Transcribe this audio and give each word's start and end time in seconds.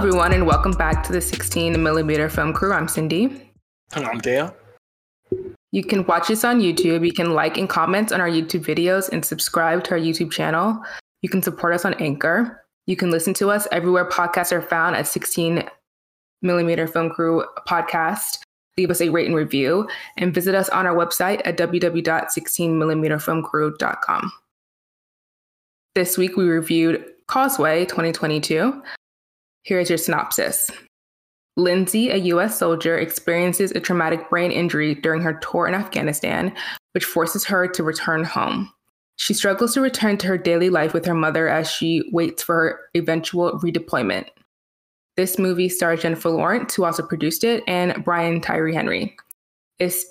everyone, 0.00 0.32
and 0.32 0.46
welcome 0.46 0.72
back 0.72 1.02
to 1.02 1.12
the 1.12 1.20
16 1.20 1.82
millimeter 1.82 2.30
film 2.30 2.54
crew. 2.54 2.72
I'm 2.72 2.88
Cindy. 2.88 3.50
And 3.94 4.06
I'm 4.06 4.16
Dale. 4.16 4.56
You 5.72 5.84
can 5.84 6.06
watch 6.06 6.30
us 6.30 6.42
on 6.42 6.62
YouTube. 6.62 7.04
You 7.04 7.12
can 7.12 7.34
like 7.34 7.58
and 7.58 7.68
comment 7.68 8.10
on 8.10 8.18
our 8.18 8.30
YouTube 8.30 8.64
videos 8.64 9.10
and 9.10 9.22
subscribe 9.22 9.84
to 9.84 9.90
our 9.90 9.98
YouTube 9.98 10.32
channel. 10.32 10.82
You 11.20 11.28
can 11.28 11.42
support 11.42 11.74
us 11.74 11.84
on 11.84 11.92
Anchor. 11.94 12.64
You 12.86 12.96
can 12.96 13.10
listen 13.10 13.34
to 13.34 13.50
us 13.50 13.68
everywhere 13.72 14.08
podcasts 14.08 14.52
are 14.52 14.62
found 14.62 14.96
at 14.96 15.06
16 15.06 15.68
millimeter 16.40 16.86
film 16.86 17.10
crew 17.10 17.44
podcast. 17.68 18.38
Leave 18.78 18.90
us 18.90 19.02
a 19.02 19.10
rate 19.10 19.26
and 19.26 19.36
review 19.36 19.86
and 20.16 20.32
visit 20.32 20.54
us 20.54 20.70
on 20.70 20.86
our 20.86 20.96
website 20.96 21.42
at 21.44 21.58
www.16millimeterfilmcrew.com. 21.58 24.32
This 25.94 26.16
week 26.16 26.38
we 26.38 26.48
reviewed 26.48 27.04
Causeway 27.26 27.84
2022. 27.84 28.82
Here's 29.62 29.88
your 29.88 29.98
synopsis. 29.98 30.70
Lindsay, 31.56 32.10
a 32.10 32.16
US 32.16 32.58
soldier, 32.58 32.96
experiences 32.98 33.72
a 33.72 33.80
traumatic 33.80 34.30
brain 34.30 34.50
injury 34.50 34.94
during 34.94 35.20
her 35.22 35.34
tour 35.34 35.66
in 35.66 35.74
Afghanistan, 35.74 36.54
which 36.92 37.04
forces 37.04 37.44
her 37.44 37.68
to 37.68 37.82
return 37.82 38.24
home. 38.24 38.72
She 39.16 39.34
struggles 39.34 39.74
to 39.74 39.82
return 39.82 40.16
to 40.18 40.26
her 40.28 40.38
daily 40.38 40.70
life 40.70 40.94
with 40.94 41.04
her 41.04 41.14
mother 41.14 41.46
as 41.48 41.70
she 41.70 42.08
waits 42.10 42.42
for 42.42 42.54
her 42.54 42.80
eventual 42.96 43.60
redeployment. 43.60 44.28
This 45.16 45.38
movie 45.38 45.68
stars 45.68 46.00
Jennifer 46.00 46.30
Lawrence, 46.30 46.74
who 46.74 46.84
also 46.84 47.06
produced 47.06 47.44
it, 47.44 47.62
and 47.66 48.02
Brian 48.02 48.40
Tyree 48.40 48.74
Henry. 48.74 49.14
This, 49.78 50.06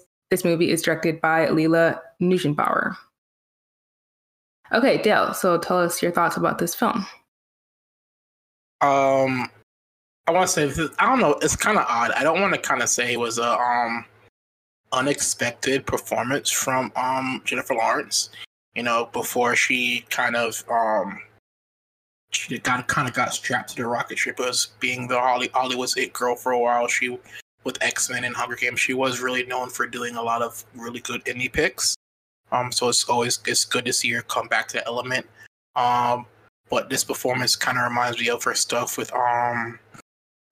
movie 0.46 0.70
is 0.70 0.84
directed 0.84 1.20
by 1.22 1.50
Lila 1.50 2.00
Neugebauer. 2.22 2.96
Okay, 4.72 5.02
Dale, 5.02 5.34
so 5.34 5.58
tell 5.58 5.80
us 5.80 6.04
your 6.04 6.12
thoughts 6.12 6.38
about 6.38 6.60
this 6.60 6.76
film. 6.76 7.08
Um, 8.82 9.50
I 10.28 10.32
want 10.32 10.48
to 10.48 10.54
say 10.54 10.68
this, 10.68 10.92
I 11.00 11.08
don't 11.08 11.20
know. 11.20 11.34
It's 11.42 11.56
kind 11.56 11.78
of 11.78 11.86
odd. 11.88 12.12
I 12.12 12.24
don't 12.24 12.40
want 12.40 12.54
to 12.54 12.60
kind 12.60 12.82
of 12.82 12.90
say 12.90 13.14
it 13.14 13.20
was 13.20 13.40
a 13.40 13.60
um 13.60 14.06
unexpected 14.92 15.86
performance 15.86 16.50
from 16.52 16.92
um 16.96 17.42
Jennifer 17.46 17.74
Lawrence. 17.74 18.30
You 18.76 18.84
know, 18.84 19.10
before 19.12 19.56
she 19.56 20.06
kind 20.10 20.36
of 20.36 20.64
um 20.70 21.20
she 22.32 22.60
got 22.60 22.88
kind 22.88 23.08
of 23.08 23.14
got 23.14 23.34
strapped 23.34 23.72
to 23.72 23.76
the 23.76 23.88
rocket 23.88 24.20
ship 24.20 24.40
as 24.40 24.68
being 24.80 25.08
the 25.08 25.20
Holly 25.20 25.50
Hollywood's 25.54 25.98
it 25.98 26.14
girl 26.14 26.36
for 26.36 26.52
a 26.52 26.60
while. 26.60 26.88
She 26.88 27.18
with 27.64 27.82
X 27.82 28.10
Men 28.10 28.24
and 28.24 28.36
Hunger 28.36 28.56
Games, 28.56 28.80
she 28.80 28.94
was 28.94 29.20
really 29.20 29.46
known 29.46 29.70
for 29.70 29.88
doing 29.88 30.16
a 30.16 30.22
lot 30.22 30.42
of 30.42 30.64
really 30.76 31.00
good 31.02 31.24
indie 31.26 31.52
picks. 31.52 31.96
Um, 32.52 32.72
so 32.72 32.90
it's 32.90 33.04
always 33.10 33.40
it's 33.48 33.66
good 33.66 33.86
to 33.86 33.94
see 33.94 34.12
her 34.12 34.22
come 34.22 34.48
back 34.48 34.68
to 34.70 34.78
the 34.78 34.88
Element. 34.88 35.26
Um, 35.76 36.26
but 36.70 36.90
this 36.90 37.04
performance 37.04 37.56
kind 37.56 37.78
of 37.78 37.84
reminds 37.84 38.20
me 38.20 38.30
of 38.30 38.44
her 38.44 38.56
stuff 38.56 38.98
with 38.98 39.14
um 39.14 39.80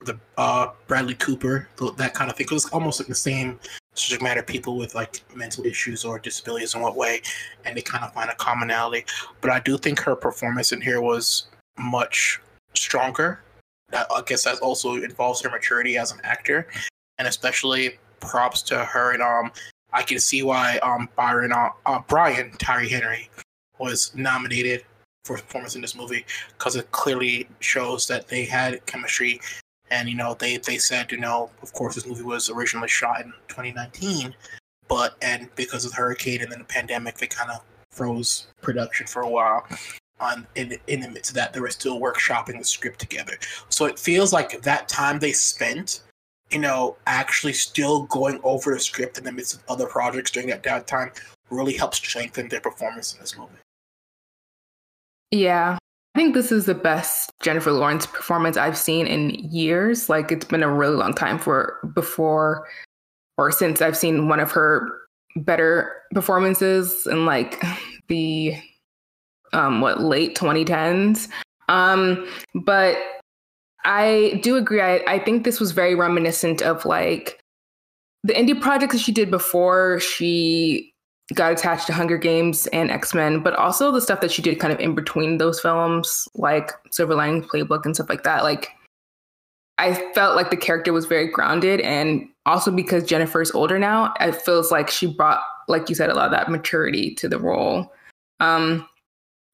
the 0.06 0.20
uh 0.38 0.68
Bradley 0.88 1.16
Cooper, 1.16 1.68
that 1.98 2.14
kind 2.14 2.30
of 2.30 2.38
thing. 2.38 2.48
It 2.50 2.54
was 2.54 2.66
almost 2.70 3.00
like 3.00 3.08
the 3.08 3.16
same 3.16 3.60
subject 3.94 4.22
matter, 4.22 4.44
people 4.44 4.78
with 4.78 4.95
like 4.95 5.22
mental 5.36 5.66
issues 5.66 6.06
or 6.06 6.20
disabilities 6.20 6.76
in 6.76 6.82
what 6.82 6.95
way, 6.95 7.22
and 7.66 7.76
they 7.76 7.82
kind 7.82 8.04
of 8.04 8.14
find 8.14 8.30
a 8.30 8.36
commonality. 8.36 9.06
But 9.42 9.52
I 9.52 9.60
do 9.60 9.78
think 9.78 10.00
her 10.02 10.16
performance 10.16 10.72
in 10.72 10.82
here 10.82 11.02
was 11.02 11.48
much 11.78 12.40
stronger. 12.73 13.42
I 13.94 14.22
guess 14.26 14.44
that 14.44 14.60
also 14.60 14.95
involves 14.95 15.42
her 15.42 15.50
maturity 15.50 15.98
as 15.98 16.12
an 16.12 16.20
actor, 16.23 16.68
and 17.18 17.28
especially 17.28 17.98
props 18.20 18.62
to 18.64 18.84
her. 18.86 19.14
And 19.14 19.22
um, 19.22 19.52
I 19.94 20.04
can 20.04 20.20
see 20.20 20.44
why 20.44 20.78
um 20.80 21.10
Byron 21.16 21.52
uh, 21.52 21.70
uh 21.86 22.00
Brian 22.08 22.52
Tyree 22.60 22.90
Henry 22.90 23.30
was 23.80 24.14
nominated 24.16 24.84
performance 25.28 25.75
in 25.75 25.81
this 25.81 25.95
movie 25.95 26.26
because 26.58 26.76
it 26.76 26.92
clearly 26.92 27.48
shows 27.60 28.08
that 28.08 28.27
they 28.27 28.45
had 28.45 28.86
chemistry. 28.86 29.39
And 29.92 30.10
you 30.10 30.15
know, 30.15 30.36
they 30.38 30.58
they 30.58 30.77
said, 30.77 31.11
you 31.11 31.17
know, 31.17 31.49
of 31.61 31.73
course, 31.73 31.95
this 31.95 32.08
movie 32.08 32.23
was 32.23 32.49
originally 32.49 32.89
shot 32.89 33.21
in 33.21 33.33
2019, 33.48 34.36
but 34.87 35.16
and 35.21 35.49
because 35.55 35.86
of 35.86 35.92
the 35.92 35.98
hurricane 35.98 36.42
and 36.42 36.52
then 36.52 36.60
the 36.60 36.66
pandemic, 36.66 37.17
they 37.17 37.27
kind 37.27 37.52
of 37.52 37.61
froze 37.92 38.48
production 38.61 39.08
for 39.08 39.21
a 39.21 39.30
while. 39.30 39.66
On 40.20 40.48
in 40.55 40.77
in 40.87 40.99
the 41.02 41.10
midst 41.10 41.32
of 41.32 41.36
that, 41.36 41.54
they 41.54 41.60
were 41.60 41.70
still 41.70 41.99
workshopping 41.99 42.58
the 42.58 42.66
script 42.66 42.99
together. 42.99 43.33
So 43.70 43.86
it 43.86 43.99
feels 43.99 44.33
like 44.33 44.61
that 44.61 44.89
time 44.89 45.20
they 45.20 45.32
spent, 45.32 46.02
you 46.49 46.60
know, 46.60 46.98
actually 47.05 47.54
still 47.54 48.04
going 48.04 48.39
over 48.43 48.73
the 48.73 48.80
script 48.80 49.17
in 49.20 49.23
the 49.23 49.32
midst 49.32 49.54
of 49.54 49.64
other 49.70 49.86
projects 49.86 50.32
during 50.32 50.49
that 50.49 50.64
downtime 50.64 51.16
really 51.49 51.73
helps 51.73 51.98
strengthen 51.98 52.49
their 52.49 52.61
performance 52.61 53.14
in 53.14 53.21
this 53.21 53.37
movie. 53.37 53.54
Yeah. 55.32 55.77
I 56.15 56.20
think 56.20 56.33
this 56.33 56.52
is 56.52 56.65
the 56.65 56.73
best 56.73 57.32
Jennifer 57.42 57.71
Lawrence 57.71 58.08
performance 58.08 58.58
I've 58.58 58.77
seen 58.77 59.05
in 59.05 59.30
years. 59.32 60.10
Like 60.10 60.32
it's 60.32 60.45
been 60.45 60.64
a 60.64 60.73
really 60.73 60.95
long 60.95 61.14
time 61.14 61.38
for 61.38 61.77
before 61.93 62.67
or 63.37 63.52
since 63.52 63.82
I've 63.82 63.98
seen 63.98 64.27
one 64.27 64.39
of 64.39 64.52
her 64.52 64.89
better 65.36 65.93
performances 66.14 67.05
in 67.05 67.26
like 67.26 67.61
the 68.08 68.55
um 69.54 69.82
what 69.82 70.02
late 70.02 70.36
2010s. 70.36 71.30
Um 71.70 72.27
but 72.55 72.98
I 73.86 74.39
do 74.43 74.55
agree. 74.55 74.82
I, 74.82 75.02
I 75.08 75.20
think 75.20 75.43
this 75.43 75.60
was 75.60 75.71
very 75.71 75.95
reminiscent 75.95 76.61
of 76.61 76.83
like 76.86 77.39
the 78.23 78.33
indie 78.33 78.60
projects 78.60 78.93
that 78.93 79.02
she 79.02 79.11
did 79.11 79.32
before 79.32 79.99
she 79.99 80.92
got 81.36 81.52
attached 81.52 81.88
to 81.88 81.93
Hunger 81.93 82.17
Games 82.17 82.67
and 82.67 82.89
X 82.89 83.14
Men, 83.14 83.42
but 83.42 83.54
also 83.55 83.92
the 83.92 84.02
stuff 84.02 84.21
that 84.21 84.32
she 84.32 84.42
did 84.42 84.60
kind 84.60 84.71
of 84.71 84.80
in 84.80 84.95
between 84.95 85.38
those 85.38 85.60
films, 85.60 86.27
like 86.36 86.71
Silver 86.92 87.15
Linings 87.15 87.48
Playbook 87.48 87.86
and 87.86 87.95
stuff 87.95 88.10
like 88.10 88.23
that. 88.23 88.43
Like, 88.43 88.70
I 89.77 89.93
felt 90.14 90.36
like 90.36 90.49
the 90.49 90.58
character 90.58 90.93
was 90.93 91.05
very 91.05 91.27
grounded, 91.27 91.82
and 91.82 92.27
also 92.45 92.71
because 92.71 93.04
Jennifer's 93.04 93.52
older 93.52 93.77
now, 93.77 94.14
it 94.20 94.36
feels 94.42 94.71
like 94.71 94.89
she 94.89 95.05
brought, 95.05 95.42
like 95.67 95.89
you 95.89 95.95
said, 95.95 96.10
a 96.10 96.16
lot 96.16 96.26
of 96.26 96.32
that 96.32 96.49
maturity 96.49 97.14
to 97.16 97.27
the 97.27 97.39
role. 97.39 97.93
Um, 98.39 98.87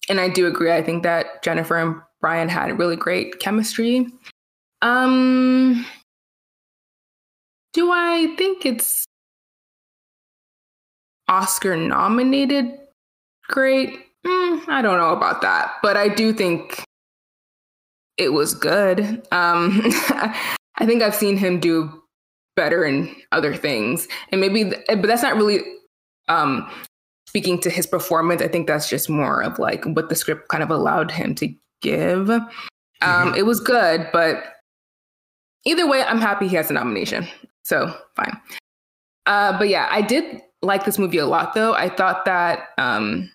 and 0.09 0.19
I 0.19 0.29
do 0.29 0.47
agree. 0.47 0.72
I 0.72 0.83
think 0.83 1.03
that 1.03 1.44
Jennifer 1.44 1.78
and 1.78 1.95
Brian 2.22 2.50
had 2.50 2.78
really 2.78 2.95
great 2.95 3.39
chemistry. 3.39 4.07
Um, 4.81 5.85
do 7.73 7.91
I 7.91 8.33
think 8.38 8.66
it's 8.66 9.06
Oscar 11.33 11.75
nominated 11.75 12.77
great. 13.47 13.89
Mm, 14.23 14.69
I 14.69 14.83
don't 14.83 14.99
know 14.99 15.13
about 15.13 15.41
that, 15.41 15.73
but 15.81 15.97
I 15.97 16.07
do 16.07 16.31
think 16.31 16.83
it 18.17 18.33
was 18.33 18.53
good. 18.53 19.01
Um, 19.31 19.81
I 20.77 20.85
think 20.85 21.01
I've 21.01 21.16
seen 21.16 21.35
him 21.35 21.59
do 21.59 22.03
better 22.55 22.85
in 22.85 23.16
other 23.31 23.55
things, 23.55 24.07
and 24.31 24.39
maybe, 24.39 24.63
but 24.88 25.01
that's 25.01 25.23
not 25.23 25.35
really 25.35 25.61
um, 26.29 26.69
speaking 27.27 27.59
to 27.61 27.71
his 27.71 27.88
performance. 27.88 28.44
I 28.44 28.47
think 28.47 28.67
that's 28.67 28.88
just 28.88 29.09
more 29.09 29.41
of 29.41 29.57
like 29.57 29.83
what 29.85 30.09
the 30.09 30.15
script 30.15 30.50
kind 30.50 30.61
of 30.61 30.69
allowed 30.69 31.09
him 31.09 31.33
to 31.35 31.51
give. 31.81 32.29
Um, 32.29 32.47
mm-hmm. 33.01 33.35
It 33.35 33.47
was 33.47 33.59
good, 33.59 34.07
but 34.13 34.44
either 35.65 35.88
way, 35.88 36.03
I'm 36.03 36.21
happy 36.21 36.47
he 36.47 36.55
has 36.57 36.69
a 36.69 36.73
nomination. 36.73 37.27
So 37.63 37.91
fine. 38.15 38.39
Uh, 39.25 39.57
but 39.57 39.69
yeah, 39.69 39.88
I 39.89 40.01
did 40.01 40.44
like 40.63 40.85
this 40.85 40.97
movie 40.97 41.18
a 41.18 41.25
lot, 41.25 41.53
though. 41.53 41.74
I 41.74 41.90
thought 41.90 42.25
that 42.25 42.69
um, 42.78 43.29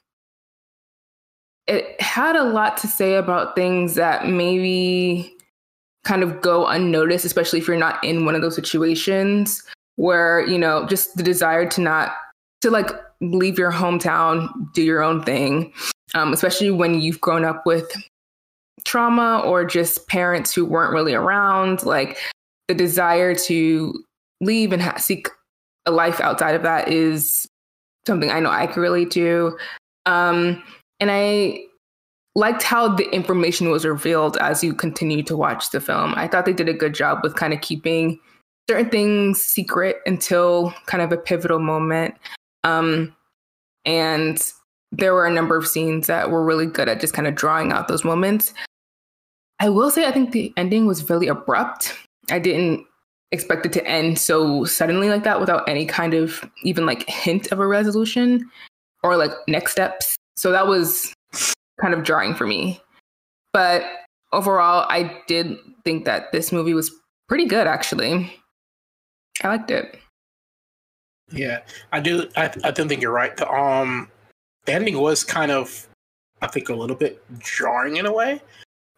it 1.66 2.00
had 2.00 2.34
a 2.34 2.44
lot 2.44 2.76
to 2.78 2.86
say 2.86 3.14
about 3.14 3.54
things 3.54 3.94
that 3.94 4.26
maybe 4.26 5.32
kind 6.04 6.22
of 6.22 6.40
go 6.40 6.66
unnoticed, 6.66 7.24
especially 7.24 7.58
if 7.58 7.68
you're 7.68 7.76
not 7.76 8.02
in 8.02 8.24
one 8.24 8.34
of 8.34 8.40
those 8.40 8.54
situations 8.54 9.62
where, 9.96 10.46
you 10.46 10.58
know, 10.58 10.86
just 10.86 11.16
the 11.16 11.22
desire 11.22 11.68
to 11.68 11.80
not, 11.80 12.12
to 12.62 12.70
like 12.70 12.90
leave 13.20 13.58
your 13.58 13.72
hometown, 13.72 14.48
do 14.72 14.82
your 14.82 15.02
own 15.02 15.22
thing, 15.22 15.72
um, 16.14 16.32
especially 16.32 16.70
when 16.70 17.00
you've 17.00 17.20
grown 17.20 17.44
up 17.44 17.66
with 17.66 17.90
trauma 18.84 19.42
or 19.44 19.64
just 19.64 20.08
parents 20.08 20.54
who 20.54 20.64
weren't 20.64 20.94
really 20.94 21.14
around, 21.14 21.84
like 21.84 22.16
the 22.68 22.74
desire 22.74 23.34
to 23.34 24.02
leave 24.40 24.72
and 24.72 24.80
ha- 24.80 24.96
seek 24.96 25.28
a 25.88 25.90
life 25.90 26.20
outside 26.20 26.54
of 26.54 26.62
that 26.62 26.88
is 26.88 27.48
something 28.06 28.30
I 28.30 28.40
know 28.40 28.50
I 28.50 28.66
can 28.66 28.82
relate 28.82 29.10
to. 29.12 29.58
Um, 30.06 30.62
and 31.00 31.10
I 31.10 31.64
liked 32.34 32.62
how 32.62 32.94
the 32.94 33.08
information 33.10 33.70
was 33.70 33.84
revealed 33.84 34.36
as 34.36 34.62
you 34.62 34.74
continue 34.74 35.22
to 35.24 35.36
watch 35.36 35.70
the 35.70 35.80
film. 35.80 36.14
I 36.14 36.28
thought 36.28 36.44
they 36.44 36.52
did 36.52 36.68
a 36.68 36.74
good 36.74 36.94
job 36.94 37.20
with 37.22 37.34
kind 37.34 37.52
of 37.52 37.62
keeping 37.62 38.20
certain 38.68 38.90
things 38.90 39.42
secret 39.42 39.96
until 40.04 40.74
kind 40.86 41.02
of 41.02 41.10
a 41.10 41.16
pivotal 41.16 41.58
moment. 41.58 42.14
Um, 42.64 43.16
and 43.86 44.40
there 44.92 45.14
were 45.14 45.26
a 45.26 45.32
number 45.32 45.56
of 45.56 45.66
scenes 45.66 46.06
that 46.06 46.30
were 46.30 46.44
really 46.44 46.66
good 46.66 46.88
at 46.88 47.00
just 47.00 47.14
kind 47.14 47.26
of 47.26 47.34
drawing 47.34 47.72
out 47.72 47.88
those 47.88 48.04
moments. 48.04 48.52
I 49.58 49.70
will 49.70 49.90
say, 49.90 50.06
I 50.06 50.12
think 50.12 50.32
the 50.32 50.52
ending 50.56 50.86
was 50.86 51.08
really 51.08 51.28
abrupt. 51.28 51.94
I 52.30 52.38
didn't 52.38 52.86
expected 53.30 53.72
to 53.74 53.86
end 53.86 54.18
so 54.18 54.64
suddenly 54.64 55.08
like 55.08 55.24
that 55.24 55.40
without 55.40 55.68
any 55.68 55.84
kind 55.84 56.14
of 56.14 56.48
even 56.62 56.86
like 56.86 57.08
hint 57.08 57.52
of 57.52 57.58
a 57.58 57.66
resolution 57.66 58.50
or 59.02 59.16
like 59.16 59.32
next 59.46 59.72
steps. 59.72 60.16
So 60.36 60.50
that 60.52 60.66
was 60.66 61.12
kind 61.80 61.94
of 61.94 62.04
jarring 62.04 62.34
for 62.34 62.46
me. 62.46 62.80
But 63.52 63.84
overall, 64.32 64.86
I 64.88 65.20
did 65.26 65.56
think 65.84 66.04
that 66.04 66.32
this 66.32 66.52
movie 66.52 66.74
was 66.74 66.90
pretty 67.28 67.46
good. 67.46 67.66
Actually, 67.66 68.32
I 69.42 69.48
liked 69.48 69.70
it. 69.70 69.98
Yeah, 71.30 71.60
I 71.92 72.00
do. 72.00 72.28
I 72.36 72.52
I 72.64 72.70
do 72.70 72.86
think 72.86 73.02
you're 73.02 73.12
right. 73.12 73.36
The 73.36 73.50
um, 73.50 74.08
the 74.64 74.72
ending 74.72 74.98
was 74.98 75.24
kind 75.24 75.50
of, 75.50 75.88
I 76.40 76.46
think, 76.46 76.68
a 76.68 76.74
little 76.74 76.96
bit 76.96 77.22
jarring 77.38 77.96
in 77.96 78.06
a 78.06 78.12
way. 78.12 78.40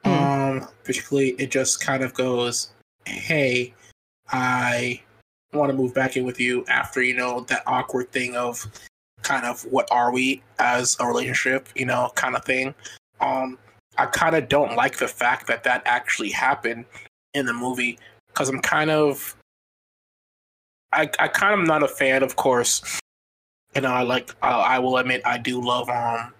Mm. 0.05 0.63
Um, 0.63 0.69
particularly, 0.85 1.31
it 1.31 1.51
just 1.51 1.81
kind 1.81 2.05
of 2.05 2.15
goes, 2.15 2.71
"Hey, 3.05 3.75
I 4.33 5.01
want 5.53 5.71
to 5.71 5.77
move 5.77 5.95
back 5.95 6.17
in 6.17 6.25
with 6.25 6.39
you 6.41 6.65
after 6.69 7.03
you 7.03 7.15
know 7.15 7.41
that 7.49 7.63
awkward 7.67 8.13
thing 8.13 8.37
of 8.37 8.67
kind 9.23 9.45
of 9.45 9.63
what 9.63 9.89
are 9.91 10.13
we 10.13 10.43
as 10.59 10.97
a 11.01 11.07
relationship, 11.07 11.69
you 11.75 11.87
know, 11.87 12.11
kind 12.15 12.37
of 12.37 12.45
thing." 12.45 12.75
Um, 13.21 13.59
I 13.99 14.07
kind 14.07 14.37
of 14.37 14.49
don't 14.49 14.77
like 14.77 14.99
the 14.99 15.09
fact 15.09 15.47
that 15.49 15.65
that 15.65 15.83
actually 15.85 16.31
happened 16.31 16.87
in 17.35 17.47
the 17.47 17.53
movie 17.53 17.99
because 18.29 18.49
I'm 18.49 18.61
kind 18.61 18.91
of 18.91 19.37
I, 20.93 21.09
I 21.19 21.29
kind 21.29 21.61
of 21.61 21.67
not 21.67 21.83
a 21.83 21.89
fan, 21.89 22.23
of 22.23 22.37
course. 22.37 22.83
You 23.75 23.83
know, 23.83 23.93
I 23.93 24.03
like 24.03 24.35
I, 24.43 24.51
I 24.51 24.79
will 24.79 24.97
admit 24.97 25.23
I 25.25 25.39
do 25.39 25.61
love 25.61 25.89
um 25.89 26.33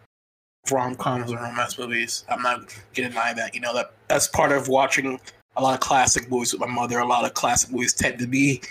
rom 0.71 0.95
coms 0.97 1.31
and 1.31 1.41
romance 1.41 1.79
movies. 1.79 2.25
I'm 2.29 2.43
not 2.43 2.61
gonna 2.95 3.11
deny 3.11 3.33
that. 3.35 3.55
You 3.55 3.61
know 3.61 3.75
that 3.75 3.93
that's 4.09 4.27
part 4.29 4.53
of 4.53 4.69
watching 4.69 5.21
a 5.57 5.63
lot 5.63 5.75
of 5.75 5.81
classic 5.81 6.31
movies 6.31 6.53
with 6.53 6.61
my 6.61 6.67
mother. 6.67 6.99
A 6.99 7.07
lot 7.07 7.25
of 7.25 7.35
classic 7.35 7.71
movies 7.71 7.93
tend 7.93 8.19
to 8.19 8.27
be 8.27 8.63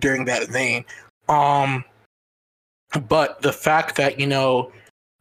during 0.00 0.24
that 0.26 0.48
vein. 0.48 0.84
Um, 1.28 1.84
but 3.08 3.42
the 3.42 3.52
fact 3.52 3.96
that 3.96 4.18
you 4.20 4.26
know 4.26 4.72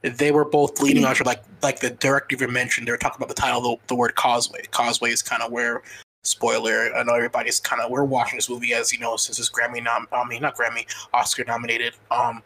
they 0.01 0.31
were 0.31 0.45
both 0.45 0.81
leading 0.81 1.05
on 1.05 1.15
like 1.25 1.43
like 1.63 1.79
the 1.79 1.89
director 1.91 2.35
even 2.35 2.53
mentioned, 2.53 2.87
they 2.87 2.91
were 2.91 2.97
talking 2.97 3.17
about 3.17 3.29
the 3.29 3.39
title, 3.39 3.61
the, 3.61 3.77
the 3.87 3.95
word 3.95 4.15
causeway. 4.15 4.61
Causeway 4.71 5.11
is 5.11 5.21
kind 5.21 5.41
of 5.41 5.51
where 5.51 5.81
spoiler. 6.23 6.95
I 6.95 7.03
know 7.03 7.13
everybody's 7.13 7.59
kind 7.59 7.81
of 7.81 7.91
we're 7.91 8.03
watching 8.03 8.37
this 8.37 8.49
movie 8.49 8.73
as 8.73 8.91
you 8.91 8.99
know 8.99 9.15
since 9.15 9.39
it's 9.39 9.49
Grammy 9.49 9.83
nom 9.83 10.07
I 10.11 10.25
mean 10.25 10.41
not 10.41 10.57
Grammy 10.57 10.85
Oscar 11.13 11.43
nominated. 11.45 11.93
Um, 12.11 12.41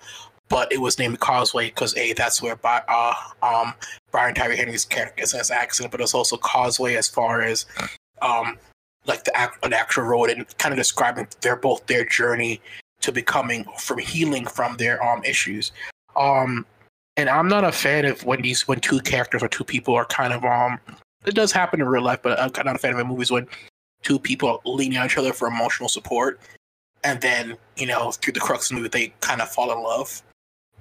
but 0.50 0.72
it 0.72 0.82
was 0.82 0.98
named 0.98 1.20
Causeway 1.20 1.68
because 1.68 1.96
a 1.96 2.14
that's 2.14 2.42
where 2.42 2.56
by, 2.56 2.82
uh 2.88 3.14
um 3.44 3.74
Brian 4.12 4.34
Tyree 4.34 4.58
Henry's 4.58 4.86
character 4.86 5.22
his 5.22 5.52
accent, 5.52 5.92
but 5.92 6.02
it's 6.02 6.14
also 6.14 6.38
Causeway 6.38 6.96
as 6.96 7.08
far 7.08 7.42
as 7.42 7.66
um 8.21 8.57
like 9.06 9.24
the 9.24 9.50
an 9.63 9.74
actual 9.74 10.04
road 10.04 10.30
and 10.30 10.45
kind 10.57 10.74
of 10.74 10.77
describing 10.77 11.27
their 11.42 11.56
both 11.56 11.86
their 11.88 12.06
journey 12.06 12.62
to 13.01 13.12
becoming 13.12 13.66
from 13.77 13.98
healing 13.98 14.45
from 14.45 14.77
their 14.77 15.04
um 15.04 15.24
issues. 15.24 15.71
Um 16.16 16.66
and 17.18 17.30
I'm 17.30 17.50
not 17.50 17.63
a 17.63 17.71
fan 17.71 18.06
of 18.06 18.24
when 18.25 18.42
these 18.42 18.68
when 18.68 18.80
two 18.80 19.00
characters 19.00 19.44
or 19.44 19.48
two 19.48 19.63
people 19.63 19.94
are 19.95 20.06
kind 20.06 20.33
of 20.33 20.44
um 20.45 20.80
it 21.25 21.36
does 21.36 21.51
happen 21.51 21.81
in 21.81 21.88
real 21.88 22.04
life, 22.04 22.21
but 22.21 22.39
I'm 22.39 22.51
not 22.66 22.75
a 22.75 22.80
fan 22.80 22.98
of 22.98 23.07
movies 23.07 23.31
when 23.31 23.48
two 24.04 24.19
people 24.19 24.62
leaning 24.65 24.98
on 24.98 25.06
each 25.06 25.18
other 25.18 25.33
for 25.33 25.48
emotional 25.48 25.89
support, 25.89 26.39
and 27.04 27.19
then 27.22 27.57
you 27.75 27.88
know 27.88 28.12
through 28.12 28.33
the 28.33 28.39
crux 28.39 28.69
of 28.69 28.75
the 28.75 28.81
movie 28.81 28.89
they 28.89 29.13
kind 29.22 29.42
of 29.42 29.50
fall 29.50 29.72
in 29.72 29.83
love. 29.83 30.22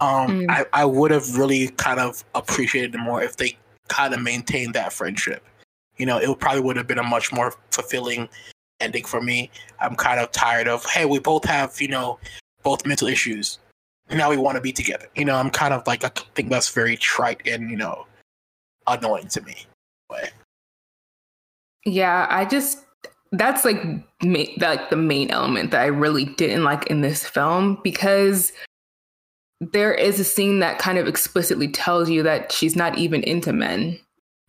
Um, 0.00 0.43
mm. 0.43 0.46
I, 0.49 0.64
I 0.73 0.84
would 0.84 1.11
have 1.11 1.37
really 1.37 1.69
kind 1.70 1.99
of 1.99 2.25
appreciated 2.34 2.94
it 2.94 2.99
more 2.99 3.20
if 3.23 3.37
they 3.37 3.56
kind 3.88 4.14
of 4.14 4.23
maintained 4.23 4.75
that 4.75 4.93
friendship. 4.93 5.44
You 5.99 6.06
know, 6.06 6.19
it 6.19 6.39
probably 6.39 6.62
would 6.62 6.77
have 6.77 6.87
been 6.87 6.99
a 6.99 7.03
much 7.03 7.33
more 7.33 7.55
fulfilling 7.71 8.29
ending 8.81 9.05
for 9.05 9.21
me. 9.21 9.50
I'm 9.81 9.97
kind 9.97 10.21
of 10.21 10.31
tired 10.33 10.69
of 10.69 10.85
hey, 10.87 11.05
we 11.05 11.19
both 11.19 11.45
have 11.45 11.81
you 11.81 11.89
know 11.89 12.19
both 12.62 12.87
mental 12.87 13.09
issues. 13.09 13.59
Now 14.11 14.31
we 14.31 14.37
want 14.37 14.56
to 14.56 14.62
be 14.62 14.73
together. 14.73 15.06
You 15.17 15.25
know, 15.25 15.37
I'm 15.37 15.50
kind 15.50 15.75
of 15.75 15.87
like 15.87 16.05
I 16.05 16.11
think 16.35 16.49
that's 16.49 16.71
very 16.71 16.97
trite 16.97 17.47
and 17.47 17.71
you 17.71 17.77
know 17.77 18.06
annoying 18.87 19.29
to 19.29 19.43
me. 19.43 19.67
But, 20.09 20.33
yeah, 21.85 22.27
I 22.31 22.44
just 22.44 22.85
that's 23.33 23.65
like 23.65 23.83
ma- 24.23 24.44
like 24.59 24.91
the 24.91 24.97
main 24.97 25.31
element 25.31 25.71
that 25.71 25.83
I 25.83 25.87
really 25.87 26.25
didn't 26.25 26.65
like 26.65 26.87
in 26.87 27.03
this 27.03 27.27
film 27.27 27.79
because 27.85 28.53
there 29.61 29.93
is 29.93 30.21
a 30.21 30.25
scene 30.25 30.61
that 30.61 30.79
kind 30.79 30.99
of 30.99 31.06
explicitly 31.06 31.69
tells 31.69 32.09
you 32.09 32.23
that 32.23 32.53
she's 32.53 32.77
not 32.77 32.97
even 32.97 33.23
into 33.25 33.53
men. 33.53 33.99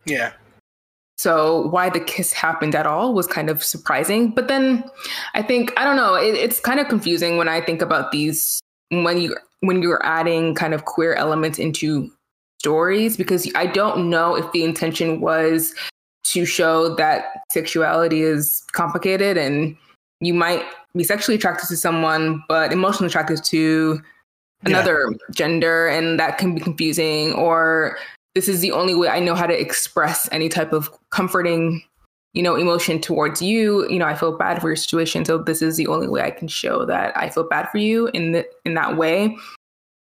Yeah. 0.06 0.32
So 1.20 1.66
why 1.66 1.90
the 1.90 2.00
kiss 2.00 2.32
happened 2.32 2.74
at 2.74 2.86
all 2.86 3.12
was 3.12 3.26
kind 3.26 3.50
of 3.50 3.62
surprising. 3.62 4.30
But 4.30 4.48
then 4.48 4.82
I 5.34 5.42
think 5.42 5.70
I 5.76 5.84
don't 5.84 5.96
know. 5.96 6.14
It, 6.14 6.34
it's 6.34 6.60
kind 6.60 6.80
of 6.80 6.88
confusing 6.88 7.36
when 7.36 7.46
I 7.46 7.60
think 7.60 7.82
about 7.82 8.10
these 8.10 8.58
when 8.88 9.20
you 9.20 9.36
when 9.60 9.82
you're 9.82 10.00
adding 10.02 10.54
kind 10.54 10.72
of 10.72 10.86
queer 10.86 11.12
elements 11.12 11.58
into 11.58 12.10
stories 12.58 13.18
because 13.18 13.52
I 13.54 13.66
don't 13.66 14.08
know 14.08 14.34
if 14.34 14.50
the 14.52 14.64
intention 14.64 15.20
was 15.20 15.74
to 16.24 16.46
show 16.46 16.94
that 16.94 17.42
sexuality 17.52 18.22
is 18.22 18.64
complicated 18.72 19.36
and 19.36 19.76
you 20.20 20.32
might 20.32 20.64
be 20.96 21.04
sexually 21.04 21.36
attracted 21.36 21.66
to 21.66 21.76
someone 21.76 22.42
but 22.48 22.72
emotionally 22.72 23.08
attracted 23.08 23.44
to 23.44 24.00
another 24.64 25.04
yeah. 25.10 25.16
gender 25.34 25.86
and 25.88 26.18
that 26.18 26.38
can 26.38 26.54
be 26.54 26.62
confusing 26.62 27.34
or 27.34 27.98
this 28.34 28.48
is 28.48 28.60
the 28.60 28.72
only 28.72 28.94
way 28.94 29.08
I 29.08 29.20
know 29.20 29.34
how 29.34 29.46
to 29.46 29.58
express 29.58 30.28
any 30.32 30.48
type 30.48 30.72
of 30.72 30.90
comforting 31.10 31.82
you 32.32 32.42
know 32.42 32.54
emotion 32.54 33.00
towards 33.00 33.42
you 33.42 33.88
you 33.88 33.98
know 33.98 34.06
I 34.06 34.14
feel 34.14 34.36
bad 34.36 34.60
for 34.60 34.68
your 34.68 34.76
situation 34.76 35.24
so 35.24 35.38
this 35.38 35.62
is 35.62 35.76
the 35.76 35.88
only 35.88 36.08
way 36.08 36.22
I 36.22 36.30
can 36.30 36.48
show 36.48 36.84
that 36.84 37.16
I 37.16 37.28
feel 37.28 37.48
bad 37.48 37.68
for 37.70 37.78
you 37.78 38.08
in 38.14 38.32
the, 38.32 38.46
in 38.64 38.74
that 38.74 38.96
way 38.96 39.36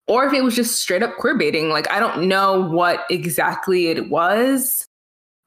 or 0.07 0.27
if 0.27 0.33
it 0.33 0.43
was 0.43 0.57
just 0.57 0.81
straight 0.81 1.03
up 1.03 1.17
queer 1.17 1.37
baiting 1.37 1.69
like 1.69 1.91
I 1.91 2.01
don't 2.01 2.27
know 2.27 2.61
what 2.61 3.05
exactly 3.11 3.89
it 3.89 4.09
was 4.09 4.87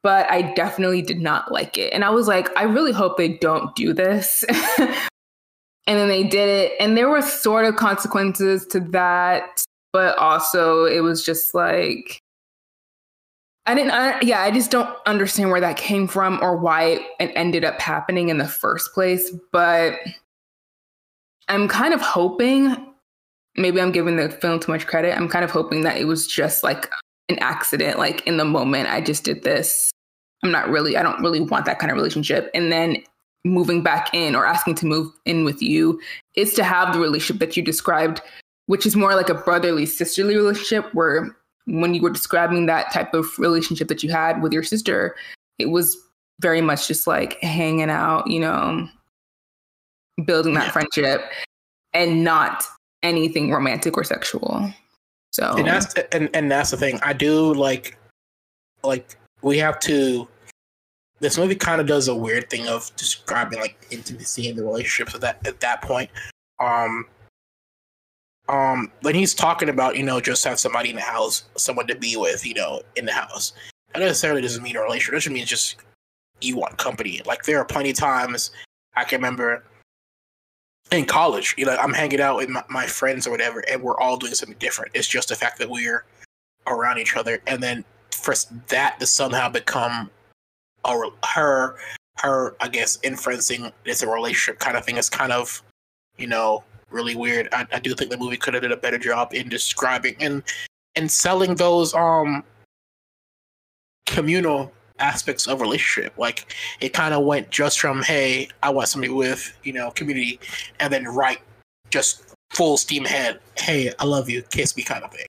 but 0.08 0.32
I 0.32 0.54
definitely 0.54 1.02
did 1.02 1.20
not 1.20 1.52
like 1.52 1.78
it. 1.78 1.92
And 1.92 2.06
I 2.06 2.10
was 2.12 2.30
like, 2.30 2.48
I 2.58 2.64
really 2.64 2.94
hope 2.94 3.18
they 3.18 3.28
don't 3.28 3.76
do 3.76 3.92
this. 3.94 4.42
and 4.80 4.90
then 5.86 6.08
they 6.08 6.24
did 6.24 6.48
it. 6.48 6.74
And 6.80 6.96
there 6.96 7.10
were 7.10 7.22
sort 7.22 7.66
of 7.66 7.76
consequences 7.76 8.66
to 8.68 8.80
that, 8.92 9.66
but 9.92 10.18
also 10.18 10.86
it 10.86 11.02
was 11.02 11.26
just 11.26 11.54
like, 11.54 12.20
I 13.68 13.76
didn't, 13.76 13.92
I, 13.92 14.20
yeah, 14.22 14.42
I 14.42 14.50
just 14.50 14.72
don't 14.72 14.90
understand 15.06 15.52
where 15.52 15.60
that 15.60 15.76
came 15.76 16.08
from 16.08 16.40
or 16.42 16.56
why 16.56 17.06
it 17.20 17.32
ended 17.36 17.66
up 17.66 17.80
happening 17.82 18.30
in 18.30 18.38
the 18.38 18.48
first 18.48 18.94
place. 18.94 19.30
But 19.52 19.96
I'm 21.50 21.68
kind 21.68 21.94
of 21.94 22.02
hoping, 22.02 22.94
maybe 23.58 23.82
I'm 23.82 23.92
giving 23.92 24.16
the 24.16 24.30
film 24.30 24.60
too 24.62 24.72
much 24.72 24.88
credit. 24.88 25.18
I'm 25.18 25.28
kind 25.28 25.44
of 25.44 25.52
hoping 25.52 25.82
that 25.82 25.98
it 25.98 26.06
was 26.06 26.28
just 26.28 26.64
like 26.64 26.90
an 27.28 27.38
accident. 27.40 28.00
Like 28.00 28.26
in 28.26 28.38
the 28.38 28.46
moment, 28.46 28.90
I 28.90 29.02
just 29.02 29.26
did 29.26 29.44
this. 29.44 29.92
I'm 30.44 30.52
not 30.52 30.70
really, 30.70 30.96
I 30.96 31.04
don't 31.04 31.22
really 31.22 31.42
want 31.42 31.66
that 31.66 31.80
kind 31.80 31.92
of 31.92 31.98
relationship. 31.98 32.50
And 32.54 32.72
then 32.72 33.04
moving 33.44 33.84
back 33.84 34.14
in 34.14 34.34
or 34.36 34.46
asking 34.46 34.76
to 34.76 34.86
move 34.86 35.12
in 35.26 35.46
with 35.46 35.62
you 35.62 36.00
is 36.36 36.54
to 36.54 36.64
have 36.64 36.94
the 36.94 37.00
relationship 37.00 37.40
that 37.42 37.58
you 37.58 37.64
described, 37.64 38.22
which 38.68 38.86
is 38.86 38.96
more 38.96 39.14
like 39.14 39.30
a 39.30 39.34
brotherly, 39.34 39.86
sisterly 39.86 40.36
relationship 40.36 40.94
where 40.94 41.37
when 41.68 41.94
you 41.94 42.02
were 42.02 42.10
describing 42.10 42.66
that 42.66 42.92
type 42.92 43.14
of 43.14 43.38
relationship 43.38 43.88
that 43.90 44.02
you 44.02 44.10
had 44.10 44.42
with 44.42 44.54
your 44.54 44.64
sister, 44.64 45.16
it 45.60 45.70
was 45.70 45.98
very 46.40 46.62
much 46.62 46.88
just 46.88 47.08
like 47.08 47.40
hanging 47.42 47.90
out, 47.90 48.28
you 48.28 48.40
know, 48.40 48.88
building 50.26 50.54
that 50.54 50.68
yeah. 50.68 50.72
friendship 50.72 51.22
and 51.94 52.24
not 52.24 52.64
anything 53.04 53.52
romantic 53.52 53.98
or 53.98 54.04
sexual. 54.04 54.72
So 55.32 55.56
and 55.58 55.68
that's 55.68 55.94
and, 56.12 56.30
and 56.34 56.50
that's 56.50 56.72
the 56.72 56.78
thing. 56.78 57.00
I 57.04 57.14
do 57.14 57.54
like 57.54 57.98
like 58.84 59.18
we 59.42 59.58
have 59.58 59.80
to 59.82 60.28
this 61.20 61.38
movie 61.38 61.56
kind 61.56 61.82
of 61.82 61.88
does 61.88 62.08
a 62.08 62.16
weird 62.16 62.50
thing 62.50 62.68
of 62.68 62.96
describing 62.96 63.60
like 63.60 63.78
intimacy 63.92 64.50
in 64.50 64.56
the 64.56 64.64
relationships 64.64 65.16
at 65.16 65.22
that 65.22 65.46
at 65.46 65.60
that 65.60 65.82
point. 65.82 66.10
Um 66.60 67.06
um 68.50 68.92
when 69.02 69.16
he's 69.16 69.34
talking 69.34 69.70
about, 69.70 69.96
you 69.98 70.04
know, 70.04 70.20
just 70.20 70.44
have 70.46 70.60
somebody 70.60 70.90
in 70.90 70.96
the 70.96 71.02
house, 71.02 71.44
someone 71.58 71.88
to 71.88 71.96
be 71.96 72.16
with, 72.16 72.46
you 72.46 72.54
know, 72.54 72.82
in 72.96 73.06
the 73.06 73.12
house. 73.12 73.54
That 73.94 74.00
necessarily 74.00 74.42
doesn't 74.42 74.64
mean 74.64 74.76
a 74.76 74.82
relationship. 74.82 75.14
It 75.14 75.22
just 75.22 75.34
means 75.34 75.50
just 75.50 75.78
you 76.42 76.58
want 76.58 76.78
company. 76.78 77.22
Like 77.26 77.44
there 77.44 77.60
are 77.60 77.66
plenty 77.66 77.92
of 77.92 77.98
times 77.98 78.52
I 78.96 79.04
can 79.04 79.22
remember 79.22 79.64
in 80.92 81.06
college, 81.06 81.56
you 81.58 81.66
know, 81.66 81.76
I'm 81.76 81.94
hanging 81.94 82.22
out 82.22 82.38
with 82.38 82.50
my, 82.50 82.64
my, 82.70 82.86
friends 82.86 83.28
or 83.28 83.32
whatever, 83.32 83.60
and 83.70 83.82
we're 83.82 84.00
all 84.00 84.16
doing 84.16 84.34
something 84.34 84.58
different. 84.58 84.92
It's 84.94 85.08
just 85.08 85.28
the 85.30 85.36
fact 85.36 85.60
that 85.60 85.70
we're 85.70 86.06
around 86.66 86.98
each 87.00 87.16
other, 87.16 87.42
and 87.46 87.62
then 87.62 87.84
for 88.12 88.34
that 88.70 89.00
to 89.00 89.06
somehow 89.06 89.50
become 89.50 90.10
a 90.86 90.96
her 91.26 91.76
her 92.20 92.56
I 92.60 92.68
guess 92.68 92.98
inferencing 92.98 93.72
it's 93.86 94.02
a 94.02 94.08
relationship 94.08 94.60
kind 94.60 94.78
of 94.78 94.86
thing 94.86 94.98
is 94.98 95.10
kind 95.10 95.32
of 95.32 95.62
you 96.18 96.28
know 96.28 96.64
really 96.90 97.16
weird. 97.16 97.50
I, 97.52 97.68
I 97.72 97.80
do 97.80 97.94
think 97.94 98.12
the 98.12 98.18
movie 98.18 98.38
could 98.38 98.54
have 98.54 98.64
did 98.64 98.72
a 98.72 98.78
better 98.78 98.98
job 98.98 99.34
in 99.34 99.50
describing 99.50 100.16
and 100.20 100.44
and 100.96 101.12
selling 101.12 101.56
those 101.56 101.94
um 101.94 102.44
communal 104.06 104.72
aspects 105.00 105.48
of 105.48 105.62
relationship. 105.62 106.18
Like 106.18 106.56
it 106.80 106.94
kind 106.94 107.14
of 107.14 107.24
went 107.24 107.50
just 107.50 107.80
from 107.80 108.02
hey, 108.02 108.50
I 108.64 108.70
want 108.70 108.88
somebody 108.88 109.14
with 109.14 109.56
you 109.64 109.74
know 109.74 109.92
community, 109.92 110.40
and 110.80 110.92
then 110.92 111.06
right, 111.06 111.40
just 111.90 112.36
full 112.52 112.78
steam 112.78 113.06
ahead. 113.06 113.40
Hey, 113.58 113.94
I 114.00 114.06
love 114.06 114.30
you, 114.30 114.42
kiss 114.44 114.76
me 114.76 114.84
kind 114.84 115.04
of 115.04 115.12
thing. 115.12 115.28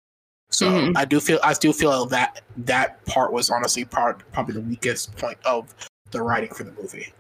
So 0.50 0.71
mm-hmm. 0.71 0.97
I 0.97 1.05
do 1.05 1.21
feel 1.21 1.38
I 1.43 1.53
do 1.55 1.73
feel 1.73 2.07
that 2.07 2.41
that 2.59 3.05
part 3.07 3.33
was 3.33 3.50
honestly 3.50 3.85
part 3.85 4.23
probably 4.33 4.55
the 4.55 4.62
weakest 4.62 5.15
point 5.17 5.38
of 5.45 5.75
the 6.11 6.23
writing 6.23 6.53
for 6.55 6.65
the 6.65 6.73
movie. 6.73 7.12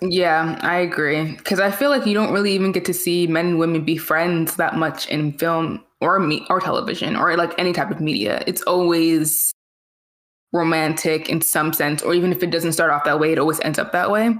Yeah, 0.00 0.58
I 0.62 0.76
agree. 0.78 1.32
Because 1.32 1.60
I 1.60 1.70
feel 1.70 1.90
like 1.90 2.06
you 2.06 2.14
don't 2.14 2.32
really 2.32 2.52
even 2.52 2.72
get 2.72 2.84
to 2.86 2.94
see 2.94 3.26
men 3.26 3.46
and 3.46 3.58
women 3.58 3.84
be 3.84 3.96
friends 3.96 4.56
that 4.56 4.76
much 4.76 5.08
in 5.08 5.32
film 5.38 5.84
or 6.00 6.18
me 6.18 6.46
or 6.50 6.60
television 6.60 7.16
or 7.16 7.36
like 7.36 7.54
any 7.58 7.72
type 7.72 7.90
of 7.90 8.00
media. 8.00 8.42
It's 8.46 8.62
always 8.62 9.52
romantic 10.52 11.28
in 11.28 11.40
some 11.40 11.72
sense, 11.72 12.02
or 12.02 12.14
even 12.14 12.32
if 12.32 12.42
it 12.42 12.50
doesn't 12.50 12.72
start 12.72 12.90
off 12.90 13.04
that 13.04 13.20
way, 13.20 13.32
it 13.32 13.38
always 13.38 13.60
ends 13.60 13.78
up 13.78 13.92
that 13.92 14.10
way. 14.10 14.34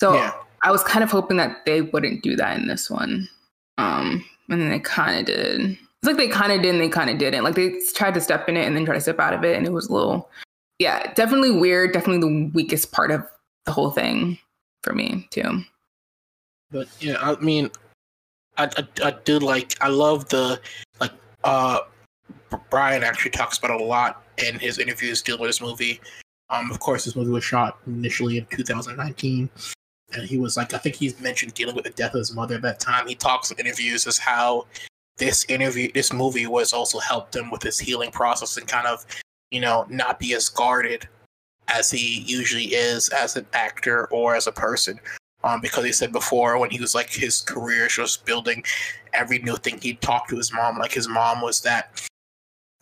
So 0.00 0.14
yeah. 0.14 0.32
I 0.62 0.70
was 0.70 0.82
kind 0.82 1.02
of 1.02 1.10
hoping 1.10 1.36
that 1.38 1.64
they 1.64 1.82
wouldn't 1.82 2.22
do 2.22 2.36
that 2.36 2.58
in 2.58 2.66
this 2.66 2.90
one. 2.90 3.28
Um, 3.78 4.24
and 4.48 4.60
then 4.60 4.70
they 4.70 4.80
kind 4.80 5.18
of 5.18 5.26
did. 5.26 5.60
It's 5.60 6.04
like 6.04 6.16
they 6.16 6.28
kind 6.28 6.52
of 6.52 6.62
did 6.62 6.74
and 6.74 6.80
they 6.80 6.88
kind 6.88 7.10
of 7.10 7.18
didn't. 7.18 7.44
Like 7.44 7.54
they 7.54 7.78
tried 7.94 8.14
to 8.14 8.20
step 8.20 8.48
in 8.48 8.56
it 8.56 8.66
and 8.66 8.76
then 8.76 8.84
try 8.84 8.94
to 8.94 9.00
step 9.00 9.18
out 9.18 9.34
of 9.34 9.44
it, 9.44 9.56
and 9.56 9.66
it 9.66 9.72
was 9.72 9.88
a 9.88 9.92
little, 9.92 10.30
yeah, 10.78 11.12
definitely 11.14 11.52
weird. 11.52 11.92
Definitely 11.92 12.28
the 12.28 12.50
weakest 12.52 12.92
part 12.92 13.10
of 13.10 13.24
the 13.64 13.72
whole 13.72 13.90
thing 13.90 14.38
for 14.86 14.94
me 14.94 15.26
too. 15.30 15.64
But 16.70 16.86
yeah, 17.00 17.16
I 17.20 17.34
mean, 17.40 17.70
I, 18.56 18.64
I, 18.64 18.86
I 19.04 19.14
did 19.24 19.42
like 19.42 19.74
I 19.80 19.88
love 19.88 20.28
the 20.28 20.60
like 21.00 21.10
uh 21.42 21.80
Brian 22.70 23.02
actually 23.02 23.32
talks 23.32 23.58
about 23.58 23.80
a 23.80 23.84
lot 23.84 24.22
in 24.38 24.58
his 24.58 24.78
interviews 24.78 25.22
dealing 25.22 25.40
with 25.40 25.48
this 25.48 25.60
movie. 25.60 26.00
Um, 26.48 26.70
of 26.70 26.78
course, 26.78 27.04
this 27.04 27.16
movie 27.16 27.30
was 27.30 27.42
shot 27.42 27.78
initially 27.88 28.38
in 28.38 28.46
2019, 28.46 29.50
and 30.14 30.22
he 30.22 30.38
was 30.38 30.56
like, 30.56 30.72
I 30.72 30.78
think 30.78 30.94
he's 30.94 31.20
mentioned 31.20 31.54
dealing 31.54 31.74
with 31.74 31.84
the 31.84 31.90
death 31.90 32.14
of 32.14 32.20
his 32.20 32.32
mother 32.32 32.54
at 32.54 32.62
that 32.62 32.78
time. 32.78 33.08
He 33.08 33.16
talks 33.16 33.50
in 33.50 33.58
interviews 33.58 34.06
as 34.06 34.16
how 34.16 34.66
this 35.18 35.44
interview, 35.48 35.90
this 35.92 36.12
movie, 36.12 36.46
was 36.46 36.72
also 36.72 37.00
helped 37.00 37.34
him 37.34 37.50
with 37.50 37.62
his 37.62 37.80
healing 37.80 38.12
process 38.12 38.56
and 38.56 38.68
kind 38.68 38.86
of, 38.86 39.04
you 39.50 39.60
know, 39.60 39.86
not 39.88 40.20
be 40.20 40.34
as 40.34 40.48
guarded 40.48 41.08
as 41.68 41.90
he 41.90 42.20
usually 42.26 42.66
is 42.74 43.08
as 43.10 43.36
an 43.36 43.46
actor 43.52 44.06
or 44.08 44.36
as 44.36 44.46
a 44.46 44.52
person. 44.52 45.00
Um, 45.44 45.60
because 45.60 45.84
he 45.84 45.92
said 45.92 46.12
before 46.12 46.58
when 46.58 46.70
he 46.70 46.80
was 46.80 46.94
like 46.94 47.10
his 47.10 47.42
career 47.42 47.84
was 47.84 47.94
just 47.94 48.24
building, 48.24 48.64
every 49.12 49.38
new 49.38 49.56
thing 49.56 49.78
he'd 49.80 50.00
talk 50.00 50.28
to 50.28 50.36
his 50.36 50.52
mom. 50.52 50.78
Like 50.78 50.92
his 50.92 51.08
mom 51.08 51.40
was 51.40 51.60
that 51.62 52.02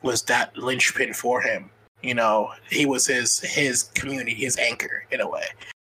was 0.03 0.23
that 0.23 0.57
linchpin 0.57 1.15
for 1.15 1.41
him. 1.41 1.71
You 2.03 2.15
know, 2.15 2.51
he 2.71 2.87
was 2.87 3.07
his 3.07 3.41
his 3.41 3.85
community, 3.95 4.35
his 4.35 4.57
anchor 4.59 5.05
in 5.11 5.21
a 5.21 5.29
way. 5.29 5.45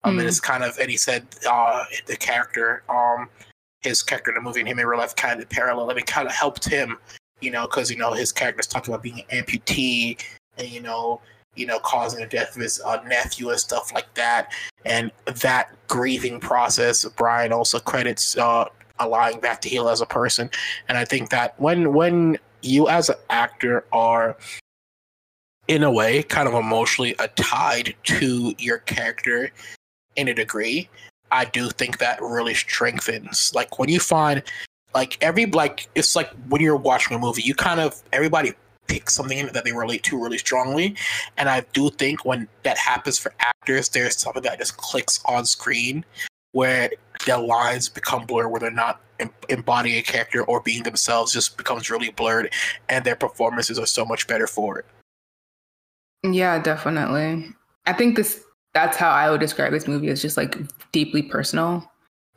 Um, 0.04 0.16
mm. 0.16 0.20
and 0.20 0.28
it's 0.28 0.40
kind 0.40 0.64
of 0.64 0.78
and 0.78 0.90
he 0.90 0.96
said 0.96 1.26
uh, 1.48 1.84
the 2.06 2.16
character, 2.16 2.82
um, 2.88 3.28
his 3.82 4.02
character 4.02 4.30
in 4.30 4.34
the 4.36 4.40
movie 4.40 4.60
and 4.60 4.68
him 4.68 4.78
in 4.78 4.86
real 4.86 4.98
life 4.98 5.14
kind 5.16 5.40
of 5.40 5.48
parallel. 5.48 5.90
I 5.90 5.94
mean, 5.94 6.04
kind 6.04 6.26
of 6.26 6.34
helped 6.34 6.68
him, 6.68 6.98
you 7.40 7.50
know, 7.50 7.66
because 7.66 7.90
you 7.90 7.96
know 7.96 8.12
his 8.12 8.32
character's 8.32 8.66
talking 8.66 8.92
about 8.92 9.02
being 9.02 9.24
an 9.30 9.42
amputee 9.42 10.22
and 10.56 10.68
you 10.68 10.80
know 10.80 11.20
you 11.58 11.66
know, 11.66 11.78
causing 11.80 12.20
the 12.20 12.26
death 12.26 12.54
of 12.56 12.62
his 12.62 12.80
uh, 12.80 13.02
nephew 13.06 13.50
and 13.50 13.58
stuff 13.58 13.92
like 13.92 14.12
that. 14.14 14.52
And 14.84 15.10
that 15.26 15.70
grieving 15.88 16.40
process, 16.40 17.04
Brian 17.04 17.52
also 17.52 17.78
credits 17.78 18.36
uh, 18.36 18.66
allowing 18.98 19.40
back 19.40 19.60
to 19.62 19.68
heal 19.68 19.88
as 19.88 20.00
a 20.00 20.06
person. 20.06 20.50
And 20.88 20.96
I 20.96 21.04
think 21.04 21.30
that 21.30 21.58
when 21.60 21.92
when 21.92 22.38
you 22.62 22.88
as 22.88 23.08
an 23.08 23.16
actor 23.30 23.84
are 23.92 24.36
in 25.68 25.82
a 25.82 25.92
way 25.92 26.22
kind 26.22 26.48
of 26.48 26.54
emotionally 26.54 27.14
tied 27.36 27.94
to 28.02 28.54
your 28.58 28.78
character 28.78 29.50
in 30.16 30.28
a 30.28 30.34
degree, 30.34 30.88
I 31.30 31.44
do 31.44 31.68
think 31.70 31.98
that 31.98 32.20
really 32.22 32.54
strengthens. 32.54 33.52
Like 33.54 33.78
when 33.78 33.88
you 33.88 34.00
find 34.00 34.42
like 34.94 35.18
every 35.20 35.46
like 35.46 35.88
it's 35.94 36.16
like 36.16 36.30
when 36.48 36.62
you're 36.62 36.76
watching 36.76 37.16
a 37.16 37.20
movie, 37.20 37.42
you 37.42 37.54
kind 37.54 37.80
of 37.80 38.02
everybody 38.12 38.52
pick 38.88 39.08
something 39.08 39.46
that 39.46 39.64
they 39.64 39.72
relate 39.72 40.02
to 40.04 40.20
really 40.20 40.38
strongly. 40.38 40.96
And 41.36 41.48
I 41.48 41.64
do 41.72 41.90
think 41.90 42.24
when 42.24 42.48
that 42.64 42.76
happens 42.76 43.18
for 43.18 43.32
actors, 43.38 43.88
there's 43.90 44.18
something 44.18 44.42
that 44.42 44.58
just 44.58 44.76
clicks 44.76 45.20
on 45.26 45.46
screen 45.46 46.04
where 46.52 46.90
their 47.26 47.38
lines 47.38 47.88
become 47.88 48.26
blurred, 48.26 48.50
where 48.50 48.60
they're 48.60 48.70
not 48.70 49.00
embodying 49.48 49.98
a 49.98 50.02
character 50.02 50.42
or 50.44 50.60
being 50.60 50.82
themselves, 50.82 51.32
just 51.32 51.56
becomes 51.56 51.90
really 51.90 52.10
blurred, 52.10 52.52
and 52.88 53.04
their 53.04 53.16
performances 53.16 53.78
are 53.78 53.86
so 53.86 54.04
much 54.04 54.26
better 54.26 54.46
for 54.46 54.78
it. 54.78 54.86
Yeah, 56.22 56.58
definitely. 56.60 57.54
I 57.86 57.92
think 57.92 58.16
this 58.16 58.42
that's 58.74 58.96
how 58.96 59.10
I 59.10 59.30
would 59.30 59.40
describe 59.40 59.72
this 59.72 59.88
movie 59.88 60.08
as 60.08 60.20
just 60.20 60.36
like 60.36 60.56
deeply 60.92 61.22
personal. 61.22 61.90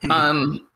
Mm-hmm. 0.03 0.11
Um 0.11 0.67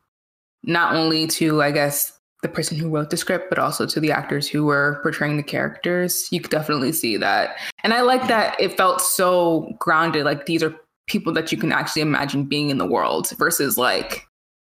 not 0.63 0.95
only 0.95 1.27
to 1.27 1.61
I 1.61 1.71
guess 1.71 2.14
the 2.45 2.53
person 2.53 2.77
who 2.77 2.89
wrote 2.89 3.09
the 3.09 3.17
script, 3.17 3.49
but 3.49 3.57
also 3.57 3.87
to 3.87 3.99
the 3.99 4.11
actors 4.11 4.47
who 4.47 4.65
were 4.65 4.99
portraying 5.01 5.35
the 5.35 5.43
characters. 5.43 6.27
You 6.31 6.39
could 6.39 6.51
definitely 6.51 6.91
see 6.91 7.17
that. 7.17 7.57
And 7.83 7.91
I 7.91 8.01
like 8.01 8.27
that 8.27 8.59
it 8.61 8.77
felt 8.77 9.01
so 9.01 9.73
grounded. 9.79 10.25
Like 10.25 10.45
these 10.45 10.61
are 10.61 10.75
people 11.07 11.33
that 11.33 11.51
you 11.51 11.57
can 11.57 11.71
actually 11.71 12.03
imagine 12.03 12.43
being 12.43 12.69
in 12.69 12.77
the 12.77 12.85
world 12.85 13.31
versus 13.37 13.77
like, 13.77 14.27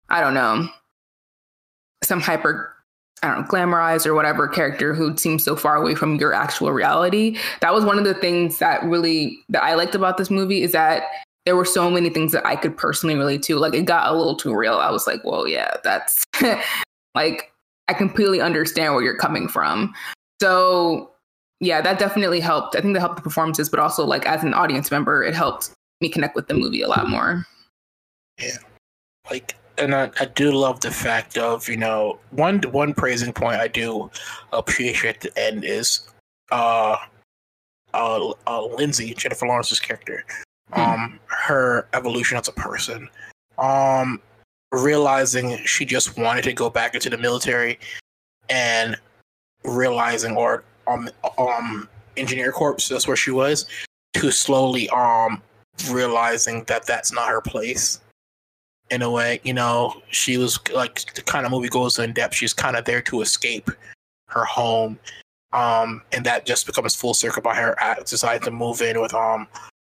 I 0.08 0.20
don't 0.20 0.34
know, 0.34 0.68
some 2.02 2.20
hyper, 2.20 2.74
I 3.22 3.28
don't 3.28 3.42
know, 3.42 3.46
glamorized 3.46 4.04
or 4.04 4.14
whatever 4.14 4.48
character 4.48 4.92
who 4.92 5.16
seems 5.16 5.44
so 5.44 5.54
far 5.54 5.76
away 5.76 5.94
from 5.94 6.16
your 6.16 6.34
actual 6.34 6.72
reality. 6.72 7.38
That 7.60 7.72
was 7.72 7.84
one 7.84 7.98
of 7.98 8.04
the 8.04 8.14
things 8.14 8.58
that 8.58 8.82
really 8.82 9.38
that 9.48 9.62
I 9.62 9.74
liked 9.74 9.94
about 9.94 10.16
this 10.16 10.30
movie 10.30 10.62
is 10.62 10.72
that 10.72 11.04
there 11.46 11.54
were 11.54 11.64
so 11.64 11.88
many 11.88 12.10
things 12.10 12.32
that 12.32 12.44
I 12.44 12.56
could 12.56 12.76
personally 12.76 13.14
relate 13.14 13.44
to. 13.44 13.56
Like 13.56 13.74
it 13.74 13.84
got 13.84 14.12
a 14.12 14.16
little 14.16 14.36
too 14.36 14.54
real. 14.56 14.74
I 14.74 14.90
was 14.90 15.06
like, 15.06 15.24
well, 15.24 15.46
yeah, 15.46 15.76
that's 15.84 16.24
like 17.14 17.52
I 17.90 17.92
completely 17.92 18.40
understand 18.40 18.94
where 18.94 19.02
you're 19.02 19.16
coming 19.16 19.48
from. 19.48 19.92
So 20.40 21.10
yeah, 21.58 21.80
that 21.80 21.98
definitely 21.98 22.38
helped. 22.38 22.76
I 22.76 22.80
think 22.80 22.94
that 22.94 23.00
helped 23.00 23.16
the 23.16 23.22
performances, 23.22 23.68
but 23.68 23.80
also 23.80 24.06
like 24.06 24.24
as 24.26 24.44
an 24.44 24.54
audience 24.54 24.92
member, 24.92 25.24
it 25.24 25.34
helped 25.34 25.70
me 26.00 26.08
connect 26.08 26.36
with 26.36 26.46
the 26.46 26.54
movie 26.54 26.82
a 26.82 26.88
lot 26.88 27.08
more. 27.10 27.44
Yeah. 28.40 28.58
Like 29.28 29.56
and 29.76 29.92
I, 29.92 30.08
I 30.20 30.26
do 30.26 30.52
love 30.52 30.80
the 30.80 30.92
fact 30.92 31.36
of, 31.36 31.68
you 31.68 31.76
know, 31.76 32.20
one 32.30 32.60
one 32.70 32.94
praising 32.94 33.32
point 33.32 33.60
I 33.60 33.66
do 33.66 34.08
appreciate 34.52 35.16
at 35.16 35.20
the 35.22 35.40
end 35.40 35.64
is 35.64 36.08
uh 36.52 36.96
uh, 37.92 38.32
uh 38.46 38.66
Lindsay, 38.66 39.14
Jennifer 39.14 39.48
Lawrence's 39.48 39.80
character. 39.80 40.24
Hmm. 40.72 40.80
Um 40.80 41.20
her 41.26 41.88
evolution 41.92 42.38
as 42.38 42.46
a 42.46 42.52
person. 42.52 43.08
Um 43.58 44.22
realizing 44.72 45.56
she 45.64 45.84
just 45.84 46.16
wanted 46.16 46.42
to 46.44 46.52
go 46.52 46.70
back 46.70 46.94
into 46.94 47.10
the 47.10 47.18
military 47.18 47.78
and 48.48 48.96
realizing 49.64 50.36
or 50.36 50.64
um 50.86 51.08
um 51.38 51.88
engineer 52.16 52.52
corps 52.52 52.88
that's 52.88 53.06
where 53.06 53.16
she 53.16 53.30
was 53.30 53.66
to 54.14 54.30
slowly 54.30 54.88
um 54.90 55.42
realizing 55.90 56.64
that 56.64 56.86
that's 56.86 57.12
not 57.12 57.28
her 57.28 57.40
place. 57.40 58.00
In 58.90 59.02
a 59.02 59.10
way 59.10 59.40
you 59.44 59.54
know 59.54 60.02
she 60.10 60.36
was 60.36 60.58
like 60.74 61.14
the 61.14 61.22
kind 61.22 61.46
of 61.46 61.52
movie 61.52 61.68
goes 61.68 61.98
in 62.00 62.12
depth 62.12 62.34
she's 62.34 62.52
kind 62.52 62.76
of 62.76 62.84
there 62.84 63.00
to 63.02 63.20
escape 63.20 63.70
her 64.26 64.44
home 64.44 64.98
um 65.52 66.02
and 66.10 66.26
that 66.26 66.44
just 66.44 66.66
becomes 66.66 66.96
full 66.96 67.14
circle 67.14 67.40
by 67.40 67.54
her 67.54 67.76
deciding 68.04 68.42
to 68.42 68.50
move 68.50 68.82
in 68.82 69.00
with 69.00 69.14
um 69.14 69.46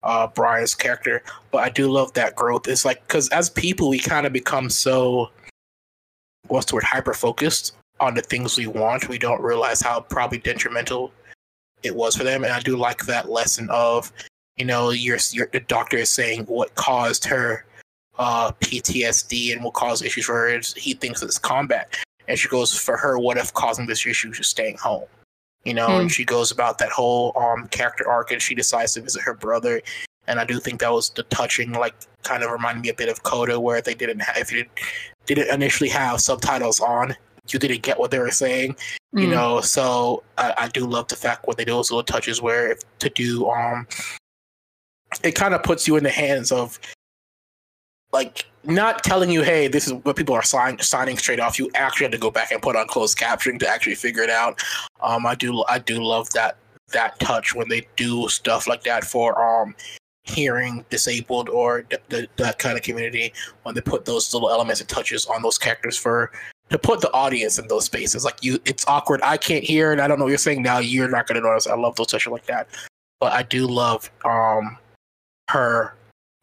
uh, 0.05 0.29
Brian's 0.29 0.75
character. 0.75 1.23
But 1.51 1.65
I 1.65 1.71
do 1.71 1.91
love 1.91 2.13
that 2.13 2.37
growth. 2.37 2.69
It's 2.69 2.85
like 2.85 3.07
because 3.07 3.29
as 3.31 3.51
people, 3.51 3.89
we 3.89 3.99
kind 3.99 4.27
of 4.27 4.33
become 4.33 4.71
so 4.71 5.31
what's 6.49 6.67
the 6.67 6.77
word 6.77 6.85
hyper 6.85 7.15
focused 7.15 7.73
on 8.01 8.15
the 8.15 8.23
things 8.23 8.57
we 8.57 8.67
want. 8.67 9.09
We 9.09 9.19
don't 9.19 9.41
realize 9.41 9.81
how 9.81 10.01
probably 10.01 10.39
detrimental 10.39 11.13
it 11.83 11.95
was 11.95 12.17
for 12.17 12.25
them. 12.25 12.45
And 12.45 12.53
I 12.53 12.61
do 12.61 12.77
like 12.77 13.05
that 13.07 13.31
lesson 13.31 13.69
of 13.71 14.13
you 14.57 14.65
know 14.65 14.91
your, 14.91 15.19
your 15.33 15.49
the 15.53 15.61
doctor 15.61 15.97
is 15.97 16.11
saying 16.11 16.45
what 16.45 16.75
caused 16.77 17.25
her 17.25 17.65
uh, 18.19 18.53
PTSD 18.61 19.53
and 19.53 19.65
what 19.65 19.75
caused 19.75 20.05
issues 20.05 20.27
for 20.27 20.35
her. 20.35 20.61
He 20.77 20.95
thinks 20.95 21.23
it's 21.23 21.39
combat. 21.39 21.97
And 22.29 22.39
she 22.39 22.49
goes, 22.49 22.77
for 22.77 22.97
her, 22.97 23.19
what 23.19 23.37
if 23.37 23.53
causing 23.53 23.87
this 23.87 24.07
issue 24.07 24.31
is 24.31 24.49
staying 24.49 24.79
home? 24.79 25.05
You 25.65 25.75
know, 25.75 25.89
mm. 25.89 26.01
and 26.03 26.13
she 26.13 26.25
goes 26.25 26.51
about 26.51 26.79
that 26.79 26.91
whole 26.91 27.33
um 27.37 27.67
character 27.69 28.09
arc, 28.09 28.31
and 28.31 28.41
she 28.41 28.55
decides 28.55 28.95
to 28.95 29.01
visit 29.01 29.23
her 29.23 29.35
brother. 29.35 29.81
And 30.27 30.41
I 30.41 30.45
do 30.45 30.59
think 30.59 30.81
that 30.81 30.93
was 30.93 31.11
the 31.11 31.23
touching, 31.25 31.73
like, 31.73 31.95
kind 32.23 32.43
of 32.43 32.51
reminded 32.51 32.83
me 32.83 32.89
a 32.89 32.95
bit 32.95 33.11
of 33.11 33.23
Coda, 33.25 33.61
where 33.61 33.83
they 33.83 33.95
didn't 33.95 34.21
have, 34.21 34.39
if 34.39 34.51
you 34.51 34.65
didn't 35.27 35.53
initially 35.53 35.91
have 35.91 36.21
subtitles 36.21 36.81
on, 36.81 37.15
you 37.49 37.59
didn't 37.59 37.83
get 37.83 37.99
what 37.99 38.11
they 38.11 38.19
were 38.19 38.31
saying, 38.31 38.75
mm. 39.15 39.23
you 39.23 39.29
know. 39.29 39.61
So 39.61 40.23
I, 40.39 40.55
I, 40.57 40.69
do 40.69 40.87
love 40.87 41.09
the 41.09 41.17
fact 41.17 41.47
what 41.47 41.57
they 41.57 41.65
do 41.65 41.73
those 41.73 41.91
little 41.91 42.05
touches 42.05 42.41
where 42.41 42.73
if, 42.73 42.79
to 43.01 43.11
do 43.11 43.51
um, 43.51 43.87
it 45.23 45.35
kind 45.35 45.55
of 45.55 45.63
puts 45.63 45.87
you 45.87 45.97
in 45.97 46.05
the 46.05 46.11
hands 46.11 46.51
of 46.51 46.79
like 48.13 48.47
not 48.67 49.05
telling 49.05 49.31
you, 49.31 49.43
hey, 49.43 49.69
this 49.69 49.87
is 49.87 49.93
what 49.93 50.17
people 50.17 50.35
are 50.35 50.43
sign, 50.43 50.79
signing 50.81 51.19
straight 51.19 51.41
off. 51.41 51.59
You 51.59 51.71
actually 51.75 52.05
had 52.05 52.13
to 52.13 52.19
go 52.19 52.31
back 52.31 52.51
and 52.51 52.61
put 52.63 52.77
on 52.77 52.87
closed 52.87 53.19
captioning 53.19 53.59
to 53.61 53.69
actually 53.69 53.95
figure 53.95 54.23
it 54.23 54.31
out. 54.31 54.63
Um, 55.03 55.27
I 55.27 55.35
do 55.35 55.65
I 55.69 55.79
do 55.79 56.03
love 56.03 56.31
that 56.31 56.57
that 56.93 57.19
touch 57.19 57.55
when 57.55 57.69
they 57.69 57.87
do 57.97 58.29
stuff 58.29 58.67
like 58.67 58.85
that 58.85 59.05
for 59.05 59.43
um 59.43 59.75
hearing 60.25 60.85
disabled 60.89 61.49
or 61.51 61.83
th- 61.83 62.03
th- 62.09 62.31
that 62.37 62.59
kind 62.59 62.79
of 62.79 62.83
community 62.83 63.33
when 63.63 63.75
they 63.75 63.81
put 63.81 64.07
those 64.07 64.33
little 64.33 64.51
elements 64.51 64.81
and 64.81 64.89
touches 64.89 65.27
on 65.27 65.43
those 65.43 65.59
characters 65.59 65.99
for 65.99 66.33
to 66.71 66.79
put 66.79 67.01
the 67.01 67.13
audience 67.13 67.59
in 67.59 67.69
those 67.69 67.85
spaces. 67.85 68.25
Like 68.25 68.43
you, 68.43 68.59
it's 68.65 68.87
awkward. 68.89 69.21
I 69.23 69.37
can't 69.37 69.63
hear, 69.63 69.93
and 69.93 70.01
I 70.01 70.09
don't 70.09 70.19
know 70.19 70.25
what 70.25 70.31
you're 70.31 70.39
saying 70.39 70.63
now. 70.63 70.79
You're 70.79 71.11
not 71.11 71.27
going 71.27 71.41
to 71.41 71.47
notice. 71.47 71.67
I 71.67 71.75
love 71.75 71.97
those 71.97 72.07
touches 72.07 72.33
like 72.33 72.47
that, 72.47 72.69
but 73.21 73.33
I 73.33 73.43
do 73.43 73.67
love 73.67 74.11
um 74.25 74.79
her 75.51 75.95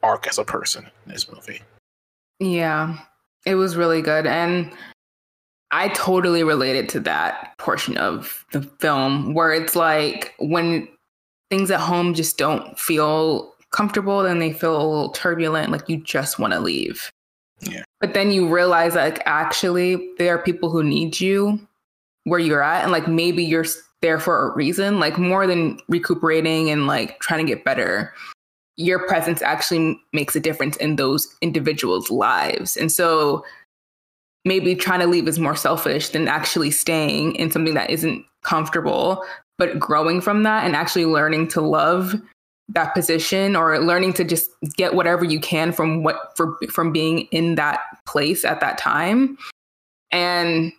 arc 0.04 0.28
as 0.28 0.38
a 0.38 0.44
person 0.44 0.86
in 1.06 1.12
this 1.12 1.32
movie. 1.32 1.62
Yeah, 2.42 2.98
it 3.46 3.54
was 3.54 3.78
really 3.78 4.02
good, 4.02 4.26
and 4.26 4.74
I 5.70 5.90
totally 5.90 6.44
related 6.44 6.90
to 6.90 7.00
that 7.02 7.54
portion 7.60 7.98
of 7.98 8.46
the 8.52 8.64
film 8.64 9.36
where 9.36 9.54
it's 9.54 9.76
like 9.76 10.34
when 10.40 10.88
things 11.52 11.70
at 11.70 11.80
home 11.80 12.16
just 12.16 12.40
don't 12.40 12.78
feel 12.80 13.54
comfortable, 13.72 14.24
then 14.24 14.40
they 14.40 14.52
feel 14.52 14.76
a 14.76 14.84
little 14.84 15.10
turbulent, 15.12 15.72
like 15.72 15.88
you 15.88 15.98
just 15.98 16.40
want 16.40 16.52
to 16.54 16.60
leave. 16.60 17.12
Yeah. 17.62 17.84
But 18.00 18.16
then 18.16 18.32
you 18.32 18.52
realize 18.54 18.96
that 18.96 19.14
like 19.14 19.24
actually 19.28 20.10
there 20.18 20.36
are 20.36 20.42
people 20.42 20.72
who 20.72 20.84
need 20.84 21.22
you 21.22 21.60
where 22.24 22.40
you're 22.40 22.64
at 22.64 22.84
and 22.84 22.92
like 22.92 23.08
maybe 23.08 23.44
you're 23.44 23.66
there 24.02 24.20
for 24.20 24.50
a 24.50 24.56
reason, 24.56 25.00
like 25.00 25.20
more 25.20 25.46
than 25.46 25.80
recuperating 25.88 26.72
and 26.72 26.88
like 26.88 27.20
trying 27.20 27.46
to 27.46 27.50
get 27.50 27.64
better. 27.64 28.14
Your 28.82 29.06
presence 29.08 29.42
actually 29.42 30.00
makes 30.14 30.36
a 30.36 30.40
difference 30.40 30.78
in 30.78 30.96
those 30.96 31.34
individuals' 31.42 32.10
lives. 32.10 32.76
And 32.76 32.92
so 32.92 33.46
maybe 34.44 34.76
trying 34.76 35.02
to 35.02 35.08
leave 35.08 35.28
is 35.28 35.40
more 35.40 35.56
selfish 35.56 36.10
than 36.10 36.28
actually 36.28 36.72
staying 36.72 37.36
in 37.36 37.52
something 37.52 37.76
that 37.76 37.90
isn't 37.90 38.26
comfortable, 38.44 39.24
but 39.58 39.78
growing 39.78 40.20
from 40.22 40.44
that 40.44 40.66
and 40.66 40.76
actually 40.76 41.06
learning 41.06 41.48
to 41.50 41.62
love 41.62 42.16
that 42.74 42.94
position 42.94 43.56
or 43.56 43.80
learning 43.80 44.14
to 44.14 44.24
just 44.24 44.50
get 44.78 44.94
whatever 44.94 45.26
you 45.26 45.40
can 45.40 45.72
from 45.72 46.04
what 46.04 46.36
for 46.36 46.58
from 46.70 46.92
being 46.92 47.22
in 47.32 47.56
that 47.56 47.82
place 48.06 48.46
at 48.46 48.60
that 48.62 48.78
time 48.78 49.38
and 50.12 50.72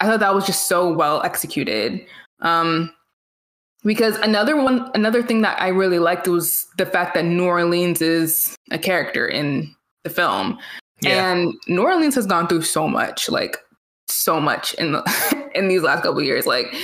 i 0.00 0.06
thought 0.06 0.20
that 0.20 0.34
was 0.34 0.46
just 0.46 0.66
so 0.66 0.92
well 0.92 1.22
executed 1.22 2.04
um 2.40 2.92
because 3.86 4.16
another 4.16 4.60
one 4.60 4.90
another 4.94 5.22
thing 5.22 5.40
that 5.42 5.60
i 5.60 5.68
really 5.68 5.98
liked 5.98 6.28
was 6.28 6.66
the 6.76 6.84
fact 6.84 7.14
that 7.14 7.24
new 7.24 7.44
orleans 7.44 8.02
is 8.02 8.54
a 8.70 8.78
character 8.78 9.26
in 9.26 9.74
the 10.04 10.10
film 10.10 10.58
yeah. 11.00 11.32
and 11.32 11.54
new 11.68 11.82
orleans 11.82 12.14
has 12.14 12.26
gone 12.26 12.46
through 12.46 12.62
so 12.62 12.86
much 12.86 13.30
like 13.30 13.58
so 14.08 14.40
much 14.40 14.74
in 14.74 14.92
the, 14.92 15.50
in 15.54 15.68
these 15.68 15.82
last 15.82 16.02
couple 16.02 16.20
years 16.20 16.46
like 16.46 16.74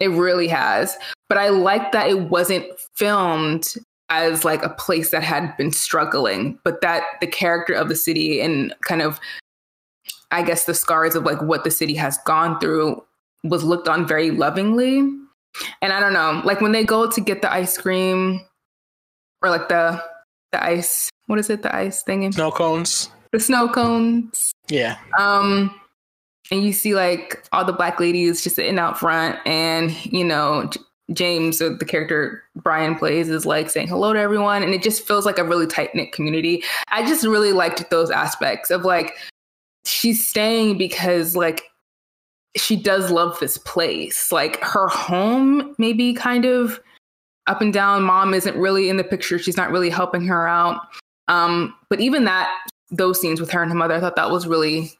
it 0.00 0.08
really 0.08 0.48
has 0.48 0.96
but 1.28 1.38
i 1.38 1.48
like 1.48 1.92
that 1.92 2.08
it 2.08 2.22
wasn't 2.22 2.66
filmed 2.94 3.74
as 4.08 4.44
like 4.44 4.62
a 4.62 4.70
place 4.70 5.10
that 5.10 5.22
had 5.22 5.56
been 5.56 5.72
struggling, 5.72 6.58
but 6.64 6.80
that 6.80 7.02
the 7.20 7.26
character 7.26 7.74
of 7.74 7.88
the 7.88 7.96
city 7.96 8.40
and 8.40 8.74
kind 8.86 9.02
of, 9.02 9.18
I 10.30 10.42
guess, 10.42 10.64
the 10.64 10.74
scars 10.74 11.14
of 11.14 11.24
like 11.24 11.42
what 11.42 11.64
the 11.64 11.70
city 11.70 11.94
has 11.94 12.18
gone 12.18 12.60
through 12.60 13.02
was 13.42 13.64
looked 13.64 13.88
on 13.88 14.06
very 14.06 14.30
lovingly. 14.30 15.02
And 15.82 15.92
I 15.92 16.00
don't 16.00 16.12
know, 16.12 16.42
like 16.44 16.60
when 16.60 16.72
they 16.72 16.84
go 16.84 17.10
to 17.10 17.20
get 17.20 17.42
the 17.42 17.52
ice 17.52 17.76
cream 17.78 18.40
or 19.42 19.50
like 19.50 19.68
the 19.68 20.02
the 20.52 20.62
ice, 20.62 21.10
what 21.26 21.38
is 21.38 21.50
it, 21.50 21.62
the 21.62 21.74
ice 21.74 22.02
thing? 22.02 22.30
Snow 22.32 22.50
cones. 22.50 23.10
The 23.32 23.40
snow 23.40 23.68
cones. 23.68 24.52
Yeah. 24.68 24.96
Um, 25.18 25.78
and 26.50 26.62
you 26.62 26.72
see 26.72 26.94
like 26.94 27.44
all 27.52 27.64
the 27.64 27.72
black 27.72 27.98
ladies 27.98 28.42
just 28.42 28.56
sitting 28.56 28.78
out 28.78 28.98
front 28.98 29.38
and 29.46 29.92
you 30.06 30.24
know 30.24 30.70
James, 31.12 31.58
the 31.58 31.84
character 31.86 32.42
Brian 32.56 32.96
plays, 32.96 33.28
is 33.28 33.46
like 33.46 33.70
saying 33.70 33.88
hello 33.88 34.12
to 34.12 34.18
everyone. 34.18 34.62
And 34.62 34.74
it 34.74 34.82
just 34.82 35.06
feels 35.06 35.24
like 35.24 35.38
a 35.38 35.44
really 35.44 35.66
tight 35.66 35.94
knit 35.94 36.12
community. 36.12 36.64
I 36.88 37.06
just 37.06 37.24
really 37.24 37.52
liked 37.52 37.88
those 37.90 38.10
aspects 38.10 38.70
of 38.70 38.84
like, 38.84 39.14
she's 39.84 40.26
staying 40.26 40.78
because 40.78 41.36
like 41.36 41.62
she 42.56 42.76
does 42.76 43.10
love 43.10 43.38
this 43.38 43.58
place. 43.58 44.32
Like 44.32 44.60
her 44.62 44.88
home, 44.88 45.74
maybe 45.78 46.14
kind 46.14 46.44
of 46.44 46.80
up 47.46 47.60
and 47.60 47.72
down. 47.72 48.02
Mom 48.02 48.34
isn't 48.34 48.56
really 48.56 48.88
in 48.88 48.96
the 48.96 49.04
picture. 49.04 49.38
She's 49.38 49.56
not 49.56 49.70
really 49.70 49.90
helping 49.90 50.26
her 50.26 50.48
out. 50.48 50.80
Um, 51.28 51.74
but 51.88 52.00
even 52.00 52.24
that, 52.24 52.50
those 52.90 53.20
scenes 53.20 53.40
with 53.40 53.50
her 53.50 53.62
and 53.62 53.70
her 53.70 53.76
mother, 53.76 53.94
I 53.94 54.00
thought 54.00 54.16
that 54.16 54.30
was 54.30 54.46
really 54.46 54.92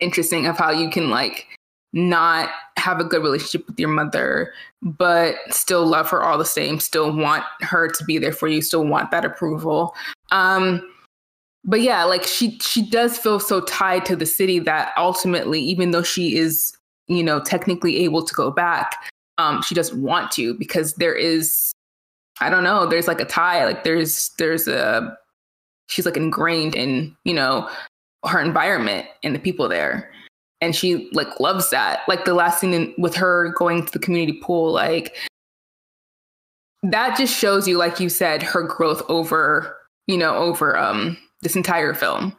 interesting 0.00 0.46
of 0.46 0.58
how 0.58 0.70
you 0.70 0.90
can 0.90 1.10
like 1.10 1.46
not 1.92 2.50
have 2.78 2.98
a 2.98 3.04
good 3.04 3.22
relationship 3.22 3.66
with 3.66 3.78
your 3.78 3.90
mother, 3.90 4.52
but 4.82 5.36
still 5.50 5.86
love 5.86 6.08
her 6.10 6.22
all 6.22 6.38
the 6.38 6.44
same, 6.44 6.80
still 6.80 7.14
want 7.14 7.44
her 7.60 7.88
to 7.88 8.04
be 8.04 8.18
there 8.18 8.32
for 8.32 8.48
you, 8.48 8.62
still 8.62 8.84
want 8.84 9.10
that 9.10 9.24
approval. 9.24 9.94
Um, 10.30 10.82
but 11.64 11.80
yeah, 11.80 12.04
like 12.04 12.24
she 12.24 12.58
she 12.58 12.82
does 12.82 13.18
feel 13.18 13.38
so 13.38 13.60
tied 13.62 14.04
to 14.06 14.16
the 14.16 14.26
city 14.26 14.58
that 14.60 14.92
ultimately, 14.96 15.60
even 15.60 15.92
though 15.92 16.02
she 16.02 16.36
is, 16.36 16.76
you 17.08 17.22
know, 17.22 17.40
technically 17.40 17.98
able 18.04 18.24
to 18.24 18.34
go 18.34 18.50
back, 18.50 19.10
um, 19.38 19.62
she 19.62 19.74
doesn't 19.74 20.02
want 20.02 20.30
to 20.32 20.54
because 20.54 20.94
there 20.94 21.14
is 21.14 21.72
I 22.40 22.50
don't 22.50 22.64
know, 22.64 22.86
there's 22.86 23.08
like 23.08 23.20
a 23.20 23.24
tie, 23.24 23.64
like 23.64 23.84
there's 23.84 24.30
there's 24.38 24.66
a 24.66 25.16
she's 25.88 26.06
like 26.06 26.16
ingrained 26.16 26.74
in, 26.74 27.16
you 27.24 27.34
know, 27.34 27.68
her 28.26 28.40
environment 28.40 29.06
and 29.22 29.34
the 29.34 29.38
people 29.38 29.68
there 29.68 30.12
and 30.62 30.74
she 30.76 31.10
like 31.12 31.40
loves 31.40 31.70
that. 31.70 32.00
Like 32.08 32.24
the 32.24 32.34
last 32.34 32.60
scene 32.60 32.72
in, 32.72 32.94
with 32.96 33.14
her 33.16 33.52
going 33.58 33.84
to 33.84 33.92
the 33.92 33.98
community 33.98 34.40
pool, 34.40 34.72
like 34.72 35.14
that 36.84 37.18
just 37.18 37.36
shows 37.36 37.68
you, 37.68 37.76
like 37.76 38.00
you 38.00 38.08
said, 38.08 38.42
her 38.42 38.62
growth 38.62 39.02
over, 39.08 39.76
you 40.06 40.16
know, 40.16 40.36
over 40.36 40.78
um 40.78 41.18
this 41.42 41.56
entire 41.56 41.94
film 41.94 42.34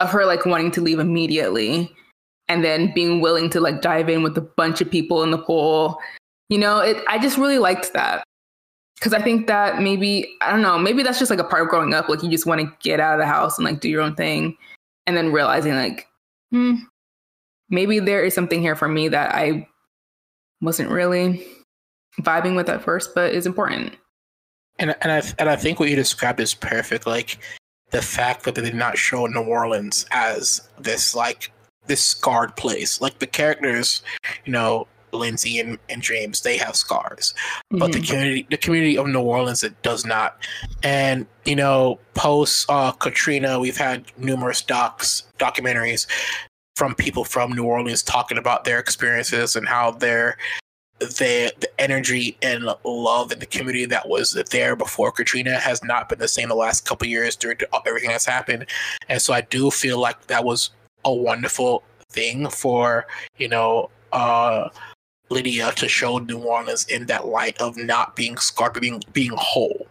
of 0.00 0.10
her 0.10 0.24
like 0.26 0.46
wanting 0.46 0.70
to 0.72 0.80
leave 0.80 0.98
immediately 0.98 1.94
and 2.48 2.64
then 2.64 2.92
being 2.94 3.20
willing 3.20 3.50
to 3.50 3.60
like 3.60 3.82
dive 3.82 4.08
in 4.08 4.22
with 4.22 4.36
a 4.36 4.42
bunch 4.42 4.80
of 4.80 4.90
people 4.90 5.22
in 5.22 5.30
the 5.30 5.38
pool. 5.38 5.98
You 6.48 6.58
know, 6.58 6.80
it 6.80 6.96
I 7.08 7.18
just 7.18 7.38
really 7.38 7.58
liked 7.58 7.92
that. 7.92 8.24
Cause 9.00 9.14
I 9.14 9.22
think 9.22 9.46
that 9.46 9.80
maybe, 9.80 10.28
I 10.40 10.50
don't 10.50 10.60
know, 10.60 10.76
maybe 10.76 11.04
that's 11.04 11.20
just 11.20 11.30
like 11.30 11.38
a 11.38 11.44
part 11.44 11.62
of 11.62 11.68
growing 11.68 11.94
up. 11.94 12.08
Like 12.08 12.22
you 12.24 12.28
just 12.28 12.46
want 12.46 12.60
to 12.60 12.76
get 12.82 12.98
out 12.98 13.14
of 13.14 13.20
the 13.20 13.26
house 13.26 13.56
and 13.56 13.64
like 13.64 13.78
do 13.78 13.88
your 13.88 14.02
own 14.02 14.16
thing. 14.16 14.56
And 15.06 15.16
then 15.16 15.30
realizing 15.30 15.74
like, 15.74 16.08
hmm, 16.50 16.74
maybe 17.70 18.00
there 18.00 18.24
is 18.24 18.34
something 18.34 18.60
here 18.60 18.74
for 18.74 18.88
me 18.88 19.08
that 19.08 19.34
I 19.34 19.68
wasn't 20.60 20.90
really 20.90 21.46
vibing 22.20 22.56
with 22.56 22.68
at 22.68 22.82
first, 22.82 23.14
but 23.14 23.32
is 23.32 23.46
important. 23.46 23.94
And 24.78 24.96
and 25.00 25.12
I 25.12 25.22
and 25.38 25.48
I 25.48 25.56
think 25.56 25.80
what 25.80 25.88
you 25.88 25.96
described 25.96 26.40
is 26.40 26.54
perfect. 26.54 27.06
Like 27.06 27.38
the 27.90 28.02
fact 28.02 28.44
that 28.44 28.54
they 28.54 28.62
did 28.62 28.74
not 28.74 28.98
show 28.98 29.26
New 29.26 29.42
Orleans 29.42 30.06
as 30.10 30.68
this 30.78 31.14
like 31.14 31.50
this 31.86 32.02
scarred 32.02 32.54
place. 32.56 33.00
Like 33.00 33.18
the 33.18 33.26
characters, 33.26 34.02
you 34.44 34.52
know, 34.52 34.86
Lindsay 35.12 35.58
and, 35.58 35.78
and 35.88 36.02
James, 36.02 36.42
they 36.42 36.58
have 36.58 36.76
scars. 36.76 37.34
Mm-hmm. 37.72 37.78
But 37.78 37.92
the 37.92 37.98
mm-hmm. 37.98 38.06
community 38.06 38.46
the 38.50 38.56
community 38.56 38.98
of 38.98 39.06
New 39.06 39.22
Orleans 39.22 39.64
it 39.64 39.80
does 39.82 40.04
not. 40.04 40.36
And, 40.82 41.26
you 41.44 41.56
know, 41.56 41.98
post 42.14 42.66
uh, 42.68 42.92
Katrina, 42.92 43.58
we've 43.58 43.76
had 43.76 44.04
numerous 44.18 44.62
docs, 44.62 45.24
documentaries 45.38 46.06
from 46.76 46.94
people 46.94 47.24
from 47.24 47.52
New 47.52 47.64
Orleans 47.64 48.02
talking 48.02 48.38
about 48.38 48.64
their 48.64 48.78
experiences 48.78 49.56
and 49.56 49.66
how 49.66 49.90
their 49.90 50.36
the 51.00 51.52
the 51.60 51.68
energy 51.80 52.36
and 52.42 52.68
love 52.84 53.32
in 53.32 53.38
the 53.38 53.46
community 53.46 53.86
that 53.86 54.08
was 54.08 54.32
there 54.50 54.76
before 54.76 55.12
Katrina 55.12 55.58
has 55.58 55.82
not 55.84 56.08
been 56.08 56.18
the 56.18 56.28
same 56.28 56.48
the 56.48 56.54
last 56.54 56.86
couple 56.86 57.06
years 57.06 57.36
during 57.36 57.58
everything 57.86 58.10
that's 58.10 58.26
happened, 58.26 58.66
and 59.08 59.20
so 59.20 59.32
I 59.32 59.42
do 59.42 59.70
feel 59.70 59.98
like 59.98 60.26
that 60.26 60.44
was 60.44 60.70
a 61.04 61.12
wonderful 61.12 61.82
thing 62.10 62.48
for 62.48 63.06
you 63.36 63.48
know 63.48 63.90
uh, 64.12 64.68
Lydia 65.30 65.72
to 65.72 65.88
show 65.88 66.18
New 66.18 66.38
Orleans 66.38 66.86
in 66.86 67.06
that 67.06 67.26
light 67.26 67.60
of 67.60 67.76
not 67.76 68.16
being 68.16 68.36
scarred, 68.36 68.74
but 68.74 68.82
being 68.82 69.02
being 69.12 69.32
whole, 69.36 69.86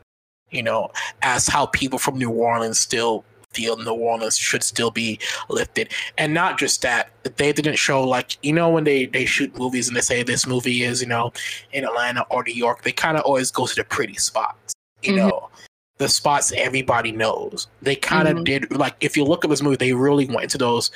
you 0.52 0.64
know, 0.64 0.92
as 1.22 1.48
how 1.48 1.68
people 1.68 2.00
from 2.00 2.18
New 2.18 2.32
Orleans 2.32 2.80
still 2.80 3.24
feel 3.58 3.76
New 3.78 3.92
Orleans 3.92 4.38
should 4.38 4.62
still 4.62 4.92
be 4.92 5.20
lifted. 5.50 5.92
And 6.18 6.34
not 6.34 6.60
just 6.60 6.84
that, 6.84 7.10
they 7.38 7.52
didn't 7.52 7.76
show 7.76 8.04
like 8.04 8.38
you 8.44 8.54
know 8.54 8.70
when 8.70 8.84
they 8.84 9.08
they 9.08 9.26
shoot 9.26 9.58
movies 9.58 9.88
and 9.88 9.98
they 9.98 10.02
say 10.02 10.24
this 10.24 10.46
movie 10.46 10.84
is 10.84 11.02
you 11.02 11.08
know 11.08 11.34
in 11.74 11.84
Atlanta 11.84 12.26
or 12.30 12.44
New 12.44 12.54
York, 12.54 12.84
they 12.84 12.92
kind 12.92 13.18
of 13.18 13.24
always 13.24 13.50
go 13.52 13.66
to 13.66 13.76
the 13.76 13.84
pretty 13.84 14.16
spots, 14.16 14.74
you 15.02 15.14
mm-hmm. 15.14 15.28
know. 15.28 15.50
The 15.98 16.08
spots 16.08 16.52
everybody 16.56 17.12
knows. 17.12 17.68
They 17.82 17.96
kind 17.96 18.28
of 18.28 18.36
mm-hmm. 18.36 18.44
did 18.44 18.78
like 18.78 18.96
if 19.02 19.18
you 19.18 19.26
look 19.26 19.44
at 19.44 19.50
this 19.50 19.64
movie, 19.64 19.78
they 19.78 19.94
really 19.94 20.28
went 20.28 20.44
into 20.44 20.60
those 20.60 20.92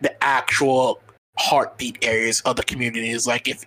the 0.00 0.12
actual 0.24 1.00
heartbeat 1.38 1.98
areas 2.02 2.40
of 2.42 2.56
the 2.56 2.62
communities. 2.62 3.26
Like 3.26 3.46
if 3.46 3.66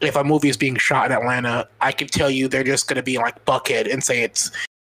if 0.00 0.16
a 0.16 0.24
movie 0.24 0.48
is 0.48 0.56
being 0.56 0.76
shot 0.76 1.06
in 1.06 1.12
Atlanta, 1.12 1.68
I 1.82 1.92
can 1.92 2.08
tell 2.08 2.30
you 2.30 2.48
they're 2.48 2.64
just 2.64 2.88
going 2.88 2.96
to 2.96 3.02
be 3.02 3.18
like 3.18 3.44
Buckhead 3.44 3.92
and 3.92 4.02
say 4.02 4.22
it's 4.22 4.50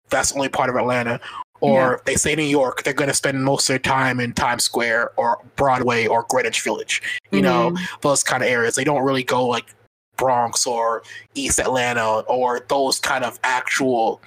that's 0.09 0.33
only 0.33 0.49
part 0.49 0.69
of 0.69 0.75
Atlanta 0.75 1.19
or 1.61 1.91
yeah. 1.91 1.97
they 2.05 2.15
say 2.15 2.35
New 2.35 2.43
York, 2.43 2.83
they're 2.83 2.93
going 2.93 3.09
to 3.09 3.15
spend 3.15 3.43
most 3.43 3.69
of 3.69 3.73
their 3.73 3.79
time 3.79 4.19
in 4.19 4.33
Times 4.33 4.63
Square 4.63 5.11
or 5.17 5.39
Broadway 5.55 6.07
or 6.07 6.25
Greenwich 6.27 6.61
Village. 6.61 7.01
You 7.31 7.41
mm-hmm. 7.41 7.75
know, 7.75 7.81
those 8.01 8.23
kind 8.23 8.43
of 8.43 8.49
areas. 8.49 8.75
They 8.75 8.83
don't 8.83 9.03
really 9.03 9.23
go 9.23 9.47
like 9.47 9.73
Bronx 10.17 10.67
or 10.67 11.03
East 11.35 11.59
Atlanta 11.59 12.19
or 12.21 12.65
those 12.67 12.99
kind 12.99 13.23
of 13.23 13.39
actual 13.43 14.21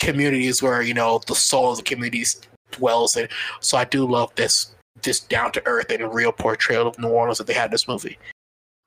communities 0.00 0.62
where 0.62 0.82
you 0.82 0.94
know 0.94 1.20
the 1.26 1.34
soul 1.34 1.70
of 1.70 1.76
the 1.76 1.82
communities 1.82 2.40
dwells 2.72 3.16
in. 3.16 3.28
So 3.60 3.76
I 3.76 3.84
do 3.84 4.06
love 4.06 4.34
this 4.34 4.74
this 5.02 5.20
down 5.20 5.52
to 5.52 5.62
earth 5.66 5.90
and 5.90 6.12
real 6.12 6.32
portrayal 6.32 6.86
of 6.86 6.98
New 6.98 7.08
Orleans 7.08 7.38
that 7.38 7.46
they 7.46 7.54
had 7.54 7.66
in 7.66 7.70
this 7.72 7.88
movie. 7.88 8.18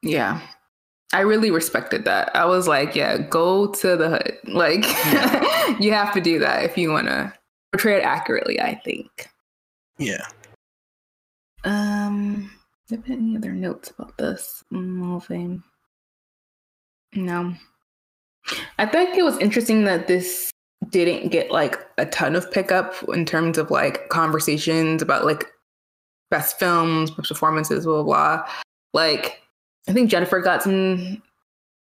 Yeah. 0.01 0.41
I 1.13 1.21
really 1.21 1.51
respected 1.51 2.05
that. 2.05 2.35
I 2.35 2.45
was 2.45 2.67
like, 2.67 2.95
yeah, 2.95 3.17
go 3.17 3.67
to 3.67 3.95
the 3.95 4.09
hood. 4.09 4.37
Like, 4.45 4.83
yeah. 4.83 5.77
you 5.79 5.91
have 5.91 6.13
to 6.13 6.21
do 6.21 6.39
that 6.39 6.63
if 6.63 6.77
you 6.77 6.91
want 6.91 7.07
to 7.07 7.33
portray 7.75 7.97
it 7.97 8.03
accurately, 8.03 8.61
I 8.61 8.75
think. 8.85 9.27
Yeah. 9.97 10.25
Um, 11.65 12.49
have 12.89 13.03
any 13.09 13.35
other 13.35 13.51
notes 13.51 13.89
about 13.89 14.17
this 14.17 14.63
movie? 14.71 15.59
No. 17.15 17.53
I 18.77 18.85
think 18.85 19.17
it 19.17 19.23
was 19.23 19.38
interesting 19.39 19.83
that 19.83 20.07
this 20.07 20.51
didn't 20.89 21.31
get 21.31 21.51
like 21.51 21.77
a 21.97 22.05
ton 22.05 22.35
of 22.35 22.49
pickup 22.49 22.93
in 23.09 23.25
terms 23.25 23.57
of 23.57 23.71
like 23.71 24.07
conversations 24.07 25.01
about 25.01 25.25
like 25.25 25.51
best 26.31 26.57
films, 26.57 27.11
best 27.11 27.27
performances, 27.27 27.83
blah, 27.83 28.03
blah, 28.03 28.38
blah. 28.38 28.49
Like, 28.93 29.41
I 29.89 29.91
think 29.91 30.09
Jennifer 30.09 30.39
got 30.39 30.63
some 30.63 31.21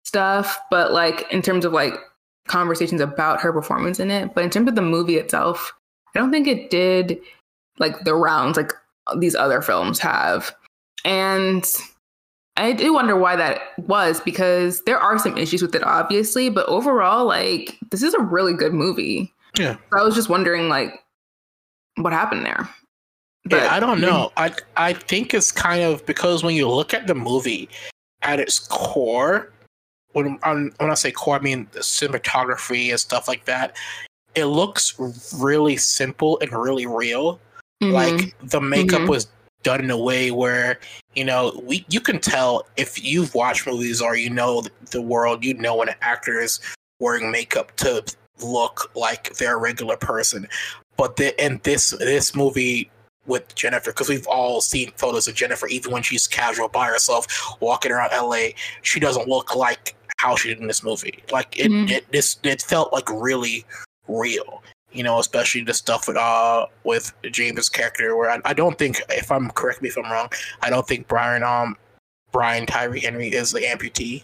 stuff, 0.05 0.57
but 0.71 0.93
like 0.93 1.29
in 1.29 1.41
terms 1.41 1.65
of 1.65 1.73
like 1.73 1.95
conversations 2.47 3.01
about 3.01 3.41
her 3.41 3.53
performance 3.53 3.99
in 3.99 4.11
it, 4.11 4.33
but 4.33 4.43
in 4.43 4.49
terms 4.49 4.69
of 4.69 4.75
the 4.75 4.81
movie 4.81 5.17
itself, 5.17 5.73
I 6.15 6.19
don't 6.19 6.31
think 6.31 6.47
it 6.47 6.69
did 6.69 7.19
like 7.79 8.03
the 8.03 8.15
rounds 8.15 8.57
like 8.57 8.71
these 9.17 9.35
other 9.35 9.61
films 9.61 9.99
have. 9.99 10.55
And 11.05 11.65
I 12.55 12.71
do 12.71 12.93
wonder 12.93 13.15
why 13.15 13.35
that 13.35 13.61
was 13.77 14.21
because 14.21 14.81
there 14.83 14.99
are 14.99 15.17
some 15.17 15.37
issues 15.37 15.61
with 15.61 15.75
it, 15.75 15.83
obviously, 15.83 16.49
but 16.49 16.67
overall, 16.67 17.25
like, 17.25 17.77
this 17.91 18.03
is 18.03 18.13
a 18.13 18.21
really 18.21 18.53
good 18.53 18.73
movie. 18.73 19.33
Yeah. 19.57 19.77
So 19.91 19.99
I 19.99 20.03
was 20.03 20.15
just 20.15 20.29
wondering, 20.29 20.69
like, 20.69 21.03
what 21.95 22.13
happened 22.13 22.45
there. 22.45 22.69
But, 23.45 23.63
yeah, 23.63 23.73
I 23.73 23.79
don't 23.79 23.99
know. 23.99 24.31
I 24.37 24.53
I 24.77 24.93
think 24.93 25.33
it's 25.33 25.51
kind 25.51 25.83
of 25.83 26.05
because 26.05 26.43
when 26.43 26.55
you 26.55 26.69
look 26.69 26.93
at 26.93 27.07
the 27.07 27.15
movie 27.15 27.67
at 28.21 28.39
its 28.39 28.59
core, 28.59 29.51
when 30.13 30.39
when 30.43 30.71
I 30.79 30.93
say 30.93 31.11
core, 31.11 31.35
I 31.35 31.39
mean 31.39 31.67
the 31.71 31.79
cinematography 31.79 32.89
and 32.89 32.99
stuff 32.99 33.27
like 33.27 33.45
that. 33.45 33.75
It 34.35 34.45
looks 34.45 34.95
really 35.35 35.77
simple 35.77 36.39
and 36.39 36.51
really 36.51 36.87
real. 36.87 37.39
Mm-hmm. 37.83 37.91
Like 37.91 38.35
the 38.41 38.61
makeup 38.61 39.01
mm-hmm. 39.01 39.09
was 39.09 39.27
done 39.63 39.81
in 39.81 39.89
a 39.89 39.97
way 39.97 40.29
where 40.29 40.79
you 41.15 41.25
know 41.25 41.59
we 41.63 41.85
you 41.89 41.99
can 41.99 42.19
tell 42.19 42.67
if 42.77 43.03
you've 43.03 43.33
watched 43.33 43.65
movies 43.65 44.01
or 44.01 44.15
you 44.15 44.29
know 44.29 44.63
the 44.91 45.01
world 45.01 45.43
you 45.43 45.53
know 45.55 45.75
when 45.75 45.89
an 45.89 45.95
actor 46.01 46.39
is 46.39 46.59
wearing 46.99 47.31
makeup 47.31 47.75
to 47.77 48.03
look 48.43 48.91
like 48.95 49.33
they're 49.35 49.55
a 49.55 49.59
regular 49.59 49.97
person 49.97 50.47
but 50.97 51.15
the, 51.15 51.43
in 51.43 51.59
this 51.63 51.91
this 51.91 52.35
movie 52.35 52.89
with 53.25 53.55
Jennifer 53.55 53.91
because 53.91 54.09
we've 54.09 54.27
all 54.27 54.59
seen 54.59 54.91
photos 54.97 55.27
of 55.27 55.35
Jennifer 55.35 55.67
even 55.67 55.91
when 55.93 56.03
she's 56.03 56.27
casual 56.27 56.67
by 56.67 56.87
herself 56.87 57.25
walking 57.61 57.91
around 57.91 58.11
LA 58.11 58.49
she 58.81 58.99
doesn't 58.99 59.27
look 59.29 59.55
like 59.55 59.95
how 60.23 60.35
she 60.35 60.49
did 60.49 60.59
in 60.59 60.67
this 60.67 60.83
movie 60.83 61.23
like 61.31 61.59
it 61.59 61.69
mm-hmm. 61.69 61.89
it 61.89 62.11
this 62.11 62.37
it 62.43 62.61
felt 62.61 62.91
like 62.93 63.09
really 63.09 63.65
real 64.07 64.63
you 64.93 65.03
know, 65.03 65.19
especially 65.19 65.63
the 65.63 65.73
stuff 65.73 66.07
with 66.07 66.17
uh 66.17 66.67
with 66.83 67.11
James' 67.31 67.67
character, 67.69 68.15
where 68.15 68.29
I, 68.29 68.39
I 68.45 68.53
don't 68.53 68.77
think, 68.77 69.01
if 69.09 69.31
I'm 69.31 69.49
correct 69.51 69.81
me 69.81 69.89
if 69.89 69.97
I'm 69.97 70.11
wrong, 70.11 70.29
I 70.61 70.69
don't 70.69 70.87
think 70.87 71.07
Brian 71.07 71.43
um 71.43 71.75
Brian 72.31 72.65
Tyree 72.65 72.99
Henry 72.99 73.29
is 73.29 73.51
the 73.51 73.61
amputee, 73.61 74.23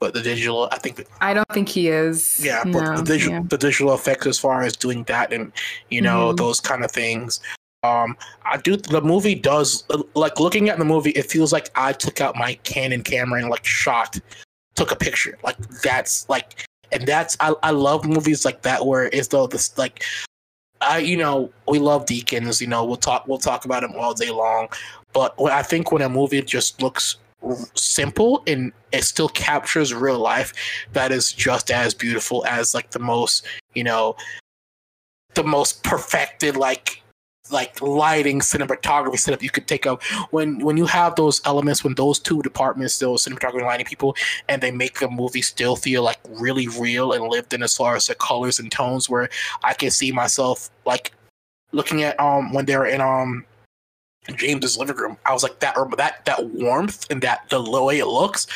but 0.00 0.14
the 0.14 0.22
digital, 0.22 0.68
I 0.72 0.78
think. 0.78 1.06
I 1.20 1.34
don't 1.34 1.48
think 1.52 1.68
he 1.68 1.88
is. 1.88 2.40
Yeah, 2.42 2.64
but 2.64 2.82
no, 2.82 2.96
the 2.96 3.02
digital 3.02 3.34
yeah. 3.34 3.42
the 3.46 3.58
digital 3.58 3.94
effects 3.94 4.26
as 4.26 4.38
far 4.38 4.62
as 4.62 4.76
doing 4.76 5.04
that 5.04 5.32
and 5.32 5.52
you 5.90 6.00
know 6.00 6.28
mm-hmm. 6.28 6.36
those 6.36 6.60
kind 6.60 6.84
of 6.84 6.90
things. 6.90 7.40
Um, 7.82 8.16
I 8.44 8.56
do. 8.56 8.76
The 8.76 9.00
movie 9.00 9.34
does 9.34 9.84
like 10.14 10.40
looking 10.40 10.68
at 10.68 10.78
the 10.78 10.84
movie. 10.84 11.10
It 11.10 11.30
feels 11.30 11.52
like 11.52 11.70
I 11.76 11.92
took 11.92 12.20
out 12.20 12.36
my 12.36 12.54
Canon 12.64 13.02
camera 13.02 13.40
and 13.40 13.50
like 13.50 13.64
shot, 13.64 14.18
took 14.76 14.92
a 14.92 14.96
picture. 14.96 15.36
Like 15.42 15.58
that's 15.82 16.28
like 16.28 16.66
and 16.92 17.06
that's 17.06 17.36
I, 17.40 17.54
I 17.62 17.70
love 17.70 18.06
movies 18.06 18.44
like 18.44 18.62
that 18.62 18.86
where 18.86 19.10
it's 19.12 19.28
though 19.28 19.46
this 19.46 19.76
like 19.76 20.04
I 20.80 20.98
you 20.98 21.16
know 21.16 21.50
we 21.66 21.78
love 21.78 22.06
Deakins 22.06 22.60
you 22.60 22.66
know 22.66 22.84
we'll 22.84 22.96
talk 22.96 23.26
we'll 23.26 23.38
talk 23.38 23.64
about 23.64 23.82
him 23.82 23.92
all 23.96 24.14
day 24.14 24.30
long 24.30 24.68
but 25.12 25.34
I 25.40 25.62
think 25.62 25.90
when 25.90 26.02
a 26.02 26.08
movie 26.08 26.42
just 26.42 26.82
looks 26.82 27.16
simple 27.74 28.42
and 28.46 28.72
it 28.92 29.04
still 29.04 29.28
captures 29.28 29.94
real 29.94 30.18
life 30.18 30.52
that 30.92 31.12
is 31.12 31.32
just 31.32 31.70
as 31.70 31.94
beautiful 31.94 32.44
as 32.46 32.74
like 32.74 32.90
the 32.90 32.98
most 32.98 33.46
you 33.74 33.84
know 33.84 34.16
the 35.34 35.44
most 35.44 35.82
perfected 35.82 36.56
like 36.56 37.02
like 37.50 37.80
lighting, 37.80 38.40
cinematography 38.40 39.18
setup 39.18 39.42
you 39.42 39.50
could 39.50 39.66
take 39.66 39.86
up 39.86 40.02
when 40.30 40.58
when 40.60 40.76
you 40.76 40.86
have 40.86 41.14
those 41.16 41.40
elements 41.44 41.84
when 41.84 41.94
those 41.94 42.18
two 42.18 42.42
departments 42.42 42.98
those 42.98 43.24
cinematography 43.24 43.56
and 43.56 43.66
lighting 43.66 43.86
people 43.86 44.16
and 44.48 44.62
they 44.62 44.70
make 44.70 45.00
a 45.02 45.08
movie 45.08 45.42
still 45.42 45.76
feel 45.76 46.02
like 46.02 46.18
really 46.28 46.68
real 46.68 47.12
and 47.12 47.24
lived 47.24 47.52
in 47.52 47.62
as 47.62 47.76
far 47.76 47.96
as 47.96 48.06
the 48.06 48.14
colors 48.14 48.58
and 48.58 48.70
tones 48.72 49.08
where 49.08 49.28
I 49.62 49.74
can 49.74 49.90
see 49.90 50.12
myself 50.12 50.70
like 50.84 51.12
looking 51.72 52.02
at 52.02 52.18
um 52.20 52.52
when 52.52 52.64
they're 52.64 52.86
in 52.86 53.00
um 53.00 53.44
James's 54.34 54.76
living 54.76 54.96
room 54.96 55.16
I 55.24 55.32
was 55.32 55.42
like 55.42 55.58
that 55.60 55.76
that 55.96 56.24
that 56.24 56.46
warmth 56.46 57.10
and 57.10 57.22
that 57.22 57.48
the 57.50 57.62
way 57.62 57.98
it 57.98 58.06
looks 58.06 58.46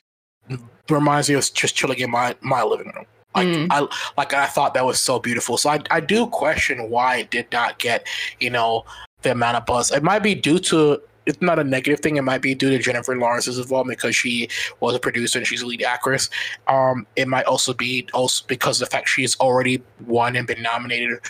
reminds 0.88 1.28
me 1.28 1.36
of 1.36 1.52
just 1.52 1.76
chilling 1.76 1.98
in 1.98 2.10
my 2.10 2.34
my 2.40 2.62
living 2.62 2.92
room 2.94 3.06
like 3.34 3.48
mm. 3.48 3.66
I 3.70 3.86
like 4.16 4.34
I 4.34 4.46
thought 4.46 4.74
that 4.74 4.84
was 4.84 5.00
so 5.00 5.18
beautiful. 5.18 5.56
So 5.56 5.70
I 5.70 5.80
I 5.90 6.00
do 6.00 6.26
question 6.26 6.90
why 6.90 7.18
it 7.18 7.30
did 7.30 7.46
not 7.52 7.78
get, 7.78 8.06
you 8.40 8.50
know, 8.50 8.84
the 9.22 9.32
amount 9.32 9.56
of 9.56 9.66
buzz. 9.66 9.90
It 9.90 10.02
might 10.02 10.22
be 10.22 10.34
due 10.34 10.58
to 10.60 11.00
it's 11.26 11.40
not 11.40 11.58
a 11.58 11.64
negative 11.64 12.00
thing. 12.00 12.16
It 12.16 12.22
might 12.22 12.42
be 12.42 12.54
due 12.54 12.70
to 12.70 12.78
Jennifer 12.78 13.16
Lawrence's 13.16 13.58
involvement 13.58 13.98
because 13.98 14.16
she 14.16 14.48
was 14.80 14.94
a 14.94 14.98
producer 14.98 15.38
and 15.38 15.46
she's 15.46 15.62
a 15.62 15.66
lead 15.66 15.82
actress. 15.82 16.28
Um, 16.66 17.06
it 17.16 17.28
might 17.28 17.44
also 17.46 17.72
be 17.72 18.08
also 18.12 18.44
because 18.48 18.80
of 18.80 18.88
the 18.88 18.90
fact 18.90 19.08
she's 19.08 19.38
already 19.38 19.82
won 20.06 20.34
and 20.36 20.46
been 20.46 20.62
nominated 20.62 21.20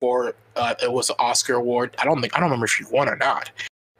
for 0.00 0.34
uh, 0.56 0.74
it 0.82 0.90
was 0.90 1.10
an 1.10 1.16
Oscar 1.18 1.54
award. 1.54 1.94
I 1.98 2.04
don't 2.04 2.20
think 2.20 2.34
I 2.36 2.40
don't 2.40 2.48
remember 2.48 2.66
if 2.66 2.72
she 2.72 2.84
won 2.84 3.08
or 3.08 3.16
not, 3.16 3.50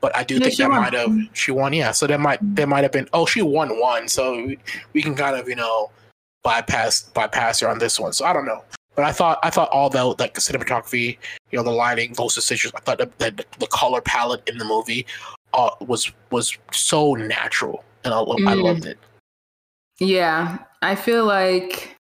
but 0.01 0.17
I 0.17 0.25
do 0.25 0.39
think 0.39 0.57
that 0.57 0.71
won. 0.71 0.81
might 0.81 0.95
have 0.95 1.15
she 1.35 1.51
won. 1.51 1.73
Yeah, 1.73 1.91
so 1.93 2.07
that 2.07 2.21
might 2.21 2.39
there 2.43 2.67
might 2.67 2.83
have 2.83 2.93
been 2.93 3.09
oh 3.13 3.27
she 3.27 3.43
won 3.43 3.79
one. 3.81 4.09
So 4.09 4.47
we, 4.47 4.59
we 4.95 5.03
can 5.03 5.15
kind 5.15 5.37
of 5.37 5.49
you 5.49 5.57
know 5.57 5.91
bypass 6.43 7.11
bypasser 7.15 7.71
on 7.71 7.79
this 7.79 7.99
one. 7.99 8.13
So 8.13 8.25
I 8.25 8.33
don't 8.33 8.47
know. 8.47 8.65
But 8.97 9.05
I 9.05 9.13
thought 9.13 9.39
I 9.43 9.51
thought 9.51 9.71
all 9.71 9.89
the 9.89 10.05
like 10.05 10.35
the 10.35 10.41
cinematography, 10.41 11.17
you 11.51 11.59
know, 11.59 11.63
the 11.63 11.71
lighting, 11.71 12.13
those 12.15 12.35
decisions. 12.35 12.73
I 12.77 12.81
thought 12.81 12.99
that 12.99 13.19
the, 13.19 13.45
the, 13.59 13.67
color 13.69 14.01
palette 14.01 14.47
in 14.49 14.59
the 14.59 14.65
movie 14.65 15.07
uh, 15.55 15.71
was 15.81 16.11
was 16.31 16.59
so 16.73 17.15
natural, 17.15 17.85
and 18.05 18.13
I, 18.13 18.19
mm. 18.19 18.49
I 18.49 18.55
loved 18.55 18.87
it. 18.87 18.99
Yeah, 20.01 20.59
I 20.83 20.97
feel 20.97 21.25
like 21.25 21.97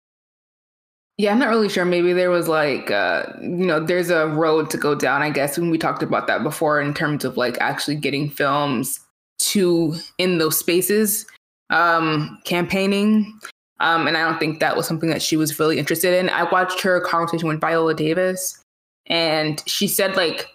yeah, 1.18 1.32
I'm 1.32 1.40
not 1.40 1.50
really 1.50 1.70
sure. 1.70 1.84
Maybe 1.84 2.14
there 2.14 2.30
was 2.30 2.48
like, 2.48 2.92
uh, 2.92 3.24
you 3.42 3.66
know, 3.66 3.84
there's 3.84 4.12
a 4.12 4.28
road 4.28 4.70
to 4.70 4.78
go 4.78 4.94
down, 4.94 5.24
I 5.24 5.32
guess, 5.32 5.58
when 5.58 5.72
we 5.72 5.80
talked 5.80 6.04
about 6.04 6.28
that 6.28 6.44
before 6.44 6.80
in 6.80 6.94
terms 6.94 7.26
of 7.26 7.38
like 7.38 7.58
actually 7.60 7.96
getting 7.96 8.30
films 8.30 9.00
to 9.40 9.96
in 10.20 10.38
those 10.38 10.60
spaces, 10.60 11.26
um, 11.72 12.40
campaigning. 12.46 13.40
Um, 13.80 14.08
and 14.08 14.18
I 14.18 14.24
don't 14.24 14.40
think 14.40 14.60
that 14.60 14.76
was 14.76 14.88
something 14.88 15.10
that 15.10 15.22
she 15.22 15.38
was 15.38 15.60
really 15.60 15.78
interested 15.78 16.14
in. 16.14 16.30
I 16.30 16.44
watched 16.44 16.82
her 16.82 17.00
conversation 17.02 17.48
with 17.48 17.62
Viola 17.62 17.94
Davis, 17.94 18.60
and 19.06 19.62
she 19.68 19.88
said 19.88 20.16
like 20.16 20.48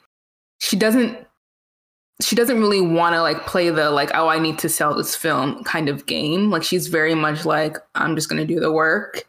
she 0.61 0.77
doesn't 0.77 1.19
she 2.21 2.37
doesn't 2.37 2.61
really 2.61 2.81
want 2.81 3.15
to 3.15 3.23
like 3.23 3.47
play 3.47 3.71
the 3.71 3.91
like 3.91 4.11
oh 4.15 4.29
I 4.29 4.39
need 4.39 4.59
to 4.61 4.69
sell 4.69 4.95
this 4.95 5.15
film 5.15 5.63
kind 5.65 5.89
of 5.89 6.07
game. 6.07 6.51
Like 6.51 6.63
she's 6.63 6.89
very 6.89 7.15
much 7.15 7.45
like 7.45 7.77
I'm 7.95 8.15
just 8.17 8.29
to 8.31 8.45
do 8.45 8.61
the 8.61 8.73
work. 8.73 9.25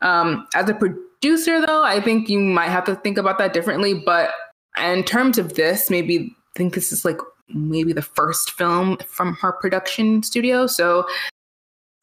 Um, 0.00 0.46
as 0.54 0.68
a 0.68 0.74
producer, 0.74 1.64
though, 1.64 1.82
I 1.82 2.00
think 2.00 2.28
you 2.28 2.38
might 2.38 2.68
have 2.68 2.84
to 2.84 2.94
think 2.96 3.18
about 3.18 3.38
that 3.38 3.52
differently. 3.52 3.94
But 3.94 4.30
in 4.80 5.04
terms 5.04 5.38
of 5.38 5.54
this, 5.54 5.90
maybe 5.90 6.34
I 6.54 6.58
think 6.58 6.74
this 6.74 6.92
is 6.92 7.04
like 7.04 7.18
maybe 7.48 7.92
the 7.92 8.02
first 8.02 8.52
film 8.52 8.98
from 9.06 9.34
her 9.34 9.52
production 9.52 10.22
studio. 10.22 10.66
So 10.66 11.06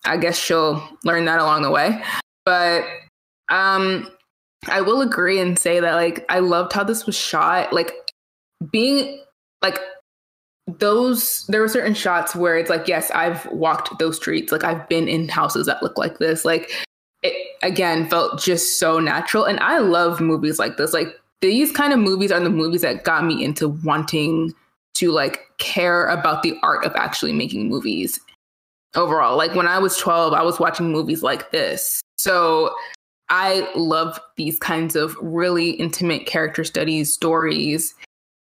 I 0.06 0.18
guess 0.18 0.38
she'll 0.38 0.88
learn 1.04 1.26
that 1.26 1.40
along 1.40 1.64
the 1.64 1.72
way. 1.72 2.02
But 2.46 2.84
um 3.50 4.10
I 4.68 4.82
will 4.82 5.02
agree 5.02 5.40
and 5.40 5.58
say 5.58 5.80
that 5.80 5.96
like 5.96 6.26
I 6.30 6.40
loved 6.40 6.74
how 6.74 6.84
this 6.84 7.06
was 7.06 7.16
shot. 7.16 7.74
Like 7.74 7.92
being 8.72 9.22
like 9.62 9.80
those 10.68 11.46
there 11.48 11.62
were 11.62 11.68
certain 11.68 11.94
shots 11.94 12.36
where 12.36 12.58
it's 12.58 12.72
like 12.72 12.88
yes 12.88 13.12
i've 13.12 13.46
walked 13.48 13.98
those 14.00 14.16
streets. 14.16 14.52
Like 14.52 14.64
i've 14.64 14.88
been 14.90 15.08
in 15.08 15.30
houses 15.30 15.68
that 15.68 15.84
look 15.84 15.98
like 15.98 16.18
this. 16.20 16.46
Like 16.46 16.72
it 17.24 17.36
again 17.62 18.10
felt 18.10 18.40
just 18.42 18.80
so 18.80 19.00
natural. 19.00 19.44
And 19.46 19.60
i 19.60 19.80
love 19.80 20.22
movies 20.22 20.60
like 20.60 20.78
this. 20.78 20.94
Like 20.94 21.10
these 21.42 21.72
kind 21.72 21.94
of 21.94 22.00
movies 22.00 22.32
are 22.32 22.40
the 22.40 22.50
movies 22.50 22.82
that 22.82 23.04
got 23.04 23.26
me 23.26 23.44
into 23.44 23.70
wanting 23.70 24.54
to 24.96 25.12
like 25.12 25.42
care 25.58 26.08
about 26.08 26.42
the 26.42 26.58
art 26.64 26.86
of 26.86 26.96
actually 26.96 27.34
making 27.34 27.68
movies 27.70 28.20
overall. 28.96 29.38
Like 29.38 29.56
when 29.56 29.68
I 29.68 29.80
was 29.80 29.98
12, 29.98 30.34
I 30.34 30.44
was 30.44 30.60
watching 30.60 30.92
movies 30.92 31.24
like 31.24 31.52
this. 31.52 32.02
So 32.18 32.74
I 33.30 33.68
love 33.76 34.20
these 34.38 34.60
kinds 34.60 34.96
of 34.96 35.16
really 35.22 35.72
intimate 35.72 36.26
character 36.26 36.64
studies, 36.64 37.14
stories. 37.14 37.96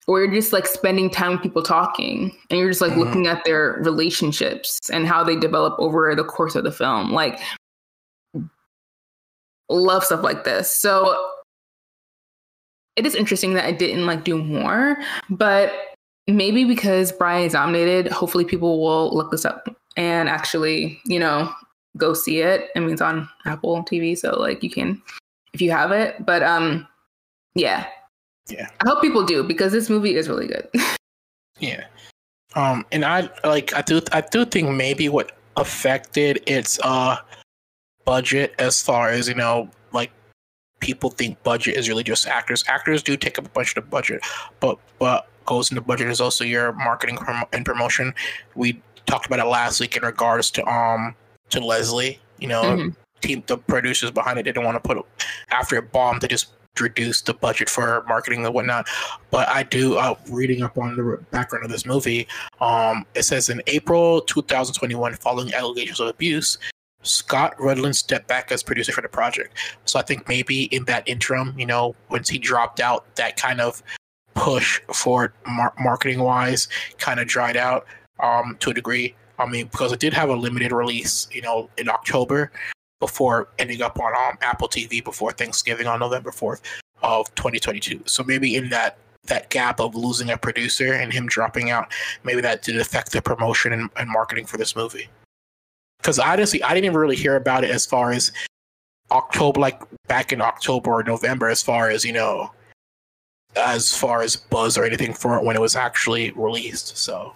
where 0.06 0.26
you're 0.26 0.34
just 0.34 0.52
like 0.52 0.68
spending 0.68 1.10
time 1.10 1.34
with 1.34 1.42
people 1.42 1.62
talking 1.62 2.36
and 2.50 2.60
you're 2.60 2.70
just 2.70 2.82
like 2.82 2.92
mm-hmm. 2.92 3.02
looking 3.02 3.28
at 3.28 3.44
their 3.46 3.80
relationships 3.84 4.90
and 4.90 5.08
how 5.08 5.24
they 5.24 5.36
develop 5.36 5.76
over 5.80 6.14
the 6.16 6.24
course 6.24 6.56
of 6.56 6.66
the 6.66 6.72
film 6.72 7.14
like 7.14 7.40
love 9.70 10.04
stuff 10.04 10.22
like 10.22 10.44
this 10.44 10.70
so 10.70 11.30
it 12.98 13.06
is 13.06 13.16
interesting 13.16 13.54
that 13.54 13.64
i 13.64 13.72
didn't 13.72 14.06
like 14.06 14.26
do 14.26 14.38
more 14.38 14.98
but 15.30 15.72
maybe 16.28 16.66
because 16.66 17.14
brian 17.14 17.46
is 17.46 17.54
nominated 17.54 18.12
hopefully 18.12 18.44
people 18.44 18.82
will 18.82 19.16
look 19.16 19.32
this 19.32 19.46
up 19.46 19.70
and 19.98 20.30
actually 20.30 21.00
you 21.06 21.20
know 21.20 21.52
go 21.98 22.14
see 22.14 22.42
it 22.42 22.70
i 22.76 22.80
mean 22.80 22.92
it's 22.92 23.02
on 23.02 23.30
apple 23.46 23.84
tv 23.84 24.18
so 24.18 24.32
like 24.40 24.64
you 24.64 24.70
can 24.70 25.02
if 25.54 25.62
you 25.62 25.70
have 25.70 25.92
it 25.92 26.26
but 26.26 26.42
um 26.42 26.88
yeah 27.56 27.86
yeah. 28.50 28.70
I 28.82 28.90
hope 28.90 29.02
people 29.02 29.24
do 29.24 29.44
because 29.44 29.72
this 29.72 29.90
movie 29.90 30.16
is 30.16 30.28
really 30.28 30.48
good. 30.48 30.68
yeah. 31.60 31.86
Um 32.56 32.86
and 32.92 33.06
I 33.06 33.30
like 33.44 33.74
I 33.74 33.82
do 33.82 34.02
I 34.12 34.22
do 34.22 34.46
think 34.46 34.70
maybe 34.70 35.10
what 35.10 35.32
affected 35.56 36.42
its 36.46 36.80
uh 36.84 37.18
budget 38.06 38.54
as 38.60 38.82
far 38.82 39.10
as, 39.10 39.28
you 39.28 39.36
know, 39.36 39.70
like 39.94 40.12
people 40.82 41.10
think 41.10 41.42
budget 41.44 41.78
is 41.78 41.88
really 41.88 42.04
just 42.04 42.28
actors. 42.28 42.64
Actors 42.68 43.02
do 43.02 43.16
take 43.16 43.40
up 43.40 43.46
a 43.46 43.50
bunch 43.50 43.70
of 43.70 43.84
the 43.84 43.90
budget, 43.90 44.22
but 44.60 44.78
but 45.00 45.28
goes 45.46 45.72
into 45.72 45.82
budget 45.82 46.10
is 46.10 46.22
also 46.22 46.44
your 46.44 46.74
marketing 46.74 47.18
and 47.52 47.66
promotion. 47.66 48.14
We 48.56 48.82
talked 49.06 49.26
about 49.26 49.40
it 49.40 49.46
last 49.46 49.80
week 49.80 49.96
in 49.98 50.04
regards 50.04 50.52
to 50.52 50.66
um 50.68 51.16
to 51.50 51.60
Leslie. 51.60 52.20
You 52.40 52.48
know, 52.48 52.64
mm-hmm. 52.64 52.90
team 53.22 53.44
the 53.48 53.58
producers 53.58 54.12
behind 54.12 54.40
it 54.40 54.44
didn't 54.44 54.64
want 54.64 54.82
to 54.82 54.88
put 54.88 55.06
after 55.50 55.76
it 55.78 55.92
bombed. 55.92 56.22
They 56.22 56.28
just 56.28 56.52
reduce 56.80 57.22
the 57.22 57.34
budget 57.34 57.70
for 57.70 58.04
marketing 58.08 58.46
and 58.46 58.54
whatnot. 58.54 58.88
But 59.32 59.48
I 59.50 59.64
do 59.64 59.98
uh, 59.98 60.16
reading 60.30 60.64
up 60.64 60.78
on 60.78 60.96
the 60.96 61.24
background 61.32 61.66
of 61.66 61.72
this 61.72 61.86
movie. 61.86 62.28
Um, 62.62 63.06
it 63.16 63.24
says 63.24 63.50
in 63.50 63.62
April 63.68 64.22
2021, 64.22 65.14
following 65.16 65.54
allegations 65.54 66.00
of 66.00 66.08
abuse, 66.08 66.58
Scott 67.04 67.56
Rudland 67.58 67.96
stepped 67.96 68.28
back 68.28 68.52
as 68.52 68.64
producer 68.64 68.92
for 68.92 69.02
the 69.02 69.10
project. 69.10 69.58
So 69.86 70.00
I 70.00 70.02
think 70.04 70.28
maybe 70.28 70.64
in 70.66 70.86
that 70.86 71.08
interim, 71.08 71.54
you 71.58 71.66
know, 71.66 71.96
once 72.10 72.30
he 72.30 72.38
dropped 72.38 72.80
out, 72.80 73.14
that 73.16 73.38
kind 73.38 73.62
of 73.62 73.84
push 74.34 74.82
for 74.94 75.34
mar- 75.46 75.74
marketing 75.80 76.20
wise 76.20 76.68
kind 76.98 77.20
of 77.20 77.28
dried 77.28 77.56
out 77.56 77.86
um, 78.20 78.58
to 78.60 78.72
a 78.72 78.74
degree. 78.74 79.16
I 79.40 79.46
mean, 79.46 79.68
because 79.68 79.92
it 79.92 80.00
did 80.00 80.14
have 80.14 80.30
a 80.30 80.36
limited 80.36 80.72
release, 80.72 81.28
you 81.32 81.42
know, 81.42 81.70
in 81.78 81.90
October 81.90 82.52
before 83.00 83.50
ending 83.60 83.82
up 83.82 84.00
on 84.00 84.14
um, 84.16 84.38
Apple 84.42 84.68
TV 84.68 85.04
before 85.04 85.32
Thanksgiving 85.32 85.88
on 85.88 86.00
November 86.00 86.32
4th 86.32 86.62
of 87.02 87.34
2022. 87.36 88.02
So 88.06 88.24
maybe 88.24 88.56
in 88.56 88.70
that 88.70 88.98
that 89.26 89.50
gap 89.50 89.80
of 89.80 89.96
losing 89.96 90.30
a 90.30 90.38
producer 90.38 90.94
and 90.94 91.14
him 91.14 91.28
dropping 91.28 91.70
out, 91.70 91.92
maybe 92.24 92.42
that 92.42 92.62
did 92.62 92.78
affect 92.78 93.12
the 93.12 93.22
promotion 93.22 93.72
and, 93.72 93.90
and 93.96 94.10
marketing 94.10 94.46
for 94.46 94.58
this 94.58 94.76
movie. 94.76 95.08
Because 95.98 96.20
honestly, 96.20 96.62
I 96.62 96.74
didn't 96.74 96.86
even 96.86 96.98
really 96.98 97.16
hear 97.16 97.38
about 97.38 97.64
it 97.64 97.70
as 97.70 97.86
far 97.86 98.12
as 98.12 98.32
October, 99.12 99.62
like 99.62 99.82
back 100.08 100.34
in 100.34 100.42
October 100.42 100.92
or 100.92 101.04
November, 101.04 101.48
as 101.48 101.64
far 101.64 101.90
as 101.90 102.04
you 102.04 102.12
know, 102.12 102.52
as 103.56 103.96
far 103.96 104.22
as 104.22 104.36
buzz 104.36 104.78
or 104.78 104.84
anything 104.84 105.14
for 105.14 105.38
it 105.38 105.44
when 105.46 105.56
it 105.56 105.62
was 105.62 105.76
actually 105.76 106.32
released. 106.32 106.98
So, 106.98 107.34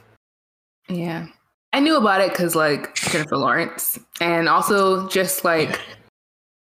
yeah, 0.89 1.27
I 1.73 1.79
knew 1.79 1.97
about 1.97 2.21
it 2.21 2.31
because 2.31 2.55
like 2.55 2.95
Jennifer 2.95 3.37
Lawrence, 3.37 3.99
and 4.19 4.49
also 4.49 5.07
just 5.09 5.43
like 5.43 5.79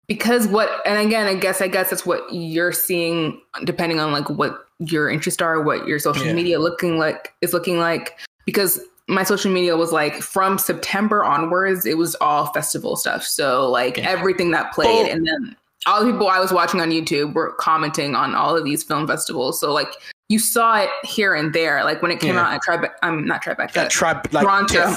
because 0.08 0.46
what, 0.48 0.70
and 0.86 0.98
again, 0.98 1.26
I 1.26 1.34
guess 1.34 1.60
I 1.62 1.68
guess 1.68 1.90
that's 1.90 2.04
what 2.04 2.22
you're 2.32 2.72
seeing, 2.72 3.40
depending 3.64 4.00
on 4.00 4.12
like 4.12 4.28
what 4.28 4.66
your 4.78 5.08
interests 5.08 5.40
are, 5.40 5.62
what 5.62 5.86
your 5.86 5.98
social 5.98 6.26
yeah. 6.26 6.34
media 6.34 6.58
looking 6.58 6.98
like 6.98 7.32
is 7.40 7.52
looking 7.52 7.78
like. 7.78 8.18
Because 8.44 8.80
my 9.08 9.22
social 9.22 9.50
media 9.50 9.76
was 9.76 9.92
like 9.92 10.16
from 10.16 10.58
September 10.58 11.24
onwards, 11.24 11.86
it 11.86 11.96
was 11.96 12.14
all 12.16 12.52
festival 12.52 12.96
stuff. 12.96 13.24
So 13.24 13.70
like 13.70 13.96
yeah. 13.96 14.10
everything 14.10 14.50
that 14.50 14.72
played, 14.72 15.08
oh. 15.08 15.10
and 15.10 15.26
then 15.26 15.56
all 15.86 16.04
the 16.04 16.12
people 16.12 16.28
I 16.28 16.38
was 16.38 16.52
watching 16.52 16.80
on 16.80 16.90
YouTube 16.90 17.34
were 17.34 17.52
commenting 17.52 18.14
on 18.14 18.34
all 18.34 18.56
of 18.56 18.64
these 18.64 18.82
film 18.82 19.06
festivals. 19.06 19.58
So 19.60 19.72
like 19.72 19.94
you 20.32 20.38
saw 20.38 20.80
it 20.80 20.88
here 21.04 21.34
and 21.34 21.52
there. 21.52 21.84
Like 21.84 22.00
when 22.00 22.10
it 22.10 22.18
came 22.18 22.34
yeah. 22.34 22.46
out 22.46 22.54
at 22.54 22.62
Tribe, 22.62 22.86
I'm 23.02 23.26
not 23.26 23.44
Tribeca, 23.44 23.74
yeah, 23.76 23.88
Tribe, 23.88 24.26
like, 24.32 24.44
Toronto. 24.44 24.94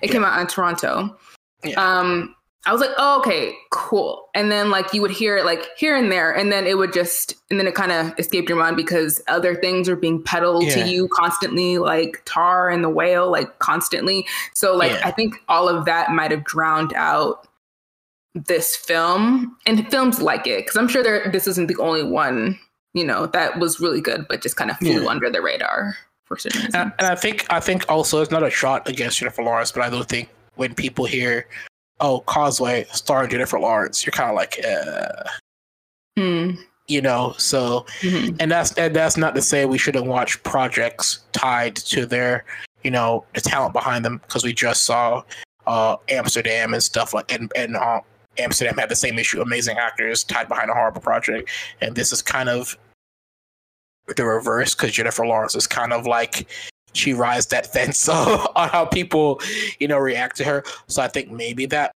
It 0.00 0.10
came 0.10 0.24
out 0.24 0.40
in 0.40 0.46
Toronto. 0.46 1.16
Um, 1.76 2.34
I 2.64 2.72
was 2.72 2.80
like, 2.80 2.90
oh, 2.98 3.18
okay, 3.20 3.54
cool. 3.70 4.28
And 4.34 4.50
then 4.50 4.70
like 4.70 4.92
you 4.94 5.02
would 5.02 5.10
hear 5.10 5.36
it 5.36 5.44
like 5.44 5.66
here 5.76 5.94
and 5.94 6.10
there, 6.10 6.32
and 6.32 6.50
then 6.50 6.66
it 6.66 6.78
would 6.78 6.92
just, 6.92 7.34
and 7.50 7.60
then 7.60 7.66
it 7.66 7.74
kind 7.74 7.92
of 7.92 8.18
escaped 8.18 8.48
your 8.48 8.58
mind 8.58 8.76
because 8.76 9.22
other 9.28 9.54
things 9.54 9.88
are 9.88 9.96
being 9.96 10.22
peddled 10.22 10.64
yeah. 10.64 10.74
to 10.74 10.88
you 10.88 11.08
constantly, 11.08 11.78
like 11.78 12.22
Tar 12.24 12.70
and 12.70 12.82
the 12.82 12.88
Whale, 12.88 13.30
like 13.30 13.58
constantly. 13.58 14.26
So 14.54 14.74
like 14.74 14.92
yeah. 14.92 15.02
I 15.04 15.10
think 15.10 15.36
all 15.48 15.68
of 15.68 15.84
that 15.84 16.12
might 16.12 16.30
have 16.30 16.44
drowned 16.44 16.94
out 16.94 17.46
this 18.34 18.76
film 18.76 19.56
and 19.66 19.90
films 19.90 20.20
like 20.20 20.46
it 20.46 20.64
because 20.64 20.76
I'm 20.76 20.88
sure 20.88 21.02
there 21.02 21.30
this 21.30 21.46
isn't 21.46 21.66
the 21.66 21.76
only 21.78 22.04
one 22.04 22.58
you 22.98 23.04
know, 23.04 23.26
that 23.26 23.58
was 23.58 23.78
really 23.78 24.00
good, 24.00 24.26
but 24.28 24.42
just 24.42 24.56
kind 24.56 24.70
of 24.70 24.76
flew 24.78 25.02
yeah. 25.02 25.08
under 25.08 25.30
the 25.30 25.40
radar 25.40 25.96
for 26.24 26.36
certain 26.36 26.58
reasons. 26.58 26.74
And, 26.74 26.92
and, 26.98 27.06
I 27.06 27.14
think 27.14 27.46
I 27.48 27.60
think 27.60 27.84
also 27.88 28.20
it's 28.20 28.30
not 28.32 28.42
a 28.42 28.50
shot 28.50 28.88
against 28.88 29.18
Jennifer 29.18 29.42
Lawrence, 29.42 29.70
but 29.70 29.82
I 29.82 29.90
do 29.90 30.02
think 30.02 30.28
when 30.56 30.74
people 30.74 31.04
hear, 31.04 31.46
"Oh, 32.00 32.20
Causeway 32.20 32.86
starring 32.92 33.30
Jennifer 33.30 33.60
Lawrence," 33.60 34.04
you're 34.04 34.12
kind 34.12 34.30
of 34.30 34.36
like, 34.36 34.60
uh, 34.64 35.22
hmm. 36.18 36.60
you 36.88 37.00
know. 37.00 37.34
So, 37.38 37.86
mm-hmm. 38.00 38.36
and 38.40 38.50
that's 38.50 38.72
and 38.76 38.94
that's 38.94 39.16
not 39.16 39.36
to 39.36 39.42
say 39.42 39.64
we 39.64 39.78
shouldn't 39.78 40.06
watch 40.06 40.42
projects 40.42 41.20
tied 41.32 41.76
to 41.76 42.04
their, 42.04 42.44
you 42.82 42.90
know, 42.90 43.24
the 43.34 43.40
talent 43.40 43.72
behind 43.72 44.04
them 44.04 44.18
because 44.26 44.42
we 44.42 44.52
just 44.52 44.84
saw 44.84 45.22
uh, 45.68 45.96
Amsterdam 46.08 46.74
and 46.74 46.82
stuff 46.82 47.14
like 47.14 47.32
and 47.32 47.52
and 47.54 47.76
uh, 47.76 48.00
Amsterdam 48.38 48.76
had 48.76 48.88
the 48.88 48.96
same 48.96 49.18
issue, 49.18 49.40
amazing 49.40 49.78
actors 49.78 50.24
tied 50.24 50.48
behind 50.48 50.70
a 50.70 50.74
horrible 50.74 51.00
project, 51.00 51.48
and 51.80 51.94
this 51.94 52.12
is 52.12 52.22
kind 52.22 52.48
of 52.48 52.76
the 54.16 54.24
reverse 54.24 54.74
because 54.74 54.92
Jennifer 54.92 55.26
Lawrence 55.26 55.54
is 55.54 55.66
kind 55.66 55.92
of 55.92 56.06
like 56.06 56.48
she 56.92 57.12
rides 57.12 57.46
that 57.46 57.72
fence 57.72 58.08
on 58.08 58.68
how 58.68 58.84
people, 58.84 59.40
you 59.78 59.88
know, 59.88 59.98
react 59.98 60.36
to 60.38 60.44
her. 60.44 60.64
So 60.86 61.02
I 61.02 61.08
think 61.08 61.30
maybe 61.30 61.66
that 61.66 61.92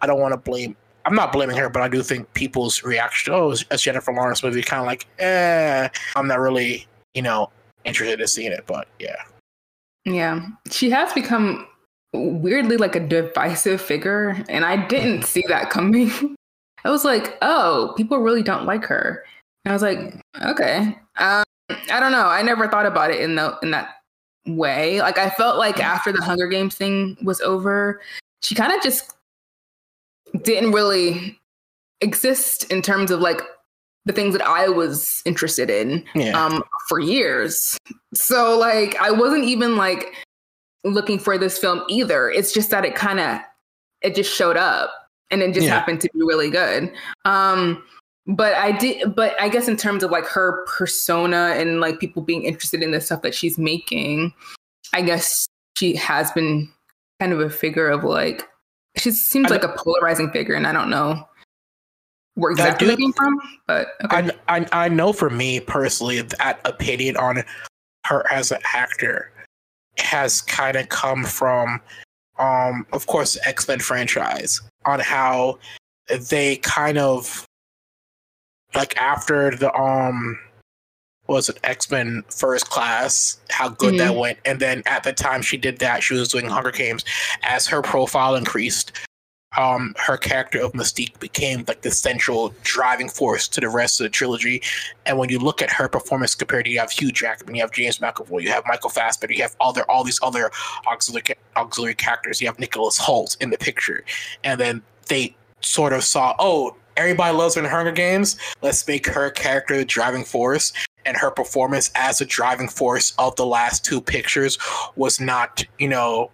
I 0.00 0.06
don't 0.06 0.20
want 0.20 0.32
to 0.32 0.38
blame. 0.38 0.76
I'm 1.04 1.14
not 1.14 1.32
blaming 1.32 1.56
her, 1.56 1.68
but 1.68 1.82
I 1.82 1.88
do 1.88 2.02
think 2.02 2.32
people's 2.34 2.82
reaction, 2.82 3.32
oh, 3.32 3.54
as 3.70 3.82
Jennifer 3.82 4.12
Lawrence 4.12 4.42
movie, 4.42 4.62
kind 4.62 4.80
of 4.80 4.86
like, 4.86 5.06
eh, 5.20 5.88
I'm 6.16 6.26
not 6.26 6.40
really, 6.40 6.84
you 7.14 7.22
know, 7.22 7.50
interested 7.84 8.20
in 8.20 8.26
seeing 8.26 8.50
it. 8.50 8.64
But 8.66 8.88
yeah, 8.98 9.22
yeah, 10.04 10.46
she 10.70 10.90
has 10.90 11.12
become 11.12 11.66
weirdly 12.12 12.76
like 12.76 12.96
a 12.96 13.06
divisive 13.06 13.80
figure, 13.80 14.44
and 14.48 14.64
I 14.64 14.84
didn't 14.86 15.22
see 15.24 15.44
that 15.48 15.70
coming. 15.70 16.10
I 16.84 16.90
was 16.90 17.04
like, 17.04 17.36
oh, 17.42 17.94
people 17.96 18.18
really 18.18 18.42
don't 18.42 18.64
like 18.64 18.84
her. 18.84 19.24
And 19.64 19.72
I 19.72 19.74
was 19.74 19.82
like, 19.82 20.20
okay. 20.42 20.96
Um, 21.18 21.42
I 21.68 22.00
don't 22.00 22.12
know. 22.12 22.26
I 22.26 22.42
never 22.42 22.68
thought 22.68 22.86
about 22.86 23.10
it 23.10 23.20
in 23.20 23.34
the 23.34 23.58
in 23.62 23.70
that 23.72 23.96
way. 24.46 25.00
Like 25.00 25.18
I 25.18 25.30
felt 25.30 25.58
like 25.58 25.80
after 25.80 26.12
the 26.12 26.22
Hunger 26.22 26.46
Games 26.46 26.74
thing 26.74 27.16
was 27.22 27.40
over, 27.40 28.00
she 28.40 28.54
kind 28.54 28.72
of 28.72 28.82
just 28.82 29.16
didn't 30.42 30.72
really 30.72 31.38
exist 32.00 32.70
in 32.70 32.82
terms 32.82 33.10
of 33.10 33.20
like 33.20 33.40
the 34.04 34.12
things 34.12 34.36
that 34.36 34.46
I 34.46 34.68
was 34.68 35.22
interested 35.24 35.68
in 35.68 36.04
yeah. 36.14 36.40
um, 36.40 36.62
for 36.88 37.00
years. 37.00 37.76
So 38.14 38.56
like 38.56 38.96
I 38.96 39.10
wasn't 39.10 39.44
even 39.44 39.76
like 39.76 40.14
looking 40.84 41.18
for 41.18 41.36
this 41.36 41.58
film 41.58 41.82
either. 41.88 42.30
It's 42.30 42.52
just 42.52 42.70
that 42.70 42.84
it 42.84 42.94
kind 42.94 43.18
of 43.18 43.40
it 44.02 44.14
just 44.14 44.32
showed 44.32 44.56
up 44.56 44.92
and 45.30 45.42
it 45.42 45.52
just 45.52 45.66
yeah. 45.66 45.72
happened 45.72 46.00
to 46.02 46.10
be 46.14 46.20
really 46.20 46.50
good. 46.50 46.92
Um 47.24 47.82
but 48.26 48.54
I 48.54 48.72
did 48.72 49.14
but 49.14 49.40
I 49.40 49.48
guess 49.48 49.68
in 49.68 49.76
terms 49.76 50.02
of 50.02 50.10
like 50.10 50.26
her 50.26 50.64
persona 50.66 51.54
and 51.56 51.80
like 51.80 52.00
people 52.00 52.22
being 52.22 52.42
interested 52.44 52.82
in 52.82 52.90
the 52.90 53.00
stuff 53.00 53.22
that 53.22 53.34
she's 53.34 53.58
making, 53.58 54.32
I 54.92 55.02
guess 55.02 55.46
she 55.76 55.94
has 55.96 56.30
been 56.32 56.68
kind 57.20 57.32
of 57.32 57.40
a 57.40 57.50
figure 57.50 57.88
of 57.88 58.04
like 58.04 58.48
she 58.96 59.10
seems 59.10 59.50
like 59.50 59.62
a 59.62 59.74
polarizing 59.76 60.30
figure 60.30 60.54
and 60.54 60.66
I 60.66 60.72
don't 60.72 60.90
know 60.90 61.26
where 62.34 62.50
exactly 62.50 62.88
that 62.88 62.98
came 62.98 63.12
from, 63.12 63.40
but 63.66 63.88
okay. 64.04 64.30
I, 64.48 64.58
I 64.58 64.66
I 64.72 64.88
know 64.88 65.12
for 65.12 65.30
me 65.30 65.60
personally 65.60 66.20
that 66.20 66.60
opinion 66.64 67.16
on 67.16 67.42
her 68.06 68.24
as 68.30 68.52
an 68.52 68.60
actor 68.74 69.32
has 69.98 70.42
kind 70.42 70.76
of 70.76 70.88
come 70.88 71.24
from, 71.24 71.80
um, 72.38 72.86
of 72.92 73.06
course, 73.06 73.38
X 73.46 73.66
Men 73.68 73.78
franchise 73.78 74.60
on 74.84 75.00
how 75.00 75.58
they 76.08 76.56
kind 76.56 76.98
of 76.98 77.46
like 78.76 78.96
after 78.96 79.54
the 79.56 79.74
um 79.74 80.38
was 81.26 81.48
it 81.48 81.58
X 81.64 81.90
Men 81.90 82.22
First 82.28 82.70
Class, 82.70 83.38
how 83.50 83.68
good 83.68 83.94
mm-hmm. 83.94 83.98
that 83.98 84.16
went, 84.16 84.38
and 84.44 84.60
then 84.60 84.82
at 84.86 85.02
the 85.02 85.12
time 85.12 85.42
she 85.42 85.56
did 85.56 85.78
that, 85.80 86.02
she 86.02 86.14
was 86.14 86.28
doing 86.28 86.46
Hunger 86.46 86.70
Games. 86.70 87.04
As 87.42 87.66
her 87.66 87.82
profile 87.82 88.36
increased, 88.36 88.92
um, 89.56 89.94
her 89.98 90.16
character 90.16 90.60
of 90.60 90.72
Mystique 90.72 91.18
became 91.18 91.64
like 91.66 91.80
the 91.82 91.90
central 91.90 92.54
driving 92.62 93.08
force 93.08 93.48
to 93.48 93.60
the 93.60 93.68
rest 93.68 94.00
of 94.00 94.04
the 94.04 94.10
trilogy. 94.10 94.62
And 95.06 95.18
when 95.18 95.30
you 95.30 95.38
look 95.38 95.62
at 95.62 95.70
her 95.70 95.88
performance 95.88 96.34
compared 96.34 96.66
to 96.66 96.70
you 96.70 96.78
have 96.78 96.90
Hugh 96.90 97.10
Jackman, 97.10 97.54
you 97.54 97.62
have 97.62 97.72
James 97.72 97.98
McAvoy, 97.98 98.42
you 98.42 98.50
have 98.50 98.64
Michael 98.66 98.90
Fassbender, 98.90 99.34
you 99.34 99.42
have 99.42 99.56
all 99.58 99.72
their 99.72 99.90
all 99.90 100.04
these 100.04 100.20
other 100.22 100.50
auxiliary 100.86 101.36
auxiliary 101.56 101.94
characters. 101.94 102.40
You 102.40 102.46
have 102.48 102.58
Nicholas 102.58 102.98
Hoult 102.98 103.36
in 103.40 103.50
the 103.50 103.58
picture, 103.58 104.04
and 104.44 104.60
then 104.60 104.82
they 105.08 105.34
sort 105.60 105.92
of 105.92 106.04
saw, 106.04 106.34
oh, 106.38 106.76
everybody 106.96 107.36
loves 107.36 107.54
her 107.54 107.62
in 107.62 107.68
Hunger 107.68 107.92
Games. 107.92 108.36
Let's 108.62 108.86
make 108.86 109.06
her 109.06 109.30
character 109.30 109.76
the 109.76 109.84
driving 109.84 110.24
force. 110.24 110.72
And 111.04 111.16
her 111.16 111.30
performance 111.30 111.92
as 111.94 112.18
the 112.18 112.24
driving 112.24 112.68
force 112.68 113.14
of 113.18 113.36
the 113.36 113.46
last 113.46 113.84
two 113.84 114.00
pictures 114.00 114.58
was 114.96 115.20
not, 115.20 115.64
you 115.78 115.88
know, 115.88 116.32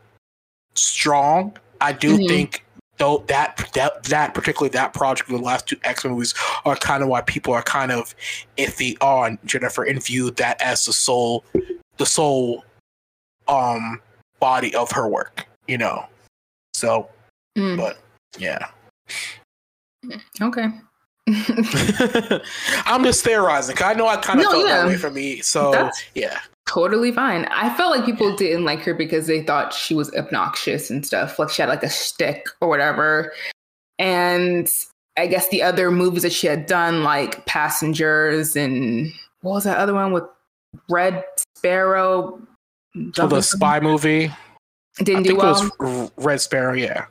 strong. 0.75 1.57
I 1.81 1.92
do 1.92 2.16
mm-hmm. 2.16 2.27
think 2.27 2.64
though 2.96 3.25
that 3.27 3.68
that 3.75 4.05
that 4.05 4.33
particularly 4.33 4.70
that 4.70 4.94
project, 4.94 5.29
the 5.29 5.37
last 5.37 5.66
two 5.66 5.77
X 5.85 6.05
movies, 6.05 6.35
are 6.64 6.77
kind 6.77 7.03
of 7.03 7.09
why 7.09 7.20
people 7.20 7.53
are 7.53 7.62
kind 7.62 7.92
of 7.92 8.14
iffy 8.57 8.96
on 9.03 9.38
Jennifer 9.44 9.83
and 9.83 10.03
view 10.03 10.31
that 10.33 10.61
as 10.62 10.85
the 10.87 10.92
sole 10.92 11.44
the 11.98 12.07
sole 12.07 12.64
um 13.48 14.01
body 14.40 14.75
of 14.75 14.90
her 14.92 15.09
work, 15.09 15.46
you 15.68 15.79
know. 15.79 16.05
So, 16.75 17.09
mm. 17.57 17.77
but 17.77 17.98
yeah. 18.38 18.68
Okay. 20.41 20.69
I'm 22.85 23.05
just 23.05 23.25
theorizing. 23.25 23.77
I 23.81 23.95
know 23.95 24.09
I 24.09 24.17
kind 24.17 24.41
of 24.41 24.47
no, 24.47 24.51
felt 24.51 24.67
yeah. 24.67 24.77
that 24.79 24.87
way 24.87 24.97
for 24.97 25.11
me. 25.11 25.41
So 25.41 25.71
That's 25.71 26.03
yeah, 26.15 26.41
totally 26.67 27.12
fine. 27.12 27.45
I 27.47 27.75
felt 27.77 27.97
like 27.97 28.05
people 28.05 28.35
didn't 28.35 28.65
like 28.65 28.81
her 28.81 28.95
because 28.95 29.27
they 29.29 29.43
thought 29.43 29.73
she 29.73 29.95
was 29.95 30.12
obnoxious 30.15 30.91
and 30.91 31.07
stuff. 31.07 31.38
Like 31.38 31.51
she 31.51 31.62
had 31.62 31.69
like 31.69 31.85
a 31.85 31.91
stick 31.91 32.47
or 32.61 32.69
whatever. 32.69 33.33
And 33.99 34.69
I 35.17 35.29
guess 35.29 35.49
the 35.49 35.62
other 35.62 35.93
movies 35.93 36.23
that 36.23 36.33
she 36.33 36.49
had 36.49 36.67
done, 36.67 37.05
like 37.05 37.47
Passengers 37.47 38.57
and 38.57 39.12
what 39.43 39.53
was 39.53 39.65
that 39.65 39.79
other 39.79 39.95
one 39.95 40.12
with 40.12 40.25
Red 40.91 41.25
Sparrow? 41.57 42.41
Oh, 43.19 43.27
the 43.29 43.43
spy 43.43 43.79
movie. 43.79 44.33
Didn't 44.99 45.21
I 45.21 45.31
do 45.31 45.37
well. 45.37 46.12
Red 46.17 46.41
Sparrow, 46.41 46.75
yeah 46.75 47.07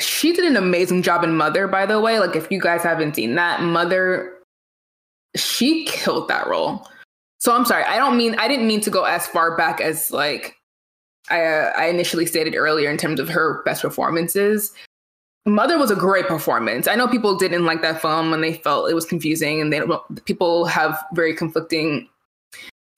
she 0.00 0.32
did 0.32 0.44
an 0.44 0.56
amazing 0.56 1.02
job 1.02 1.24
in 1.24 1.36
Mother, 1.36 1.68
by 1.68 1.86
the 1.86 2.00
way. 2.00 2.18
Like, 2.18 2.36
if 2.36 2.50
you 2.50 2.60
guys 2.60 2.82
haven't 2.82 3.14
seen 3.14 3.34
that, 3.36 3.62
Mother, 3.62 4.32
she 5.36 5.84
killed 5.86 6.28
that 6.28 6.46
role. 6.46 6.88
So 7.38 7.54
I'm 7.54 7.64
sorry. 7.64 7.84
I 7.84 7.96
don't 7.96 8.16
mean, 8.16 8.34
I 8.38 8.48
didn't 8.48 8.66
mean 8.66 8.80
to 8.82 8.90
go 8.90 9.04
as 9.04 9.26
far 9.26 9.56
back 9.56 9.80
as 9.80 10.10
like 10.10 10.56
I, 11.30 11.44
uh, 11.44 11.72
I 11.76 11.86
initially 11.86 12.26
stated 12.26 12.54
earlier 12.54 12.90
in 12.90 12.96
terms 12.96 13.20
of 13.20 13.28
her 13.28 13.62
best 13.64 13.82
performances. 13.82 14.72
Mother 15.46 15.78
was 15.78 15.90
a 15.90 15.96
great 15.96 16.26
performance. 16.26 16.86
I 16.86 16.96
know 16.96 17.08
people 17.08 17.36
didn't 17.36 17.64
like 17.64 17.80
that 17.80 18.02
film 18.02 18.34
and 18.34 18.44
they 18.44 18.54
felt 18.54 18.90
it 18.90 18.94
was 18.94 19.06
confusing, 19.06 19.60
and 19.60 19.72
they 19.72 19.80
people 20.26 20.66
have 20.66 21.02
very 21.14 21.34
conflicting 21.34 22.08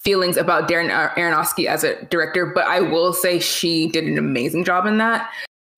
feelings 0.01 0.37
about 0.37 0.69
Darren 0.69 0.91
Aronofsky 1.15 1.67
as 1.67 1.85
a 1.85 2.05
director. 2.07 2.47
But 2.47 2.67
I 2.67 2.81
will 2.81 3.13
say 3.13 3.39
she 3.39 3.89
did 3.89 4.05
an 4.05 4.19
amazing 4.19 4.65
job 4.65 4.87
in 4.87 4.99
that. 4.99 5.31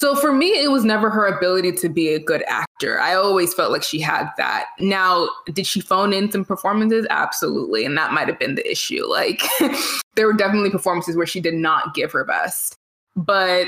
So 0.05 0.14
for 0.14 0.35
me, 0.35 0.49
it 0.49 0.71
was 0.71 0.85
never 0.85 1.09
her 1.09 1.25
ability 1.25 1.73
to 1.73 1.88
be 1.88 2.09
a 2.09 2.19
good 2.19 2.45
actor. 2.47 3.01
I 3.01 3.14
always 3.14 3.55
felt 3.55 3.73
like 3.73 3.83
she 3.83 4.03
had 4.03 4.29
that. 4.37 4.67
Now, 4.79 5.31
did 5.51 5.67
she 5.67 5.81
phone 5.81 6.12
in 6.12 6.31
some 6.31 6.45
performances? 6.45 7.07
Absolutely. 7.09 7.87
And 7.87 7.97
that 7.97 8.12
might 8.12 8.29
have 8.29 8.38
been 8.38 8.55
the 8.55 8.71
issue. 8.71 9.07
Like, 9.07 9.43
there 10.14 10.27
were 10.27 10.35
definitely 10.35 10.69
performances 10.69 11.17
where 11.17 11.25
she 11.25 11.40
did 11.40 11.55
not 11.55 11.95
give 11.95 12.12
her 12.12 12.23
best. 12.23 12.77
But 13.17 13.67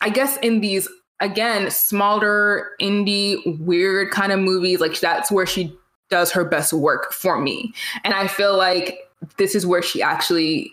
I 0.00 0.08
guess 0.08 0.38
in 0.38 0.62
these, 0.62 0.88
again, 1.20 1.70
smaller, 1.70 2.70
indie, 2.80 3.42
weird 3.60 4.12
kind 4.12 4.32
of 4.32 4.40
movies, 4.40 4.80
like 4.80 4.98
that's 4.98 5.30
where 5.30 5.44
she 5.44 5.76
does 6.08 6.32
her 6.32 6.42
best 6.46 6.72
work 6.72 7.12
for 7.12 7.38
me. 7.38 7.74
And 8.04 8.14
I 8.14 8.28
feel 8.28 8.56
like 8.56 9.10
this 9.36 9.54
is 9.54 9.66
where 9.66 9.82
she 9.82 10.00
actually 10.00 10.72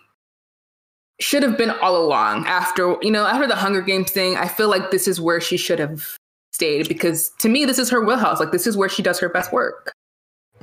should 1.19 1.43
have 1.43 1.58
been 1.58 1.69
all 1.69 1.97
along 1.97 2.45
after 2.47 2.95
you 3.01 3.12
know 3.12 3.25
after 3.25 3.47
the 3.47 3.55
hunger 3.55 3.82
games 3.82 4.10
thing 4.10 4.38
i 4.38 4.47
feel 4.47 4.69
like 4.69 4.89
this 4.89 5.08
is 5.08 5.19
where 5.19 5.41
she 5.41 5.58
should 5.58 5.79
have 5.79 6.17
stayed 6.60 6.89
because 6.89 7.32
to 7.39 7.47
me 7.47 7.63
this 7.63 7.79
is 7.79 7.89
her 7.89 8.03
wheelhouse. 8.03 8.39
Like 8.39 8.51
this 8.51 8.67
is 8.67 8.75
where 8.75 8.89
she 8.89 9.01
does 9.01 9.17
her 9.19 9.29
best 9.29 9.53
work. 9.53 9.93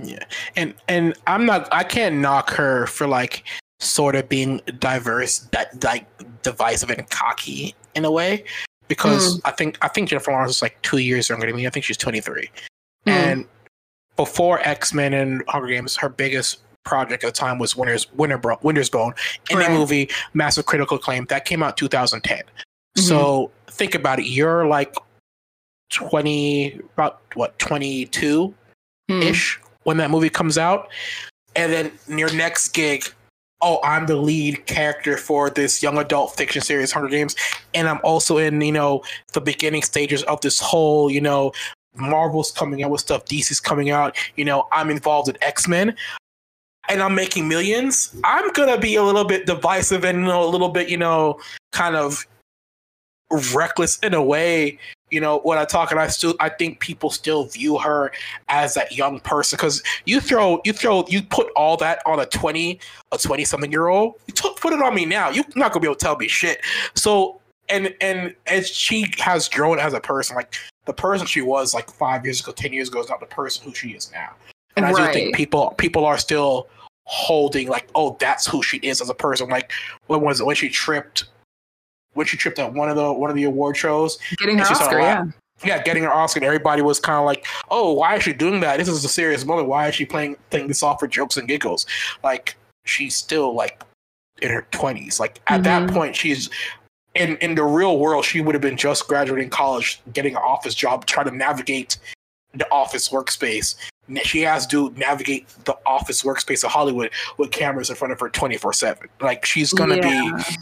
Yeah. 0.03 0.25
And 0.57 0.75
and 0.89 1.15
i'm 1.27 1.47
not 1.47 1.69
i 1.73 1.83
can't 1.83 2.17
knock 2.17 2.51
her 2.51 2.87
for 2.87 3.07
like 3.07 3.45
sort 3.81 4.15
of 4.15 4.29
being 4.29 4.61
diverse 4.79 5.39
that 5.53 5.83
like 5.83 6.07
divisive 6.43 6.91
and 6.91 7.09
cocky 7.09 7.75
in 7.95 8.05
a 8.05 8.11
way 8.11 8.45
because 8.89 9.39
mm. 9.39 9.41
i 9.47 9.51
think 9.51 9.79
i 9.81 9.89
think 9.89 10.11
jennifer 10.11 10.33
lawrence 10.33 10.57
is 10.57 10.63
like 10.63 10.81
two 10.83 10.99
years 10.99 11.31
younger 11.31 11.47
than 11.47 11.57
me. 11.57 11.67
I 11.67 11.71
think 11.71 11.87
she's 11.87 11.97
23 11.97 12.51
mm. 13.07 13.11
and 13.11 13.47
before 14.17 14.61
x-men 14.61 15.15
and 15.15 15.43
hunger 15.49 15.69
games 15.69 15.97
her 15.97 16.11
biggest 16.11 16.59
project 16.87 17.25
at 17.25 17.35
the 17.35 17.39
time 17.39 17.59
was 17.59 17.77
Winter's 17.77 18.11
Winter 18.15 18.39
Bro- 18.39 18.61
Winter's 18.63 18.89
Bone, 18.89 19.13
indie 19.51 19.59
right. 19.59 19.71
movie, 19.71 20.09
massive 20.33 20.65
critical 20.65 20.97
acclaim. 20.97 21.27
That 21.27 21.45
came 21.45 21.63
out 21.63 21.77
2010. 21.77 22.39
Mm-hmm. 22.39 23.03
So 23.03 23.51
think 23.69 23.95
about 23.95 24.21
it. 24.21 24.27
You're 24.27 24.67
like 24.67 24.97
20, 25.93 26.81
about 26.95 27.21
what 27.35 27.59
22 27.59 28.55
ish 29.09 29.59
mm. 29.59 29.69
when 29.83 29.99
that 29.99 30.11
movie 30.11 30.31
comes 30.31 30.57
out, 30.57 30.89
and 31.55 31.71
then 31.73 31.93
your 32.09 32.33
next 32.33 32.69
gig. 32.69 33.05
Oh, 33.63 33.81
I'm 33.83 34.05
the 34.05 34.17
lead 34.17 34.67
character 34.67 35.17
for 35.17 35.49
this 35.49 35.83
young 35.83 35.97
adult 35.97 36.37
fiction 36.37 36.61
series, 36.61 36.93
Hunger 36.93 37.09
Games, 37.09 37.35
and 37.73 37.89
I'm 37.89 38.01
also 38.05 38.37
in, 38.37 38.61
you 38.61 38.71
know, 38.71 39.03
the 39.33 39.41
beginning 39.41 39.81
stages 39.81 40.23
of 40.25 40.43
this 40.43 40.61
whole, 40.61 41.11
you 41.11 41.23
know, 41.23 41.53
Marvel's 41.95 42.53
coming 42.53 42.83
out 42.83 42.91
with 42.91 43.01
stuff, 43.01 43.25
DC's 43.25 43.59
coming 43.59 43.89
out. 43.91 44.15
You 44.37 44.45
know, 44.45 44.69
I'm 44.73 44.91
involved 44.91 45.31
in 45.31 45.43
X 45.43 45.67
Men 45.67 45.97
and 46.89 47.03
I'm 47.03 47.15
making 47.15 47.49
millions, 47.49 48.15
I'm 48.25 48.51
gonna 48.53 48.79
be 48.79 48.97
a 48.97 49.03
little 49.03 49.25
bit 49.25 49.47
divisive 49.47 50.05
and 50.05 50.19
you 50.19 50.25
know, 50.25 50.45
a 50.45 50.51
little 50.51 50.69
bit, 50.69 50.89
you 50.89 50.97
know, 50.97 51.41
kind 51.73 51.97
of 51.97 52.27
reckless 53.55 53.99
in 54.01 54.15
a 54.15 54.23
way. 54.23 54.79
You 55.11 55.21
know, 55.21 55.39
when 55.45 55.57
I 55.57 55.65
talk, 55.65 55.93
and 55.93 56.01
I 56.01 56.09
still, 56.09 56.35
I 56.41 56.49
think 56.49 56.81
people 56.81 57.11
still 57.11 57.45
view 57.45 57.79
her 57.79 58.11
as 58.49 58.75
that 58.75 58.97
young 58.97 59.21
person 59.21 59.57
because 59.57 59.81
you 60.05 60.21
throw, 60.21 60.61
you 60.65 60.73
throw, 60.73 61.05
you 61.07 61.23
put 61.23 61.49
all 61.55 61.77
that 61.77 62.03
on 62.07 62.19
a 62.19 62.27
twenty, 62.27 62.81
a 63.13 63.19
twenty 63.19 63.45
something 63.45 63.71
year 63.71 63.87
old. 63.87 64.15
You 64.27 64.35
t- 64.35 64.53
put 64.57 64.73
it 64.73 64.83
on 64.83 64.95
me 64.97 65.05
now. 65.05 65.31
You're 65.31 65.45
not 65.55 65.73
gonna 65.73 65.83
be 65.83 65.87
able 65.87 65.95
to 65.95 66.05
tell 66.05 66.17
me 66.17 66.27
shit. 66.27 66.61
So, 66.97 67.41
and 67.69 67.95
and 68.01 68.35
as 68.49 68.69
she 68.69 69.13
has 69.19 69.49
grown 69.49 69.79
as 69.79 69.93
a 69.93 70.01
person, 70.01 70.35
like 70.35 70.57
the 70.87 70.93
person 70.93 71.25
she 71.25 71.41
was 71.41 71.73
like 71.73 71.89
five 71.89 72.25
years 72.25 72.41
ago, 72.41 72.51
ten 72.51 72.73
years 72.73 72.89
ago, 72.89 73.01
is 73.01 73.09
not 73.09 73.21
the 73.21 73.27
person 73.27 73.65
who 73.65 73.75
she 73.75 73.91
is 73.91 74.11
now. 74.11 74.31
And 74.77 74.85
I 74.85 74.93
do 74.93 75.13
think 75.13 75.35
people 75.35 75.75
people 75.79 76.05
are 76.05 76.19
still 76.19 76.69
holding 77.05 77.69
like, 77.69 77.89
oh, 77.95 78.17
that's 78.21 78.47
who 78.47 78.63
she 78.63 78.79
is 78.79 79.01
as 79.01 79.09
a 79.09 79.15
person. 79.15 79.49
Like 79.49 79.73
when 80.07 80.21
was 80.21 80.41
it 80.41 80.47
when 80.47 80.57
she 80.57 80.69
tripped 80.69 81.25
when 82.13 82.27
she 82.27 82.37
tripped 82.37 82.59
at 82.59 82.73
one 82.73 82.89
of 82.89 82.97
the 82.97 83.13
one 83.13 83.31
of 83.31 83.37
the 83.37 83.45
award 83.45 83.77
shows, 83.77 84.19
getting 84.39 84.59
her 84.59 84.65
Oscar, 84.65 84.99
yeah. 84.99 85.25
Yeah, 85.65 85.83
getting 85.83 86.03
her 86.03 86.13
Oscar, 86.13 86.39
and 86.39 86.45
everybody 86.45 86.83
was 86.83 87.01
kind 87.01 87.19
of 87.19 87.25
like, 87.25 87.47
"Oh, 87.71 87.95
why 87.95 88.17
is 88.17 88.25
she 88.25 88.35
doing 88.35 88.61
that? 88.61 88.77
This 88.77 88.89
is 88.89 89.03
a 89.05 89.09
serious 89.09 89.45
moment. 89.47 89.69
Why 89.69 89.89
is 89.89 89.95
she 89.95 90.05
playing 90.05 90.37
playing 90.51 90.69
this 90.69 90.83
off 90.83 91.01
for 91.01 91.07
jokes 91.07 91.39
and 91.39 91.49
giggles?" 91.49 91.87
Like 92.23 92.57
she's 92.85 93.17
still 93.17 93.55
like 93.55 93.83
in 94.43 94.51
her 94.51 94.67
twenties. 94.71 95.19
Like 95.19 95.41
at 95.47 95.63
mm-hmm. 95.63 95.87
that 95.87 95.95
point, 95.95 96.15
she's 96.15 96.51
in 97.15 97.39
in 97.39 97.55
the 97.55 97.65
real 97.65 97.99
world. 97.99 98.27
She 98.27 98.43
would 98.43 98.55
have 98.55 98.61
been 98.61 98.77
just 98.77 99.09
graduating 99.09 99.49
college, 99.49 100.01
getting 100.13 100.35
an 100.37 100.43
office 100.45 100.75
job, 100.75 101.07
trying 101.07 101.27
to 101.27 101.35
navigate 101.35 101.97
the 102.53 102.71
office 102.71 103.09
workspace 103.09 103.77
she 104.23 104.43
has 104.43 104.67
to 104.69 104.91
navigate 104.91 105.49
the 105.65 105.77
office 105.87 106.23
workspace 106.23 106.65
of 106.65 106.71
Hollywood 106.71 107.11
with 107.39 107.51
cameras 107.51 107.91
in 107.91 107.97
front 107.97 108.13
of 108.13 108.21
her 108.21 108.29
24 108.29 108.73
7. 108.73 109.09
Like 109.21 109.45
she's 109.45 109.73
gonna 109.73 109.97
yeah. 109.97 110.33
be 110.37 110.57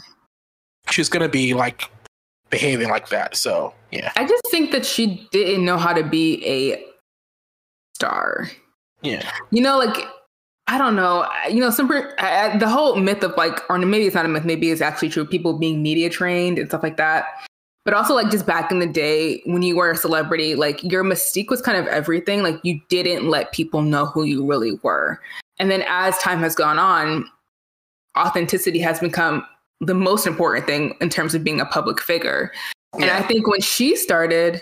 she's 0.89 1.09
gonna 1.09 1.29
be 1.29 1.53
like 1.53 1.89
behaving 2.49 2.89
like 2.89 3.09
that. 3.09 3.35
So 3.35 3.73
yeah. 3.91 4.11
I 4.15 4.25
just 4.25 4.43
think 4.51 4.71
that 4.71 4.85
she 4.85 5.27
didn't 5.31 5.65
know 5.65 5.77
how 5.77 5.93
to 5.93 6.03
be 6.03 6.45
a 6.45 6.83
star. 7.95 8.49
Yeah. 9.01 9.29
You 9.51 9.61
know, 9.61 9.77
like 9.77 10.05
I 10.67 10.77
don't 10.77 10.95
know. 10.95 11.29
You 11.49 11.59
know, 11.59 11.69
some 11.69 11.87
the 11.87 12.67
whole 12.67 12.95
myth 12.95 13.23
of 13.23 13.35
like, 13.37 13.61
or 13.69 13.77
maybe 13.77 14.05
it's 14.05 14.15
not 14.15 14.25
a 14.25 14.29
myth. 14.29 14.45
Maybe 14.45 14.71
it's 14.71 14.81
actually 14.81 15.09
true. 15.09 15.25
People 15.25 15.57
being 15.59 15.83
media 15.83 16.09
trained 16.09 16.57
and 16.57 16.67
stuff 16.67 16.81
like 16.81 16.97
that 16.97 17.25
but 17.85 17.93
also 17.93 18.13
like 18.13 18.29
just 18.29 18.45
back 18.45 18.71
in 18.71 18.79
the 18.79 18.87
day 18.87 19.41
when 19.45 19.61
you 19.61 19.75
were 19.75 19.91
a 19.91 19.97
celebrity 19.97 20.55
like 20.55 20.83
your 20.83 21.03
mystique 21.03 21.49
was 21.49 21.61
kind 21.61 21.77
of 21.77 21.87
everything. 21.87 22.43
Like 22.43 22.59
you 22.63 22.81
didn't 22.89 23.29
let 23.29 23.51
people 23.51 23.81
know 23.81 24.07
who 24.07 24.23
you 24.23 24.45
really 24.45 24.77
were. 24.83 25.21
And 25.59 25.71
then 25.71 25.83
as 25.87 26.17
time 26.17 26.39
has 26.39 26.55
gone 26.55 26.79
on 26.79 27.25
authenticity 28.17 28.79
has 28.79 28.99
become 28.99 29.45
the 29.81 29.93
most 29.93 30.25
important 30.25 30.65
thing 30.65 30.95
in 30.99 31.09
terms 31.09 31.35
of 31.35 31.43
being 31.43 31.61
a 31.61 31.65
public 31.65 32.01
figure. 32.01 32.51
Yeah. 32.97 33.07
and 33.07 33.11
i 33.11 33.21
think 33.27 33.45
when 33.45 33.59
she 33.59 33.97
started 33.97 34.61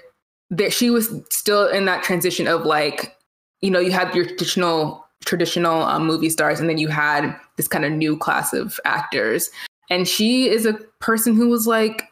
that 0.49 0.73
she 0.73 0.89
was 0.89 1.13
still 1.29 1.67
in 1.67 1.85
that 1.85 2.01
transition 2.01 2.47
of 2.47 2.65
like 2.65 3.15
you 3.61 3.69
know 3.69 3.79
you 3.79 3.91
had 3.91 4.13
your 4.15 4.25
traditional 4.25 5.03
traditional 5.25 5.83
um, 5.83 6.05
movie 6.05 6.29
stars 6.29 6.59
and 6.59 6.69
then 6.69 6.77
you 6.77 6.87
had 6.87 7.35
this 7.57 7.67
kind 7.67 7.85
of 7.85 7.91
new 7.91 8.17
class 8.17 8.53
of 8.53 8.79
actors. 8.85 9.49
And 9.89 10.07
she 10.07 10.49
is 10.49 10.65
a 10.65 10.73
person 10.99 11.35
who 11.35 11.49
was 11.49 11.67
like 11.67 12.03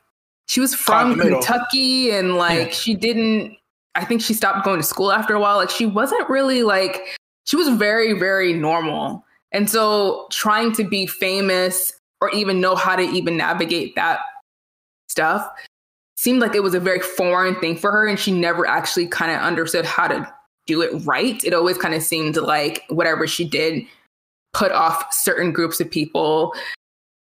she 0.52 0.60
was 0.60 0.76
from 0.76 1.18
Kentucky 1.18 2.12
and 2.12 2.36
like 2.36 2.68
yeah. 2.68 2.74
she 2.74 2.94
didn't 2.94 3.56
I 3.96 4.04
think 4.04 4.22
she 4.22 4.34
stopped 4.34 4.66
going 4.66 4.82
to 4.82 4.86
school 4.86 5.14
after 5.14 5.34
a 5.34 5.40
while. 5.40 5.56
Like 5.56 5.70
she 5.70 5.86
wasn't 5.86 6.30
really 6.30 6.64
like 6.64 7.18
she 7.46 7.56
was 7.56 7.70
very, 7.70 8.12
very 8.20 8.52
normal. 8.52 9.24
And 9.54 9.70
so 9.70 10.28
trying 10.30 10.74
to 10.74 10.84
be 10.84 11.08
famous 11.08 11.94
or 12.20 12.30
even 12.32 12.60
know 12.60 12.76
how 12.76 12.98
to 12.98 13.02
even 13.02 13.38
navigate 13.38 13.96
that 13.96 14.20
stuff 15.08 15.50
seemed 16.18 16.42
like 16.42 16.54
it 16.54 16.64
was 16.64 16.74
a 16.74 16.82
very 16.82 17.00
foreign 17.00 17.56
thing 17.62 17.78
for 17.78 17.90
her. 17.90 18.06
And 18.06 18.20
she 18.20 18.34
never 18.34 18.68
actually 18.68 19.08
kind 19.08 19.32
of 19.32 19.40
understood 19.40 19.86
how 19.86 20.10
to 20.10 20.30
do 20.68 20.82
it 20.82 20.92
right. 21.06 21.42
It 21.46 21.54
always 21.54 21.78
kind 21.78 21.96
of 21.96 22.04
seemed 22.04 22.36
like 22.36 22.84
whatever 22.90 23.26
she 23.26 23.46
did 23.48 23.86
put 24.54 24.74
off 24.74 25.14
certain 25.14 25.54
groups 25.54 25.80
of 25.80 25.90
people 25.90 26.54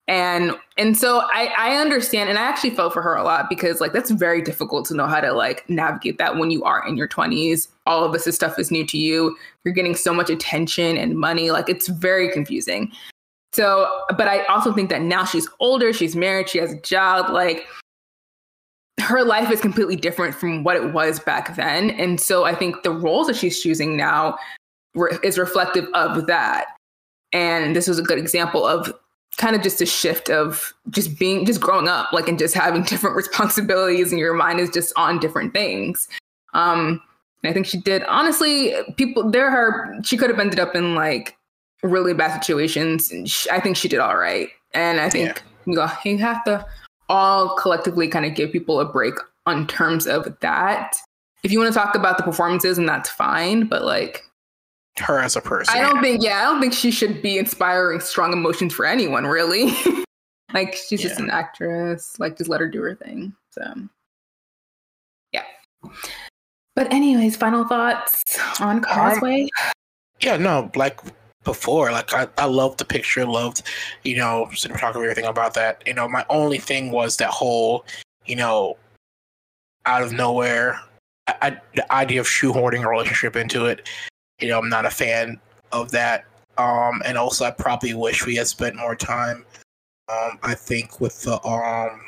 and 0.09 0.53
and 0.77 0.97
so 0.97 1.21
I, 1.31 1.53
I 1.57 1.75
understand 1.77 2.29
and 2.29 2.37
i 2.37 2.41
actually 2.41 2.71
felt 2.71 2.93
for 2.93 3.01
her 3.01 3.15
a 3.15 3.23
lot 3.23 3.45
because 3.47 3.79
like 3.79 3.93
that's 3.93 4.11
very 4.11 4.41
difficult 4.41 4.85
to 4.87 4.95
know 4.95 5.05
how 5.05 5.21
to 5.21 5.31
like 5.31 5.69
navigate 5.69 6.17
that 6.17 6.37
when 6.37 6.51
you 6.51 6.63
are 6.63 6.85
in 6.85 6.97
your 6.97 7.07
20s 7.07 7.69
all 7.89 8.03
of 8.03 8.13
this 8.13 8.33
stuff 8.35 8.57
is 8.59 8.71
new 8.71 8.85
to 8.85 8.97
you. 8.97 9.35
You're 9.65 9.73
getting 9.73 9.95
so 9.95 10.13
much 10.13 10.29
attention 10.29 10.95
and 10.95 11.17
money. 11.17 11.49
Like 11.51 11.67
it's 11.67 11.87
very 11.87 12.31
confusing. 12.31 12.91
So 13.51 13.89
but 14.15 14.27
i 14.27 14.43
also 14.43 14.71
think 14.71 14.89
that 14.91 15.01
now 15.01 15.25
she's 15.25 15.47
older 15.59 15.91
she's 15.91 16.15
married 16.15 16.47
she 16.47 16.59
has 16.59 16.71
a 16.71 16.81
job 16.81 17.31
like 17.31 17.65
her 19.01 19.23
life 19.23 19.49
is 19.49 19.59
completely 19.59 19.95
different 19.95 20.35
from 20.35 20.63
what 20.63 20.75
it 20.75 20.93
was 20.93 21.19
back 21.19 21.55
then. 21.55 21.89
And 21.91 22.21
so 22.21 22.43
i 22.43 22.53
think 22.53 22.83
the 22.83 22.91
roles 22.91 23.27
that 23.27 23.35
she's 23.35 23.59
choosing 23.61 23.97
now 23.97 24.37
re- 24.93 25.17
is 25.23 25.39
reflective 25.39 25.87
of 25.93 26.27
that. 26.27 26.65
And 27.33 27.75
this 27.75 27.87
was 27.87 27.97
a 27.97 28.03
good 28.03 28.19
example 28.19 28.65
of 28.65 28.93
kind 29.39 29.55
of 29.55 29.61
just 29.63 29.81
a 29.81 29.85
shift 29.85 30.29
of 30.29 30.73
just 30.89 31.17
being 31.17 31.45
just 31.45 31.61
growing 31.61 31.87
up 31.87 32.11
like 32.11 32.27
and 32.27 32.37
just 32.37 32.53
having 32.53 32.83
different 32.91 33.15
responsibilities 33.15 34.11
and 34.11 34.19
your 34.19 34.33
mind 34.33 34.59
is 34.59 34.69
just 34.69 34.93
on 34.95 35.17
different 35.17 35.53
things. 35.53 36.07
Um 36.53 37.01
i 37.45 37.53
think 37.53 37.65
she 37.65 37.79
did 37.79 38.03
honestly 38.03 38.73
people 38.97 39.31
there 39.31 39.49
her 39.49 39.97
she 40.03 40.17
could 40.17 40.29
have 40.29 40.39
ended 40.39 40.59
up 40.59 40.75
in 40.75 40.93
like 40.93 41.37
really 41.83 42.13
bad 42.13 42.33
situations 42.33 43.13
she, 43.25 43.49
i 43.49 43.61
think 43.61 43.77
she 43.77 43.87
did 43.87 43.99
all 43.99 44.17
right. 44.17 44.49
And 44.73 44.99
i 44.99 45.09
think 45.09 45.41
yeah. 45.65 45.95
you, 46.03 46.17
have 46.17 46.43
to 46.43 46.65
all 47.07 47.55
collectively 47.55 48.09
kind 48.09 48.25
of 48.25 48.35
give 48.35 48.51
people 48.51 48.81
a 48.81 48.85
break 48.85 49.13
on 49.45 49.65
terms 49.67 50.05
of 50.05 50.37
that. 50.41 50.97
If 51.43 51.51
you 51.51 51.59
want 51.59 51.73
to 51.73 51.79
talk 51.79 51.95
about 51.95 52.17
the 52.17 52.23
performances 52.23 52.77
and 52.77 52.89
that's 52.89 53.09
fine 53.09 53.67
but 53.67 53.85
like 53.85 54.28
her 54.99 55.19
as 55.19 55.35
a 55.35 55.41
person. 55.41 55.75
I 55.75 55.81
don't 55.81 56.01
think, 56.01 56.23
yeah, 56.23 56.39
I 56.39 56.43
don't 56.43 56.61
think 56.61 56.73
she 56.73 56.91
should 56.91 57.21
be 57.21 57.37
inspiring 57.37 57.99
strong 57.99 58.33
emotions 58.33 58.73
for 58.73 58.85
anyone, 58.85 59.25
really. 59.25 59.71
like, 60.53 60.75
she's 60.75 61.03
yeah. 61.03 61.09
just 61.09 61.19
an 61.19 61.29
actress. 61.29 62.19
Like, 62.19 62.37
just 62.37 62.49
let 62.49 62.61
her 62.61 62.67
do 62.67 62.81
her 62.81 62.95
thing. 62.95 63.33
So, 63.51 63.73
yeah. 65.31 65.43
But, 66.75 66.93
anyways, 66.93 67.35
final 67.35 67.65
thoughts 67.65 68.39
on 68.59 68.77
um, 68.77 68.81
Causeway? 68.83 69.43
Um, 69.63 69.71
yeah, 70.21 70.37
no, 70.37 70.71
like 70.75 70.99
before, 71.43 71.91
like, 71.91 72.13
I, 72.13 72.27
I 72.37 72.45
loved 72.45 72.79
the 72.79 72.85
picture, 72.85 73.25
loved, 73.25 73.63
you 74.03 74.17
know, 74.17 74.47
cinematography, 74.51 75.03
everything 75.03 75.25
about 75.25 75.53
that. 75.53 75.83
You 75.85 75.93
know, 75.93 76.07
my 76.07 76.25
only 76.29 76.57
thing 76.57 76.91
was 76.91 77.17
that 77.17 77.29
whole, 77.29 77.85
you 78.25 78.35
know, 78.35 78.77
out 79.85 80.03
of 80.03 80.11
nowhere, 80.11 80.79
I, 81.27 81.35
I, 81.41 81.57
the 81.75 81.91
idea 81.91 82.19
of 82.19 82.27
shoehorning 82.27 82.83
a 82.83 82.89
relationship 82.89 83.35
into 83.35 83.65
it 83.65 83.87
you 84.39 84.47
know, 84.47 84.59
I'm 84.59 84.69
not 84.69 84.85
a 84.85 84.89
fan 84.89 85.39
of 85.71 85.91
that. 85.91 86.25
Um, 86.57 87.01
and 87.05 87.17
also, 87.17 87.45
I 87.45 87.51
probably 87.51 87.93
wish 87.93 88.25
we 88.25 88.35
had 88.35 88.47
spent 88.47 88.75
more 88.75 88.95
time. 88.95 89.45
Um, 90.09 90.39
I 90.43 90.55
think 90.55 90.99
with 90.99 91.21
the 91.21 91.43
um 91.45 92.01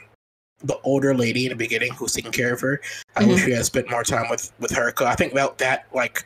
the 0.64 0.78
older 0.84 1.16
lady 1.16 1.46
in 1.46 1.50
the 1.50 1.56
beginning 1.56 1.92
who's 1.94 2.14
taking 2.14 2.32
care 2.32 2.54
of 2.54 2.62
her, 2.62 2.82
I 3.16 3.22
mm-hmm. 3.22 3.32
wish 3.32 3.46
we 3.46 3.54
had 3.54 3.66
spent 3.66 3.90
more 3.90 4.04
time 4.04 4.30
with 4.30 4.52
with 4.60 4.72
her. 4.72 4.92
Cause 4.92 5.08
I 5.08 5.16
think 5.16 5.32
about 5.32 5.58
that 5.60 5.88
like 5.94 6.26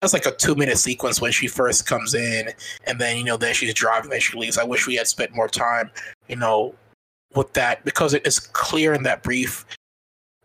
that's 0.00 0.12
like 0.12 0.26
a 0.26 0.32
two 0.32 0.54
minute 0.54 0.78
sequence 0.78 1.20
when 1.20 1.32
she 1.32 1.46
first 1.46 1.86
comes 1.86 2.14
in, 2.14 2.50
and 2.86 3.00
then 3.00 3.16
you 3.16 3.24
know 3.24 3.36
then 3.36 3.54
she's 3.54 3.74
driving, 3.74 4.10
then 4.10 4.20
she 4.20 4.38
leaves. 4.38 4.58
I 4.58 4.64
wish 4.64 4.86
we 4.86 4.96
had 4.96 5.08
spent 5.08 5.34
more 5.34 5.48
time, 5.48 5.90
you 6.28 6.36
know, 6.36 6.74
with 7.34 7.52
that 7.54 7.84
because 7.84 8.14
it 8.14 8.26
is 8.26 8.38
clear 8.38 8.92
in 8.92 9.02
that 9.04 9.22
brief 9.22 9.64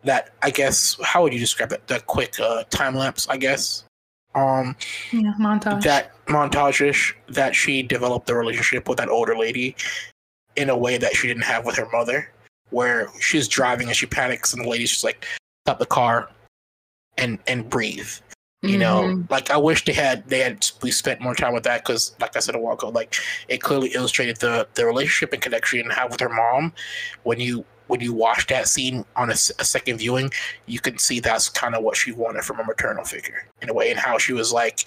that 0.02 0.30
I 0.42 0.50
guess 0.50 0.96
how 1.02 1.22
would 1.22 1.32
you 1.32 1.38
describe 1.38 1.72
it? 1.72 1.86
The 1.86 2.00
quick 2.00 2.40
uh, 2.40 2.64
time 2.70 2.94
lapse, 2.94 3.28
I 3.28 3.36
guess 3.36 3.84
um 4.34 4.76
yeah, 5.12 5.32
montage 5.40 5.82
that 5.82 6.12
montage 6.26 7.14
that 7.28 7.54
she 7.54 7.82
developed 7.82 8.26
the 8.26 8.34
relationship 8.34 8.88
with 8.88 8.98
that 8.98 9.08
older 9.08 9.36
lady 9.36 9.74
in 10.56 10.70
a 10.70 10.76
way 10.76 10.98
that 10.98 11.14
she 11.14 11.26
didn't 11.26 11.42
have 11.42 11.64
with 11.64 11.76
her 11.76 11.88
mother 11.90 12.30
where 12.70 13.08
she's 13.18 13.48
driving 13.48 13.88
and 13.88 13.96
she 13.96 14.06
panics 14.06 14.52
and 14.52 14.64
the 14.64 14.68
lady's 14.68 14.90
just 14.90 15.04
like 15.04 15.26
stop 15.64 15.78
the 15.78 15.86
car 15.86 16.30
and 17.18 17.38
and 17.48 17.68
breathe 17.68 18.08
you 18.62 18.78
mm-hmm. 18.78 18.80
know 18.80 19.24
like 19.30 19.50
i 19.50 19.56
wish 19.56 19.84
they 19.84 19.92
had 19.92 20.26
they 20.28 20.40
had 20.40 20.64
we 20.82 20.90
spent 20.90 21.20
more 21.20 21.34
time 21.34 21.52
with 21.52 21.64
that 21.64 21.84
because 21.84 22.14
like 22.20 22.36
i 22.36 22.40
said 22.40 22.54
a 22.54 22.58
while 22.58 22.74
ago 22.74 22.88
like 22.88 23.16
it 23.48 23.60
clearly 23.60 23.88
illustrated 23.94 24.36
the 24.36 24.68
the 24.74 24.86
relationship 24.86 25.32
and 25.32 25.42
connection 25.42 25.78
you 25.80 25.90
have 25.90 26.10
with 26.10 26.20
her 26.20 26.28
mom 26.28 26.72
when 27.24 27.40
you 27.40 27.64
when 27.90 28.00
you 28.00 28.12
watch 28.12 28.46
that 28.46 28.68
scene 28.68 29.04
on 29.16 29.30
a, 29.30 29.34
a 29.34 29.64
second 29.64 29.98
viewing, 29.98 30.30
you 30.66 30.80
can 30.80 30.96
see 30.98 31.20
that's 31.20 31.48
kind 31.48 31.74
of 31.74 31.82
what 31.82 31.96
she 31.96 32.12
wanted 32.12 32.44
from 32.44 32.60
a 32.60 32.64
maternal 32.64 33.04
figure 33.04 33.46
in 33.60 33.68
a 33.68 33.74
way, 33.74 33.90
and 33.90 33.98
how 33.98 34.16
she 34.16 34.32
was 34.32 34.52
like, 34.52 34.86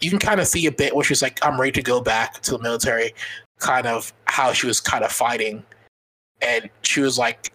you 0.00 0.08
can 0.08 0.18
kind 0.18 0.40
of 0.40 0.46
see 0.46 0.66
a 0.66 0.72
bit 0.72 0.94
where 0.94 1.04
she's 1.04 1.22
like, 1.22 1.38
I'm 1.44 1.60
ready 1.60 1.72
to 1.72 1.82
go 1.82 2.00
back 2.00 2.40
to 2.42 2.52
the 2.52 2.58
military, 2.60 3.12
kind 3.58 3.86
of 3.86 4.12
how 4.26 4.52
she 4.52 4.66
was 4.66 4.80
kind 4.80 5.04
of 5.04 5.12
fighting, 5.12 5.64
and 6.40 6.70
she 6.82 7.00
was 7.00 7.18
like, 7.18 7.52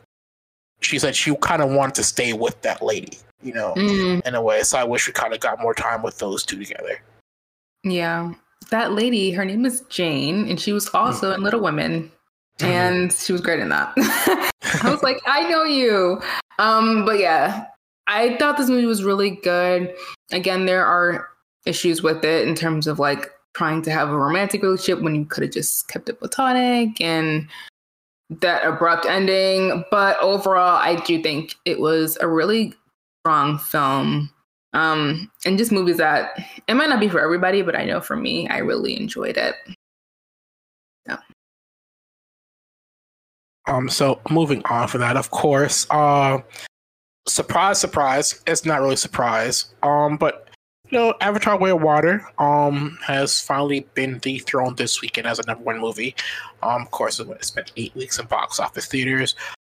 she 0.81 0.99
said 0.99 1.15
she 1.15 1.35
kind 1.41 1.61
of 1.61 1.71
wanted 1.71 1.95
to 1.95 2.03
stay 2.03 2.33
with 2.33 2.61
that 2.61 2.81
lady, 2.81 3.17
you 3.41 3.53
know, 3.53 3.73
mm. 3.75 4.25
in 4.25 4.35
a 4.35 4.41
way. 4.41 4.63
So 4.63 4.77
I 4.77 4.83
wish 4.83 5.07
we 5.07 5.13
kind 5.13 5.33
of 5.33 5.39
got 5.39 5.61
more 5.61 5.73
time 5.73 6.03
with 6.03 6.19
those 6.19 6.45
two 6.45 6.57
together. 6.57 7.01
Yeah. 7.83 8.33
That 8.71 8.91
lady, 8.91 9.31
her 9.31 9.45
name 9.45 9.65
is 9.65 9.81
Jane, 9.89 10.47
and 10.49 10.59
she 10.59 10.73
was 10.73 10.89
also 10.93 11.31
mm. 11.31 11.35
in 11.35 11.43
Little 11.43 11.61
Women. 11.61 12.11
And 12.61 13.11
she 13.25 13.31
was 13.31 13.41
great 13.41 13.59
in 13.59 13.69
that. 13.69 13.93
I 14.83 14.89
was 14.89 15.03
like, 15.03 15.21
I 15.25 15.47
know 15.49 15.63
you. 15.63 16.21
Um, 16.57 17.05
but 17.05 17.19
yeah, 17.19 17.65
I 18.07 18.35
thought 18.37 18.57
this 18.57 18.69
movie 18.69 18.85
was 18.85 19.03
really 19.03 19.31
good. 19.31 19.93
Again, 20.31 20.65
there 20.65 20.85
are 20.85 21.29
issues 21.65 22.01
with 22.01 22.23
it 22.23 22.47
in 22.47 22.55
terms 22.55 22.87
of 22.87 22.99
like 22.99 23.31
trying 23.53 23.81
to 23.83 23.91
have 23.91 24.09
a 24.09 24.17
romantic 24.17 24.61
relationship 24.61 25.03
when 25.03 25.15
you 25.15 25.25
could 25.25 25.43
have 25.43 25.53
just 25.53 25.87
kept 25.87 26.09
it 26.09 26.19
platonic 26.19 26.99
and 27.01 27.47
that 28.29 28.65
abrupt 28.65 29.05
ending. 29.05 29.83
But 29.91 30.17
overall, 30.19 30.77
I 30.77 30.95
do 30.95 31.21
think 31.21 31.55
it 31.65 31.79
was 31.79 32.17
a 32.21 32.27
really 32.27 32.73
strong 33.21 33.57
film. 33.57 34.31
Um, 34.73 35.31
and 35.45 35.57
just 35.57 35.71
movies 35.71 35.97
that 35.97 36.37
it 36.67 36.75
might 36.75 36.89
not 36.89 36.99
be 36.99 37.09
for 37.09 37.19
everybody, 37.19 37.63
but 37.63 37.75
I 37.75 37.85
know 37.85 38.01
for 38.01 38.15
me, 38.15 38.47
I 38.47 38.59
really 38.59 38.95
enjoyed 38.95 39.35
it. 39.35 39.55
Um, 43.69 43.87
so 43.87 44.19
moving 44.31 44.63
on 44.65 44.87
from 44.87 45.01
that, 45.01 45.15
of 45.15 45.29
course, 45.29 45.85
uh, 45.91 46.39
surprise, 47.27 47.79
surprise. 47.79 48.41
It's 48.47 48.65
not 48.65 48.81
really 48.81 48.95
surprise. 48.95 49.73
Um, 49.83 50.17
but 50.17 50.49
you 50.89 50.97
know, 50.97 51.13
Avatar: 51.21 51.57
Way 51.57 51.69
of 51.69 51.81
Water 51.81 52.25
um 52.39 52.97
has 53.05 53.39
finally 53.39 53.81
been 53.93 54.17
dethroned 54.17 54.77
this 54.77 55.01
weekend 55.01 55.27
as 55.27 55.37
a 55.37 55.45
number 55.45 55.63
one 55.63 55.79
movie. 55.79 56.15
Um, 56.63 56.81
of 56.81 56.91
course, 56.91 57.19
it 57.19 57.45
spent 57.45 57.71
eight 57.77 57.95
weeks 57.95 58.17
in 58.17 58.25
box 58.25 58.59
office 58.59 58.87
theaters, 58.87 59.35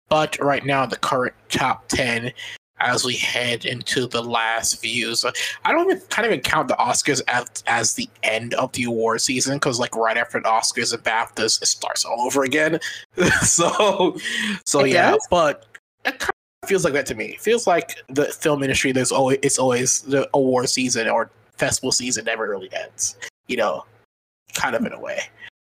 but 0.09 0.39
right 0.39 0.65
now 0.65 0.87
the 0.87 0.97
current 0.97 1.35
top 1.49 1.87
ten 1.87 2.33
as 2.79 3.05
we 3.05 3.15
head 3.15 3.65
into 3.65 4.07
the 4.07 4.21
last 4.21 4.81
views. 4.81 5.25
I 5.63 5.71
don't 5.71 5.89
even 5.89 6.01
kind 6.09 6.25
of 6.25 6.31
even 6.31 6.43
count 6.43 6.67
the 6.67 6.75
Oscars 6.75 7.21
as, 7.27 7.63
as 7.67 7.93
the 7.93 8.09
end 8.23 8.53
of 8.55 8.71
the 8.73 8.85
award 8.85 9.21
season 9.21 9.55
because 9.55 9.79
like 9.79 9.95
right 9.95 10.17
after 10.17 10.39
the 10.39 10.49
Oscars 10.49 10.93
and 10.93 11.03
BAFTAs, 11.03 11.61
it 11.61 11.67
starts 11.67 12.05
all 12.05 12.21
over 12.21 12.43
again. 12.43 12.79
so, 13.41 14.17
so 14.65 14.81
it 14.81 14.91
yeah, 14.93 15.11
does? 15.11 15.27
but 15.29 15.65
it 16.05 16.19
kind 16.19 16.31
of 16.63 16.69
feels 16.69 16.83
like 16.83 16.93
that 16.93 17.05
to 17.07 17.15
me. 17.15 17.25
It 17.25 17.41
feels 17.41 17.67
like 17.67 17.97
the 18.09 18.25
film 18.25 18.63
industry. 18.63 18.91
There's 18.91 19.11
always 19.11 19.39
it's 19.41 19.59
always 19.59 20.01
the 20.01 20.29
award 20.33 20.69
season 20.69 21.07
or 21.07 21.29
festival 21.57 21.91
season 21.91 22.25
never 22.25 22.49
really 22.49 22.69
ends. 22.73 23.17
You 23.47 23.57
know, 23.57 23.85
kind 24.53 24.75
of 24.75 24.85
in 24.85 24.93
a 24.93 24.99
way. 24.99 25.21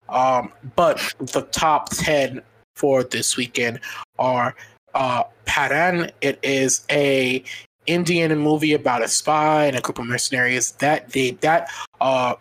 Um, 0.08 0.52
but 0.74 1.14
the 1.18 1.42
top 1.52 1.90
ten 1.90 2.42
for 2.74 3.02
this 3.04 3.36
weekend 3.36 3.80
are 4.18 4.54
uh, 4.94 5.24
Pathaan. 5.46 6.10
It 6.20 6.38
is 6.42 6.84
a 6.90 7.42
Indian 7.88 8.38
movie 8.38 8.74
about 8.74 9.02
a 9.02 9.08
spy 9.08 9.64
and 9.64 9.76
a 9.76 9.80
group 9.80 9.98
of 9.98 10.06
mercenaries. 10.06 10.72
That 10.72 11.10
they 11.10 11.32
that 11.32 11.70
uh 12.00 12.34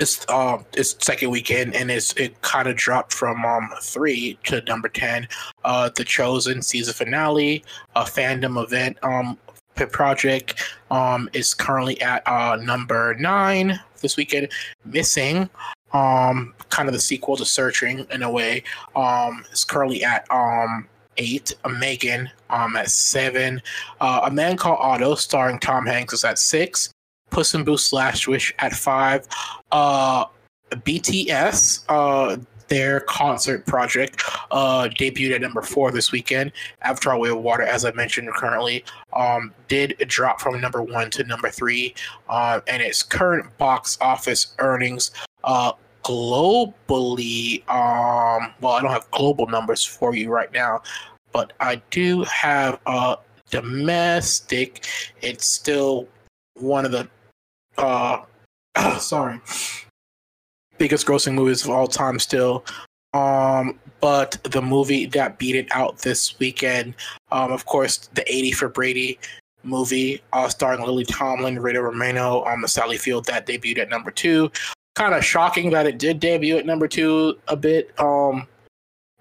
it's 0.00 0.26
uh 0.28 0.58
it's 0.72 0.96
second 1.04 1.30
weekend 1.30 1.74
and 1.74 1.90
it's 1.90 2.12
it 2.14 2.40
kind 2.42 2.66
of 2.66 2.74
dropped 2.74 3.12
from 3.12 3.44
um 3.44 3.70
three 3.80 4.38
to 4.44 4.62
number 4.62 4.88
ten. 4.88 5.28
Uh, 5.64 5.90
the 5.94 6.04
Chosen 6.04 6.62
season 6.62 6.94
finale, 6.94 7.62
a 7.94 8.02
fandom 8.02 8.62
event 8.62 8.98
um 9.02 9.38
project 9.90 10.62
um 10.90 11.28
is 11.32 11.52
currently 11.52 12.00
at 12.00 12.26
uh 12.26 12.56
number 12.56 13.14
nine 13.18 13.78
this 14.00 14.16
weekend. 14.16 14.48
Missing 14.84 15.50
um 15.92 16.54
kind 16.70 16.88
of 16.88 16.94
the 16.94 17.00
sequel 17.00 17.36
to 17.36 17.44
Searching 17.44 18.06
in 18.10 18.22
a 18.22 18.30
way 18.30 18.64
um 18.96 19.44
is 19.52 19.64
currently 19.64 20.02
at 20.02 20.26
um 20.30 20.88
eight. 21.16 21.54
a 21.64 21.68
Megan 21.68 22.30
um 22.50 22.76
at 22.76 22.90
seven. 22.90 23.60
Uh, 24.00 24.20
a 24.24 24.30
Man 24.30 24.56
Called 24.56 24.78
Otto, 24.80 25.14
starring 25.14 25.58
Tom 25.58 25.86
Hanks, 25.86 26.14
is 26.14 26.24
at 26.24 26.38
six. 26.38 26.90
Puss 27.30 27.54
in 27.54 27.64
Boots: 27.64 27.92
Last 27.92 28.28
Wish 28.28 28.54
at 28.58 28.72
five. 28.72 29.26
Uh, 29.72 30.26
BTS, 30.70 31.84
uh, 31.88 32.36
their 32.68 33.00
concert 33.00 33.66
project, 33.66 34.22
uh, 34.50 34.88
debuted 34.98 35.34
at 35.34 35.40
number 35.40 35.62
four 35.62 35.90
this 35.90 36.12
weekend. 36.12 36.52
Avatar: 36.82 37.18
Way 37.18 37.30
of 37.30 37.38
Water, 37.38 37.62
as 37.62 37.84
I 37.84 37.92
mentioned 37.92 38.28
currently, 38.34 38.84
um, 39.12 39.52
did 39.68 39.96
drop 40.06 40.40
from 40.40 40.60
number 40.60 40.82
one 40.82 41.10
to 41.10 41.24
number 41.24 41.50
three, 41.50 41.94
uh, 42.28 42.60
and 42.66 42.82
its 42.82 43.02
current 43.02 43.56
box 43.58 43.98
office 44.00 44.54
earnings, 44.58 45.10
uh, 45.44 45.72
globally, 46.04 47.68
um, 47.68 48.52
well, 48.60 48.74
I 48.74 48.82
don't 48.82 48.90
have 48.90 49.10
global 49.10 49.46
numbers 49.46 49.84
for 49.84 50.14
you 50.14 50.30
right 50.30 50.52
now, 50.52 50.82
but 51.32 51.52
I 51.60 51.82
do 51.90 52.22
have 52.24 52.78
uh, 52.86 53.16
domestic. 53.50 54.86
It's 55.22 55.46
still 55.48 56.08
one 56.54 56.84
of 56.84 56.92
the 56.92 57.08
uh, 57.78 58.22
sorry 58.98 59.40
biggest 60.78 61.06
grossing 61.06 61.34
movies 61.34 61.64
of 61.64 61.70
all 61.70 61.86
time 61.86 62.18
still. 62.18 62.64
Um, 63.12 63.78
but 64.00 64.36
the 64.44 64.60
movie 64.60 65.06
that 65.06 65.38
beat 65.38 65.54
it 65.54 65.68
out 65.70 65.98
this 65.98 66.38
weekend, 66.38 66.94
um, 67.32 67.52
of 67.52 67.64
course, 67.64 68.08
the 68.14 68.24
80 68.30 68.52
for 68.52 68.68
Brady 68.68 69.18
movie, 69.62 70.20
uh, 70.32 70.48
starring 70.48 70.84
Lily 70.84 71.04
Tomlin, 71.04 71.58
Rita 71.58 71.80
Moreno, 71.80 72.44
um, 72.44 72.66
Sally 72.66 72.98
Field, 72.98 73.24
that 73.26 73.46
debuted 73.46 73.78
at 73.78 73.88
number 73.88 74.10
two. 74.10 74.50
Kind 74.94 75.14
of 75.14 75.24
shocking 75.24 75.70
that 75.70 75.86
it 75.86 75.98
did 75.98 76.20
debut 76.20 76.56
at 76.56 76.66
number 76.66 76.86
two 76.86 77.38
a 77.48 77.56
bit. 77.56 77.98
Um, 78.00 78.46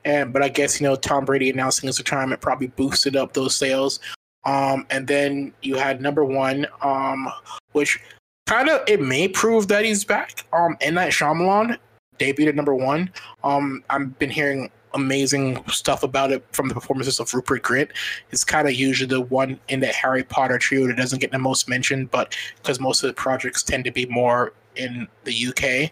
and 0.05 0.32
but 0.34 0.41
I 0.41 0.49
guess 0.49 0.80
you 0.80 0.88
know 0.88 0.95
Tom 0.95 1.26
Brady 1.26 1.49
announcing 1.49 1.88
his 1.88 1.99
retirement 1.99 2.41
probably 2.41 2.67
boosted 2.67 3.15
up 3.15 3.34
those 3.34 3.55
sales. 3.55 3.99
Um, 4.45 4.86
and 4.89 5.07
then 5.07 5.53
you 5.61 5.76
had 5.76 6.01
number 6.01 6.26
one, 6.26 6.67
um, 6.82 7.30
which 7.71 7.99
kind 8.45 8.69
of 8.69 8.82
it 8.88 9.01
may 9.01 9.28
prove 9.28 9.67
that 9.69 9.86
he's 9.86 10.03
back. 10.03 10.45
Um, 10.53 10.78
M 10.82 10.95
Night 10.95 11.11
Shyamalan 11.11 11.78
debuted 12.19 12.49
at 12.49 12.55
number 12.55 12.76
one. 12.76 13.09
Um, 13.43 13.84
I've 13.89 14.17
been 14.19 14.30
hearing 14.30 14.69
amazing 14.93 15.63
stuff 15.69 16.03
about 16.03 16.32
it 16.32 16.45
from 16.51 16.67
the 16.67 16.74
performances 16.74 17.19
of 17.19 17.34
Rupert 17.34 17.63
Grint. 17.63 17.89
It's 18.32 18.43
kind 18.43 18.67
of 18.67 18.74
usually 18.76 19.07
the 19.07 19.21
one 19.21 19.59
in 19.69 19.80
the 19.80 19.88
Harry 19.88 20.24
Potter 20.24 20.59
trio 20.59 20.88
that 20.88 20.97
doesn't 20.97 21.19
get 21.19 21.32
the 21.32 21.39
most 21.39 21.67
mention, 21.67 22.05
but 22.07 22.36
because 22.61 22.80
most 22.80 23.03
of 23.03 23.07
the 23.07 23.13
projects 23.13 23.63
tend 23.63 23.86
to 23.86 23.91
be 23.91 24.05
more 24.05 24.53
in 24.76 25.07
the 25.24 25.47
UK. 25.47 25.91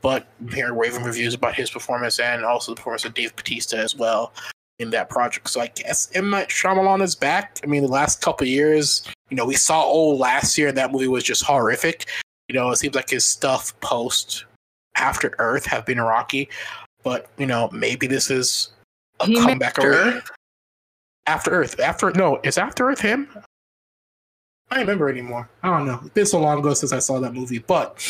But 0.00 0.28
I'm 0.40 0.48
hearing 0.48 0.78
raving 0.78 1.02
reviews 1.02 1.34
about 1.34 1.54
his 1.54 1.70
performance 1.70 2.20
and 2.20 2.44
also 2.44 2.72
the 2.72 2.76
performance 2.76 3.04
of 3.04 3.14
Dave 3.14 3.34
Bautista 3.34 3.78
as 3.78 3.96
well 3.96 4.32
in 4.78 4.90
that 4.90 5.10
project. 5.10 5.50
So 5.50 5.60
I 5.60 5.68
guess 5.68 6.10
M 6.14 6.30
Night 6.30 6.48
Shyamalan 6.48 7.02
is 7.02 7.14
back. 7.14 7.58
I 7.64 7.66
mean, 7.66 7.82
the 7.82 7.88
last 7.88 8.20
couple 8.20 8.46
years, 8.46 9.02
you 9.30 9.36
know, 9.36 9.44
we 9.44 9.56
saw 9.56 9.82
old 9.82 10.20
last 10.20 10.56
year, 10.56 10.68
and 10.68 10.76
that 10.76 10.92
movie 10.92 11.08
was 11.08 11.24
just 11.24 11.42
horrific. 11.42 12.06
You 12.48 12.54
know, 12.54 12.70
it 12.70 12.76
seems 12.76 12.94
like 12.94 13.10
his 13.10 13.26
stuff 13.26 13.78
post 13.80 14.44
After 14.96 15.34
Earth 15.38 15.66
have 15.66 15.84
been 15.84 16.00
rocky, 16.00 16.48
but 17.02 17.28
you 17.38 17.46
know, 17.46 17.68
maybe 17.72 18.06
this 18.06 18.30
is 18.30 18.70
a 19.20 19.26
He 19.26 19.36
comeback. 19.36 19.78
After 19.78 19.92
Earth? 19.92 20.30
After 21.26 21.50
Earth. 21.50 21.80
After 21.80 22.10
no, 22.12 22.40
is 22.44 22.56
After 22.56 22.88
Earth 22.88 23.00
him? 23.00 23.28
I 24.70 24.76
don't 24.76 24.84
remember 24.84 25.08
anymore. 25.08 25.48
I 25.62 25.70
don't 25.70 25.86
know. 25.86 26.00
It's 26.02 26.10
been 26.10 26.26
so 26.26 26.40
long 26.40 26.58
ago 26.58 26.74
since 26.74 26.92
I 26.92 26.98
saw 26.98 27.20
that 27.20 27.34
movie, 27.34 27.58
but 27.58 28.04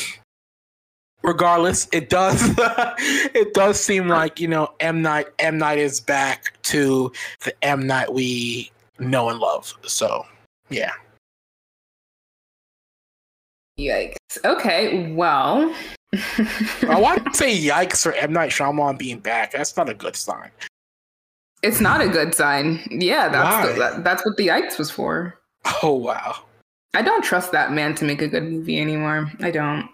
regardless, 1.22 1.88
it 1.92 2.08
does 2.08 2.40
it 2.58 3.54
does 3.54 3.80
seem 3.80 4.08
like 4.08 4.40
you 4.40 4.48
know 4.48 4.72
M 4.80 5.02
Night 5.02 5.28
M 5.38 5.58
Night 5.58 5.78
is 5.78 6.00
back 6.00 6.60
to 6.64 7.12
the 7.44 7.64
M 7.64 7.86
Night 7.86 8.12
we 8.12 8.70
know 8.98 9.28
and 9.28 9.38
love. 9.38 9.72
So 9.84 10.26
yeah, 10.68 10.92
Yikes. 13.78 14.16
Okay, 14.44 15.12
well. 15.12 15.72
I 16.88 16.98
want 16.98 17.24
to 17.26 17.34
say 17.34 17.56
yikes 17.56 18.02
for 18.02 18.12
M 18.12 18.32
Night 18.32 18.50
Shyamalan 18.50 18.98
being 18.98 19.20
back. 19.20 19.52
That's 19.52 19.76
not 19.76 19.88
a 19.88 19.94
good 19.94 20.16
sign. 20.16 20.50
it's 21.62 21.80
not 21.80 22.00
a 22.00 22.08
good 22.08 22.34
sign. 22.34 22.80
Yeah, 22.90 23.28
that's 23.28 23.68
the, 23.68 23.78
that, 23.78 24.04
that's 24.04 24.24
what 24.24 24.36
the 24.36 24.48
yikes 24.48 24.78
was 24.78 24.90
for. 24.90 25.38
Oh 25.82 25.94
wow. 25.94 26.36
I 26.94 27.02
don't 27.02 27.22
trust 27.22 27.52
that 27.52 27.72
man 27.72 27.94
to 27.96 28.04
make 28.04 28.22
a 28.22 28.28
good 28.28 28.44
movie 28.44 28.80
anymore. 28.80 29.30
I 29.40 29.50
don't. 29.50 29.88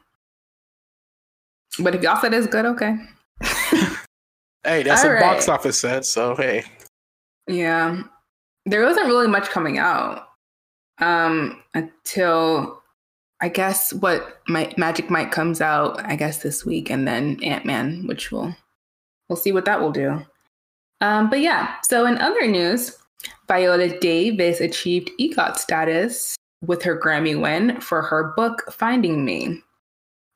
But 1.81 1.95
if 1.95 2.03
y'all 2.03 2.21
said 2.21 2.35
it's 2.35 2.47
good, 2.47 2.67
okay. 2.67 2.97
Hey, 4.65 4.83
that's 4.83 5.05
All 5.05 5.11
what 5.11 5.21
box 5.21 5.49
office 5.49 5.79
said. 5.79 6.07
So 6.07 6.35
hey, 6.35 6.65
Yeah. 7.47 8.03
There 8.67 8.83
wasn't 8.83 9.07
really 9.07 9.29
much 9.29 9.51
coming 9.51 9.79
out 9.79 10.29
um 10.99 11.63
until 11.75 12.83
I 13.41 13.49
guess 13.49 13.93
what 13.93 14.41
my 14.49 14.73
Magic 14.79 15.11
Mike 15.11 15.33
comes 15.33 15.61
out, 15.61 16.03
I 16.07 16.17
guess 16.17 16.39
this 16.39 16.65
week, 16.65 16.89
and 16.89 17.07
then 17.07 17.43
Ant 17.43 17.67
Man, 17.67 18.07
which 18.07 18.33
will 18.33 18.57
we'll 19.29 19.37
see 19.37 19.53
what 19.53 19.67
that 19.67 19.81
will 19.81 19.93
do. 19.93 20.23
Um, 21.03 21.29
but 21.29 21.41
yeah, 21.41 21.75
so 21.83 22.07
in 22.07 22.17
other 22.19 22.47
news, 22.47 22.97
Viola 23.49 23.99
Davis 23.99 24.61
achieved 24.61 25.11
EGOT 25.21 25.59
status 25.59 26.37
with 26.67 26.83
her 26.83 26.99
Grammy 26.99 27.41
win 27.41 27.81
for 27.81 28.03
her 28.03 28.33
book 28.37 28.73
Finding 28.73 29.25
Me. 29.25 29.61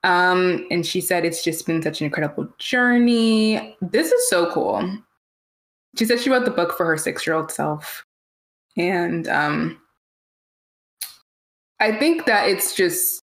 Um, 0.04 0.66
and 0.70 0.86
she 0.86 1.00
said 1.00 1.24
it's 1.24 1.42
just 1.42 1.66
been 1.66 1.82
such 1.82 2.00
an 2.00 2.06
incredible 2.06 2.48
journey. 2.58 3.76
This 3.80 4.12
is 4.12 4.28
so 4.28 4.50
cool. 4.52 4.98
She 5.96 6.04
said 6.04 6.20
she 6.20 6.30
wrote 6.30 6.44
the 6.44 6.50
book 6.50 6.76
for 6.76 6.86
her 6.86 6.96
six-year-old 6.96 7.50
self. 7.50 8.04
And 8.76 9.26
um 9.28 9.80
I 11.80 11.96
think 11.96 12.26
that 12.26 12.48
it's 12.48 12.74
just 12.74 13.22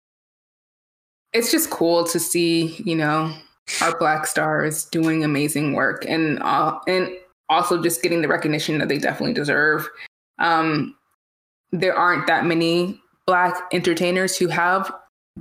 it's 1.34 1.52
just 1.52 1.72
cool 1.72 2.04
to 2.06 2.20
see, 2.20 2.76
you 2.86 2.96
know, 2.96 3.34
our 3.82 3.98
black 3.98 4.28
stars 4.28 4.86
doing 4.86 5.24
amazing 5.24 5.74
work 5.74 6.06
and 6.08 6.42
uh, 6.44 6.80
and 6.88 7.10
also 7.50 7.82
just 7.82 8.02
getting 8.04 8.22
the 8.22 8.28
recognition 8.28 8.78
that 8.78 8.88
they 8.88 9.00
definitely 9.00 9.34
deserve. 9.34 9.90
Um, 10.40 10.96
there 11.74 11.96
aren't 11.96 12.28
that 12.28 12.46
many 12.46 13.02
black 13.26 13.56
entertainers 13.74 14.38
who 14.38 14.48
have 14.48 14.94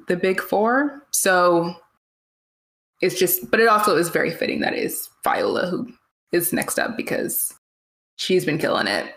the 0.09 0.17
big 0.17 0.41
four, 0.41 1.07
so 1.11 1.75
it's 3.01 3.19
just. 3.19 3.51
But 3.51 3.61
it 3.61 3.69
also 3.69 3.97
is 3.97 4.09
very 4.09 4.31
fitting 4.31 4.61
that 4.61 4.75
is 4.75 5.09
Viola 5.23 5.69
who 5.69 5.93
is 6.33 6.53
next 6.53 6.79
up 6.79 6.97
because 6.97 7.55
she's 8.17 8.45
been 8.45 8.59
killing 8.59 8.87
it 8.87 9.15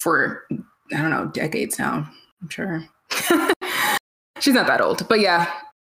for 0.00 0.44
I 0.92 1.00
don't 1.00 1.10
know 1.10 1.26
decades 1.26 1.78
now. 1.78 2.08
I'm 2.42 2.48
sure 2.50 2.84
she's 4.38 4.54
not 4.54 4.66
that 4.66 4.82
old, 4.82 5.08
but 5.08 5.20
yeah. 5.20 5.50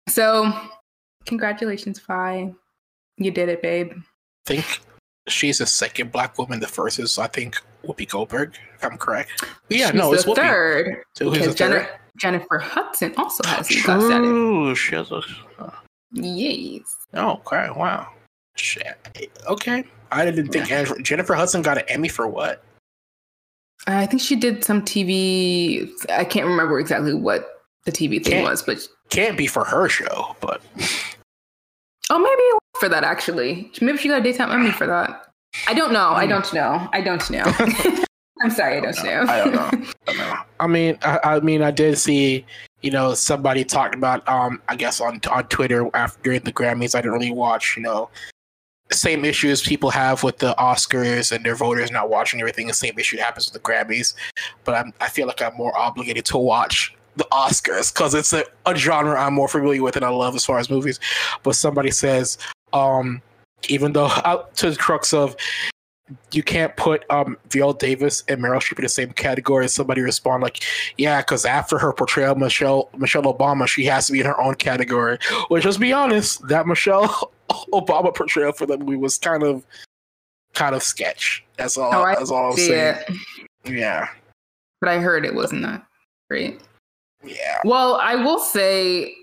So 0.10 0.52
congratulations, 1.26 2.00
Fi. 2.00 2.54
You 3.18 3.32
did 3.32 3.50
it, 3.50 3.62
babe. 3.62 3.94
I 3.94 4.04
think 4.46 4.82
she's 5.28 5.60
the 5.60 5.66
second 5.66 6.12
black 6.12 6.38
woman. 6.38 6.60
The 6.60 6.68
first 6.68 7.00
is 7.00 7.18
I 7.18 7.28
think 7.28 7.62
Whoopi 7.86 8.10
Goldberg, 8.10 8.56
if 8.76 8.84
I'm 8.86 8.98
correct. 8.98 9.44
Yeah, 9.70 9.88
She's 9.88 9.96
no, 9.96 10.14
it's 10.14 10.24
the 10.26 10.32
Whoopi. 10.32 10.36
third 10.36 11.04
So 11.16 11.26
who's 11.30 11.40
because 11.40 11.56
the 11.56 11.68
third? 11.68 11.88
Jennifer 12.18 12.60
Hudson 12.60 13.14
also 13.18 13.48
has 13.48 13.68
EGOT 13.70 13.82
status. 13.84 14.08
True. 14.10 14.76
She 14.76 14.96
has 14.96 15.12
a. 15.12 15.22
Yes. 16.14 16.98
Oh, 17.14 17.42
okay. 17.46 17.70
Wow. 17.76 18.08
Shit. 18.56 19.32
Okay. 19.48 19.84
I 20.12 20.26
didn't 20.26 20.50
think 20.50 20.70
Andrew- 20.72 21.02
Jennifer 21.02 21.34
Hudson 21.34 21.62
got 21.62 21.78
an 21.78 21.86
Emmy 21.88 22.10
for 22.10 22.28
what? 22.28 22.64
I 23.88 24.06
think 24.06 24.22
she 24.22 24.36
did 24.36 24.64
some 24.64 24.82
TV. 24.84 25.90
I 26.10 26.26
can't 26.26 26.46
remember 26.46 26.80
exactly 26.80 27.14
what 27.14 27.62
the 27.86 27.92
TV 27.92 28.22
thing 28.24 28.34
Can't- 28.34 28.50
was, 28.50 28.62
but 28.62 28.86
Can't 29.10 29.38
be 29.38 29.48
for 29.48 29.64
her 29.64 29.88
show, 29.90 30.36
but 30.42 30.62
oh, 32.10 32.20
maybe 32.20 32.42
it 32.42 32.54
was 32.54 32.80
for 32.80 32.90
that 32.90 33.04
actually. 33.04 33.72
Maybe 33.82 33.98
she 33.98 34.10
got 34.10 34.20
a 34.20 34.24
daytime 34.24 34.52
Emmy 34.52 34.72
for 34.72 34.86
that. 34.86 35.28
I 35.68 35.74
don't 35.74 35.94
know. 35.94 36.10
I 36.10 36.26
don't 36.26 36.52
know. 36.54 36.90
I 36.94 37.02
don't 37.02 37.30
know. 37.30 37.44
I'm 38.42 38.50
sorry, 38.50 38.78
I 38.78 38.80
don't 38.80 39.04
know. 39.04 39.22
I 39.28 39.38
don't 39.38 39.54
know. 39.54 39.62
I 40.08 40.14
don't 40.14 40.18
know. 40.18 40.36
I 40.60 40.68
mean, 40.68 40.98
I, 41.04 41.20
I 41.24 41.40
mean, 41.42 41.62
I 41.62 41.72
did 41.72 41.98
see, 41.98 42.46
you 42.82 42.90
know, 42.90 43.14
somebody 43.14 43.64
talked 43.64 43.94
about, 43.94 44.28
um, 44.28 44.62
I 44.68 44.76
guess 44.76 45.00
on 45.00 45.22
on 45.30 45.44
Twitter 45.48 45.88
after 45.96 46.22
during 46.24 46.42
the 46.42 46.54
Grammys. 46.54 46.96
I 46.96 47.02
didn't 47.02 47.14
really 47.14 47.32
watch, 47.32 47.76
you 47.78 47.84
know, 47.84 48.10
same 48.92 49.26
issues 49.26 49.62
people 49.62 49.90
have 49.90 50.24
with 50.24 50.40
the 50.40 50.54
Oscars 50.56 51.32
and 51.32 51.46
their 51.46 51.56
voters 51.56 51.92
not 51.92 52.10
watching 52.10 52.40
everything. 52.40 52.68
The 52.68 52.74
same 52.74 52.98
issue 52.98 53.18
happens 53.18 53.52
with 53.52 53.62
the 53.62 53.68
Grammys, 53.68 54.14
but 54.64 54.76
I'm, 54.76 54.94
I 55.00 55.08
feel 55.08 55.28
like 55.28 55.42
I'm 55.42 55.56
more 55.56 55.78
obligated 55.78 56.26
to 56.26 56.38
watch 56.38 56.96
the 57.16 57.26
Oscars 57.32 57.94
because 57.94 58.14
it's 58.14 58.34
a, 58.34 58.44
a 58.66 58.76
genre 58.76 59.20
I'm 59.20 59.34
more 59.34 59.48
familiar 59.48 59.84
with 59.84 59.96
and 59.96 60.06
I 60.06 60.10
love 60.10 60.36
as 60.36 60.46
far 60.46 60.60
as 60.60 60.70
movies. 60.70 61.00
But 61.44 61.56
somebody 61.56 61.92
says, 61.92 62.38
um, 62.74 63.22
even 63.70 63.94
though 63.94 64.06
out 64.26 64.56
to 64.58 64.70
the 64.72 64.76
crux 64.78 65.14
of 65.14 65.36
you 66.34 66.44
can't 66.44 66.76
put 66.76 67.06
um 67.10 67.38
Viola 67.50 67.78
Davis 67.78 68.24
and 68.28 68.42
Meryl 68.42 68.58
Streep 68.60 68.80
in 68.80 68.84
the 68.84 68.90
same 68.90 69.12
category. 69.12 69.70
Somebody 69.70 70.02
respond 70.02 70.44
like, 70.44 70.62
"Yeah, 70.98 71.22
because 71.22 71.46
after 71.46 71.78
her 71.78 71.94
portrayal 71.94 72.34
of 72.34 72.38
Michelle 72.38 72.90
Michelle 72.98 73.24
Obama, 73.24 73.66
she 73.66 73.86
has 73.86 74.08
to 74.08 74.12
be 74.14 74.20
in 74.20 74.26
her 74.26 74.40
own 74.42 74.56
category." 74.56 75.20
Which, 75.48 75.64
let's 75.64 75.78
be 75.78 75.94
honest, 75.94 76.46
that 76.50 76.68
Michelle 76.68 77.32
Obama 77.74 78.14
portrayal 78.14 78.52
for 78.52 78.66
that 78.66 78.80
movie 78.82 78.98
was 78.98 79.18
kind 79.18 79.42
of 79.44 79.66
kind 80.54 80.76
of 80.76 80.84
sketch. 80.84 81.46
That's 81.56 81.78
all. 81.78 81.96
Oh, 81.96 82.02
I 82.04 82.16
that's 82.16 82.30
all 82.30 82.52
I'm 82.52 82.58
saying. 82.58 82.98
it. 83.08 83.72
Yeah, 83.72 84.10
But 84.82 84.90
I 84.90 84.98
heard 85.00 85.24
it 85.26 85.34
wasn't 85.34 85.62
that 85.62 85.86
great. 86.30 86.60
yeah. 87.24 87.60
Well, 87.64 87.96
I 88.02 88.16
will 88.16 88.40
say 88.40 89.14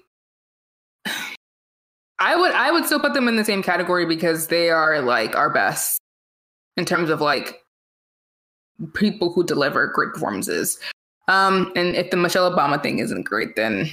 I 2.18 2.36
would 2.36 2.52
I 2.52 2.70
would 2.70 2.84
still 2.86 3.00
put 3.00 3.14
them 3.14 3.28
in 3.28 3.36
the 3.36 3.44
same 3.44 3.62
category 3.62 4.06
because 4.06 4.48
they 4.48 4.70
are 4.70 5.00
like 5.00 5.36
our 5.36 5.50
best 5.50 6.00
in 6.76 6.84
terms 6.84 7.10
of 7.10 7.20
like 7.20 7.60
people 8.94 9.32
who 9.32 9.44
deliver 9.44 9.86
great 9.88 10.12
performances. 10.12 10.78
Um 11.28 11.72
and 11.76 11.94
if 11.94 12.10
the 12.10 12.16
Michelle 12.16 12.50
Obama 12.50 12.82
thing 12.82 12.98
isn't 12.98 13.22
great 13.22 13.56
then 13.56 13.90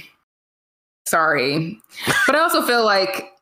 sorry. 1.06 1.78
But 2.26 2.34
I 2.34 2.40
also 2.40 2.62
feel 2.62 2.84
like 2.84 3.32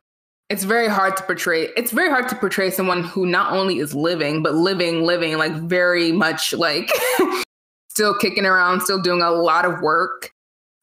it's 0.50 0.64
very 0.64 0.88
hard 0.88 1.16
to 1.16 1.22
portray 1.22 1.68
it's 1.76 1.90
very 1.90 2.10
hard 2.10 2.28
to 2.28 2.36
portray 2.36 2.70
someone 2.70 3.02
who 3.04 3.24
not 3.24 3.52
only 3.52 3.78
is 3.78 3.94
living 3.94 4.42
but 4.42 4.54
living 4.54 5.04
living 5.04 5.38
like 5.38 5.52
very 5.52 6.12
much 6.12 6.52
like 6.52 6.90
still 7.88 8.14
kicking 8.18 8.44
around 8.44 8.82
still 8.82 9.00
doing 9.00 9.22
a 9.22 9.30
lot 9.30 9.64
of 9.64 9.80
work 9.80 10.33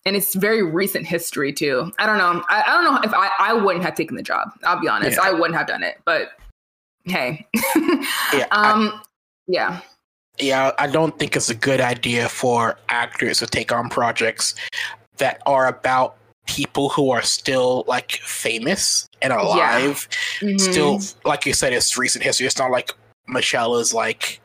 and 0.05 0.15
it's 0.15 0.33
very 0.35 0.63
recent 0.63 1.05
history 1.05 1.53
too. 1.53 1.91
I 1.99 2.05
don't 2.05 2.17
know. 2.17 2.43
I, 2.49 2.63
I 2.65 2.67
don't 2.81 2.83
know 2.85 2.99
if 3.03 3.13
I, 3.13 3.29
I 3.39 3.53
wouldn't 3.53 3.83
have 3.85 3.95
taken 3.95 4.15
the 4.17 4.23
job. 4.23 4.49
I'll 4.63 4.79
be 4.79 4.87
honest. 4.87 5.17
Yeah. 5.17 5.27
I 5.29 5.31
wouldn't 5.31 5.55
have 5.55 5.67
done 5.67 5.83
it. 5.83 5.99
But 6.05 6.29
hey. 7.05 7.47
Yeah, 8.33 8.47
I- 8.51 8.71
um 8.71 9.01
yeah. 9.47 9.81
yeah, 10.39 10.71
I 10.79 10.87
don't 10.87 11.17
think 11.19 11.35
it's 11.35 11.49
a 11.49 11.55
good 11.55 11.81
idea 11.81 12.29
for 12.29 12.77
actors 12.89 13.39
to 13.39 13.47
take 13.47 13.71
on 13.71 13.89
projects 13.89 14.55
that 15.17 15.41
are 15.45 15.67
about 15.67 16.15
people 16.47 16.89
who 16.89 17.11
are 17.11 17.21
still 17.21 17.83
like 17.87 18.13
famous 18.23 19.07
and 19.21 19.31
alive. 19.33 20.07
Mhm. 20.39 20.59
Still, 20.59 20.99
like 21.25 21.45
you 21.45 21.53
said, 21.53 21.73
it's 21.73 21.97
recent 21.97 22.23
history. 22.23 22.47
It's 22.47 22.57
not 22.57 22.71
like 22.71 22.91
Michelle 23.27 23.75
is 23.77 23.93
like 23.93 24.40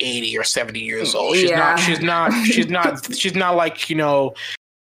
eighty 0.00 0.36
or 0.36 0.44
seventy 0.44 0.80
years 0.80 1.14
old. 1.14 1.36
She's 1.36 1.50
Yeah. 1.50 1.58
not. 1.58 1.78
She's 1.80 2.00
not. 2.00 2.32
She's 2.46 2.68
not. 2.68 3.14
she's 3.18 3.34
not 3.34 3.56
like 3.56 3.88
you 3.90 3.96
know 3.96 4.34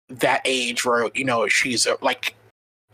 that 0.10 0.42
age 0.46 0.86
where 0.86 1.10
you 1.14 1.24
know 1.26 1.48
she's 1.48 1.88
uh, 1.88 1.96
like 2.02 2.36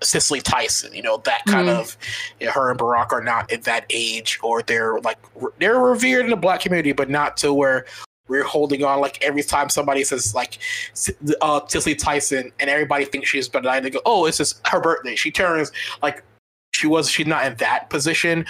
Cicely 0.02 0.42
Tyson. 0.42 0.94
You 0.94 1.02
know 1.02 1.18
that 1.26 1.44
kind 1.46 1.68
Mhm. 1.68 1.78
of. 1.80 1.98
you 2.40 2.46
know, 2.48 2.52
her 2.54 2.72
and 2.72 2.80
Barack 2.80 3.12
are 3.12 3.22
not 3.24 3.52
at 3.52 3.64
that 3.64 3.86
age, 3.90 4.40
or 4.42 4.62
they're 4.64 5.00
like 5.02 5.18
re- 5.36 5.52
they're 5.60 5.80
revered 5.80 6.26
in 6.26 6.30
the 6.32 6.38
black 6.38 6.62
community, 6.62 6.92
but 6.94 7.10
not 7.10 7.36
to 7.38 7.54
where 7.54 7.86
we're 8.28 8.44
holding 8.44 8.84
on. 8.84 9.02
Like 9.02 9.22
every 9.24 9.44
time 9.44 9.70
somebody 9.70 10.04
says 10.04 10.34
like 10.36 10.60
uh, 11.42 11.62
Cicely 11.68 11.96
Tyson, 11.96 12.52
and 12.60 12.70
everybody 12.70 13.06
thinks 13.06 13.28
she's 13.28 13.50
better, 13.50 13.82
they 13.82 13.90
go, 13.90 14.02
"Oh, 14.06 14.26
it's 14.26 14.38
just 14.38 14.66
her 14.68 14.80
birthday." 14.80 15.16
She 15.16 15.32
turns 15.32 15.72
like 16.02 16.24
she 16.74 16.88
was. 16.88 17.10
She's 17.10 17.28
not 17.28 17.46
in 17.46 17.56
that 17.56 17.90
position 17.90 18.46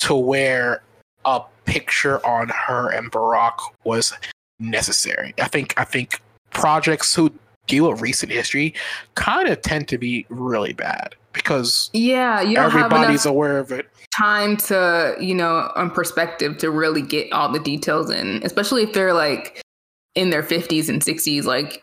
to 0.00 0.14
where 0.14 0.82
a 1.24 1.40
picture 1.64 2.24
on 2.26 2.48
her 2.48 2.90
and 2.90 3.10
Barack 3.10 3.58
was 3.84 4.12
necessary. 4.58 5.34
I 5.40 5.48
think. 5.48 5.74
I 5.76 5.84
think 5.84 6.20
projects 6.50 7.14
who 7.14 7.32
deal 7.66 7.88
with 7.90 8.00
recent 8.00 8.30
history 8.32 8.74
kind 9.14 9.48
of 9.48 9.60
tend 9.62 9.88
to 9.88 9.96
be 9.96 10.26
really 10.28 10.72
bad 10.72 11.14
because 11.32 11.88
Yeah, 11.92 12.40
you 12.42 12.58
everybody's 12.58 13.24
aware 13.24 13.58
of 13.58 13.70
it. 13.72 13.88
time 14.18 14.56
to, 14.58 15.16
you 15.20 15.34
know, 15.34 15.70
on 15.76 15.90
perspective 15.90 16.58
to 16.58 16.70
really 16.70 17.00
get 17.02 17.32
all 17.32 17.50
the 17.50 17.60
details 17.60 18.10
in, 18.10 18.42
especially 18.44 18.82
if 18.82 18.92
they're 18.92 19.14
like 19.14 19.62
in 20.14 20.28
their 20.30 20.42
50s 20.42 20.88
and 20.90 21.00
60s, 21.00 21.44
like 21.44 21.82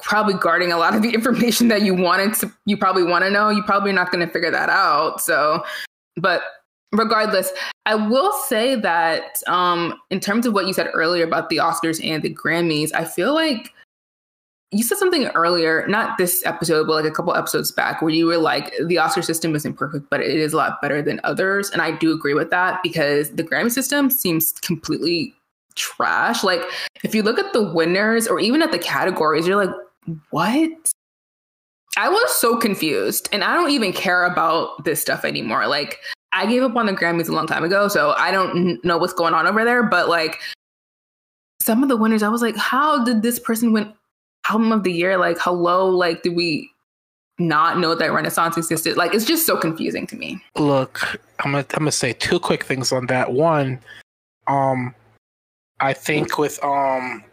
probably 0.00 0.34
guarding 0.34 0.72
a 0.72 0.78
lot 0.78 0.94
of 0.94 1.02
the 1.02 1.10
information 1.14 1.68
that 1.68 1.82
you 1.82 1.94
wanted 1.94 2.32
to, 2.34 2.50
you 2.64 2.76
probably 2.76 3.02
want 3.02 3.24
to 3.24 3.30
know. 3.30 3.50
You 3.50 3.62
probably 3.64 3.92
not 3.92 4.10
going 4.10 4.26
to 4.26 4.32
figure 4.32 4.50
that 4.52 4.70
out. 4.70 5.20
So, 5.20 5.62
but 6.16 6.42
regardless, 6.92 7.50
I 7.86 7.94
will 7.94 8.32
say 8.32 8.74
that 8.76 9.42
um, 9.46 9.94
in 10.10 10.20
terms 10.20 10.46
of 10.46 10.52
what 10.52 10.66
you 10.66 10.72
said 10.72 10.88
earlier 10.92 11.24
about 11.24 11.48
the 11.48 11.56
Oscars 11.56 12.04
and 12.04 12.22
the 12.22 12.34
Grammys, 12.34 12.90
I 12.94 13.04
feel 13.04 13.34
like 13.34 13.72
you 14.70 14.82
said 14.82 14.96
something 14.96 15.26
earlier, 15.28 15.86
not 15.86 16.16
this 16.16 16.44
episode, 16.46 16.86
but 16.86 16.94
like 16.94 17.04
a 17.04 17.10
couple 17.10 17.34
episodes 17.34 17.70
back, 17.70 18.00
where 18.00 18.10
you 18.10 18.26
were 18.26 18.38
like, 18.38 18.72
the 18.86 18.98
Oscar 18.98 19.20
system 19.20 19.54
isn't 19.54 19.74
perfect, 19.74 20.08
but 20.08 20.20
it 20.20 20.36
is 20.36 20.54
a 20.54 20.56
lot 20.56 20.80
better 20.80 21.02
than 21.02 21.20
others. 21.24 21.70
And 21.70 21.82
I 21.82 21.90
do 21.90 22.12
agree 22.12 22.32
with 22.32 22.50
that 22.50 22.80
because 22.82 23.30
the 23.30 23.44
Grammy 23.44 23.70
system 23.70 24.08
seems 24.08 24.52
completely 24.52 25.34
trash. 25.74 26.42
Like, 26.42 26.62
if 27.04 27.14
you 27.14 27.22
look 27.22 27.38
at 27.38 27.52
the 27.52 27.62
winners 27.62 28.26
or 28.26 28.40
even 28.40 28.62
at 28.62 28.72
the 28.72 28.78
categories, 28.78 29.46
you're 29.46 29.62
like, 29.62 29.74
what? 30.30 30.70
I 31.98 32.08
was 32.08 32.34
so 32.36 32.56
confused 32.56 33.28
and 33.30 33.44
I 33.44 33.54
don't 33.54 33.70
even 33.70 33.92
care 33.92 34.24
about 34.24 34.84
this 34.84 35.02
stuff 35.02 35.26
anymore. 35.26 35.66
Like, 35.66 35.98
I 36.32 36.46
gave 36.46 36.62
up 36.62 36.76
on 36.76 36.86
the 36.86 36.92
Grammys 36.92 37.28
a 37.28 37.32
long 37.32 37.46
time 37.46 37.64
ago, 37.64 37.88
so 37.88 38.14
I 38.18 38.30
don't 38.30 38.82
know 38.84 38.98
what's 38.98 39.12
going 39.12 39.34
on 39.34 39.46
over 39.46 39.64
there. 39.64 39.82
But 39.82 40.08
like, 40.08 40.40
some 41.60 41.82
of 41.82 41.88
the 41.88 41.96
winners, 41.96 42.22
I 42.22 42.28
was 42.28 42.42
like, 42.42 42.56
how 42.56 43.04
did 43.04 43.22
this 43.22 43.38
person 43.38 43.72
win 43.72 43.92
album 44.48 44.72
of 44.72 44.82
the 44.82 44.92
year? 44.92 45.18
Like, 45.18 45.38
hello, 45.38 45.88
like, 45.88 46.22
did 46.22 46.34
we 46.34 46.70
not 47.38 47.78
know 47.78 47.94
that 47.94 48.12
Renaissance 48.12 48.56
existed? 48.56 48.96
Like, 48.96 49.14
it's 49.14 49.24
just 49.24 49.46
so 49.46 49.56
confusing 49.56 50.06
to 50.08 50.16
me. 50.16 50.42
Look, 50.56 51.20
I'm 51.40 51.52
gonna 51.52 51.66
I'm 51.74 51.80
gonna 51.80 51.92
say 51.92 52.12
two 52.12 52.40
quick 52.40 52.64
things 52.64 52.92
on 52.92 53.06
that. 53.06 53.32
One, 53.32 53.78
um, 54.46 54.94
I 55.80 55.92
think 55.92 56.38
with 56.38 56.62
um 56.64 57.24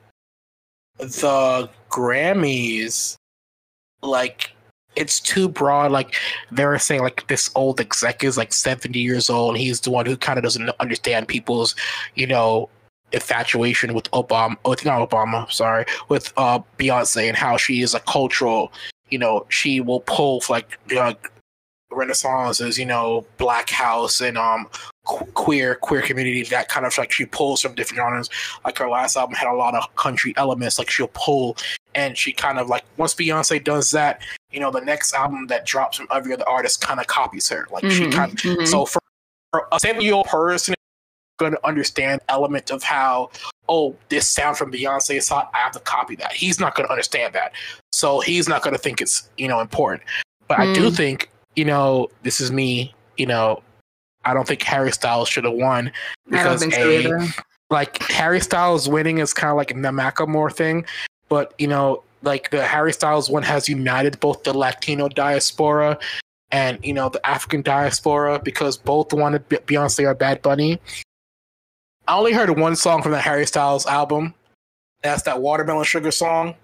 the 0.98 1.70
Grammys, 1.90 3.16
like 4.02 4.52
it's 4.96 5.20
too 5.20 5.48
broad. 5.48 5.92
Like 5.92 6.16
they're 6.52 6.78
saying, 6.80 7.02
like 7.02 7.28
this 7.28 7.50
old 7.56 7.80
exec 7.80 8.24
is 8.24 8.38
like 8.38 8.54
70 8.54 9.00
years 9.00 9.30
old. 9.30 9.56
And 9.56 9.62
he's 9.62 9.82
the 9.82 9.92
one 9.92 10.06
who 10.06 10.18
kind 10.18 10.38
of 10.38 10.44
doesn't 10.44 10.70
understand 10.80 11.28
people's, 11.28 11.76
you 12.16 12.28
know, 12.28 12.70
infatuation 13.12 13.94
with 13.94 14.10
Obama. 14.12 14.56
Oh, 14.66 14.74
it's 14.74 14.86
not 14.86 15.08
Obama. 15.08 15.52
Sorry, 15.52 15.86
with 16.10 16.34
uh 16.38 16.60
Beyonce 16.78 17.28
and 17.28 17.38
how 17.38 17.58
she 17.58 17.82
is 17.82 17.94
a 17.94 18.00
cultural. 18.02 18.72
You 19.10 19.18
know, 19.18 19.46
she 19.50 19.82
will 19.82 20.02
pull 20.02 20.44
like 20.50 20.78
uh, 20.96 21.14
Renaissance 21.92 22.62
is, 22.62 22.78
you 22.78 22.86
know, 22.86 23.26
Black 23.38 23.70
House 23.70 24.22
and 24.22 24.38
um 24.38 24.68
queer 25.34 25.76
queer 25.76 26.02
community 26.02 26.44
that 26.44 26.70
kind 26.70 26.86
of 26.86 26.98
like 26.98 27.12
she 27.12 27.26
pulls 27.26 27.62
from 27.62 27.74
different 27.76 27.98
genres. 27.98 28.30
Like 28.66 28.78
her 28.78 28.90
last 28.90 29.16
album 29.18 29.36
had 29.36 29.52
a 29.52 29.56
lot 29.56 29.76
of 29.76 29.94
country 29.96 30.34
elements, 30.38 30.78
like 30.78 30.90
she'll 30.90 31.10
pull 31.14 31.58
and 31.96 32.18
she 32.18 32.32
kind 32.32 32.60
of 32.60 32.68
like 32.68 32.84
once 32.98 33.16
Beyonce 33.16 33.64
does 33.64 33.92
that, 33.92 34.22
you 34.52 34.60
know, 34.60 34.72
the 34.72 34.82
next 34.82 35.14
album 35.14 35.48
that 35.48 35.66
drops 35.66 35.98
from 35.98 36.08
every 36.14 36.34
other 36.34 36.48
artist 36.48 36.82
kind 36.82 37.00
of 37.00 37.08
copies 37.08 37.50
her. 37.50 37.68
Like 37.72 37.90
she 37.90 38.06
Mhm, 38.06 38.12
kind 38.14 38.32
of 38.34 38.38
mhm. 38.40 38.68
so 38.68 38.86
for, 38.86 39.00
for 39.52 39.68
a 39.72 39.80
seven 39.80 40.02
year 40.02 40.14
old 40.14 40.28
person 40.28 40.76
going 41.38 41.54
to 41.54 41.68
understand 41.68 42.20
element 42.28 42.70
of 42.70 42.84
how 42.84 43.30
oh 43.70 43.96
this 44.10 44.28
sound 44.28 44.58
from 44.58 44.72
Beyonce 44.72 45.16
is 45.18 45.30
hot, 45.30 45.50
I 45.54 45.58
have 45.60 45.72
to 45.72 45.80
copy 45.80 46.16
that. 46.18 46.34
He's 46.34 46.60
not 46.60 46.76
going 46.76 46.86
to 46.88 46.92
understand 46.92 47.34
that, 47.34 47.54
so 47.92 48.20
he's 48.20 48.48
not 48.50 48.62
going 48.62 48.76
to 48.76 48.82
think 48.82 49.02
it's 49.02 49.30
you 49.38 49.48
know 49.48 49.60
important. 49.62 50.04
But 50.48 50.60
I 50.60 50.74
do 50.74 50.90
Mm. 50.90 50.96
think 50.98 51.30
you 51.56 51.66
know 51.66 52.10
this 52.24 52.42
is 52.42 52.52
me. 52.52 52.94
You 53.18 53.26
know, 53.26 53.62
I 54.26 54.34
don't 54.34 54.48
think 54.48 54.62
Harry 54.64 54.92
Styles 54.92 55.30
should 55.30 55.46
have 55.46 55.54
won 55.54 55.88
I 56.32 56.44
don't 56.44 56.60
because 56.60 56.74
so 56.76 56.90
a 56.90 57.00
either. 57.00 57.22
like 57.70 58.02
Harry 58.04 58.40
Styles 58.42 58.88
winning 58.90 59.20
is 59.20 59.34
kind 59.34 59.50
of 59.52 59.58
like 59.58 59.70
the 59.70 59.76
Macklemore 59.76 60.54
thing, 60.54 60.86
but 61.30 61.54
you 61.58 61.68
know, 61.68 62.04
like 62.22 62.50
the 62.52 62.64
Harry 62.66 62.92
Styles 62.94 63.30
one 63.30 63.44
has 63.44 63.70
united 63.70 64.20
both 64.20 64.44
the 64.44 64.56
Latino 64.58 65.08
diaspora 65.08 65.98
and 66.52 66.78
you 66.84 66.94
know 66.94 67.08
the 67.10 67.26
African 67.26 67.62
diaspora 67.62 68.40
because 68.44 68.76
both 68.78 69.14
wanted 69.14 69.48
Be- 69.50 69.58
Beyonce 69.58 70.04
or 70.06 70.14
Bad 70.16 70.42
Bunny. 70.42 70.80
I 72.08 72.18
only 72.18 72.34
heard 72.34 72.50
one 72.58 72.76
song 72.76 73.02
from 73.04 73.12
the 73.12 73.22
Harry 73.22 73.46
Styles 73.46 73.86
album. 73.86 74.34
That's 75.04 75.22
that 75.24 75.42
Watermelon 75.42 75.86
Sugar 75.86 76.12
song, 76.12 76.56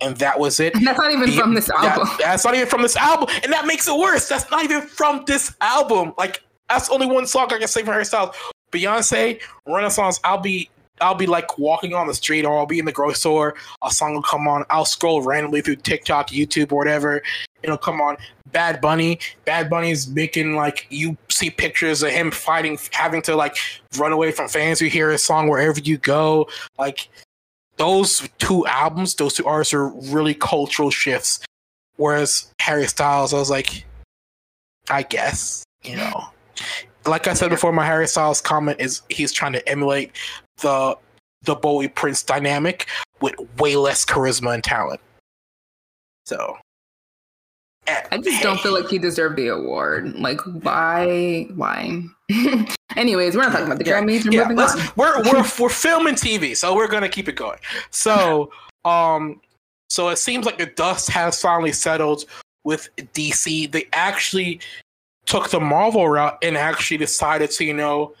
and 0.00 0.16
that 0.18 0.38
was 0.38 0.60
it. 0.60 0.74
And 0.74 0.86
that's 0.86 0.98
not 0.98 1.12
even 1.12 1.26
Be- 1.26 1.36
from 1.38 1.54
this 1.54 1.66
that- 1.68 1.76
album. 1.98 2.08
that's 2.18 2.44
not 2.44 2.54
even 2.54 2.66
from 2.68 2.82
this 2.82 2.96
album, 2.96 3.28
and 3.42 3.52
that 3.52 3.66
makes 3.66 3.88
it 3.88 3.96
worse. 3.96 4.28
That's 4.28 4.50
not 4.50 4.64
even 4.64 4.82
from 4.82 5.22
this 5.26 5.54
album. 5.62 6.12
Like 6.18 6.42
that's 6.68 6.90
only 6.90 7.06
one 7.06 7.26
song 7.26 7.48
I 7.50 7.58
can 7.58 7.68
say 7.68 7.82
for 7.82 7.92
Harry 7.92 8.04
Styles. 8.04 8.36
Beyonce, 8.72 9.40
Renaissance. 9.66 10.20
I'll 10.24 10.40
be, 10.40 10.68
I'll 11.00 11.14
be 11.14 11.26
like 11.26 11.58
walking 11.58 11.94
on 11.94 12.06
the 12.06 12.14
street, 12.14 12.44
or 12.44 12.58
I'll 12.58 12.66
be 12.66 12.78
in 12.78 12.84
the 12.84 12.92
grocery 12.92 13.14
store. 13.14 13.54
A 13.82 13.90
song 13.90 14.14
will 14.14 14.22
come 14.22 14.46
on. 14.46 14.64
I'll 14.70 14.84
scroll 14.84 15.22
randomly 15.22 15.60
through 15.62 15.76
TikTok, 15.76 16.28
YouTube, 16.28 16.72
or 16.72 16.76
whatever. 16.76 17.22
It'll 17.62 17.78
come 17.78 18.00
on. 18.00 18.16
Bad 18.52 18.80
Bunny. 18.80 19.18
Bad 19.44 19.70
Bunny's 19.70 20.08
making 20.08 20.54
like 20.54 20.86
you 20.90 21.16
see 21.30 21.50
pictures 21.50 22.02
of 22.02 22.10
him 22.10 22.30
fighting, 22.30 22.78
having 22.92 23.22
to 23.22 23.36
like 23.36 23.56
run 23.96 24.12
away 24.12 24.32
from 24.32 24.48
fans 24.48 24.80
who 24.80 24.86
hear 24.86 25.10
his 25.10 25.24
song 25.24 25.48
wherever 25.48 25.80
you 25.80 25.98
go. 25.98 26.48
Like 26.78 27.08
those 27.76 28.28
two 28.38 28.66
albums, 28.66 29.14
those 29.14 29.34
two 29.34 29.46
artists 29.46 29.72
are 29.72 29.88
really 29.88 30.34
cultural 30.34 30.90
shifts. 30.90 31.40
Whereas 31.96 32.52
Harry 32.60 32.86
Styles, 32.86 33.34
I 33.34 33.38
was 33.38 33.50
like, 33.50 33.84
I 34.88 35.02
guess, 35.02 35.64
you 35.82 35.96
know. 35.96 36.28
Like 37.06 37.26
I 37.26 37.34
said 37.34 37.50
before, 37.50 37.72
my 37.72 37.86
Harry 37.86 38.06
Styles 38.08 38.40
comment 38.40 38.80
is 38.80 39.02
he's 39.08 39.32
trying 39.32 39.52
to 39.52 39.68
emulate 39.68 40.12
the 40.58 40.96
the 41.42 41.54
Bowie 41.54 41.88
Prince 41.88 42.22
dynamic 42.22 42.86
with 43.20 43.34
way 43.58 43.76
less 43.76 44.04
charisma 44.04 44.54
and 44.54 44.64
talent. 44.64 45.00
So 46.26 46.58
I 48.10 48.18
just 48.18 48.42
don't 48.42 48.60
feel 48.60 48.74
like 48.74 48.88
he 48.88 48.98
deserved 48.98 49.36
the 49.36 49.48
award. 49.48 50.18
Like, 50.18 50.40
why? 50.62 51.48
Why? 51.54 52.02
Anyways, 52.96 53.36
we're 53.36 53.42
not 53.42 53.52
talking 53.52 53.66
about 53.66 53.78
the 53.78 53.86
yeah, 53.86 54.00
Grammys. 54.00 54.24
We're 54.24 54.32
yeah, 54.32 54.90
we're 54.96 55.22
we're 55.22 55.48
we're 55.58 55.68
filming 55.68 56.14
TV, 56.14 56.56
so 56.56 56.74
we're 56.74 56.88
gonna 56.88 57.08
keep 57.08 57.28
it 57.28 57.36
going. 57.36 57.58
So, 57.90 58.50
um, 58.84 59.40
so 59.88 60.08
it 60.08 60.16
seems 60.16 60.46
like 60.46 60.58
the 60.58 60.66
dust 60.66 61.10
has 61.10 61.40
finally 61.40 61.72
settled 61.72 62.24
with 62.64 62.88
DC. 62.96 63.70
They 63.70 63.86
actually 63.92 64.60
took 65.28 65.50
the 65.50 65.60
Marvel 65.60 66.08
route 66.08 66.38
and 66.42 66.56
actually 66.56 66.96
decided 66.96 67.50
to, 67.52 67.64
you 67.64 67.74
know, 67.74 68.14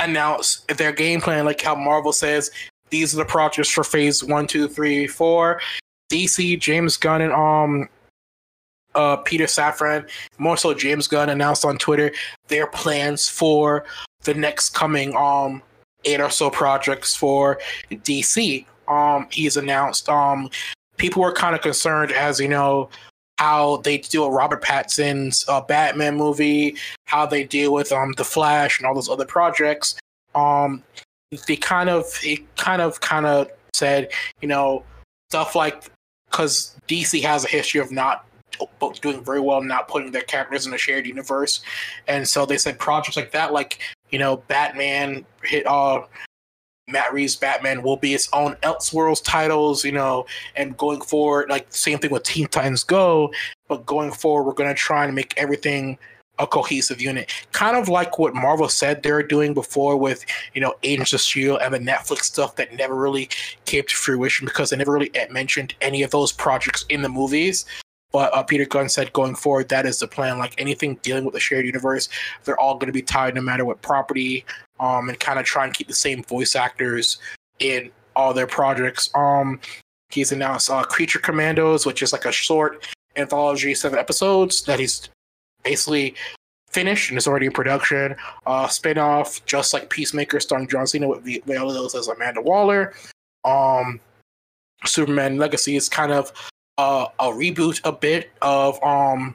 announce 0.00 0.64
their 0.78 0.92
game 0.92 1.20
plan, 1.20 1.44
like 1.44 1.60
how 1.60 1.74
Marvel 1.74 2.12
says 2.12 2.50
these 2.90 3.12
are 3.12 3.18
the 3.18 3.24
projects 3.24 3.68
for 3.68 3.84
Phase 3.84 4.22
One, 4.22 4.46
Two, 4.46 4.68
Three, 4.68 5.06
Four. 5.06 5.60
DC, 6.10 6.60
James 6.60 6.96
Gunn, 6.96 7.22
and 7.22 7.32
um 7.32 7.88
uh, 8.94 9.16
Peter 9.16 9.44
Safran, 9.44 10.06
more 10.36 10.58
so 10.58 10.74
James 10.74 11.08
Gunn, 11.08 11.30
announced 11.30 11.64
on 11.64 11.78
Twitter 11.78 12.12
their 12.48 12.66
plans 12.66 13.26
for 13.26 13.84
the 14.24 14.34
next 14.34 14.70
coming 14.70 15.16
um 15.16 15.62
eight 16.04 16.20
or 16.20 16.30
so 16.30 16.50
projects 16.50 17.16
for 17.16 17.58
DC. 17.90 18.66
Um, 18.88 19.26
he's 19.30 19.56
announced 19.56 20.08
um 20.08 20.50
people 20.98 21.22
were 21.22 21.32
kind 21.32 21.56
of 21.56 21.62
concerned 21.62 22.12
as 22.12 22.38
you 22.38 22.48
know 22.48 22.90
how 23.42 23.78
they 23.78 23.98
deal 23.98 24.28
with 24.28 24.36
Robert 24.36 24.62
Pattinson's 24.62 25.44
uh, 25.48 25.60
Batman 25.60 26.16
movie, 26.16 26.76
how 27.06 27.26
they 27.26 27.42
deal 27.42 27.72
with 27.72 27.90
um 27.90 28.12
the 28.16 28.24
Flash 28.24 28.78
and 28.78 28.86
all 28.86 28.94
those 28.94 29.08
other 29.08 29.26
projects. 29.26 29.96
Um, 30.36 30.84
they 31.48 31.56
kind 31.56 31.90
of 31.90 32.04
it 32.22 32.40
kind 32.56 32.80
of 32.80 33.00
kind 33.00 33.26
of 33.26 33.50
said 33.74 34.12
you 34.40 34.48
know 34.48 34.84
stuff 35.30 35.56
like 35.56 35.90
because 36.30 36.76
DC 36.86 37.20
has 37.22 37.44
a 37.44 37.48
history 37.48 37.80
of 37.80 37.90
not 37.90 38.24
doing 39.00 39.24
very 39.24 39.40
well 39.40 39.60
not 39.60 39.88
putting 39.88 40.12
their 40.12 40.22
characters 40.22 40.66
in 40.66 40.74
a 40.74 40.78
shared 40.78 41.06
universe 41.06 41.62
and 42.06 42.28
so 42.28 42.46
they 42.46 42.58
said 42.58 42.78
projects 42.78 43.16
like 43.16 43.32
that 43.32 43.52
like 43.52 43.80
you 44.10 44.18
know 44.18 44.36
batman 44.46 45.24
hit 45.42 45.66
uh 45.66 46.02
matt 46.88 47.12
reeves 47.12 47.36
batman 47.36 47.82
will 47.82 47.96
be 47.96 48.14
its 48.14 48.28
own 48.32 48.54
elseworlds 48.56 49.22
titles 49.24 49.84
you 49.84 49.92
know 49.92 50.26
and 50.56 50.76
going 50.76 51.00
forward 51.00 51.48
like 51.48 51.66
same 51.70 51.98
thing 51.98 52.10
with 52.10 52.22
teen 52.24 52.46
titans 52.48 52.82
go 52.82 53.32
but 53.68 53.86
going 53.86 54.10
forward 54.10 54.44
we're 54.44 54.52
going 54.52 54.68
to 54.68 54.74
try 54.74 55.04
and 55.04 55.14
make 55.14 55.32
everything 55.36 55.96
a 56.38 56.46
cohesive 56.46 57.00
unit. 57.00 57.30
Kind 57.52 57.76
of 57.76 57.88
like 57.88 58.18
what 58.18 58.34
marvel 58.34 58.68
said 58.68 59.02
they 59.02 59.12
were 59.12 59.22
doing 59.22 59.54
before 59.54 59.96
with 59.96 60.24
you 60.54 60.60
know 60.60 60.74
agents 60.82 61.12
of 61.12 61.20
shield 61.20 61.60
and 61.62 61.74
the 61.74 61.78
netflix 61.78 62.22
stuff 62.22 62.56
that 62.56 62.74
never 62.74 62.94
really 62.94 63.28
came 63.64 63.84
to 63.84 63.94
fruition 63.94 64.46
because 64.46 64.70
they 64.70 64.76
never 64.76 64.92
really 64.92 65.10
mentioned 65.30 65.74
any 65.80 66.02
of 66.02 66.10
those 66.10 66.32
projects 66.32 66.84
in 66.88 67.02
the 67.02 67.08
movies 67.08 67.64
but 68.12 68.34
uh, 68.34 68.42
Peter 68.42 68.66
Gunn 68.66 68.88
said 68.88 69.12
going 69.12 69.34
forward, 69.34 69.68
that 69.70 69.86
is 69.86 69.98
the 69.98 70.06
plan. 70.06 70.38
Like 70.38 70.54
anything 70.58 70.96
dealing 71.02 71.24
with 71.24 71.34
the 71.34 71.40
shared 71.40 71.64
universe, 71.64 72.08
they're 72.44 72.60
all 72.60 72.74
going 72.74 72.86
to 72.86 72.92
be 72.92 73.02
tied 73.02 73.34
no 73.34 73.40
matter 73.40 73.64
what 73.64 73.82
property, 73.82 74.44
um, 74.80 75.08
and 75.08 75.18
kind 75.18 75.38
of 75.38 75.44
try 75.46 75.64
and 75.64 75.74
keep 75.74 75.88
the 75.88 75.94
same 75.94 76.22
voice 76.22 76.54
actors 76.54 77.18
in 77.58 77.90
all 78.14 78.34
their 78.34 78.46
projects. 78.46 79.10
Um, 79.14 79.60
he's 80.10 80.32
announced 80.32 80.70
uh, 80.70 80.84
Creature 80.84 81.20
Commandos, 81.20 81.86
which 81.86 82.02
is 82.02 82.12
like 82.12 82.26
a 82.26 82.32
short 82.32 82.86
anthology, 83.16 83.74
seven 83.74 83.98
episodes 83.98 84.62
that 84.62 84.78
he's 84.78 85.08
basically 85.62 86.14
finished 86.68 87.10
and 87.10 87.18
is 87.18 87.26
already 87.26 87.46
in 87.46 87.52
production. 87.52 88.16
Uh, 88.46 88.66
spin-off, 88.68 89.44
just 89.46 89.72
like 89.72 89.90
Peacemaker, 89.90 90.40
starring 90.40 90.68
John 90.68 90.86
Cena 90.86 91.08
with 91.08 91.24
Viola 91.44 91.84
as 91.84 92.08
Amanda 92.08 92.40
Waller. 92.40 92.94
Um, 93.44 94.00
Superman 94.84 95.36
Legacy 95.36 95.76
is 95.76 95.88
kind 95.88 96.12
of 96.12 96.32
uh, 96.78 97.06
a 97.18 97.26
reboot 97.26 97.80
a 97.84 97.92
bit 97.92 98.30
of 98.42 98.82
um 98.82 99.34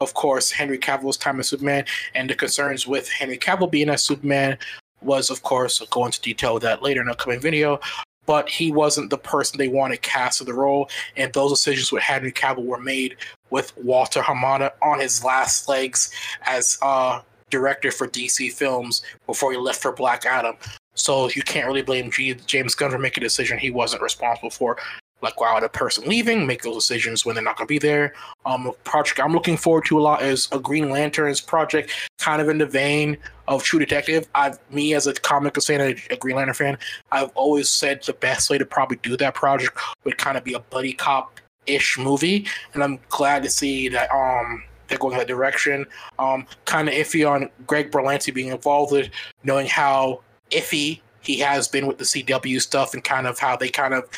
of 0.00 0.14
course 0.14 0.50
Henry 0.50 0.78
Cavill's 0.78 1.16
time 1.16 1.40
as 1.40 1.48
Superman. 1.48 1.84
And 2.14 2.30
the 2.30 2.34
concerns 2.34 2.86
with 2.86 3.08
Henry 3.08 3.38
Cavill 3.38 3.70
being 3.70 3.88
as 3.90 4.04
Superman 4.04 4.58
was 5.02 5.30
of 5.30 5.42
course 5.42 5.80
I'll 5.80 5.88
go 5.88 6.06
into 6.06 6.20
detail 6.20 6.54
with 6.54 6.62
that 6.62 6.82
later 6.82 7.00
in 7.00 7.08
an 7.08 7.12
upcoming 7.12 7.40
video. 7.40 7.80
But 8.26 8.48
he 8.48 8.70
wasn't 8.70 9.10
the 9.10 9.18
person 9.18 9.58
they 9.58 9.68
wanted 9.68 10.02
cast 10.02 10.38
for 10.38 10.44
the 10.44 10.52
role. 10.52 10.90
And 11.16 11.32
those 11.32 11.50
decisions 11.50 11.90
with 11.90 12.02
Henry 12.02 12.30
Cavill 12.30 12.64
were 12.64 12.78
made 12.78 13.16
with 13.50 13.76
Walter 13.78 14.20
Hamada 14.20 14.72
on 14.82 15.00
his 15.00 15.24
last 15.24 15.68
legs 15.68 16.10
as 16.46 16.78
uh 16.82 17.20
director 17.50 17.90
for 17.90 18.06
DC 18.06 18.52
films 18.52 19.02
before 19.26 19.52
he 19.52 19.58
left 19.58 19.80
for 19.80 19.92
Black 19.92 20.26
Adam. 20.26 20.56
So 20.94 21.30
you 21.30 21.42
can't 21.42 21.66
really 21.66 21.82
blame 21.82 22.10
G- 22.10 22.34
James 22.46 22.74
Gunn 22.74 22.90
for 22.90 22.98
making 22.98 23.22
a 23.22 23.26
decision 23.26 23.56
he 23.58 23.70
wasn't 23.70 24.02
responsible 24.02 24.50
for 24.50 24.76
like 25.20 25.40
while 25.40 25.60
the 25.60 25.68
person 25.68 26.08
leaving, 26.08 26.46
make 26.46 26.62
those 26.62 26.76
decisions 26.76 27.24
when 27.24 27.34
they're 27.34 27.44
not 27.44 27.56
going 27.56 27.66
to 27.66 27.68
be 27.68 27.78
there. 27.78 28.14
Um, 28.46 28.66
a 28.66 28.72
project 28.72 29.20
I'm 29.20 29.32
looking 29.32 29.56
forward 29.56 29.84
to 29.86 29.98
a 29.98 30.02
lot 30.02 30.22
is 30.22 30.48
a 30.52 30.58
Green 30.58 30.90
Lanterns 30.90 31.40
project, 31.40 31.92
kind 32.18 32.40
of 32.40 32.48
in 32.48 32.58
the 32.58 32.66
vein 32.66 33.16
of 33.48 33.62
True 33.62 33.78
Detective. 33.78 34.28
I've 34.34 34.58
me 34.70 34.94
as 34.94 35.06
a 35.06 35.14
comic 35.14 35.60
fan, 35.62 35.80
a, 35.80 35.96
a 36.12 36.16
Green 36.16 36.36
Lantern 36.36 36.54
fan, 36.54 36.78
I've 37.10 37.30
always 37.34 37.70
said 37.70 38.02
the 38.04 38.12
best 38.12 38.50
way 38.50 38.58
to 38.58 38.64
probably 38.64 38.98
do 39.02 39.16
that 39.16 39.34
project 39.34 39.78
would 40.04 40.18
kind 40.18 40.36
of 40.36 40.44
be 40.44 40.54
a 40.54 40.60
buddy 40.60 40.92
cop 40.92 41.40
ish 41.66 41.98
movie, 41.98 42.46
and 42.74 42.82
I'm 42.82 42.98
glad 43.08 43.42
to 43.42 43.50
see 43.50 43.88
that 43.88 44.10
um 44.10 44.64
they're 44.88 44.98
going 44.98 45.16
that 45.18 45.28
direction. 45.28 45.84
Um, 46.18 46.46
kind 46.64 46.88
of 46.88 46.94
iffy 46.94 47.30
on 47.30 47.50
Greg 47.66 47.90
Berlanti 47.90 48.32
being 48.32 48.48
involved 48.48 48.92
with, 48.92 49.10
knowing 49.44 49.66
how 49.66 50.22
iffy 50.50 51.00
he 51.20 51.38
has 51.40 51.68
been 51.68 51.86
with 51.86 51.98
the 51.98 52.04
CW 52.04 52.60
stuff 52.60 52.94
and 52.94 53.04
kind 53.04 53.26
of 53.26 53.38
how 53.38 53.54
they 53.54 53.68
kind 53.68 53.92
of 53.92 54.08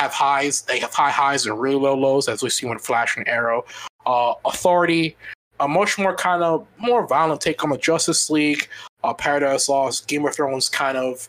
have 0.00 0.12
highs. 0.12 0.62
They 0.62 0.78
have 0.78 0.94
high 0.94 1.10
highs 1.10 1.44
and 1.44 1.60
really 1.60 1.76
low 1.76 1.94
lows, 1.94 2.26
as 2.26 2.42
we 2.42 2.48
see 2.48 2.66
with 2.66 2.80
Flash 2.80 3.16
and 3.16 3.28
Arrow. 3.28 3.66
Uh, 4.06 4.32
Authority, 4.46 5.14
a 5.60 5.68
much 5.68 5.98
more 5.98 6.14
kind 6.14 6.42
of 6.42 6.66
more 6.78 7.06
violent 7.06 7.42
take 7.42 7.62
on 7.62 7.70
the 7.70 7.76
Justice 7.76 8.30
League. 8.30 8.66
Uh, 9.04 9.12
Paradise 9.12 9.68
Lost, 9.68 10.08
Game 10.08 10.24
of 10.24 10.34
Thrones 10.34 10.68
kind 10.70 10.96
of 10.96 11.28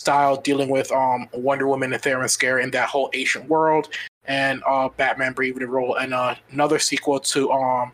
style 0.00 0.40
dealing 0.40 0.70
with 0.70 0.90
um, 0.92 1.28
Wonder 1.34 1.66
Woman 1.66 1.92
and 1.92 2.02
Themyscira 2.02 2.62
in 2.62 2.70
that 2.70 2.88
whole 2.88 3.10
ancient 3.12 3.48
world, 3.48 3.88
and 4.24 4.62
uh, 4.66 4.88
Batman 4.96 5.34
a 5.38 5.66
role, 5.66 5.96
and 5.96 6.14
uh, 6.14 6.34
another 6.52 6.78
sequel 6.78 7.20
to 7.20 7.50
um, 7.52 7.92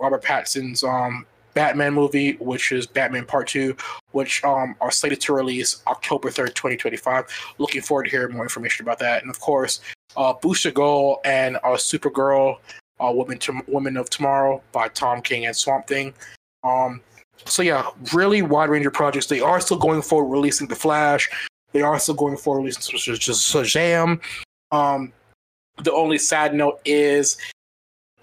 Robert 0.00 0.22
Pattinson's 0.22 0.84
um, 0.84 1.26
Batman 1.54 1.94
movie, 1.94 2.32
which 2.34 2.72
is 2.72 2.86
Batman 2.86 3.24
Part 3.24 3.48
Two, 3.48 3.76
which 4.12 4.42
um, 4.44 4.76
are 4.80 4.90
slated 4.90 5.20
to 5.22 5.32
release 5.32 5.82
October 5.86 6.30
third, 6.30 6.54
twenty 6.54 6.76
twenty 6.76 6.96
five. 6.96 7.26
Looking 7.58 7.80
forward 7.80 8.04
to 8.04 8.10
hearing 8.10 8.34
more 8.34 8.42
information 8.42 8.84
about 8.84 8.98
that, 8.98 9.22
and 9.22 9.30
of 9.30 9.40
course, 9.40 9.80
uh, 10.16 10.32
Booster 10.32 10.70
Gold 10.70 11.18
and 11.24 11.56
uh, 11.56 11.76
Supergirl, 11.76 12.58
uh, 13.00 13.12
Women 13.14 13.38
to 13.38 13.60
Women 13.66 13.96
of 13.96 14.10
Tomorrow 14.10 14.62
by 14.72 14.88
Tom 14.88 15.22
King 15.22 15.46
and 15.46 15.56
Swamp 15.56 15.86
Thing. 15.86 16.12
Um, 16.62 17.00
so 17.44 17.62
yeah, 17.62 17.88
really 18.12 18.42
wide 18.42 18.70
range 18.70 18.86
of 18.86 18.92
projects. 18.92 19.26
They 19.26 19.40
are 19.40 19.60
still 19.60 19.78
going 19.78 20.02
forward 20.02 20.32
releasing 20.32 20.68
the 20.68 20.76
Flash. 20.76 21.28
They 21.72 21.82
are 21.82 21.98
still 21.98 22.14
going 22.14 22.36
forward 22.36 22.60
releasing 22.60 22.96
Shazam. 22.96 24.20
Um, 24.70 25.12
the 25.82 25.92
only 25.92 26.18
sad 26.18 26.54
note 26.54 26.80
is 26.84 27.36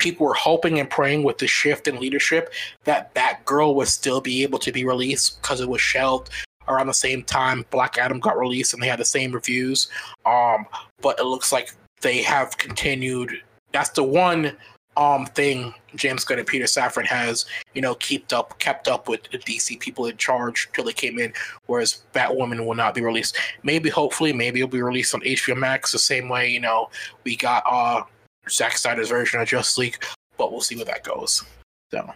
people 0.02 0.26
were 0.26 0.34
hoping 0.34 0.80
and 0.80 0.90
praying 0.90 1.24
with 1.24 1.38
the 1.38 1.48
shift 1.48 1.88
in 1.88 2.00
leadership 2.00 2.52
that 2.86 3.14
Batgirl 3.14 3.76
would 3.76 3.88
still 3.88 4.20
be 4.20 4.42
able 4.42 4.58
to 4.58 4.72
be 4.72 4.84
released 4.84 5.40
because 5.42 5.62
it 5.62 5.70
was 5.70 5.80
shelved 5.80 6.32
around 6.68 6.88
the 6.88 6.94
same 6.94 7.22
time 7.24 7.64
Black 7.70 8.00
Adam 8.00 8.20
got 8.20 8.38
released 8.38 8.74
and 8.74 8.82
they 8.82 8.88
had 8.88 9.00
the 9.00 9.06
same 9.06 9.32
reviews. 9.32 9.90
Um, 10.26 10.66
but 11.02 11.20
it 11.20 11.26
looks 11.26 11.52
like 11.52 11.74
they 12.02 12.24
have 12.24 12.58
continued. 12.58 13.32
That's 13.72 13.92
the 13.92 14.04
one 14.04 14.58
um 14.98 15.26
thing 15.26 15.74
James 15.96 16.26
Gunn 16.26 16.40
and 16.40 16.48
Peter 16.48 16.66
Safran 16.66 17.06
has, 17.06 17.46
you 17.76 17.82
know, 17.82 17.94
kept 17.96 18.34
up 18.34 18.58
kept 18.58 18.88
up 18.88 19.08
with 19.08 19.22
the 19.32 19.38
DC 19.38 19.80
people 19.80 20.08
in 20.08 20.18
charge 20.18 20.68
till 20.74 20.84
they 20.84 20.94
came 20.94 21.20
in, 21.20 21.32
whereas 21.68 22.02
Batwoman 22.14 22.66
will 22.66 22.76
not 22.76 22.96
be 22.96 23.02
released. 23.02 23.38
Maybe 23.64 23.90
hopefully, 23.90 24.34
maybe 24.34 24.60
it'll 24.60 24.70
be 24.70 24.82
released 24.82 25.14
on 25.14 25.22
HBO 25.22 25.56
Max 25.56 25.92
the 25.92 26.00
same 26.00 26.28
way, 26.28 26.50
you 26.50 26.60
know, 26.60 26.90
we 27.24 27.36
got 27.36 27.64
uh 27.70 28.02
Zack 28.50 28.78
Snyder's 28.78 29.10
version 29.10 29.42
of 29.42 29.48
Justice 29.48 29.78
League, 29.78 30.04
but 30.38 30.52
we'll 30.52 30.62
see 30.62 30.76
where 30.76 30.86
that 30.86 31.04
goes. 31.04 31.44
So, 31.92 32.12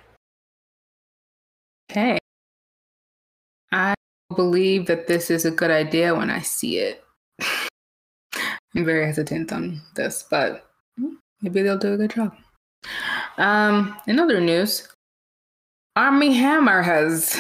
okay, 1.92 2.18
I 3.72 3.94
believe 4.36 4.88
that 4.88 5.08
this 5.08 5.30
is 5.30 5.46
a 5.46 5.52
good 5.52 5.72
idea 5.72 6.16
when 6.16 6.30
I 6.30 6.42
see 6.42 6.78
it. 6.78 7.04
I'm 8.76 8.86
very 8.86 9.06
hesitant 9.06 9.54
on 9.54 9.82
this, 9.96 10.26
but 10.30 10.70
maybe 11.42 11.62
they'll 11.62 11.78
do 11.78 11.94
a 11.94 11.98
good 11.98 12.12
job. 12.12 12.36
Um, 13.38 13.98
in 14.08 14.20
other 14.20 14.40
news, 14.40 14.88
Armie 15.96 16.34
Hammer 16.34 16.82
has 16.82 17.40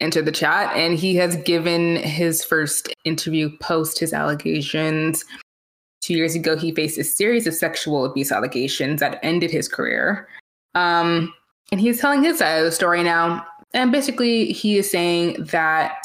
entered 0.00 0.24
the 0.24 0.32
chat 0.32 0.74
and 0.76 0.98
he 0.98 1.14
has 1.16 1.36
given 1.36 1.96
his 1.96 2.42
first 2.42 2.88
interview 3.04 3.56
post 3.58 3.98
his 3.98 4.12
allegations 4.12 5.24
Two 6.10 6.16
years 6.16 6.34
ago, 6.34 6.56
he 6.56 6.72
faced 6.72 6.98
a 6.98 7.04
series 7.04 7.46
of 7.46 7.54
sexual 7.54 8.04
abuse 8.04 8.32
allegations 8.32 8.98
that 8.98 9.20
ended 9.22 9.48
his 9.48 9.68
career. 9.68 10.26
Um, 10.74 11.32
and 11.70 11.80
he's 11.80 12.00
telling 12.00 12.24
his 12.24 12.38
side 12.38 12.58
of 12.58 12.64
the 12.64 12.72
story 12.72 13.04
now. 13.04 13.46
And 13.74 13.92
basically, 13.92 14.46
he 14.46 14.76
is 14.76 14.90
saying 14.90 15.36
that 15.38 16.02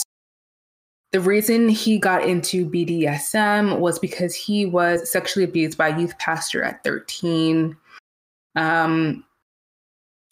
the 1.11 1.19
reason 1.19 1.69
he 1.69 1.97
got 1.97 2.23
into 2.23 2.69
BDSM 2.69 3.79
was 3.79 3.97
because 3.97 4.35
he 4.35 4.67
was 4.67 5.11
sexually 5.11 5.43
abused 5.43 5.75
by 5.75 5.87
a 5.87 5.99
youth 5.99 6.15
pastor 6.19 6.61
at 6.61 6.83
13. 6.83 7.75
Um, 8.55 9.25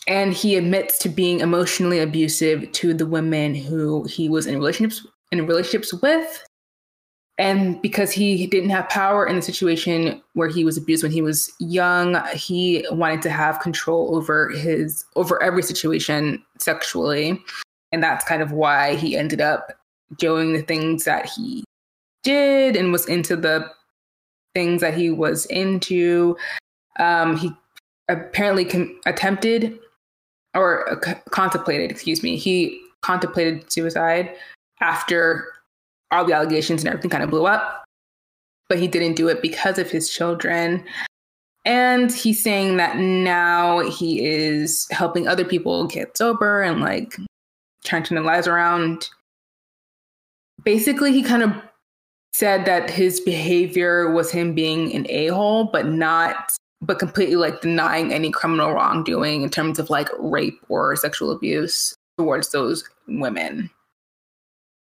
and 0.05 0.33
he 0.33 0.55
admits 0.55 0.99
to 0.99 1.09
being 1.09 1.39
emotionally 1.39 1.97
abusive 1.97 2.71
to 2.73 2.93
the 2.93 3.07
women 3.07 3.55
who 3.55 4.03
he 4.03 4.29
was 4.29 4.45
in 4.45 4.53
relationships 4.53 5.03
in 5.31 5.47
relationships 5.47 5.91
with 5.95 6.45
and 7.37 7.81
because 7.81 8.11
he 8.11 8.45
didn't 8.45 8.69
have 8.69 8.87
power 8.89 9.25
in 9.25 9.35
the 9.35 9.41
situation 9.41 10.21
where 10.33 10.47
he 10.47 10.63
was 10.63 10.77
abused 10.77 11.03
when 11.03 11.11
he 11.11 11.21
was 11.21 11.51
young 11.59 12.21
he 12.33 12.85
wanted 12.91 13.21
to 13.23 13.29
have 13.29 13.59
control 13.59 14.15
over 14.15 14.49
his 14.49 15.03
over 15.15 15.41
every 15.41 15.63
situation 15.63 16.43
sexually. 16.59 17.41
And 17.91 18.03
that's 18.03 18.25
kind 18.25 18.41
of 18.41 18.51
why 18.51 18.95
he 18.95 19.17
ended 19.17 19.41
up 19.41 19.73
doing 20.17 20.53
the 20.53 20.61
things 20.61 21.05
that 21.05 21.27
he 21.29 21.63
did 22.23 22.75
and 22.75 22.91
was 22.91 23.07
into 23.07 23.35
the 23.35 23.69
things 24.53 24.81
that 24.81 24.93
he 24.93 25.09
was 25.09 25.45
into. 25.47 26.37
Um, 26.99 27.37
he 27.37 27.51
apparently 28.09 28.67
attempted 29.05 29.79
or 30.53 30.87
uh, 30.91 31.01
c- 31.01 31.19
contemplated 31.31 31.89
excuse 31.89 32.21
me 32.21 32.35
he 32.35 32.79
contemplated 33.01 33.71
suicide 33.71 34.35
after 34.81 35.47
all 36.13 36.25
the 36.25 36.33
allegations 36.33 36.81
and 36.81 36.89
everything 36.89 37.09
kind 37.09 37.23
of 37.23 37.29
blew 37.29 37.45
up. 37.45 37.83
But 38.69 38.79
he 38.79 38.87
didn't 38.87 39.15
do 39.15 39.27
it 39.27 39.41
because 39.41 39.77
of 39.77 39.91
his 39.91 40.09
children. 40.09 40.83
And 41.65 42.11
he's 42.11 42.43
saying 42.43 42.77
that 42.77 42.97
now 42.97 43.79
he 43.89 44.25
is 44.25 44.87
helping 44.91 45.27
other 45.27 45.45
people 45.45 45.87
get 45.87 46.17
sober 46.17 46.61
and 46.61 46.81
like 46.81 47.15
trying 47.85 48.03
to 48.03 48.09
turn 48.09 48.15
their 48.15 48.25
lives 48.25 48.47
around. 48.47 49.09
Basically, 50.63 51.11
he 51.11 51.23
kind 51.23 51.43
of 51.43 51.53
said 52.33 52.65
that 52.65 52.89
his 52.89 53.19
behavior 53.21 54.11
was 54.11 54.31
him 54.31 54.53
being 54.53 54.93
an 54.93 55.05
a 55.09 55.27
hole, 55.27 55.65
but 55.65 55.87
not, 55.87 56.51
but 56.81 56.99
completely 56.99 57.35
like 57.35 57.61
denying 57.61 58.11
any 58.11 58.31
criminal 58.31 58.73
wrongdoing 58.73 59.43
in 59.43 59.49
terms 59.49 59.79
of 59.79 59.89
like 59.89 60.09
rape 60.19 60.59
or 60.67 60.95
sexual 60.95 61.31
abuse 61.31 61.93
towards 62.17 62.51
those 62.51 62.83
women. 63.07 63.69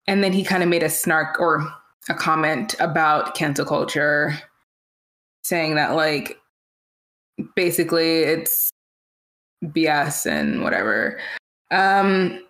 And 0.06 0.24
then 0.24 0.32
he 0.32 0.44
kind 0.44 0.62
of 0.62 0.68
made 0.68 0.82
a 0.82 0.90
snark 0.90 1.38
or 1.38 1.66
a 2.08 2.14
comment 2.14 2.74
about 2.80 3.34
cancel 3.34 3.64
culture, 3.64 4.38
saying 5.44 5.74
that, 5.76 5.94
like, 5.94 6.38
basically 7.54 8.20
it's 8.20 8.70
BS 9.64 10.26
and 10.26 10.62
whatever. 10.62 11.20
Um, 11.70 12.44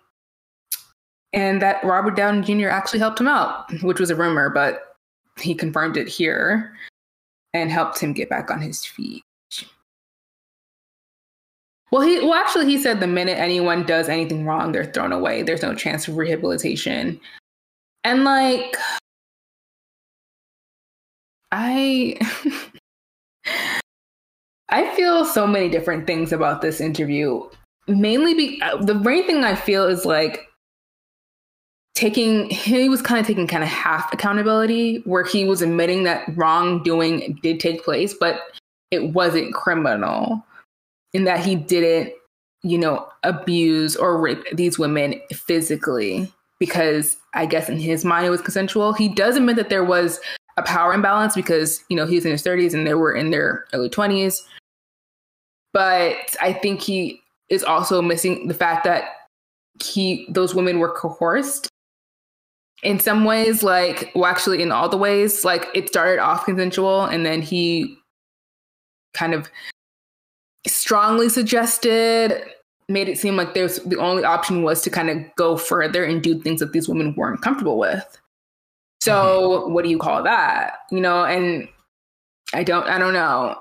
and 1.33 1.61
that 1.61 1.83
Robert 1.83 2.15
Downey 2.15 2.41
Jr. 2.41 2.69
actually 2.69 2.99
helped 2.99 3.19
him 3.19 3.27
out, 3.27 3.71
which 3.83 3.99
was 3.99 4.09
a 4.09 4.15
rumor, 4.15 4.49
but 4.49 4.95
he 5.39 5.55
confirmed 5.55 5.97
it 5.97 6.07
here 6.07 6.73
and 7.53 7.71
helped 7.71 7.99
him 7.99 8.13
get 8.13 8.29
back 8.29 8.51
on 8.51 8.61
his 8.61 8.85
feet. 8.85 9.23
Well, 11.91 12.01
he 12.03 12.19
well 12.19 12.35
actually 12.35 12.67
he 12.67 12.77
said 12.77 13.01
the 13.01 13.07
minute 13.07 13.37
anyone 13.37 13.85
does 13.85 14.07
anything 14.07 14.45
wrong, 14.45 14.71
they're 14.71 14.85
thrown 14.85 15.11
away. 15.11 15.43
There's 15.43 15.61
no 15.61 15.75
chance 15.75 16.07
of 16.07 16.15
rehabilitation. 16.15 17.19
And 18.03 18.23
like, 18.23 18.75
I. 21.51 22.17
I 24.73 24.95
feel 24.95 25.25
so 25.25 25.45
many 25.45 25.67
different 25.67 26.07
things 26.07 26.31
about 26.31 26.61
this 26.61 26.79
interview. 26.79 27.43
Mainly, 27.87 28.33
be, 28.33 28.61
uh, 28.61 28.77
the 28.77 28.95
main 28.95 29.25
thing 29.27 29.43
I 29.43 29.53
feel 29.53 29.85
is 29.85 30.05
like 30.05 30.47
taking, 31.93 32.49
he 32.49 32.87
was 32.87 33.01
kind 33.01 33.19
of 33.19 33.27
taking 33.27 33.47
kind 33.47 33.63
of 33.63 33.69
half 33.69 34.13
accountability, 34.13 35.01
where 35.05 35.25
he 35.25 35.43
was 35.43 35.61
admitting 35.61 36.03
that 36.03 36.23
wrongdoing 36.37 37.37
did 37.43 37.59
take 37.59 37.83
place, 37.83 38.15
but 38.17 38.39
it 38.91 39.13
wasn't 39.13 39.53
criminal, 39.53 40.41
in 41.13 41.25
that 41.25 41.43
he 41.43 41.55
didn't, 41.55 42.13
you 42.63 42.77
know, 42.77 43.09
abuse 43.23 43.97
or 43.97 44.21
rape 44.21 44.45
these 44.53 44.79
women 44.79 45.19
physically 45.33 46.31
because 46.61 47.17
I 47.33 47.47
guess 47.47 47.69
in 47.69 47.79
his 47.79 48.05
mind 48.05 48.27
it 48.27 48.29
was 48.29 48.39
consensual. 48.39 48.93
He 48.93 49.09
does 49.09 49.35
admit 49.35 49.55
that 49.55 49.69
there 49.69 49.83
was 49.83 50.19
a 50.57 50.61
power 50.61 50.93
imbalance 50.93 51.33
because, 51.33 51.83
you 51.89 51.97
know, 51.97 52.05
he's 52.05 52.23
in 52.23 52.31
his 52.31 52.43
30s 52.43 52.75
and 52.75 52.85
they 52.85 52.93
were 52.93 53.15
in 53.15 53.31
their 53.31 53.65
early 53.73 53.89
20s. 53.89 54.37
But 55.73 56.35
I 56.39 56.53
think 56.53 56.79
he 56.79 57.19
is 57.49 57.63
also 57.63 57.99
missing 57.99 58.47
the 58.47 58.53
fact 58.53 58.83
that 58.83 59.05
he 59.83 60.27
those 60.29 60.53
women 60.53 60.77
were 60.77 60.91
coerced 60.91 61.67
in 62.83 62.99
some 62.99 63.25
ways 63.25 63.63
like 63.63 64.11
well 64.13 64.25
actually 64.25 64.61
in 64.61 64.71
all 64.71 64.87
the 64.87 64.97
ways 64.97 65.43
like 65.43 65.67
it 65.73 65.87
started 65.87 66.19
off 66.19 66.45
consensual 66.45 67.05
and 67.05 67.25
then 67.25 67.41
he 67.41 67.97
kind 69.15 69.33
of 69.33 69.49
strongly 70.67 71.29
suggested 71.29 72.43
made 72.89 73.09
it 73.09 73.17
seem 73.17 73.35
like 73.35 73.53
there's 73.53 73.77
the 73.79 73.97
only 73.97 74.23
option 74.23 74.63
was 74.63 74.81
to 74.81 74.89
kind 74.89 75.09
of 75.09 75.17
go 75.35 75.57
further 75.57 76.03
and 76.03 76.21
do 76.21 76.39
things 76.39 76.59
that 76.59 76.73
these 76.73 76.89
women 76.89 77.13
weren't 77.15 77.41
comfortable 77.41 77.77
with. 77.77 78.19
So 79.01 79.13
mm-hmm. 79.63 79.73
what 79.73 79.83
do 79.83 79.89
you 79.89 79.97
call 79.97 80.23
that? 80.23 80.79
You 80.91 81.01
know, 81.01 81.23
and 81.23 81.67
I 82.53 82.63
don't 82.63 82.87
I 82.87 82.97
don't 82.97 83.13
know. 83.13 83.59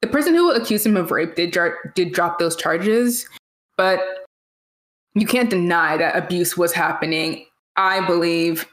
The 0.00 0.08
person 0.08 0.34
who 0.34 0.52
accused 0.52 0.86
him 0.86 0.96
of 0.96 1.10
rape 1.10 1.34
did 1.34 1.56
did 1.94 2.12
drop 2.12 2.38
those 2.38 2.56
charges, 2.56 3.28
but 3.76 4.00
you 5.14 5.26
can't 5.26 5.50
deny 5.50 5.96
that 5.96 6.16
abuse 6.16 6.56
was 6.56 6.72
happening. 6.72 7.44
I 7.76 8.04
believe 8.06 8.66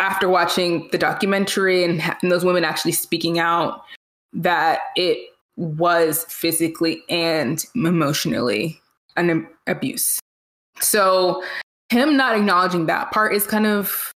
after 0.00 0.28
watching 0.28 0.88
the 0.92 0.98
documentary 0.98 1.84
and, 1.84 2.00
and 2.22 2.30
those 2.30 2.44
women 2.44 2.64
actually 2.64 2.92
speaking 2.92 3.38
out 3.38 3.82
that 4.32 4.80
it 4.96 5.30
was 5.56 6.24
physically 6.28 7.02
and 7.08 7.64
emotionally 7.74 8.80
an 9.16 9.46
abuse. 9.66 10.18
So 10.80 11.42
him 11.90 12.16
not 12.16 12.36
acknowledging 12.36 12.86
that 12.86 13.10
part 13.12 13.34
is 13.34 13.46
kind 13.46 13.66
of 13.66 14.12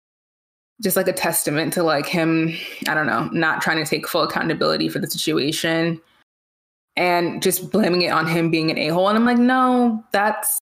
just 0.82 0.98
like 0.98 1.08
a 1.08 1.14
testament 1.14 1.74
to 1.74 1.84
like 1.84 2.06
him, 2.06 2.54
I 2.88 2.93
don't 2.93 3.08
know, 3.08 3.30
not 3.32 3.62
trying 3.62 3.84
to 3.84 3.89
take 3.89 4.08
full 4.08 4.24
accountability 4.24 4.89
for 4.89 5.00
the 5.00 5.10
situation 5.10 6.02
and 6.96 7.41
just 7.41 7.72
blaming 7.72 8.02
it 8.02 8.12
on 8.12 8.28
him 8.28 8.50
being 8.50 8.72
an 8.72 8.78
a-hole. 8.78 9.08
And 9.08 9.18
I'm 9.18 9.26
like, 9.26 9.38
no, 9.38 10.04
that's 10.12 10.60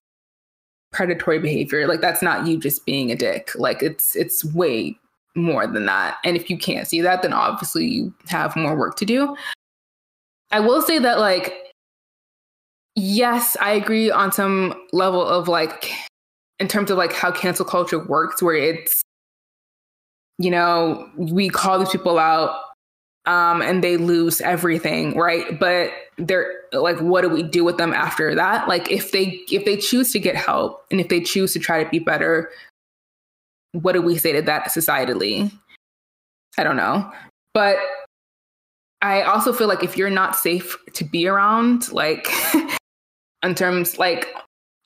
predatory 0.92 1.38
behavior. 1.38 1.86
Like 1.86 2.00
that's 2.00 2.22
not 2.22 2.46
you 2.46 2.58
just 2.58 2.86
being 2.86 3.10
a 3.10 3.16
dick. 3.16 3.50
Like 3.56 3.82
it's 3.82 4.14
it's 4.14 4.44
way 4.44 4.96
more 5.34 5.66
than 5.66 5.86
that. 5.86 6.18
And 6.24 6.36
if 6.36 6.48
you 6.48 6.56
can't 6.56 6.86
see 6.86 7.00
that, 7.00 7.22
then 7.22 7.32
obviously 7.32 7.86
you 7.86 8.14
have 8.28 8.54
more 8.54 8.76
work 8.76 8.96
to 8.98 9.04
do. 9.04 9.36
I 10.52 10.60
will 10.60 10.80
say 10.80 11.00
that 11.00 11.18
like 11.18 11.63
yes, 12.96 13.56
I 13.60 13.72
agree 13.72 14.10
on 14.10 14.32
some 14.32 14.74
level 14.92 15.26
of 15.26 15.48
like, 15.48 15.90
in 16.58 16.68
terms 16.68 16.90
of 16.90 16.98
like 16.98 17.12
how 17.12 17.30
cancel 17.30 17.64
culture 17.64 18.04
works, 18.04 18.42
where 18.42 18.54
it's, 18.54 19.02
you 20.38 20.50
know, 20.50 21.08
we 21.16 21.48
call 21.48 21.78
these 21.78 21.90
people 21.90 22.18
out 22.18 22.60
um, 23.26 23.62
and 23.62 23.82
they 23.82 23.96
lose 23.96 24.40
everything, 24.40 25.16
right? 25.16 25.58
But 25.58 25.90
they're 26.18 26.52
like, 26.72 26.98
what 26.98 27.22
do 27.22 27.28
we 27.28 27.42
do 27.42 27.64
with 27.64 27.78
them 27.78 27.92
after 27.92 28.34
that? 28.34 28.68
Like, 28.68 28.90
if 28.90 29.12
they 29.12 29.40
if 29.50 29.64
they 29.64 29.76
choose 29.76 30.12
to 30.12 30.18
get 30.18 30.36
help 30.36 30.84
and 30.90 31.00
if 31.00 31.08
they 31.08 31.20
choose 31.20 31.52
to 31.54 31.58
try 31.58 31.82
to 31.82 31.88
be 31.88 31.98
better, 31.98 32.50
what 33.72 33.92
do 33.92 34.02
we 34.02 34.18
say 34.18 34.32
to 34.32 34.42
that 34.42 34.68
societally? 34.68 35.50
I 36.58 36.62
don't 36.64 36.76
know, 36.76 37.10
but 37.52 37.78
I 39.02 39.22
also 39.22 39.52
feel 39.52 39.68
like 39.68 39.82
if 39.82 39.96
you're 39.96 40.10
not 40.10 40.36
safe 40.36 40.76
to 40.94 41.04
be 41.04 41.26
around, 41.26 41.92
like 41.92 42.28
in 43.44 43.54
terms 43.54 43.98
like 43.98 44.26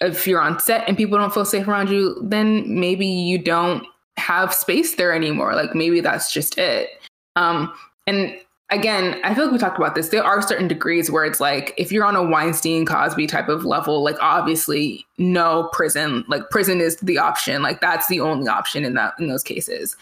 if 0.01 0.27
you're 0.27 0.41
on 0.41 0.61
set 0.61 0.87
and 0.87 0.97
people 0.97 1.19
don't 1.19 1.33
feel 1.33 1.45
safe 1.45 1.67
around 1.67 1.91
you, 1.91 2.17
then 2.23 2.65
maybe 2.79 3.07
you 3.07 3.39
don't 3.39 3.85
have 4.17 4.55
space 4.55 4.97
there 4.97 5.13
anymore. 5.13 5.55
Like 5.55 5.75
maybe 5.75 6.01
that's 6.01 6.33
just 6.33 6.59
it. 6.59 6.91
Um, 7.37 7.73
and 8.07 8.37
again, 8.71 9.21
I 9.25 9.35
feel 9.35 9.45
like 9.45 9.53
we 9.53 9.59
talked 9.59 9.79
about 9.79 9.95
this. 9.95 10.11
There 10.11 10.25
are 10.25 10.43
certain 10.43 10.69
degrees 10.69 11.11
where 11.11 11.25
it's 11.25 11.41
like 11.41 11.75
if 11.77 11.91
you're 11.91 12.05
on 12.05 12.17
a 12.17 12.23
Weinstein 12.23 12.87
Cosby 12.87 13.27
type 13.27 13.49
of 13.49 13.65
level, 13.65 14.03
like 14.03 14.17
obviously 14.21 15.07
no 15.19 15.69
prison. 15.73 16.25
Like 16.29 16.51
prison 16.51 16.81
is 16.81 16.97
the 16.97 17.19
option. 17.19 17.63
Like 17.63 17.81
that's 17.81 18.09
the 18.09 18.21
only 18.21 18.49
option 18.49 18.85
in 18.85 18.95
that 18.95 19.15
in 19.19 19.29
those 19.29 19.43
cases. 19.43 19.97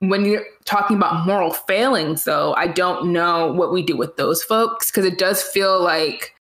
When 0.00 0.24
you're 0.24 0.44
talking 0.64 0.96
about 0.96 1.26
moral 1.26 1.52
failings, 1.52 2.22
though, 2.22 2.54
I 2.54 2.68
don't 2.68 3.12
know 3.12 3.52
what 3.52 3.72
we 3.72 3.82
do 3.82 3.96
with 3.96 4.16
those 4.16 4.44
folks 4.44 4.90
because 4.90 5.04
it 5.04 5.18
does 5.18 5.42
feel 5.42 5.82
like 5.82 6.36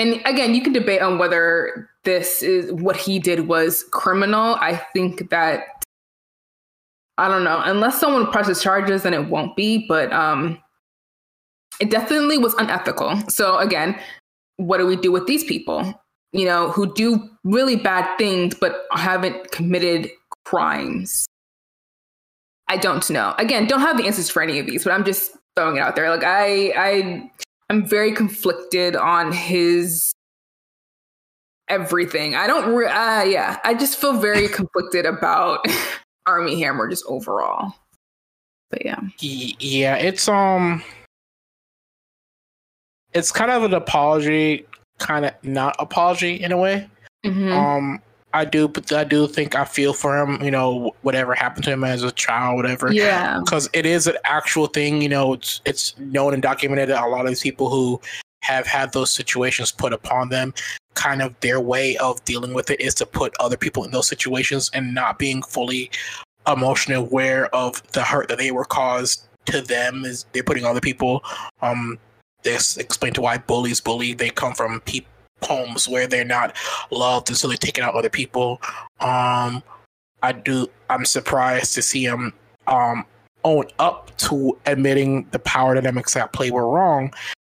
and 0.00 0.22
again, 0.24 0.54
you 0.54 0.62
can 0.62 0.72
debate 0.72 1.02
on 1.02 1.18
whether 1.18 1.90
this 2.04 2.42
is 2.42 2.72
what 2.72 2.96
he 2.96 3.18
did 3.18 3.48
was 3.48 3.84
criminal. 3.90 4.56
I 4.58 4.76
think 4.94 5.28
that 5.28 5.84
I 7.18 7.28
don't 7.28 7.44
know, 7.44 7.60
unless 7.62 8.00
someone 8.00 8.32
presses 8.32 8.62
charges, 8.62 9.02
then 9.02 9.12
it 9.12 9.28
won't 9.28 9.54
be. 9.56 9.84
But 9.86 10.10
um, 10.10 10.58
it 11.80 11.90
definitely 11.90 12.38
was 12.38 12.54
unethical. 12.54 13.20
So 13.28 13.58
again, 13.58 14.00
what 14.56 14.78
do 14.78 14.86
we 14.86 14.96
do 14.96 15.12
with 15.12 15.26
these 15.26 15.44
people? 15.44 15.94
You 16.32 16.46
know, 16.46 16.70
who 16.70 16.94
do 16.94 17.28
really 17.44 17.76
bad 17.76 18.16
things 18.16 18.54
but 18.54 18.86
haven't 18.92 19.50
committed 19.50 20.08
crimes. 20.46 21.26
I 22.68 22.78
don't 22.78 23.08
know. 23.10 23.34
Again, 23.36 23.66
don't 23.66 23.80
have 23.80 23.98
the 23.98 24.06
answers 24.06 24.30
for 24.30 24.40
any 24.40 24.58
of 24.58 24.64
these, 24.64 24.82
but 24.82 24.94
I'm 24.94 25.04
just 25.04 25.32
throwing 25.56 25.76
it 25.76 25.80
out 25.80 25.94
there. 25.94 26.08
Like 26.08 26.24
I, 26.24 26.72
I 26.74 27.30
I'm 27.70 27.86
very 27.86 28.12
conflicted 28.12 28.96
on 28.96 29.30
his 29.30 30.12
everything. 31.68 32.34
I 32.34 32.48
don't. 32.48 32.74
Re- 32.74 32.88
uh, 32.88 33.22
yeah, 33.22 33.60
I 33.62 33.74
just 33.74 33.98
feel 34.00 34.14
very 34.14 34.48
conflicted 34.58 35.06
about 35.06 35.64
Armie 36.26 36.60
Hammer 36.60 36.88
just 36.88 37.04
overall. 37.06 37.72
But 38.70 38.84
yeah, 38.84 38.98
yeah, 39.20 39.94
it's 39.96 40.28
um, 40.28 40.82
it's 43.12 43.30
kind 43.30 43.52
of 43.52 43.62
an 43.62 43.74
apology, 43.74 44.66
kind 44.98 45.24
of 45.24 45.32
not 45.44 45.76
apology 45.78 46.42
in 46.42 46.50
a 46.50 46.56
way. 46.56 46.88
Mm-hmm. 47.24 47.52
Um, 47.52 48.02
I 48.32 48.44
do, 48.44 48.68
but 48.68 48.92
I 48.92 49.04
do 49.04 49.26
think 49.26 49.54
I 49.54 49.64
feel 49.64 49.92
for 49.92 50.16
him. 50.18 50.42
You 50.42 50.50
know, 50.50 50.94
whatever 51.02 51.34
happened 51.34 51.64
to 51.64 51.72
him 51.72 51.84
as 51.84 52.02
a 52.02 52.12
child, 52.12 52.56
whatever. 52.56 52.92
Yeah. 52.92 53.40
Because 53.40 53.68
it 53.72 53.86
is 53.86 54.06
an 54.06 54.16
actual 54.24 54.66
thing. 54.66 55.02
You 55.02 55.08
know, 55.08 55.32
it's 55.32 55.60
it's 55.64 55.98
known 55.98 56.34
and 56.34 56.42
documented 56.42 56.88
that 56.90 57.02
a 57.02 57.06
lot 57.06 57.22
of 57.22 57.28
these 57.28 57.42
people 57.42 57.70
who 57.70 58.00
have 58.42 58.66
had 58.66 58.92
those 58.92 59.10
situations 59.10 59.70
put 59.70 59.92
upon 59.92 60.28
them, 60.28 60.54
kind 60.94 61.22
of 61.22 61.38
their 61.40 61.60
way 61.60 61.96
of 61.98 62.24
dealing 62.24 62.54
with 62.54 62.70
it 62.70 62.80
is 62.80 62.94
to 62.94 63.06
put 63.06 63.34
other 63.40 63.56
people 63.56 63.84
in 63.84 63.90
those 63.90 64.08
situations 64.08 64.70
and 64.72 64.94
not 64.94 65.18
being 65.18 65.42
fully 65.42 65.90
emotionally 66.46 66.98
aware 66.98 67.54
of 67.54 67.82
the 67.92 68.02
hurt 68.02 68.28
that 68.28 68.38
they 68.38 68.50
were 68.50 68.64
caused 68.64 69.28
to 69.46 69.60
them. 69.60 70.04
Is 70.04 70.26
they're 70.32 70.42
putting 70.42 70.64
other 70.64 70.80
people. 70.80 71.24
Um, 71.62 71.98
this 72.42 72.76
explained 72.76 73.16
to 73.16 73.22
why 73.22 73.38
bullies 73.38 73.80
bully. 73.80 74.14
They 74.14 74.30
come 74.30 74.54
from 74.54 74.80
people 74.80 75.10
homes 75.42 75.88
where 75.88 76.06
they're 76.06 76.24
not 76.24 76.56
loved 76.90 77.28
and 77.28 77.36
so 77.36 77.48
they're 77.48 77.56
taking 77.56 77.84
out 77.84 77.94
other 77.94 78.10
people. 78.10 78.60
Um, 79.00 79.62
I 80.22 80.32
do. 80.32 80.68
I'm 80.88 81.04
surprised 81.04 81.74
to 81.74 81.82
see 81.82 82.04
him 82.04 82.32
um, 82.66 83.04
own 83.44 83.64
up 83.78 84.16
to 84.18 84.58
admitting 84.66 85.26
the 85.30 85.38
power 85.38 85.74
dynamics 85.74 86.16
at 86.16 86.32
play 86.32 86.50
were 86.50 86.68
wrong 86.68 87.12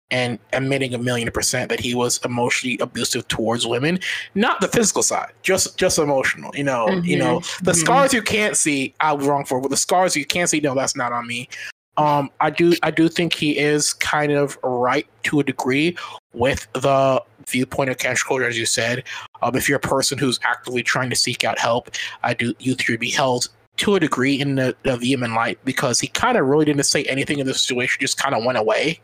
and 0.10 0.40
admitting 0.54 0.94
a 0.94 0.98
million 0.98 1.30
percent 1.32 1.70
that 1.70 1.80
he 1.80 1.94
was 1.94 2.20
emotionally 2.24 2.78
abusive 2.80 3.28
towards 3.28 3.68
women 3.68 4.00
not 4.36 4.62
the 4.62 4.68
physical 4.68 5.04
side 5.04 5.32
just 5.44 5.78
just 5.78 6.00
emotional 6.00 6.50
you 6.56 6.64
know 6.64 6.88
mm-hmm. 6.88 7.06
you 7.06 7.18
know 7.18 7.40
the 7.62 7.72
mm-hmm. 7.72 7.80
scars 7.80 8.14
you 8.14 8.22
can't 8.22 8.56
see 8.56 8.94
i 9.02 9.12
was 9.12 9.28
wrong 9.28 9.44
for 9.44 9.60
but 9.60 9.70
the 9.70 9.78
scars 9.78 10.16
you 10.16 10.26
can't 10.26 10.50
see 10.50 10.62
no 10.62 10.74
that's 10.74 10.96
not 10.96 11.12
on 11.12 11.28
me 11.28 11.50
um 11.98 12.30
i 12.40 12.50
do 12.50 12.74
i 12.84 12.92
do 12.92 13.10
think 13.10 13.34
he 13.34 13.58
is 13.58 13.94
kind 13.94 14.32
of 14.32 14.58
right 14.64 15.08
to 15.24 15.40
a 15.40 15.44
degree 15.44 15.96
with 16.34 16.68
the 16.74 17.22
viewpoint 17.48 17.90
of 17.90 17.98
cancel 17.98 18.28
culture, 18.28 18.48
as 18.48 18.58
you 18.58 18.66
said. 18.66 19.04
Um, 19.42 19.56
if 19.56 19.68
you're 19.68 19.78
a 19.78 19.82
person 19.82 20.18
who's 20.18 20.40
actively 20.44 20.84
trying 20.84 21.10
to 21.10 21.16
seek 21.16 21.44
out 21.44 21.58
help, 21.58 21.90
I 22.24 22.34
do 22.34 22.54
you 22.60 22.76
should 22.80 23.00
be 23.00 23.10
held 23.10 23.48
to 23.78 23.96
a 23.96 24.00
degree 24.00 24.40
in 24.40 24.56
the, 24.56 24.76
the 24.84 24.98
vehement 24.98 25.34
light 25.34 25.60
because 25.64 26.00
he 26.00 26.08
kind 26.08 26.38
of 26.38 26.46
really 26.48 26.66
didn't 26.66 26.84
say 26.84 27.04
anything 27.04 27.40
in 27.40 27.46
the 27.46 27.54
situation, 27.54 28.00
just 28.02 28.18
kind 28.18 28.34
of 28.34 28.44
went 28.44 28.58
away 28.58 29.00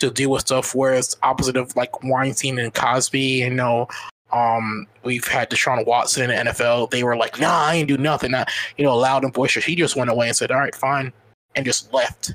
to 0.00 0.10
deal 0.10 0.30
with 0.30 0.42
stuff. 0.42 0.74
Whereas 0.74 1.16
opposite 1.22 1.56
of 1.56 1.74
like 1.76 2.02
Weinstein 2.02 2.58
and 2.58 2.74
Cosby, 2.74 3.20
you 3.20 3.50
know, 3.50 3.88
um, 4.32 4.86
we've 5.04 5.26
had 5.26 5.50
Deshaun 5.50 5.86
Watson 5.86 6.30
in 6.30 6.44
the 6.44 6.50
NFL. 6.50 6.90
They 6.90 7.02
were 7.02 7.16
like, 7.16 7.40
"Nah, 7.40 7.66
I 7.66 7.74
ain't 7.76 7.88
do 7.88 7.98
nothing." 7.98 8.30
Not, 8.30 8.50
you 8.76 8.84
know, 8.84 8.96
loud 8.96 9.24
and 9.24 9.32
boisterous. 9.32 9.64
He 9.64 9.74
just 9.74 9.96
went 9.96 10.10
away 10.10 10.28
and 10.28 10.36
said, 10.36 10.50
"All 10.50 10.58
right, 10.58 10.74
fine," 10.74 11.12
and 11.54 11.64
just 11.64 11.92
left 11.92 12.34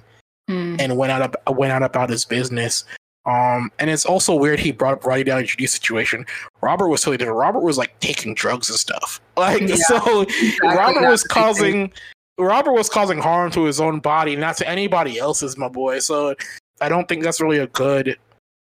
mm. 0.50 0.80
and 0.80 0.98
went 0.98 1.12
out 1.12 1.36
went 1.56 1.72
out 1.72 1.84
about 1.84 2.10
his 2.10 2.26
business. 2.26 2.86
Um, 3.26 3.72
and 3.80 3.90
it's 3.90 4.06
also 4.06 4.36
weird 4.36 4.60
he 4.60 4.72
brought 4.72 4.94
up 4.94 5.06
Roddy 5.06 5.24
Downey 5.24 5.48
Jr. 5.48 5.66
situation. 5.66 6.26
Robert 6.62 6.90
was 6.90 7.02
totally 7.02 7.18
different. 7.18 7.40
Robert 7.40 7.62
was 7.62 7.78
like 7.78 8.00
taking 8.00 8.36
drugs 8.36 8.70
and 8.70 8.80
stuff. 8.80 9.22
Like 9.38 9.64
yeah, 9.64 9.76
so, 9.76 10.22
exactly 10.22 10.60
Robert 10.62 11.10
was 11.10 11.22
causing 11.24 11.92
Robert 12.38 12.72
was 12.72 12.88
causing 12.88 13.18
harm 13.18 13.52
to 13.52 13.66
his 13.66 13.82
own 13.82 14.00
body, 14.00 14.38
not 14.38 14.56
to 14.58 14.70
anybody 14.70 15.20
else's, 15.20 15.58
my 15.58 15.68
boy. 15.68 16.00
So 16.00 16.36
I 16.80 16.88
don't 16.88 17.06
think 17.10 17.22
that's 17.22 17.42
really 17.42 17.58
a 17.58 17.68
good 17.68 18.18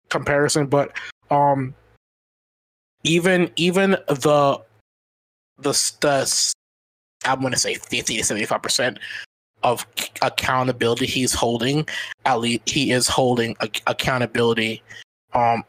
comparison. 0.10 0.68
But 0.68 0.98
um, 1.32 1.74
even 3.04 3.52
even 3.56 3.92
the 4.08 4.62
the 5.60 5.72
the 6.02 6.54
I'm 7.24 7.40
going 7.40 7.54
to 7.54 7.60
say 7.60 7.76
50 7.76 8.18
to 8.18 8.24
75 8.24 8.62
percent 8.62 9.00
of 9.64 9.86
accountability 10.22 11.06
he's 11.06 11.34
holding, 11.34 11.88
at 12.26 12.40
least 12.40 12.68
he 12.70 12.92
is 12.92 13.08
holding 13.08 13.56
a- 13.60 13.70
accountability 13.88 14.82
um, 15.34 15.64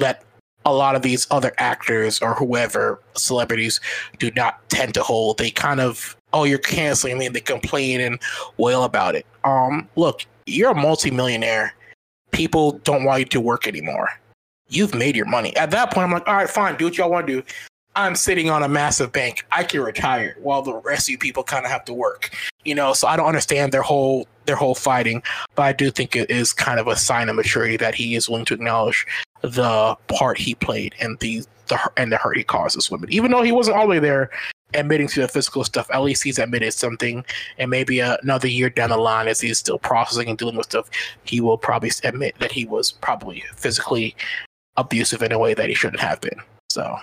that 0.00 0.22
a 0.64 0.72
lot 0.72 0.96
of 0.96 1.02
these 1.02 1.26
other 1.30 1.52
actors 1.58 2.20
or 2.20 2.34
whoever 2.34 3.00
celebrities 3.14 3.80
do 4.18 4.30
not 4.32 4.68
tend 4.68 4.94
to 4.94 5.02
hold. 5.02 5.38
They 5.38 5.50
kind 5.50 5.80
of, 5.80 6.16
oh, 6.32 6.44
you're 6.44 6.58
canceling 6.58 7.18
me. 7.18 7.28
They 7.28 7.40
complain 7.40 8.00
and 8.00 8.18
wail 8.56 8.82
about 8.82 9.14
it. 9.14 9.24
Um, 9.44 9.88
look, 9.94 10.26
you're 10.46 10.72
a 10.72 10.74
multimillionaire. 10.74 11.72
People 12.32 12.72
don't 12.72 13.04
want 13.04 13.20
you 13.20 13.24
to 13.26 13.40
work 13.40 13.68
anymore. 13.68 14.08
You've 14.68 14.94
made 14.94 15.14
your 15.14 15.26
money. 15.26 15.56
At 15.56 15.70
that 15.70 15.92
point, 15.92 16.06
I'm 16.06 16.12
like, 16.12 16.26
all 16.26 16.34
right, 16.34 16.50
fine, 16.50 16.76
do 16.76 16.86
what 16.86 16.98
y'all 16.98 17.10
want 17.10 17.28
to 17.28 17.40
do. 17.40 17.46
I'm 17.94 18.16
sitting 18.16 18.50
on 18.50 18.62
a 18.62 18.68
massive 18.68 19.12
bank. 19.12 19.46
I 19.52 19.62
can 19.62 19.80
retire 19.80 20.36
while 20.42 20.62
the 20.62 20.74
rest 20.74 21.08
of 21.08 21.12
you 21.12 21.18
people 21.18 21.44
kind 21.44 21.64
of 21.64 21.70
have 21.70 21.84
to 21.86 21.94
work. 21.94 22.30
You 22.66 22.74
know, 22.74 22.92
so 22.92 23.06
I 23.06 23.16
don't 23.16 23.26
understand 23.26 23.72
their 23.72 23.82
whole 23.82 24.26
their 24.46 24.56
whole 24.56 24.74
fighting, 24.74 25.22
but 25.54 25.62
I 25.62 25.72
do 25.72 25.90
think 25.90 26.16
it 26.16 26.30
is 26.30 26.52
kind 26.52 26.80
of 26.80 26.88
a 26.88 26.96
sign 26.96 27.28
of 27.28 27.36
maturity 27.36 27.76
that 27.76 27.94
he 27.94 28.14
is 28.16 28.28
willing 28.28 28.44
to 28.46 28.54
acknowledge 28.54 29.06
the 29.42 29.96
part 30.08 30.38
he 30.38 30.54
played 30.54 30.94
and 31.00 31.18
the 31.20 31.44
the 31.68 31.78
and 31.96 32.12
the 32.12 32.16
hurt 32.16 32.36
he 32.36 32.44
caused 32.44 32.76
this 32.76 32.90
women. 32.90 33.12
Even 33.12 33.30
though 33.30 33.42
he 33.42 33.52
wasn't 33.52 33.76
all 33.76 33.84
the 33.84 33.90
way 33.90 33.98
there 33.98 34.30
admitting 34.74 35.08
to 35.08 35.20
the 35.20 35.28
physical 35.28 35.64
stuff, 35.64 35.88
at 35.92 36.02
least 36.02 36.24
he's 36.24 36.38
admitted 36.38 36.72
something. 36.72 37.24
And 37.58 37.70
maybe 37.70 38.00
another 38.00 38.48
year 38.48 38.68
down 38.68 38.90
the 38.90 38.96
line, 38.96 39.28
as 39.28 39.40
he's 39.40 39.58
still 39.58 39.78
processing 39.78 40.28
and 40.28 40.38
dealing 40.38 40.56
with 40.56 40.66
stuff, 40.66 40.90
he 41.24 41.40
will 41.40 41.58
probably 41.58 41.90
admit 42.02 42.36
that 42.40 42.52
he 42.52 42.64
was 42.64 42.90
probably 42.90 43.44
physically 43.54 44.16
abusive 44.76 45.22
in 45.22 45.32
a 45.32 45.38
way 45.38 45.54
that 45.54 45.68
he 45.68 45.74
shouldn't 45.74 46.00
have 46.00 46.20
been. 46.20 46.40
So 46.68 46.98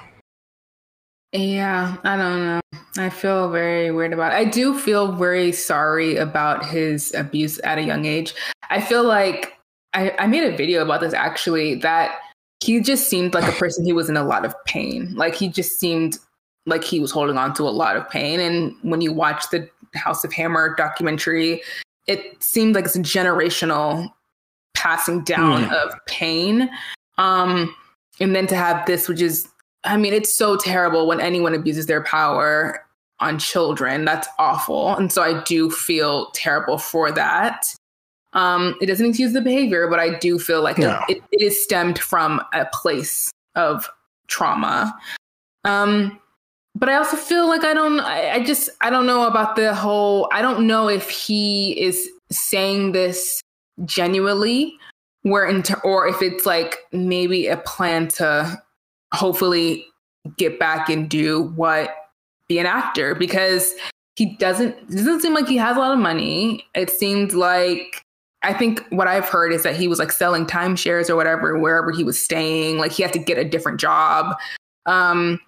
yeah, 1.34 1.97
I 2.03 2.15
don't 2.15 2.45
know. 2.45 2.61
I 2.97 3.09
feel 3.09 3.49
very 3.49 3.89
weird 3.91 4.13
about 4.13 4.34
it. 4.34 4.36
I 4.36 4.45
do 4.45 4.77
feel 4.77 5.11
very 5.11 5.51
sorry 5.51 6.15
about 6.15 6.65
his 6.65 7.13
abuse 7.15 7.59
at 7.63 7.79
a 7.79 7.81
young 7.81 8.05
age. 8.05 8.36
I 8.69 8.79
feel 8.79 9.03
like 9.03 9.57
I, 9.93 10.13
I 10.19 10.27
made 10.27 10.43
a 10.43 10.55
video 10.55 10.84
about 10.84 11.01
this 11.01 11.13
actually 11.13 11.75
that 11.75 12.19
he 12.63 12.79
just 12.79 13.09
seemed 13.09 13.34
like 13.34 13.47
a 13.47 13.57
person 13.57 13.86
who 13.86 13.95
was 13.95 14.09
in 14.09 14.17
a 14.17 14.23
lot 14.23 14.45
of 14.45 14.53
pain. 14.65 15.13
Like 15.15 15.34
he 15.34 15.49
just 15.49 15.79
seemed 15.79 16.19
like 16.67 16.84
he 16.84 16.99
was 16.99 17.11
holding 17.11 17.38
on 17.38 17.53
to 17.55 17.63
a 17.63 17.71
lot 17.71 17.97
of 17.97 18.07
pain. 18.09 18.39
And 18.39 18.75
when 18.84 19.01
you 19.01 19.11
watch 19.11 19.49
the 19.51 19.67
House 19.95 20.23
of 20.23 20.31
Hammer 20.34 20.75
documentary, 20.75 21.61
it 22.07 22.41
seemed 22.43 22.75
like 22.75 22.86
it's 22.86 22.95
a 22.95 22.99
generational 22.99 24.07
passing 24.75 25.23
down 25.23 25.63
mm. 25.63 25.73
of 25.73 25.93
pain. 26.05 26.69
Um, 27.17 27.75
and 28.19 28.36
then 28.36 28.47
to 28.47 28.55
have 28.55 28.86
this, 28.86 29.09
which 29.09 29.21
is 29.21 29.47
I 29.84 29.97
mean, 29.97 30.13
it's 30.13 30.34
so 30.34 30.57
terrible 30.57 31.07
when 31.07 31.19
anyone 31.19 31.53
abuses 31.53 31.86
their 31.86 32.03
power 32.03 32.86
on 33.19 33.39
children. 33.39 34.05
That's 34.05 34.27
awful. 34.39 34.95
And 34.95 35.11
so 35.11 35.23
I 35.23 35.41
do 35.43 35.69
feel 35.69 36.31
terrible 36.31 36.77
for 36.77 37.11
that. 37.11 37.73
Um, 38.34 38.75
it 38.81 38.88
doesn't 38.88 39.05
excuse 39.05 39.34
the 39.34 39.41
behavior, 39.41 39.88
but 39.88 39.99
I 39.99 40.17
do 40.17 40.39
feel 40.39 40.61
like 40.61 40.77
no. 40.77 40.99
it, 41.07 41.21
it 41.31 41.41
is 41.41 41.61
stemmed 41.63 41.99
from 41.99 42.41
a 42.53 42.65
place 42.73 43.31
of 43.55 43.89
trauma. 44.27 44.97
Um, 45.63 46.19
but 46.75 46.89
I 46.89 46.95
also 46.95 47.15
feel 47.15 47.47
like 47.47 47.63
I 47.63 47.73
don't, 47.73 47.99
I, 47.99 48.31
I 48.31 48.43
just, 48.43 48.69
I 48.81 48.89
don't 48.89 49.05
know 49.05 49.27
about 49.27 49.55
the 49.55 49.75
whole, 49.75 50.27
I 50.31 50.41
don't 50.41 50.65
know 50.65 50.89
if 50.89 51.09
he 51.09 51.79
is 51.79 52.09
saying 52.31 52.93
this 52.93 53.39
genuinely 53.86 54.75
where 55.21 55.45
into, 55.45 55.79
or 55.81 56.07
if 56.07 56.21
it's 56.21 56.45
like 56.45 56.79
maybe 56.91 57.47
a 57.47 57.57
plan 57.57 58.07
to 58.07 58.59
hopefully 59.14 59.86
get 60.38 60.59
back 60.59 60.89
and 60.89 61.09
do 61.09 61.43
what 61.55 61.95
be 62.47 62.59
an 62.59 62.66
actor 62.66 63.16
because 63.16 63.74
he 64.16 64.36
doesn't 64.38 64.89
doesn't 64.89 65.22
seem 65.22 65.34
like 65.34 65.47
he 65.47 65.57
has 65.57 65.78
a 65.78 65.80
lot 65.80 65.93
of 65.93 65.99
money. 65.99 66.66
It 66.76 66.89
seems 66.89 67.34
like 67.34 68.03
I 68.43 68.53
think 68.53 68.86
what 68.89 69.07
I've 69.07 69.28
heard 69.28 69.53
is 69.53 69.64
that 69.64 69.76
he 69.76 69.88
was 69.88 69.99
like 69.99 70.11
selling 70.11 70.45
timeshares 70.45 71.09
or 71.09 71.16
whatever 71.16 71.57
wherever 71.57 71.91
he 71.91 72.03
was 72.03 72.22
staying. 72.22 72.78
Like 72.78 72.91
he 72.91 73.03
had 73.03 73.14
to 73.14 73.20
get 73.20 73.38
a 73.38 73.45
different 73.45 73.80
job. 73.80 74.36
Um, 74.86 75.39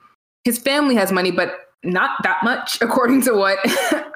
his 0.46 0.58
family 0.58 0.96
has 0.96 1.12
money, 1.12 1.32
but 1.32 1.68
not 1.84 2.12
that 2.24 2.44
much, 2.44 2.78
according 2.82 3.22
to 3.24 3.34
what 3.34 3.60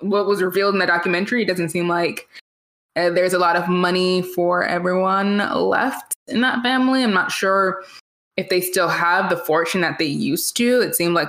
what 0.00 0.26
was 0.26 0.42
revealed 0.42 0.74
in 0.74 0.80
the 0.80 0.86
documentary. 0.86 1.42
It 1.42 1.48
doesn't 1.48 1.70
seem 1.70 1.88
like 1.88 2.28
uh, 2.96 3.10
there's 3.10 3.32
a 3.32 3.38
lot 3.38 3.56
of 3.56 3.68
money 3.68 4.22
for 4.22 4.64
everyone 4.64 5.38
left 5.38 6.14
in 6.28 6.40
that 6.42 6.62
family. 6.62 7.02
I'm 7.02 7.12
not 7.12 7.30
sure 7.32 7.82
if 8.36 8.48
they 8.48 8.60
still 8.60 8.88
have 8.88 9.30
the 9.30 9.36
fortune 9.36 9.80
that 9.82 9.98
they 9.98 10.06
used 10.06 10.56
to. 10.56 10.80
It 10.80 10.94
seemed 10.94 11.14
like 11.14 11.28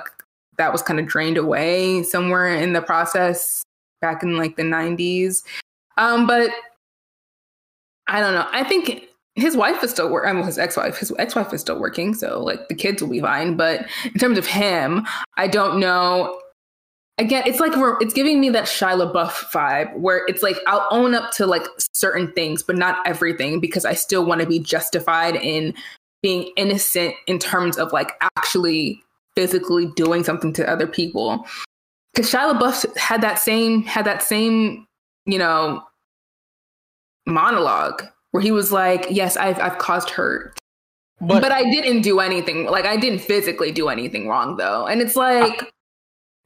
that 0.57 0.71
was 0.71 0.81
kind 0.81 0.99
of 0.99 1.07
drained 1.07 1.37
away 1.37 2.03
somewhere 2.03 2.53
in 2.53 2.73
the 2.73 2.81
process 2.81 3.63
back 4.01 4.23
in 4.23 4.37
like 4.37 4.55
the 4.55 4.63
90s. 4.63 5.43
Um, 5.97 6.27
but 6.27 6.51
I 8.07 8.19
don't 8.19 8.33
know. 8.33 8.47
I 8.51 8.63
think 8.63 9.07
his 9.35 9.57
wife 9.57 9.83
is 9.83 9.91
still 9.91 10.09
working. 10.09 10.29
I 10.29 10.33
mean, 10.33 10.45
his 10.45 10.59
ex-wife. 10.59 10.97
His 10.97 11.11
ex-wife 11.17 11.53
is 11.53 11.61
still 11.61 11.79
working, 11.79 12.13
so 12.13 12.43
like 12.43 12.67
the 12.67 12.75
kids 12.75 13.01
will 13.01 13.09
be 13.09 13.21
fine. 13.21 13.55
But 13.55 13.87
in 14.05 14.19
terms 14.19 14.37
of 14.37 14.45
him, 14.45 15.07
I 15.37 15.47
don't 15.47 15.79
know. 15.79 16.39
Again, 17.17 17.43
it's 17.45 17.59
like 17.59 17.73
it's 18.01 18.13
giving 18.13 18.41
me 18.41 18.49
that 18.49 18.65
Shia 18.65 19.11
LaBeouf 19.11 19.51
vibe, 19.51 19.95
where 19.97 20.25
it's 20.27 20.43
like 20.43 20.57
I'll 20.67 20.87
own 20.91 21.13
up 21.13 21.31
to 21.33 21.45
like 21.45 21.63
certain 21.93 22.31
things, 22.33 22.63
but 22.63 22.75
not 22.75 22.97
everything, 23.07 23.59
because 23.59 23.85
I 23.85 23.93
still 23.93 24.25
want 24.25 24.41
to 24.41 24.47
be 24.47 24.59
justified 24.59 25.35
in 25.35 25.73
being 26.23 26.51
innocent 26.57 27.13
in 27.27 27.37
terms 27.37 27.77
of 27.77 27.93
like 27.93 28.11
actually 28.37 29.03
physically 29.35 29.87
doing 29.95 30.23
something 30.23 30.53
to 30.53 30.67
other 30.67 30.87
people. 30.87 31.45
Because 32.13 32.31
Shia 32.31 32.53
LaBeouf 32.53 32.97
had 32.97 33.21
that 33.21 33.37
same 33.37 33.83
had 33.83 34.05
that 34.05 34.23
same 34.23 34.87
you 35.25 35.37
know 35.37 35.83
monologue 37.27 38.03
where 38.31 38.41
he 38.41 38.51
was 38.51 38.71
like, 38.71 39.05
"Yes, 39.11 39.37
I've 39.37 39.59
I've 39.59 39.77
caused 39.77 40.09
hurt." 40.09 40.57
But, 41.21 41.41
but 41.41 41.51
I 41.51 41.69
didn't 41.69 42.01
do 42.01 42.19
anything. 42.19 42.65
Like 42.65 42.85
I 42.85 42.97
didn't 42.97 43.19
physically 43.19 43.71
do 43.71 43.89
anything 43.89 44.27
wrong 44.27 44.57
though. 44.57 44.87
And 44.87 45.01
it's 45.01 45.15
like 45.15 45.71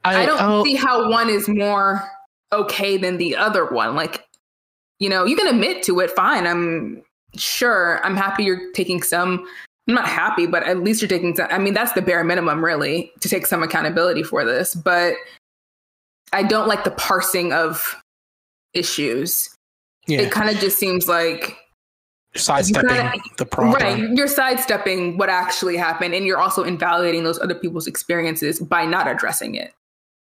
I, 0.04 0.22
I 0.22 0.26
don't 0.26 0.40
I'll, 0.40 0.64
see 0.64 0.74
how 0.76 1.10
one 1.10 1.28
is 1.28 1.48
more 1.48 2.08
okay 2.52 2.96
than 2.96 3.16
the 3.16 3.34
other 3.34 3.64
one. 3.66 3.96
Like, 3.96 4.24
you 5.00 5.08
know, 5.08 5.24
you 5.24 5.36
can 5.36 5.48
admit 5.48 5.82
to 5.84 5.98
it, 6.00 6.10
fine. 6.12 6.46
I'm 6.46 7.02
sure. 7.34 8.00
I'm 8.04 8.16
happy 8.16 8.44
you're 8.44 8.72
taking 8.72 9.02
some 9.02 9.46
I'm 9.88 9.94
not 9.94 10.06
happy, 10.06 10.46
but 10.46 10.62
at 10.64 10.82
least 10.82 11.00
you're 11.00 11.08
taking 11.08 11.34
some 11.34 11.48
I 11.50 11.58
mean, 11.58 11.74
that's 11.74 11.92
the 11.92 12.02
bare 12.02 12.22
minimum 12.22 12.62
really 12.62 13.10
to 13.20 13.28
take 13.28 13.46
some 13.46 13.62
accountability 13.62 14.22
for 14.22 14.44
this. 14.44 14.74
But 14.74 15.14
I 16.32 16.42
don't 16.42 16.68
like 16.68 16.84
the 16.84 16.90
parsing 16.90 17.52
of 17.52 17.96
issues. 18.74 19.48
Yeah. 20.06 20.20
It 20.20 20.32
kind 20.32 20.50
of 20.50 20.56
just 20.56 20.78
seems 20.78 21.08
like 21.08 21.56
sidestepping 22.36 22.90
kinda, 22.90 23.18
the 23.38 23.46
problem. 23.46 23.74
Right. 23.74 24.16
You're 24.16 24.28
sidestepping 24.28 25.16
what 25.16 25.30
actually 25.30 25.76
happened 25.76 26.14
and 26.14 26.26
you're 26.26 26.38
also 26.38 26.64
invalidating 26.64 27.24
those 27.24 27.38
other 27.40 27.54
people's 27.54 27.86
experiences 27.86 28.60
by 28.60 28.84
not 28.84 29.08
addressing 29.08 29.54
it. 29.54 29.72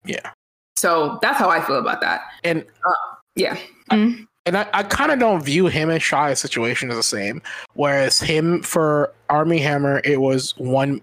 Yeah. 0.04 0.30
So 0.76 1.18
that's 1.22 1.38
how 1.38 1.48
I 1.48 1.60
feel 1.60 1.78
about 1.78 2.00
that. 2.02 2.20
And 2.44 2.62
uh, 2.62 3.14
yeah. 3.34 3.56
Mm-hmm. 3.90 4.24
And 4.48 4.56
I, 4.56 4.66
I 4.72 4.82
kind 4.82 5.12
of 5.12 5.18
don't 5.18 5.44
view 5.44 5.66
him 5.66 5.90
and 5.90 6.00
Shia's 6.00 6.40
situation 6.40 6.90
as 6.90 6.96
the 6.96 7.02
same. 7.02 7.42
Whereas 7.74 8.18
him 8.18 8.62
for 8.62 9.12
Armie 9.28 9.58
Hammer, 9.58 10.00
it 10.04 10.22
was 10.22 10.56
one, 10.56 11.02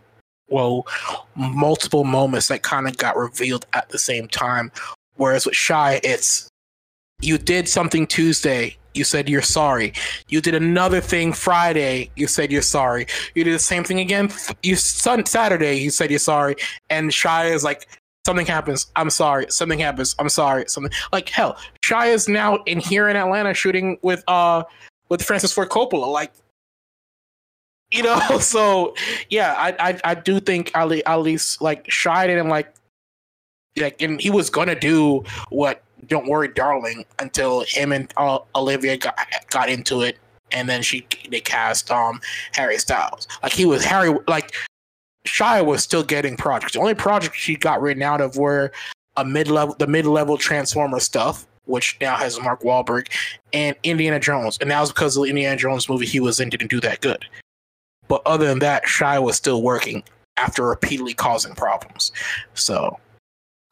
well, 0.50 0.88
multiple 1.36 2.06
moments 2.06 2.48
that 2.48 2.64
kind 2.64 2.88
of 2.88 2.98
got 2.98 3.16
revealed 3.16 3.68
at 3.74 3.90
the 3.90 4.00
same 4.00 4.28
time. 4.28 4.72
Whereas 5.18 5.46
with 5.46 5.54
Shia, 5.54 6.00
it's 6.04 6.50
you 7.22 7.38
did 7.38 7.70
something 7.70 8.08
Tuesday, 8.08 8.78
you 8.96 9.04
said 9.04 9.30
you're 9.30 9.44
sorry. 9.44 9.94
You 10.28 10.42
did 10.42 10.56
another 10.56 11.00
thing 11.00 11.32
Friday, 11.32 12.10
you 12.16 12.26
said 12.26 12.52
you're 12.52 12.64
sorry. 12.64 13.06
You 13.36 13.44
did 13.44 13.54
the 13.54 13.60
same 13.60 13.84
thing 13.84 14.00
again 14.00 14.32
you 14.64 14.76
Saturday, 14.76 15.76
you 15.76 15.92
said 15.92 16.10
you're 16.10 16.18
sorry. 16.18 16.56
And 16.90 17.12
Shia 17.12 17.52
is 17.52 17.64
like, 17.64 17.88
something 18.26 18.46
happens, 18.46 18.88
I'm 18.96 19.10
sorry. 19.10 19.46
Something 19.50 19.80
happens, 19.80 20.16
I'm 20.20 20.30
sorry. 20.30 20.66
Something 20.68 20.92
like 21.14 21.30
hell. 21.30 21.58
Shia 21.84 22.14
is 22.14 22.28
now 22.28 22.58
in 22.66 22.80
here 22.80 23.08
in 23.08 23.16
Atlanta 23.16 23.54
shooting 23.54 23.98
with 24.02 24.24
uh 24.28 24.64
with 25.10 25.22
Francis 25.22 25.54
Ford 25.54 25.70
Coppola. 25.70 26.12
Like 26.12 26.34
you 27.92 28.04
know, 28.04 28.20
so 28.40 28.96
yeah, 29.30 29.54
I 29.58 29.92
I, 29.92 30.00
I 30.04 30.16
do 30.16 30.40
think 30.40 30.72
Ali 30.76 31.06
at 31.06 31.18
least 31.18 31.62
like 31.62 31.86
Shia 31.86 32.28
didn't 32.28 32.50
like 32.50 32.74
like 33.78 34.02
and 34.02 34.20
he 34.20 34.30
was 34.30 34.50
gonna 34.50 34.78
do 34.80 35.24
what 35.50 35.84
don't 36.08 36.28
worry 36.28 36.48
darling 36.48 37.04
until 37.20 37.62
him 37.62 37.92
and 37.92 38.14
uh, 38.18 38.40
olivia 38.56 38.96
got, 38.98 39.18
got 39.50 39.70
into 39.70 40.02
it 40.02 40.18
and 40.52 40.70
then 40.70 40.82
she 40.82 41.06
they 41.30 41.42
cast 41.42 41.92
um 41.92 42.22
harry 42.54 42.78
styles 42.78 43.28
like 43.44 43.52
he 43.52 43.66
was 43.66 43.84
harry 43.84 44.16
like 44.28 44.54
Shia 45.26 45.66
was 45.66 45.84
still 45.84 46.04
getting 46.04 46.38
projects. 46.38 46.74
The 46.74 46.80
only 46.80 46.96
projects 46.96 47.38
she 47.38 47.56
got 47.56 47.82
written 47.82 48.04
out 48.04 48.22
of 48.22 48.38
were 48.38 48.72
a 49.18 49.26
mid 49.26 49.48
level, 49.48 49.76
the 49.78 49.88
mid 49.88 50.06
level 50.06 50.38
Transformer 50.38 51.00
stuff, 51.00 51.48
which 51.66 51.98
now 52.00 52.16
has 52.16 52.40
Mark 52.40 52.62
Wahlberg, 52.62 53.08
and 53.54 53.76
Indiana 53.84 54.20
Jones. 54.20 54.58
And 54.62 54.72
that 54.72 54.80
was 54.80 54.92
because 54.92 55.18
of 55.18 55.24
the 55.24 55.30
Indiana 55.30 55.58
Jones 55.58 55.90
movie 55.90 56.06
he 56.06 56.20
was 56.20 56.40
in 56.40 56.50
didn't 56.50 56.70
do 56.70 56.80
that 56.82 57.02
good. 57.02 57.26
But 58.08 58.22
other 58.26 58.46
than 58.46 58.60
that, 58.60 58.84
Shia 58.86 59.22
was 59.24 59.36
still 59.36 59.64
working 59.64 60.04
after 60.38 60.64
repeatedly 60.64 61.16
causing 61.16 61.56
problems. 61.56 62.12
So, 62.54 63.00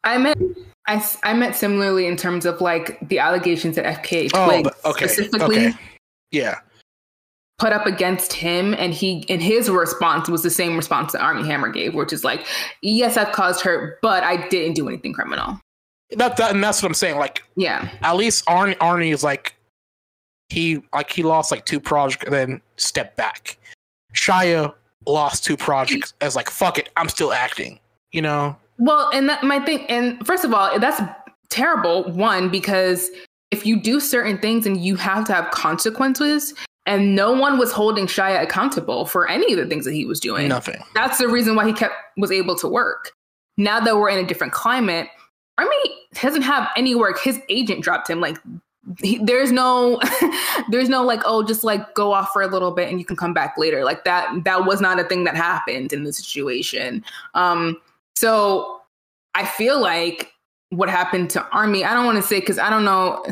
I 0.02 0.18
meant 0.18 0.42
I, 0.86 1.08
I 1.22 1.34
meant 1.34 1.54
similarly 1.54 2.06
in 2.06 2.16
terms 2.16 2.44
of 2.46 2.60
like 2.60 2.98
the 3.08 3.20
allegations 3.20 3.76
that 3.76 4.02
FKA 4.02 4.30
oh, 4.34 4.90
okay, 4.90 5.06
specifically. 5.06 5.68
Okay. 5.68 5.78
Yeah 6.30 6.58
put 7.58 7.72
up 7.72 7.86
against 7.86 8.32
him 8.32 8.74
and 8.74 8.92
he 8.92 9.24
and 9.28 9.42
his 9.42 9.70
response 9.70 10.28
was 10.28 10.42
the 10.42 10.50
same 10.50 10.76
response 10.76 11.12
that 11.12 11.20
Armie 11.20 11.46
Hammer 11.46 11.68
gave, 11.68 11.94
which 11.94 12.12
is 12.12 12.24
like, 12.24 12.46
yes, 12.82 13.16
I've 13.16 13.32
caused 13.32 13.60
hurt, 13.60 14.00
but 14.02 14.24
I 14.24 14.48
didn't 14.48 14.74
do 14.74 14.88
anything 14.88 15.12
criminal. 15.12 15.60
That, 16.16 16.36
that 16.36 16.52
and 16.52 16.62
that's 16.62 16.82
what 16.82 16.88
I'm 16.88 16.94
saying. 16.94 17.18
Like, 17.18 17.42
yeah, 17.56 17.88
at 18.02 18.16
least 18.16 18.44
Armie 18.46 18.76
Armie 18.80 19.10
is 19.10 19.24
like 19.24 19.54
he 20.48 20.82
like 20.92 21.12
he 21.12 21.22
lost 21.22 21.50
like 21.50 21.64
two 21.64 21.80
projects 21.80 22.24
and 22.24 22.32
then 22.32 22.60
stepped 22.76 23.16
back. 23.16 23.56
Shia 24.14 24.74
lost 25.06 25.44
two 25.44 25.56
projects 25.56 26.14
as 26.20 26.36
like 26.36 26.50
fuck 26.50 26.78
it, 26.78 26.90
I'm 26.96 27.08
still 27.08 27.32
acting. 27.32 27.78
You 28.12 28.22
know. 28.22 28.56
Well, 28.78 29.10
and 29.12 29.28
that 29.28 29.44
my 29.44 29.60
thing, 29.60 29.86
and 29.86 30.24
first 30.26 30.44
of 30.44 30.52
all, 30.52 30.78
that's 30.78 31.00
terrible. 31.50 32.10
One 32.12 32.48
because 32.48 33.10
if 33.50 33.64
you 33.64 33.80
do 33.80 34.00
certain 34.00 34.38
things 34.38 34.66
and 34.66 34.84
you 34.84 34.96
have 34.96 35.24
to 35.26 35.32
have 35.32 35.50
consequences, 35.52 36.54
and 36.86 37.14
no 37.14 37.32
one 37.32 37.58
was 37.58 37.72
holding 37.72 38.06
Shia 38.06 38.42
accountable 38.42 39.06
for 39.06 39.28
any 39.28 39.52
of 39.52 39.58
the 39.58 39.66
things 39.66 39.84
that 39.84 39.92
he 39.92 40.04
was 40.04 40.20
doing. 40.20 40.48
Nothing. 40.48 40.82
That's 40.94 41.18
the 41.18 41.28
reason 41.28 41.56
why 41.56 41.66
he 41.66 41.72
kept 41.72 41.94
was 42.16 42.30
able 42.30 42.56
to 42.56 42.68
work. 42.68 43.12
Now 43.56 43.80
that 43.80 43.96
we're 43.96 44.10
in 44.10 44.22
a 44.22 44.26
different 44.26 44.52
climate, 44.52 45.08
Armie 45.58 45.70
doesn't 46.20 46.42
have 46.42 46.68
any 46.76 46.94
work. 46.94 47.20
His 47.20 47.40
agent 47.48 47.82
dropped 47.82 48.08
him. 48.10 48.20
Like 48.20 48.36
he, 49.00 49.18
there's 49.18 49.50
no 49.50 50.00
there's 50.70 50.88
no 50.88 51.02
like 51.02 51.20
oh 51.24 51.42
just 51.42 51.64
like 51.64 51.94
go 51.94 52.12
off 52.12 52.30
for 52.32 52.42
a 52.42 52.46
little 52.46 52.70
bit 52.70 52.90
and 52.90 52.98
you 52.98 53.04
can 53.04 53.16
come 53.16 53.32
back 53.32 53.54
later 53.56 53.82
like 53.84 54.04
that 54.04 54.44
that 54.44 54.66
was 54.66 54.80
not 54.80 55.00
a 55.00 55.04
thing 55.04 55.24
that 55.24 55.34
happened 55.34 55.92
in 55.92 56.04
the 56.04 56.12
situation 56.12 57.02
um 57.32 57.80
so 58.14 58.82
i 59.34 59.44
feel 59.44 59.80
like 59.80 60.32
what 60.70 60.90
happened 60.90 61.30
to 61.30 61.42
Armie. 61.48 61.84
i 61.84 61.94
don't 61.94 62.04
want 62.04 62.16
to 62.16 62.22
say 62.22 62.40
because 62.40 62.58
i 62.58 62.68
don't 62.68 62.84
know 62.84 63.24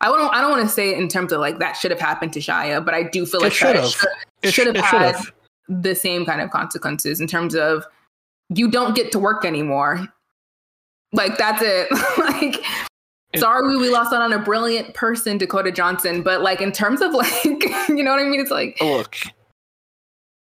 I 0.00 0.08
don't 0.08 0.32
I 0.32 0.40
don't 0.40 0.50
want 0.50 0.62
to 0.62 0.68
say 0.68 0.90
it 0.90 0.98
in 0.98 1.08
terms 1.08 1.32
of 1.32 1.40
like 1.40 1.58
that 1.58 1.72
should 1.72 1.90
have 1.90 2.00
happened 2.00 2.32
to 2.34 2.40
Shia, 2.40 2.84
but 2.84 2.94
I 2.94 3.02
do 3.02 3.26
feel 3.26 3.40
like 3.40 3.52
it 3.52 3.54
should 3.54 3.76
have 3.76 3.88
should, 4.44 4.54
should 4.54 4.76
have 4.76 4.84
had 4.84 5.16
the 5.68 5.94
same 5.94 6.24
kind 6.24 6.40
of 6.40 6.50
consequences 6.50 7.20
in 7.20 7.26
terms 7.26 7.54
of 7.54 7.84
you 8.54 8.70
don't 8.70 8.94
get 8.94 9.12
to 9.12 9.18
work 9.18 9.44
anymore. 9.44 10.06
Like 11.12 11.36
that's 11.36 11.62
it. 11.62 11.90
like 12.18 12.56
it, 13.32 13.40
sorry 13.40 13.76
we 13.76 13.90
lost 13.90 14.12
out 14.12 14.22
on 14.22 14.32
a 14.32 14.38
brilliant 14.38 14.94
person, 14.94 15.36
Dakota 15.36 15.72
Johnson, 15.72 16.22
but 16.22 16.42
like 16.42 16.60
in 16.60 16.70
terms 16.70 17.00
of 17.00 17.12
like 17.14 17.44
you 17.44 18.02
know 18.04 18.12
what 18.12 18.20
I 18.20 18.24
mean? 18.24 18.40
It's 18.40 18.52
like 18.52 18.80
look, 18.80 19.16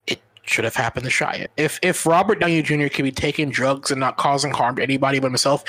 it 0.05 0.21
should 0.43 0.65
have 0.65 0.75
happened 0.75 1.05
to 1.05 1.11
Shia. 1.11 1.47
If 1.55 1.79
if 1.81 2.05
Robert 2.05 2.41
Downey 2.41 2.61
Jr. 2.61 2.87
could 2.87 3.03
be 3.03 3.11
taking 3.11 3.49
drugs 3.49 3.89
and 3.89 4.01
not 4.01 4.17
causing 4.17 4.51
harm 4.51 4.75
to 4.75 4.83
anybody 4.83 5.19
but 5.19 5.29
himself, 5.29 5.63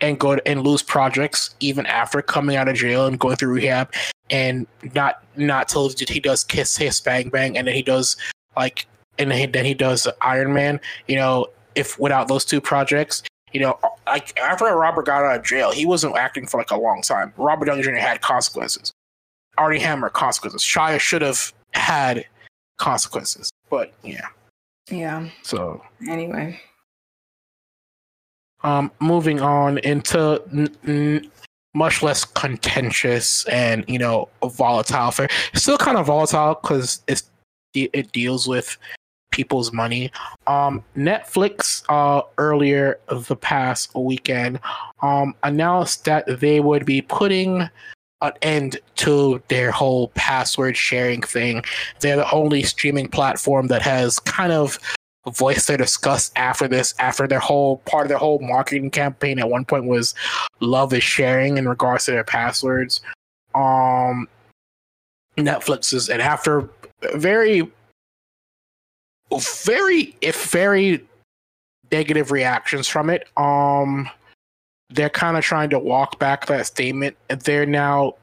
and 0.00 0.18
go 0.18 0.34
and 0.46 0.62
lose 0.62 0.82
projects 0.82 1.54
even 1.60 1.86
after 1.86 2.22
coming 2.22 2.56
out 2.56 2.68
of 2.68 2.76
jail 2.76 3.06
and 3.06 3.18
going 3.18 3.36
through 3.36 3.52
rehab 3.52 3.92
and 4.30 4.66
not 4.94 5.24
not 5.36 5.68
till 5.68 5.88
he 5.88 6.20
does 6.20 6.44
Kiss 6.44 6.76
Kiss 6.76 7.00
Bang 7.00 7.28
Bang 7.28 7.56
and 7.56 7.66
then 7.66 7.74
he 7.74 7.82
does 7.82 8.16
like 8.56 8.86
and 9.18 9.30
then 9.30 9.64
he 9.64 9.74
does 9.74 10.06
Iron 10.22 10.52
Man. 10.52 10.80
You 11.06 11.16
know, 11.16 11.46
if 11.74 11.98
without 11.98 12.28
those 12.28 12.44
two 12.44 12.60
projects, 12.60 13.22
you 13.52 13.60
know, 13.60 13.78
like 14.06 14.38
after 14.38 14.64
Robert 14.66 15.06
got 15.06 15.24
out 15.24 15.36
of 15.36 15.44
jail, 15.44 15.72
he 15.72 15.86
wasn't 15.86 16.16
acting 16.16 16.46
for 16.46 16.58
like 16.58 16.70
a 16.70 16.76
long 16.76 17.02
time. 17.02 17.32
Robert 17.36 17.66
Downey 17.66 17.82
Jr. 17.82 17.94
had 17.94 18.20
consequences. 18.20 18.92
Armie 19.56 19.80
Hammer 19.80 20.08
consequences. 20.08 20.62
Shia 20.62 21.00
should 21.00 21.22
have 21.22 21.52
had 21.72 22.24
consequences, 22.76 23.50
but 23.70 23.92
yeah. 24.02 24.26
Yeah. 24.90 25.28
So 25.42 25.82
anyway, 26.08 26.60
um, 28.68 28.90
moving 29.00 29.40
on 29.40 29.78
into 29.78 30.42
n- 30.52 30.76
n- 30.86 31.30
much 31.74 32.02
less 32.02 32.24
contentious 32.24 33.46
and 33.46 33.84
you 33.88 33.98
know 33.98 34.28
volatile 34.42 35.08
affair. 35.08 35.28
Still 35.54 35.78
kind 35.78 35.96
of 35.96 36.06
volatile 36.06 36.58
because 36.60 37.02
it's 37.06 37.30
it 37.74 38.10
deals 38.12 38.48
with 38.48 38.76
people's 39.30 39.72
money. 39.72 40.10
Um, 40.46 40.82
Netflix 40.96 41.84
uh, 41.88 42.22
earlier 42.38 42.98
the 43.08 43.36
past 43.36 43.94
weekend 43.94 44.58
um, 45.02 45.34
announced 45.42 46.04
that 46.06 46.40
they 46.40 46.60
would 46.60 46.84
be 46.84 47.02
putting 47.02 47.68
an 48.20 48.32
end 48.42 48.80
to 48.96 49.40
their 49.46 49.70
whole 49.70 50.08
password 50.08 50.76
sharing 50.76 51.22
thing. 51.22 51.62
They're 52.00 52.16
the 52.16 52.30
only 52.32 52.62
streaming 52.64 53.08
platform 53.08 53.68
that 53.68 53.82
has 53.82 54.18
kind 54.18 54.52
of 54.52 54.78
voice 55.26 55.66
their 55.66 55.76
disgust 55.76 56.32
after 56.36 56.68
this, 56.68 56.94
after 56.98 57.26
their 57.26 57.38
whole 57.38 57.78
part 57.78 58.04
of 58.04 58.08
their 58.08 58.18
whole 58.18 58.38
marketing 58.38 58.90
campaign 58.90 59.38
at 59.38 59.50
one 59.50 59.64
point 59.64 59.84
was 59.84 60.14
love 60.60 60.92
is 60.92 61.02
sharing 61.02 61.58
in 61.58 61.68
regards 61.68 62.04
to 62.06 62.12
their 62.12 62.24
passwords. 62.24 63.00
Um, 63.54 64.28
Netflix's 65.36 66.08
and 66.08 66.22
after 66.22 66.68
very, 67.14 67.70
very, 69.64 70.16
if 70.20 70.50
very 70.50 71.04
negative 71.90 72.30
reactions 72.30 72.88
from 72.88 73.10
it, 73.10 73.28
um, 73.36 74.08
they're 74.90 75.10
kind 75.10 75.36
of 75.36 75.44
trying 75.44 75.70
to 75.70 75.78
walk 75.78 76.18
back 76.18 76.46
that 76.46 76.66
statement. 76.66 77.16
They're 77.28 77.66
now 77.66 78.14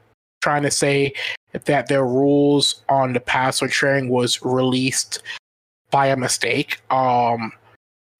trying 0.42 0.62
to 0.62 0.70
say 0.70 1.12
that 1.64 1.86
their 1.88 2.04
rules 2.04 2.82
on 2.88 3.12
the 3.12 3.20
password 3.20 3.72
sharing 3.72 4.08
was 4.08 4.42
released 4.42 5.22
by 5.90 6.06
a 6.06 6.16
mistake. 6.16 6.80
Um, 6.90 7.52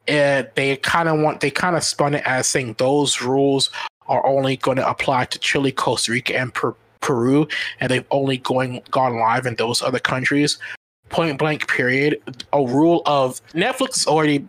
and 0.08 0.48
they 0.54 0.76
kind 0.76 1.08
of 1.08 1.20
want 1.20 1.40
they 1.40 1.50
kind 1.50 1.76
of 1.76 1.82
spun 1.82 2.14
it 2.14 2.22
as 2.26 2.46
saying 2.46 2.76
those 2.78 3.20
rules 3.20 3.70
are 4.08 4.24
only 4.24 4.56
going 4.56 4.76
to 4.76 4.88
apply 4.88 5.24
to 5.26 5.38
Chile, 5.38 5.72
Costa 5.72 6.12
Rica, 6.12 6.36
and 6.36 6.54
per- 6.54 6.76
Peru, 7.00 7.46
and 7.80 7.90
they've 7.90 8.04
only 8.10 8.38
going 8.38 8.82
gone 8.90 9.18
live 9.18 9.46
in 9.46 9.54
those 9.56 9.82
other 9.82 9.98
countries. 9.98 10.58
Point 11.08 11.38
blank, 11.38 11.68
period. 11.68 12.20
A 12.52 12.64
rule 12.64 13.02
of 13.06 13.40
Netflix 13.52 13.98
is 13.98 14.06
already 14.06 14.46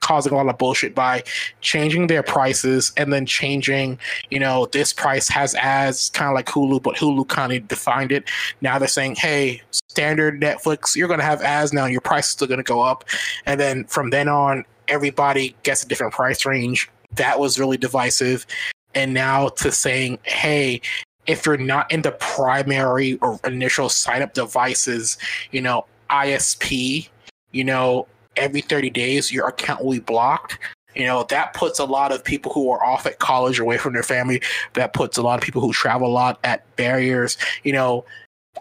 causing 0.00 0.32
a 0.32 0.36
lot 0.36 0.48
of 0.48 0.56
bullshit 0.56 0.94
by 0.94 1.22
changing 1.60 2.06
their 2.06 2.22
prices 2.22 2.92
and 2.96 3.12
then 3.12 3.26
changing, 3.26 3.98
you 4.30 4.40
know, 4.40 4.66
this 4.72 4.92
price 4.94 5.28
has 5.28 5.54
ads, 5.54 6.10
kind 6.10 6.30
of 6.30 6.34
like 6.34 6.46
Hulu, 6.46 6.82
but 6.82 6.96
Hulu 6.96 7.28
kind 7.28 7.52
of 7.52 7.68
defined 7.68 8.12
it. 8.12 8.28
Now 8.62 8.78
they're 8.78 8.88
saying, 8.88 9.16
hey, 9.16 9.60
standard 9.90 10.40
Netflix, 10.40 10.94
you're 10.94 11.08
going 11.08 11.20
to 11.20 11.26
have 11.26 11.42
ads 11.42 11.72
now, 11.72 11.86
your 11.86 12.00
price 12.00 12.26
is 12.26 12.32
still 12.32 12.46
going 12.46 12.58
to 12.58 12.64
go 12.64 12.80
up. 12.80 13.04
And 13.46 13.58
then 13.58 13.84
from 13.84 14.10
then 14.10 14.28
on, 14.28 14.64
everybody 14.88 15.56
gets 15.64 15.82
a 15.82 15.88
different 15.88 16.12
price 16.12 16.46
range. 16.46 16.88
That 17.16 17.40
was 17.40 17.58
really 17.58 17.76
divisive. 17.76 18.46
And 18.94 19.12
now 19.12 19.48
to 19.48 19.72
saying, 19.72 20.18
hey, 20.22 20.80
if 21.26 21.44
you're 21.44 21.56
not 21.56 21.90
in 21.90 22.02
the 22.02 22.12
primary 22.12 23.18
or 23.18 23.38
initial 23.44 23.88
sign 23.88 24.22
up 24.22 24.34
devices, 24.34 25.18
you 25.50 25.60
know, 25.60 25.86
ISP, 26.10 27.08
you 27.50 27.64
know, 27.64 28.06
every 28.36 28.60
30 28.60 28.90
days 28.90 29.32
your 29.32 29.48
account 29.48 29.84
will 29.84 29.92
be 29.92 30.00
blocked. 30.00 30.58
You 30.94 31.04
know, 31.04 31.24
that 31.24 31.54
puts 31.54 31.78
a 31.78 31.84
lot 31.84 32.10
of 32.10 32.24
people 32.24 32.52
who 32.52 32.70
are 32.70 32.84
off 32.84 33.06
at 33.06 33.20
college 33.20 33.60
away 33.60 33.78
from 33.78 33.92
their 33.92 34.02
family. 34.02 34.42
That 34.72 34.92
puts 34.92 35.18
a 35.18 35.22
lot 35.22 35.38
of 35.38 35.44
people 35.44 35.60
who 35.60 35.72
travel 35.72 36.08
a 36.08 36.10
lot 36.10 36.40
at 36.42 36.64
barriers. 36.76 37.38
You 37.62 37.72
know, 37.72 38.04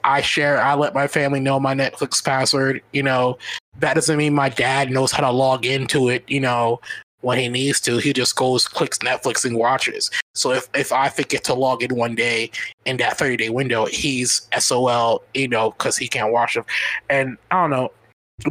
I 0.03 0.21
share, 0.21 0.61
I 0.61 0.75
let 0.75 0.93
my 0.93 1.07
family 1.07 1.39
know 1.39 1.59
my 1.59 1.73
Netflix 1.73 2.23
password. 2.23 2.81
You 2.93 3.03
know, 3.03 3.37
that 3.79 3.95
doesn't 3.95 4.17
mean 4.17 4.33
my 4.33 4.49
dad 4.49 4.91
knows 4.91 5.11
how 5.11 5.21
to 5.21 5.31
log 5.31 5.65
into 5.65 6.09
it, 6.09 6.23
you 6.27 6.39
know, 6.39 6.79
when 7.21 7.37
he 7.37 7.47
needs 7.47 7.79
to. 7.81 7.97
He 7.97 8.13
just 8.13 8.35
goes, 8.35 8.67
clicks 8.67 8.99
Netflix 8.99 9.45
and 9.45 9.55
watches. 9.55 10.09
So 10.35 10.51
if, 10.51 10.67
if 10.73 10.91
I 10.91 11.09
forget 11.09 11.43
to 11.45 11.53
log 11.53 11.83
in 11.83 11.95
one 11.95 12.15
day 12.15 12.51
in 12.85 12.97
that 12.97 13.17
30 13.17 13.37
day 13.37 13.49
window, 13.49 13.85
he's 13.85 14.47
SOL, 14.57 15.23
you 15.33 15.47
know, 15.47 15.71
because 15.71 15.97
he 15.97 16.07
can't 16.07 16.31
watch 16.31 16.53
them. 16.53 16.65
And 17.09 17.37
I 17.51 17.61
don't 17.61 17.71
know, 17.71 17.91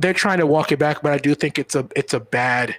they're 0.00 0.12
trying 0.12 0.38
to 0.38 0.46
walk 0.46 0.72
it 0.72 0.78
back, 0.78 1.02
but 1.02 1.12
I 1.12 1.18
do 1.18 1.34
think 1.34 1.58
it's 1.58 1.74
a 1.74 1.86
it's 1.96 2.12
a 2.12 2.20
bad 2.20 2.76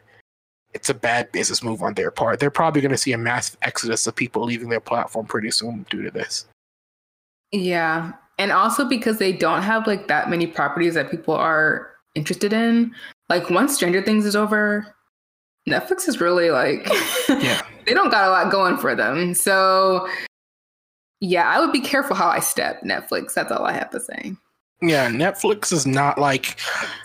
it's 0.73 0.90
a 0.90 0.94
bad 0.94 1.31
business 1.31 1.64
move 1.64 1.81
on 1.81 1.95
their 1.95 2.11
part. 2.11 2.40
They're 2.40 2.52
probably 2.52 2.81
going 2.81 2.91
to 2.91 2.98
see 2.98 3.14
a 3.14 3.18
massive 3.18 3.57
exodus 3.64 4.06
of 4.06 4.15
people 4.15 4.44
leaving 4.44 4.69
their 4.69 4.80
platform 4.80 5.26
pretty 5.26 5.49
soon 5.49 5.86
due 5.90 6.03
to 6.03 6.11
this. 6.11 6.45
Yeah, 7.52 8.11
and 8.40 8.53
also 8.53 8.86
because 8.86 9.20
they 9.20 9.34
don't 9.34 9.61
have 9.61 9.86
like 9.86 10.07
that 10.07 10.30
many 10.30 10.48
properties 10.48 10.95
that 10.95 11.11
people 11.11 11.36
are 11.36 11.91
interested 12.16 12.53
in. 12.53 12.95
Like 13.28 13.49
once 13.49 13.76
Stranger 13.76 14.02
Things 14.02 14.26
is 14.26 14.36
over, 14.36 14.95
Netflix 15.68 16.07
is 16.07 16.20
really 16.20 16.49
like 16.49 16.88
yeah. 17.30 17.61
they 17.86 17.94
don't 17.94 18.10
got 18.10 18.28
a 18.28 18.32
lot 18.32 18.52
going 18.52 18.78
for 18.78 18.95
them. 18.95 19.36
So 19.36 20.07
yeah, 21.20 21.49
I 21.49 21.60
would 21.60 21.74
be 21.74 21.82
careful 21.82 22.16
how 22.16 22.30
I 22.30 22.40
step 22.40 22.82
Netflix. 22.82 23.34
That's 23.34 23.52
all 23.52 23.66
I 23.66 23.74
have 23.74 23.91
to 23.91 23.99
say. 23.99 24.34
Yeah, 24.82 25.10
Netflix 25.10 25.74
is 25.74 25.86
not 25.86 26.18
like 26.18 26.57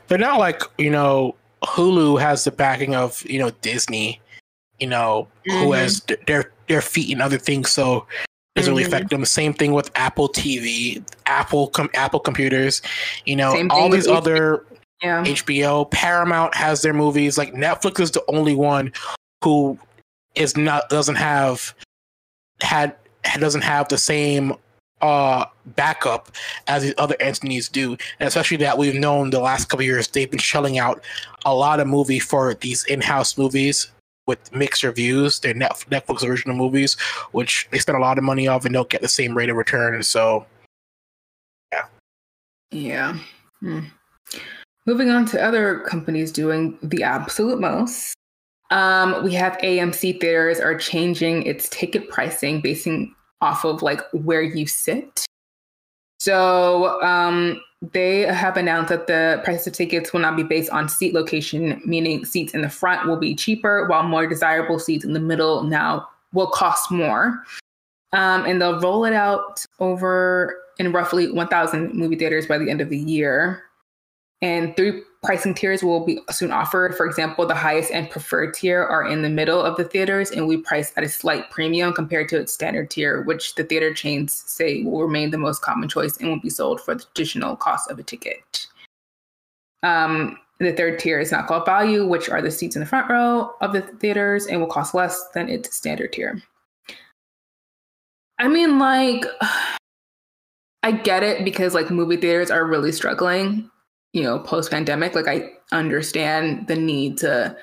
they're 0.06 0.16
not 0.16 0.38
like, 0.38 0.62
you 0.78 0.90
know, 0.90 1.34
Hulu 1.64 2.20
has 2.20 2.44
the 2.44 2.52
backing 2.52 2.94
of, 2.94 3.28
you 3.28 3.40
know, 3.40 3.50
Disney, 3.60 4.20
you 4.78 4.86
know, 4.86 5.26
mm-hmm. 5.48 5.64
who 5.64 5.72
has 5.72 6.00
their 6.28 6.52
their 6.68 6.80
feet 6.80 7.10
in 7.10 7.20
other 7.20 7.38
things 7.38 7.72
so 7.72 8.06
doesn't 8.54 8.70
mm-hmm. 8.70 8.78
really 8.78 8.86
affect 8.86 9.10
them. 9.10 9.24
Same 9.24 9.52
thing 9.52 9.72
with 9.72 9.90
Apple 9.96 10.28
TV, 10.28 11.02
Apple 11.26 11.68
com- 11.68 11.90
Apple 11.94 12.20
computers, 12.20 12.82
you 13.24 13.36
know, 13.36 13.68
all 13.70 13.88
these 13.88 14.06
other 14.06 14.64
yeah. 15.02 15.22
HBO, 15.24 15.90
Paramount 15.90 16.54
has 16.54 16.82
their 16.82 16.94
movies. 16.94 17.36
Like 17.36 17.52
Netflix 17.52 18.00
is 18.00 18.10
the 18.12 18.24
only 18.28 18.54
one 18.54 18.92
who 19.42 19.78
is 20.34 20.56
not 20.56 20.88
doesn't 20.88 21.16
have 21.16 21.74
had 22.60 22.94
doesn't 23.38 23.62
have 23.62 23.88
the 23.88 23.98
same 23.98 24.54
uh 25.00 25.44
backup 25.66 26.30
as 26.68 26.82
these 26.82 26.94
other 26.98 27.16
entities 27.20 27.68
do 27.68 27.96
and 28.20 28.26
especially 28.28 28.56
that 28.56 28.78
we've 28.78 28.94
known 28.94 29.30
the 29.30 29.40
last 29.40 29.68
couple 29.68 29.84
years 29.84 30.06
they've 30.08 30.30
been 30.30 30.38
shelling 30.38 30.78
out 30.78 31.02
a 31.44 31.54
lot 31.54 31.80
of 31.80 31.86
movie 31.86 32.20
for 32.20 32.54
these 32.54 32.84
in-house 32.84 33.36
movies 33.36 33.90
with 34.26 34.54
mixed 34.54 34.82
reviews 34.82 35.40
their 35.40 35.54
netflix 35.54 36.26
original 36.26 36.56
movies 36.56 36.94
which 37.32 37.68
they 37.70 37.78
spend 37.78 37.96
a 37.96 38.00
lot 38.00 38.18
of 38.18 38.24
money 38.24 38.48
off 38.48 38.64
and 38.64 38.74
don't 38.74 38.90
get 38.90 39.02
the 39.02 39.08
same 39.08 39.36
rate 39.36 39.48
of 39.48 39.56
return 39.56 40.02
so 40.02 40.46
yeah 41.72 41.84
yeah 42.70 43.18
hmm. 43.60 43.80
moving 44.86 45.10
on 45.10 45.24
to 45.26 45.42
other 45.42 45.80
companies 45.80 46.32
doing 46.32 46.78
the 46.82 47.02
absolute 47.02 47.60
most 47.60 48.14
um, 48.70 49.22
we 49.22 49.32
have 49.34 49.56
AMC 49.58 50.20
theaters 50.20 50.58
are 50.58 50.76
changing 50.76 51.44
its 51.44 51.68
ticket 51.68 52.08
pricing 52.08 52.60
basing 52.60 53.14
off 53.40 53.64
of 53.64 53.82
like 53.82 54.00
where 54.12 54.42
you 54.42 54.66
sit. 54.66 55.23
So 56.24 57.02
um, 57.02 57.60
they 57.92 58.20
have 58.20 58.56
announced 58.56 58.88
that 58.88 59.06
the 59.06 59.42
price 59.44 59.66
of 59.66 59.74
tickets 59.74 60.10
will 60.10 60.20
not 60.20 60.36
be 60.36 60.42
based 60.42 60.70
on 60.70 60.88
seat 60.88 61.12
location, 61.12 61.82
meaning 61.84 62.24
seats 62.24 62.54
in 62.54 62.62
the 62.62 62.70
front 62.70 63.06
will 63.06 63.18
be 63.18 63.34
cheaper, 63.34 63.86
while 63.88 64.04
more 64.04 64.26
desirable 64.26 64.78
seats 64.78 65.04
in 65.04 65.12
the 65.12 65.20
middle 65.20 65.64
now 65.64 66.08
will 66.32 66.46
cost 66.46 66.90
more. 66.90 67.44
Um, 68.14 68.46
and 68.46 68.58
they'll 68.58 68.80
roll 68.80 69.04
it 69.04 69.12
out 69.12 69.66
over 69.80 70.56
in 70.78 70.92
roughly 70.92 71.30
1,000 71.30 71.92
movie 71.92 72.16
theaters 72.16 72.46
by 72.46 72.56
the 72.56 72.70
end 72.70 72.80
of 72.80 72.88
the 72.88 72.96
year. 72.96 73.64
And 74.40 74.74
three 74.76 75.02
pricing 75.24 75.54
tiers 75.54 75.82
will 75.82 76.04
be 76.04 76.20
soon 76.30 76.52
offered. 76.52 76.94
For 76.94 77.06
example, 77.06 77.46
the 77.46 77.54
highest 77.54 77.90
and 77.90 78.08
preferred 78.10 78.54
tier 78.54 78.82
are 78.82 79.06
in 79.06 79.22
the 79.22 79.30
middle 79.30 79.60
of 79.60 79.76
the 79.76 79.84
theaters 79.84 80.30
and 80.30 80.46
we 80.46 80.58
price 80.58 80.92
at 80.96 81.04
a 81.04 81.08
slight 81.08 81.50
premium 81.50 81.92
compared 81.92 82.28
to 82.28 82.38
its 82.38 82.52
standard 82.52 82.90
tier, 82.90 83.22
which 83.22 83.54
the 83.54 83.64
theater 83.64 83.92
chains 83.94 84.44
say 84.46 84.82
will 84.82 85.02
remain 85.02 85.30
the 85.30 85.38
most 85.38 85.62
common 85.62 85.88
choice 85.88 86.18
and 86.18 86.28
will 86.28 86.40
be 86.40 86.50
sold 86.50 86.80
for 86.80 86.94
the 86.94 87.04
additional 87.12 87.56
cost 87.56 87.90
of 87.90 87.98
a 87.98 88.02
ticket. 88.02 88.66
Um, 89.82 90.38
the 90.60 90.72
third 90.72 90.98
tier 90.98 91.18
is 91.18 91.32
not 91.32 91.46
called 91.46 91.66
value, 91.66 92.06
which 92.06 92.28
are 92.28 92.42
the 92.42 92.50
seats 92.50 92.76
in 92.76 92.80
the 92.80 92.86
front 92.86 93.10
row 93.10 93.54
of 93.60 93.72
the 93.72 93.80
theaters 93.80 94.46
and 94.46 94.60
will 94.60 94.68
cost 94.68 94.94
less 94.94 95.28
than 95.34 95.48
its 95.48 95.74
standard 95.74 96.12
tier. 96.12 96.40
I 98.38 98.48
mean, 98.48 98.78
like, 98.78 99.24
I 100.82 100.92
get 100.92 101.22
it 101.22 101.46
because 101.46 101.72
like 101.72 101.90
movie 101.90 102.18
theaters 102.18 102.50
are 102.50 102.66
really 102.66 102.92
struggling 102.92 103.70
you 104.14 104.22
know, 104.22 104.38
post 104.38 104.70
pandemic, 104.70 105.14
like 105.14 105.26
I 105.26 105.50
understand 105.72 106.68
the 106.68 106.76
need 106.76 107.18
to 107.18 107.54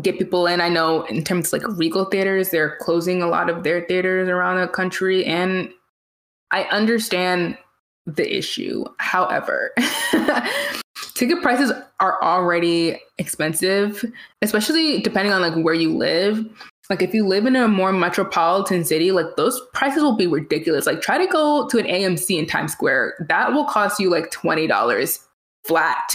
get 0.00 0.18
people 0.18 0.46
in. 0.46 0.62
I 0.62 0.70
know 0.70 1.02
in 1.04 1.22
terms 1.22 1.52
of 1.52 1.60
like 1.60 1.78
Regal 1.78 2.06
theaters, 2.06 2.48
they're 2.48 2.78
closing 2.80 3.22
a 3.22 3.28
lot 3.28 3.50
of 3.50 3.62
their 3.62 3.82
theaters 3.82 4.28
around 4.28 4.60
the 4.60 4.66
country. 4.66 5.24
And 5.26 5.70
I 6.50 6.64
understand 6.64 7.58
the 8.06 8.34
issue. 8.34 8.84
However, 8.98 9.74
ticket 11.14 11.42
prices 11.42 11.70
are 12.00 12.20
already 12.22 12.98
expensive, 13.18 14.02
especially 14.40 15.02
depending 15.02 15.34
on 15.34 15.42
like 15.42 15.62
where 15.62 15.74
you 15.74 15.94
live. 15.94 16.46
Like 16.88 17.02
if 17.02 17.12
you 17.12 17.26
live 17.26 17.44
in 17.44 17.56
a 17.56 17.68
more 17.68 17.92
metropolitan 17.92 18.84
city, 18.84 19.12
like 19.12 19.36
those 19.36 19.60
prices 19.74 20.02
will 20.02 20.16
be 20.16 20.26
ridiculous. 20.26 20.86
Like 20.86 21.02
try 21.02 21.18
to 21.18 21.30
go 21.30 21.68
to 21.68 21.78
an 21.78 21.86
AMC 21.86 22.38
in 22.38 22.46
Times 22.46 22.72
Square. 22.72 23.26
That 23.28 23.52
will 23.52 23.66
cost 23.66 24.00
you 24.00 24.08
like 24.08 24.30
$20 24.30 25.18
flat. 25.66 26.14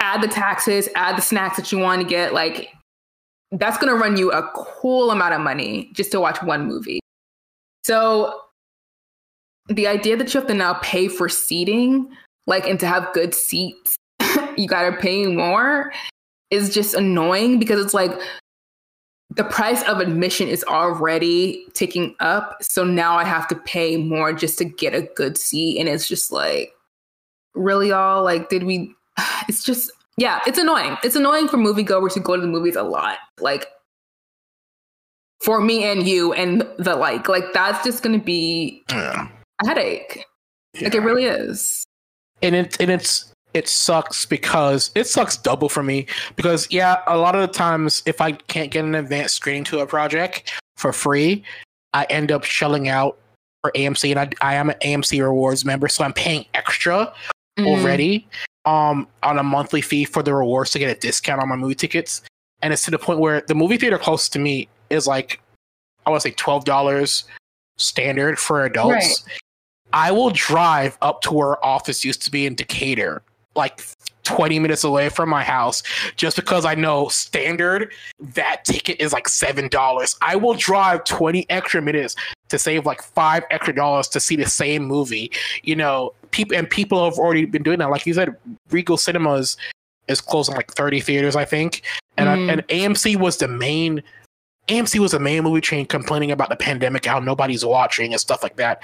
Add 0.00 0.22
the 0.22 0.28
taxes, 0.28 0.88
add 0.94 1.16
the 1.16 1.22
snacks 1.22 1.56
that 1.56 1.72
you 1.72 1.78
want 1.78 2.02
to 2.02 2.08
get. 2.08 2.32
Like, 2.32 2.68
that's 3.52 3.76
going 3.78 3.92
to 3.92 4.00
run 4.00 4.16
you 4.16 4.30
a 4.30 4.48
cool 4.54 5.10
amount 5.10 5.34
of 5.34 5.40
money 5.40 5.90
just 5.92 6.12
to 6.12 6.20
watch 6.20 6.42
one 6.42 6.66
movie. 6.66 7.00
So, 7.82 8.40
the 9.68 9.86
idea 9.86 10.16
that 10.16 10.32
you 10.32 10.40
have 10.40 10.48
to 10.48 10.54
now 10.54 10.74
pay 10.74 11.08
for 11.08 11.28
seating, 11.28 12.08
like, 12.46 12.66
and 12.66 12.78
to 12.80 12.86
have 12.86 13.12
good 13.12 13.34
seats, 13.34 13.96
you 14.56 14.68
got 14.68 14.88
to 14.90 14.96
pay 14.96 15.26
more 15.26 15.92
is 16.50 16.74
just 16.74 16.94
annoying 16.94 17.58
because 17.58 17.84
it's 17.84 17.94
like 17.94 18.12
the 19.36 19.44
price 19.44 19.82
of 19.84 20.00
admission 20.00 20.48
is 20.48 20.64
already 20.64 21.64
ticking 21.72 22.14
up. 22.18 22.56
So 22.60 22.84
now 22.84 23.16
I 23.16 23.24
have 23.24 23.46
to 23.48 23.54
pay 23.54 23.96
more 23.96 24.32
just 24.32 24.58
to 24.58 24.64
get 24.64 24.94
a 24.94 25.02
good 25.02 25.38
seat. 25.38 25.78
And 25.78 25.88
it's 25.88 26.08
just 26.08 26.32
like, 26.32 26.72
really 27.54 27.92
all 27.92 28.22
like 28.22 28.48
did 28.48 28.64
we 28.64 28.94
it's 29.48 29.62
just 29.62 29.90
yeah 30.16 30.40
it's 30.46 30.58
annoying. 30.58 30.96
It's 31.02 31.16
annoying 31.16 31.48
for 31.48 31.56
moviegoers 31.56 32.14
who 32.14 32.20
go 32.20 32.36
to 32.36 32.42
the 32.42 32.48
movies 32.48 32.76
a 32.76 32.82
lot. 32.82 33.18
Like 33.40 33.66
for 35.40 35.60
me 35.60 35.84
and 35.84 36.06
you 36.06 36.32
and 36.32 36.66
the 36.78 36.96
like. 36.96 37.28
Like 37.28 37.52
that's 37.52 37.84
just 37.84 38.02
gonna 38.02 38.18
be 38.18 38.82
yeah. 38.90 39.28
a 39.62 39.66
headache. 39.66 40.24
Yeah. 40.74 40.84
like 40.84 40.94
it 40.94 41.00
really 41.00 41.24
is. 41.24 41.84
And 42.42 42.54
it 42.54 42.80
and 42.80 42.90
it's 42.90 43.32
it 43.54 43.68
sucks 43.68 44.26
because 44.26 44.90
it 44.94 45.06
sucks 45.06 45.36
double 45.36 45.68
for 45.68 45.82
me 45.82 46.06
because 46.36 46.68
yeah 46.70 47.02
a 47.06 47.16
lot 47.16 47.34
of 47.34 47.40
the 47.40 47.52
times 47.52 48.02
if 48.06 48.20
i 48.20 48.32
can't 48.32 48.70
get 48.70 48.84
an 48.84 48.94
advanced 48.94 49.34
screening 49.34 49.64
to 49.64 49.80
a 49.80 49.86
project 49.86 50.52
for 50.76 50.92
free 50.92 51.42
i 51.92 52.04
end 52.04 52.30
up 52.30 52.44
shelling 52.44 52.88
out 52.88 53.18
for 53.62 53.72
amc 53.72 54.08
and 54.08 54.20
i, 54.20 54.28
I 54.40 54.54
am 54.54 54.70
an 54.70 54.76
amc 54.82 55.20
rewards 55.20 55.64
member 55.64 55.88
so 55.88 56.04
i'm 56.04 56.12
paying 56.12 56.46
extra 56.54 57.12
mm. 57.58 57.66
already. 57.66 58.26
um 58.64 59.08
on 59.22 59.38
a 59.38 59.42
monthly 59.42 59.80
fee 59.80 60.04
for 60.04 60.22
the 60.22 60.34
rewards 60.34 60.70
to 60.70 60.78
get 60.78 60.94
a 60.94 61.00
discount 61.00 61.40
on 61.40 61.48
my 61.48 61.56
movie 61.56 61.74
tickets, 61.74 62.22
and 62.62 62.72
it's 62.72 62.84
to 62.84 62.90
the 62.90 62.98
point 62.98 63.20
where 63.20 63.40
the 63.42 63.54
movie 63.54 63.76
theater 63.76 63.98
close 63.98 64.28
to 64.28 64.38
me 64.38 64.68
is 64.90 65.06
like 65.06 65.40
I 66.06 66.10
want 66.10 66.22
to 66.22 66.28
say 66.28 66.34
twelve 66.36 66.64
dollars 66.64 67.24
standard 67.76 68.38
for 68.38 68.64
adults. 68.64 69.24
Right. 69.26 69.38
I 69.92 70.12
will 70.12 70.30
drive 70.30 70.96
up 71.02 71.22
to 71.22 71.32
where 71.32 71.48
our 71.48 71.64
office 71.64 72.04
used 72.04 72.22
to 72.22 72.30
be 72.30 72.46
in 72.46 72.54
Decatur, 72.54 73.22
like 73.56 73.82
20 74.22 74.58
minutes 74.60 74.84
away 74.84 75.08
from 75.08 75.28
my 75.28 75.42
house, 75.42 75.82
just 76.16 76.36
because 76.36 76.64
I 76.64 76.74
know 76.74 77.08
standard 77.08 77.92
that 78.20 78.64
ticket 78.64 79.00
is 79.00 79.12
like 79.12 79.28
seven 79.28 79.68
dollars. 79.68 80.16
I 80.22 80.36
will 80.36 80.54
drive 80.54 81.04
20 81.04 81.46
extra 81.50 81.82
minutes 81.82 82.14
to 82.48 82.58
save 82.58 82.86
like 82.86 83.02
five 83.02 83.44
extra 83.50 83.74
dollars 83.74 84.08
to 84.08 84.20
see 84.20 84.36
the 84.36 84.46
same 84.46 84.84
movie. 84.84 85.32
You 85.62 85.76
know, 85.76 86.12
people 86.30 86.56
and 86.56 86.68
people 86.68 87.04
have 87.04 87.18
already 87.18 87.44
been 87.44 87.62
doing 87.62 87.78
that. 87.78 87.90
Like 87.90 88.06
you 88.06 88.14
said, 88.14 88.34
Regal 88.70 88.96
Cinemas 88.96 89.56
is 90.08 90.20
closing 90.20 90.54
like 90.54 90.72
30 90.72 91.00
theaters, 91.00 91.36
I 91.36 91.44
think, 91.44 91.82
and 92.16 92.28
mm. 92.28 92.48
I, 92.48 92.52
and 92.52 92.68
AMC 92.68 93.16
was 93.16 93.38
the 93.38 93.48
main. 93.48 94.02
AMC 94.68 95.00
was 95.00 95.12
the 95.12 95.18
main 95.18 95.42
movie 95.42 95.60
chain 95.60 95.84
complaining 95.86 96.30
about 96.30 96.48
the 96.48 96.56
pandemic, 96.56 97.04
how 97.06 97.18
nobody's 97.18 97.64
watching 97.64 98.12
and 98.12 98.20
stuff 98.20 98.42
like 98.42 98.56
that. 98.56 98.82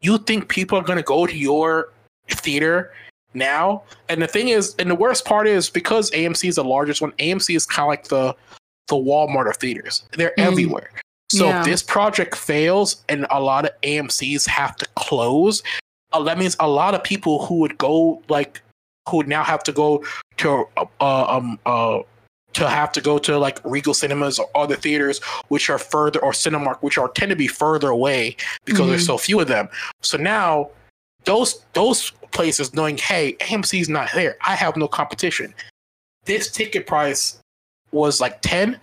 You 0.00 0.18
think 0.18 0.48
people 0.48 0.76
are 0.78 0.82
going 0.82 0.96
to 0.96 1.04
go 1.04 1.26
to 1.26 1.36
your 1.36 1.92
theater 2.28 2.92
now? 3.34 3.84
And 4.08 4.20
the 4.20 4.26
thing 4.26 4.48
is, 4.48 4.74
and 4.80 4.90
the 4.90 4.96
worst 4.96 5.24
part 5.24 5.46
is 5.46 5.70
because 5.70 6.10
AMC 6.10 6.48
is 6.48 6.56
the 6.56 6.64
largest 6.64 7.00
one, 7.00 7.12
AMC 7.12 7.54
is 7.54 7.66
kind 7.66 7.84
of 7.84 7.88
like 7.88 8.08
the 8.08 8.34
the 8.88 8.96
Walmart 8.96 9.48
of 9.48 9.56
theaters. 9.56 10.04
They're 10.16 10.34
mm. 10.38 10.44
everywhere. 10.44 10.90
So 11.30 11.46
yeah. 11.46 11.60
if 11.60 11.66
this 11.66 11.82
project 11.82 12.36
fails 12.36 13.02
and 13.08 13.26
a 13.30 13.40
lot 13.40 13.64
of 13.64 13.70
AMCs 13.82 14.46
have 14.48 14.76
to 14.76 14.86
close, 14.96 15.62
uh, 16.12 16.22
that 16.22 16.38
means 16.38 16.56
a 16.60 16.68
lot 16.68 16.94
of 16.94 17.02
people 17.02 17.44
who 17.46 17.56
would 17.56 17.76
go 17.78 18.22
like 18.28 18.62
who 19.08 19.18
would 19.18 19.28
now 19.28 19.42
have 19.42 19.62
to 19.64 19.72
go 19.72 20.04
to 20.38 20.64
uh, 20.76 20.84
uh 21.00 21.36
um 21.36 21.58
uh 21.66 22.00
to 22.54 22.68
have 22.68 22.92
to 22.92 23.00
go 23.00 23.18
to 23.18 23.38
like 23.38 23.60
Regal 23.64 23.94
Cinemas 23.94 24.38
or 24.38 24.48
other 24.54 24.76
theaters, 24.76 25.20
which 25.48 25.70
are 25.70 25.78
further, 25.78 26.20
or 26.20 26.32
Cinemark, 26.32 26.78
which 26.82 26.98
are 26.98 27.08
tend 27.08 27.30
to 27.30 27.36
be 27.36 27.46
further 27.46 27.88
away 27.88 28.36
because 28.64 28.80
mm-hmm. 28.80 28.90
there's 28.90 29.06
so 29.06 29.18
few 29.18 29.40
of 29.40 29.48
them. 29.48 29.68
So 30.02 30.18
now 30.18 30.70
those 31.24 31.64
those 31.72 32.10
places 32.32 32.74
knowing, 32.74 32.98
hey, 32.98 33.34
AMC's 33.40 33.88
not 33.88 34.10
there, 34.14 34.36
I 34.46 34.54
have 34.54 34.76
no 34.76 34.88
competition. 34.88 35.54
This 36.24 36.50
ticket 36.50 36.86
price 36.86 37.38
was 37.90 38.20
like 38.20 38.40
ten, 38.42 38.78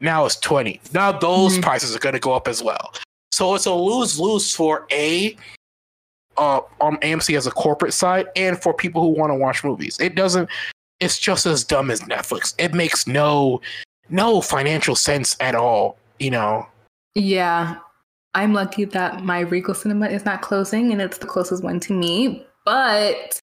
now 0.00 0.26
it's 0.26 0.36
twenty. 0.36 0.80
Now 0.92 1.12
those 1.12 1.52
mm-hmm. 1.52 1.62
prices 1.62 1.94
are 1.94 2.00
going 2.00 2.14
to 2.14 2.20
go 2.20 2.34
up 2.34 2.48
as 2.48 2.62
well. 2.62 2.92
So 3.32 3.54
it's 3.54 3.66
a 3.66 3.74
lose 3.74 4.20
lose 4.20 4.54
for 4.54 4.86
a 4.92 5.36
uh, 6.36 6.60
on 6.80 6.96
AMC 6.98 7.36
as 7.36 7.46
a 7.46 7.50
corporate 7.50 7.92
side 7.92 8.26
and 8.36 8.60
for 8.60 8.74
people 8.74 9.02
who 9.02 9.08
want 9.08 9.30
to 9.30 9.34
watch 9.34 9.64
movies. 9.64 9.98
It 10.00 10.14
doesn't 10.14 10.48
it's 11.00 11.18
just 11.18 11.44
as 11.46 11.64
dumb 11.64 11.90
as 11.90 12.00
Netflix. 12.02 12.54
It 12.58 12.74
makes 12.74 13.06
no 13.06 13.60
no 14.08 14.40
financial 14.40 14.94
sense 14.94 15.36
at 15.40 15.54
all, 15.54 15.96
you 16.18 16.30
know. 16.30 16.66
Yeah. 17.14 17.76
I'm 18.34 18.52
lucky 18.52 18.84
that 18.84 19.22
my 19.22 19.40
Regal 19.40 19.74
Cinema 19.74 20.08
is 20.08 20.24
not 20.24 20.42
closing 20.42 20.92
and 20.92 21.00
it's 21.00 21.18
the 21.18 21.26
closest 21.26 21.62
one 21.62 21.78
to 21.80 21.92
me, 21.92 22.44
but 22.64 23.38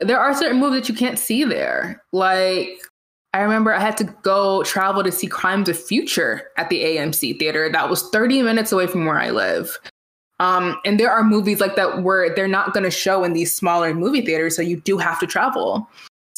there 0.00 0.20
are 0.20 0.34
certain 0.34 0.60
movies 0.60 0.82
that 0.82 0.88
you 0.88 0.94
can't 0.94 1.18
see 1.18 1.44
there. 1.44 2.02
Like 2.12 2.78
I 3.34 3.40
remember 3.40 3.74
I 3.74 3.80
had 3.80 3.96
to 3.98 4.04
go 4.22 4.62
travel 4.62 5.02
to 5.02 5.12
see 5.12 5.26
Crimes 5.26 5.68
of 5.68 5.82
Future 5.82 6.50
at 6.56 6.70
the 6.70 6.82
AMC 6.82 7.38
theater 7.38 7.70
that 7.70 7.90
was 7.90 8.08
30 8.10 8.42
minutes 8.42 8.72
away 8.72 8.86
from 8.86 9.04
where 9.04 9.18
I 9.18 9.30
live. 9.30 9.78
Um, 10.38 10.78
and 10.84 11.00
there 11.00 11.10
are 11.10 11.24
movies 11.24 11.60
like 11.60 11.76
that 11.76 12.02
where 12.02 12.34
they're 12.34 12.48
not 12.48 12.74
going 12.74 12.84
to 12.84 12.90
show 12.90 13.24
in 13.24 13.32
these 13.32 13.54
smaller 13.54 13.94
movie 13.94 14.20
theaters, 14.20 14.54
so 14.54 14.62
you 14.62 14.80
do 14.80 14.98
have 14.98 15.18
to 15.20 15.26
travel. 15.26 15.88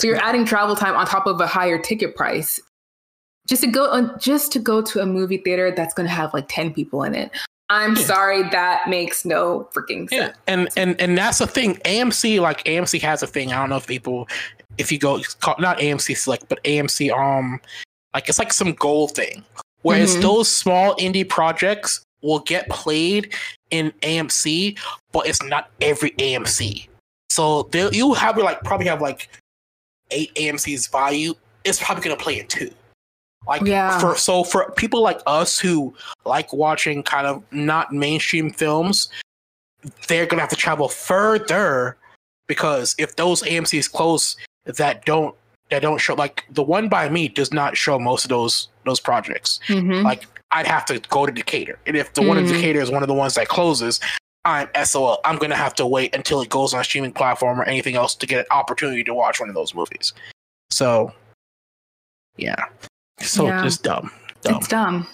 So 0.01 0.07
you're 0.07 0.17
adding 0.17 0.45
travel 0.45 0.77
time 0.77 0.95
on 0.95 1.07
top 1.07 1.27
of 1.27 1.41
a 1.41 1.47
higher 1.47 1.79
ticket 1.79 2.15
price 2.15 2.61
just 3.49 3.63
to 3.63 3.69
go 3.69 3.91
on 3.91 4.17
just 4.21 4.53
to 4.53 4.59
go 4.61 4.81
to 4.83 5.01
a 5.01 5.07
movie 5.07 5.39
theater 5.39 5.73
that's 5.75 5.95
going 5.95 6.07
to 6.07 6.15
have 6.15 6.33
like 6.33 6.47
10 6.49 6.73
people 6.73 7.03
in 7.03 7.15
it. 7.15 7.33
I'm 7.71 7.97
yeah. 7.97 8.03
sorry 8.03 8.43
that 8.51 8.89
makes 8.89 9.25
no 9.25 9.69
freaking 9.75 10.09
sense. 10.09 10.13
Yeah. 10.13 10.33
And 10.47 10.69
and 10.77 10.99
and 11.01 11.19
that's 11.19 11.39
the 11.39 11.47
thing. 11.47 11.77
AMC 11.77 12.41
like 12.41 12.63
AMC 12.65 13.01
has 13.03 13.23
a 13.23 13.27
thing. 13.27 13.53
I 13.53 13.57
don't 13.57 13.71
know 13.71 13.77
if 13.77 13.87
people 13.87 14.29
if 14.79 14.93
you 14.93 14.99
go 14.99 15.17
not 15.59 15.79
AMC 15.79 16.17
select 16.17 16.49
but 16.49 16.63
AMC 16.65 17.11
um 17.13 17.61
like 18.15 18.29
it's 18.29 18.39
like 18.39 18.53
some 18.53 18.73
goal 18.75 19.09
thing. 19.09 19.45
Whereas 19.83 20.13
mm-hmm. 20.13 20.23
those 20.23 20.53
small 20.53 20.95
indie 20.97 21.29
projects 21.29 22.03
will 22.23 22.41
get 22.41 22.69
played 22.69 23.35
in 23.71 23.93
AMC, 24.03 24.79
but 25.13 25.27
it's 25.27 25.43
not 25.43 25.71
every 25.81 26.11
AMC. 26.13 26.89
So 27.31 27.69
you 27.93 28.15
have 28.15 28.37
like 28.37 28.63
probably 28.63 28.87
have 28.87 29.01
like 29.01 29.29
eight 30.11 30.35
AMC's 30.35 30.87
value, 30.87 31.35
it's 31.65 31.83
probably 31.83 32.03
going 32.05 32.17
to 32.17 32.23
play 32.23 32.39
it 32.39 32.49
too. 32.49 32.71
Like 33.47 33.63
yeah. 33.63 33.99
for 33.99 34.17
so 34.17 34.45
for 34.45 34.71
people 34.73 35.01
like 35.01 35.21
us 35.27 35.59
who 35.59 35.95
like 36.25 36.53
watching 36.53 37.03
kind 37.03 37.27
of 37.27 37.43
not 37.51 37.93
mainstream 37.93 38.51
films, 38.51 39.09
they're 40.07 40.27
gonna 40.27 40.43
have 40.43 40.51
to 40.51 40.57
travel 40.57 40.89
further 40.89 41.97
because 42.47 42.95
if 42.99 43.17
those 43.17 43.43
AMC's 43.43 43.89
close 43.89 44.37
that 44.65 45.05
don't 45.07 45.35
that 45.71 45.81
don't 45.81 45.99
show 45.99 46.15
like 46.15 46.45
the 46.51 46.63
one 46.63 46.89
by 46.89 47.09
me 47.09 47.29
does 47.29 47.53
not 47.53 47.77
show 47.77 47.99
most 47.99 48.25
of 48.25 48.29
those 48.29 48.69
those 48.85 49.01
projects. 49.01 49.61
Mm-hmm. 49.69 50.05
Like 50.05 50.27
I'd 50.51 50.67
have 50.67 50.85
to 50.87 50.99
go 51.11 51.27
to 51.27 51.33
Decatur, 51.33 51.79
and 51.87 51.97
if 51.97 52.15
the 52.15 52.21
mm-hmm. 52.21 52.29
one 52.29 52.39
in 52.39 52.45
mm-hmm. 52.45 52.55
Decatur 52.55 52.81
is 52.81 52.91
one 52.91 53.03
of 53.03 53.09
the 53.09 53.15
ones 53.15 53.35
that 53.35 53.49
closes, 53.49 54.01
I'm 54.45 54.69
SOL. 54.85 55.21
I'm 55.25 55.37
going 55.37 55.51
to 55.51 55.57
have 55.57 55.75
to 55.75 55.87
wait 55.87 56.15
until 56.15 56.41
it 56.41 56.49
goes 56.49 56.73
on 56.73 56.81
a 56.81 56.85
streaming 56.85 57.13
platform 57.13 57.61
or 57.61 57.65
anything 57.65 57.97
else 57.97 58.15
to 58.15 58.27
get 58.27 58.41
an 58.41 58.47
opportunity 58.51 59.05
to 59.05 59.13
watch 59.13 59.41
one 59.41 59.49
of 59.49 59.55
those 59.55 59.75
movies. 59.75 60.15
So, 60.71 61.13
yeah. 62.37 62.65
So 63.21 63.47
yeah. 63.47 63.63
just 63.63 63.83
dumb. 63.83 64.11
dumb. 64.43 64.57
It's 64.57 64.69
dumb. 64.69 65.07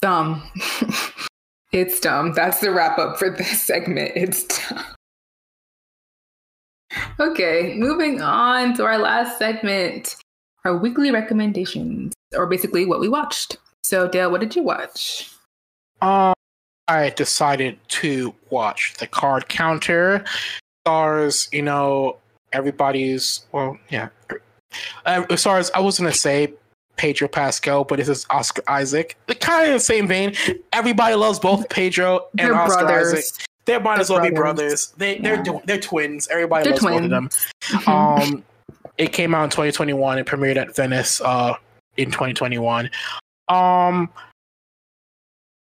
Dumb. 0.00 0.50
it's 1.72 2.00
dumb. 2.00 2.32
That's 2.32 2.60
the 2.60 2.70
wrap 2.70 2.98
up 2.98 3.18
for 3.18 3.30
this 3.30 3.60
segment. 3.60 4.12
It's 4.14 4.44
dumb. 4.44 4.84
Okay, 7.20 7.74
moving 7.76 8.20
on 8.20 8.74
to 8.76 8.84
our 8.84 8.98
last 8.98 9.38
segment, 9.38 10.16
our 10.64 10.76
weekly 10.76 11.10
recommendations, 11.10 12.12
or 12.34 12.46
basically 12.46 12.84
what 12.84 13.00
we 13.00 13.08
watched. 13.08 13.56
So, 13.82 14.08
Dale, 14.08 14.30
what 14.30 14.40
did 14.40 14.54
you 14.54 14.62
watch? 14.62 15.30
Um, 16.00 16.34
I 16.88 17.10
decided 17.10 17.78
to 17.88 18.34
watch 18.50 18.94
the 18.98 19.06
card 19.06 19.48
counter. 19.48 20.24
Stars, 20.84 21.48
you 21.52 21.62
know, 21.62 22.18
everybody's 22.52 23.46
well, 23.52 23.78
yeah. 23.88 24.08
Uh, 25.04 25.24
as 25.30 25.42
far 25.42 25.58
as 25.58 25.70
I 25.72 25.80
was 25.80 25.98
gonna 25.98 26.12
say 26.12 26.52
Pedro 26.96 27.28
Pascal, 27.28 27.84
but 27.84 27.98
this 27.98 28.08
is 28.08 28.26
Oscar 28.30 28.62
Isaac. 28.68 29.16
The 29.26 29.34
kind 29.34 29.68
of 29.68 29.74
the 29.74 29.80
same 29.80 30.06
vein. 30.06 30.34
Everybody 30.72 31.14
loves 31.14 31.38
both 31.38 31.68
Pedro 31.68 32.26
and 32.38 32.48
they're 32.48 32.54
Oscar 32.54 32.84
brothers. 32.84 33.12
Isaac. 33.12 33.46
They 33.64 33.78
might 33.78 34.00
as 34.00 34.10
well 34.10 34.18
brothers. 34.18 34.30
be 34.30 34.36
brothers. 34.36 34.94
They 34.96 35.18
they're 35.18 35.42
yeah. 35.44 35.60
they're 35.64 35.80
twins. 35.80 36.28
Everybody 36.28 36.64
they're 36.64 36.72
loves 36.72 36.82
twins. 36.82 36.96
both 36.96 37.04
of 37.04 37.10
them. 37.10 37.28
Mm-hmm. 37.28 37.90
Um, 37.90 38.44
it 38.98 39.12
came 39.12 39.34
out 39.34 39.44
in 39.44 39.50
2021 39.50 40.18
and 40.18 40.26
premiered 40.26 40.56
at 40.56 40.74
Venice 40.74 41.20
uh 41.20 41.54
in 41.96 42.10
2021. 42.10 42.90
Um, 43.48 44.08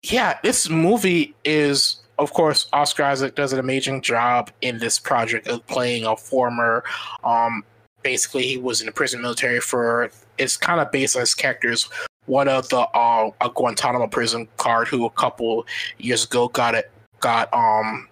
yeah, 0.04 0.40
this 0.44 0.70
movie 0.70 1.34
is, 1.44 2.02
of 2.20 2.34
course, 2.34 2.68
Oscar 2.74 3.04
Isaac 3.04 3.36
does 3.36 3.54
an 3.54 3.60
amazing 3.60 4.02
job 4.02 4.52
in 4.62 4.78
this 4.78 5.00
project 5.00 5.48
of 5.48 5.66
playing 5.68 6.06
a 6.06 6.16
former, 6.16 6.84
um, 7.24 7.64
basically 8.06 8.44
he 8.44 8.58
was 8.58 8.80
in 8.80 8.86
the 8.86 8.94
prison 8.94 9.22
military 9.22 9.60
for. 9.60 10.10
It's 10.38 10.56
kind 10.56 10.80
of 10.80 10.92
based 10.92 11.16
on 11.16 11.22
his 11.22 11.34
characters. 11.34 11.90
One 12.28 12.48
of 12.48 12.70
the 12.70 12.80
uh, 12.80 13.32
a 13.42 13.50
Guantanamo 13.50 14.08
prison 14.08 14.48
guard 14.58 14.88
who 14.88 15.06
a 15.06 15.10
couple 15.10 15.66
years 15.98 16.24
ago 16.24 16.48
got 16.50 16.76
it 16.76 16.92
got 17.20 17.54
um 17.54 18.08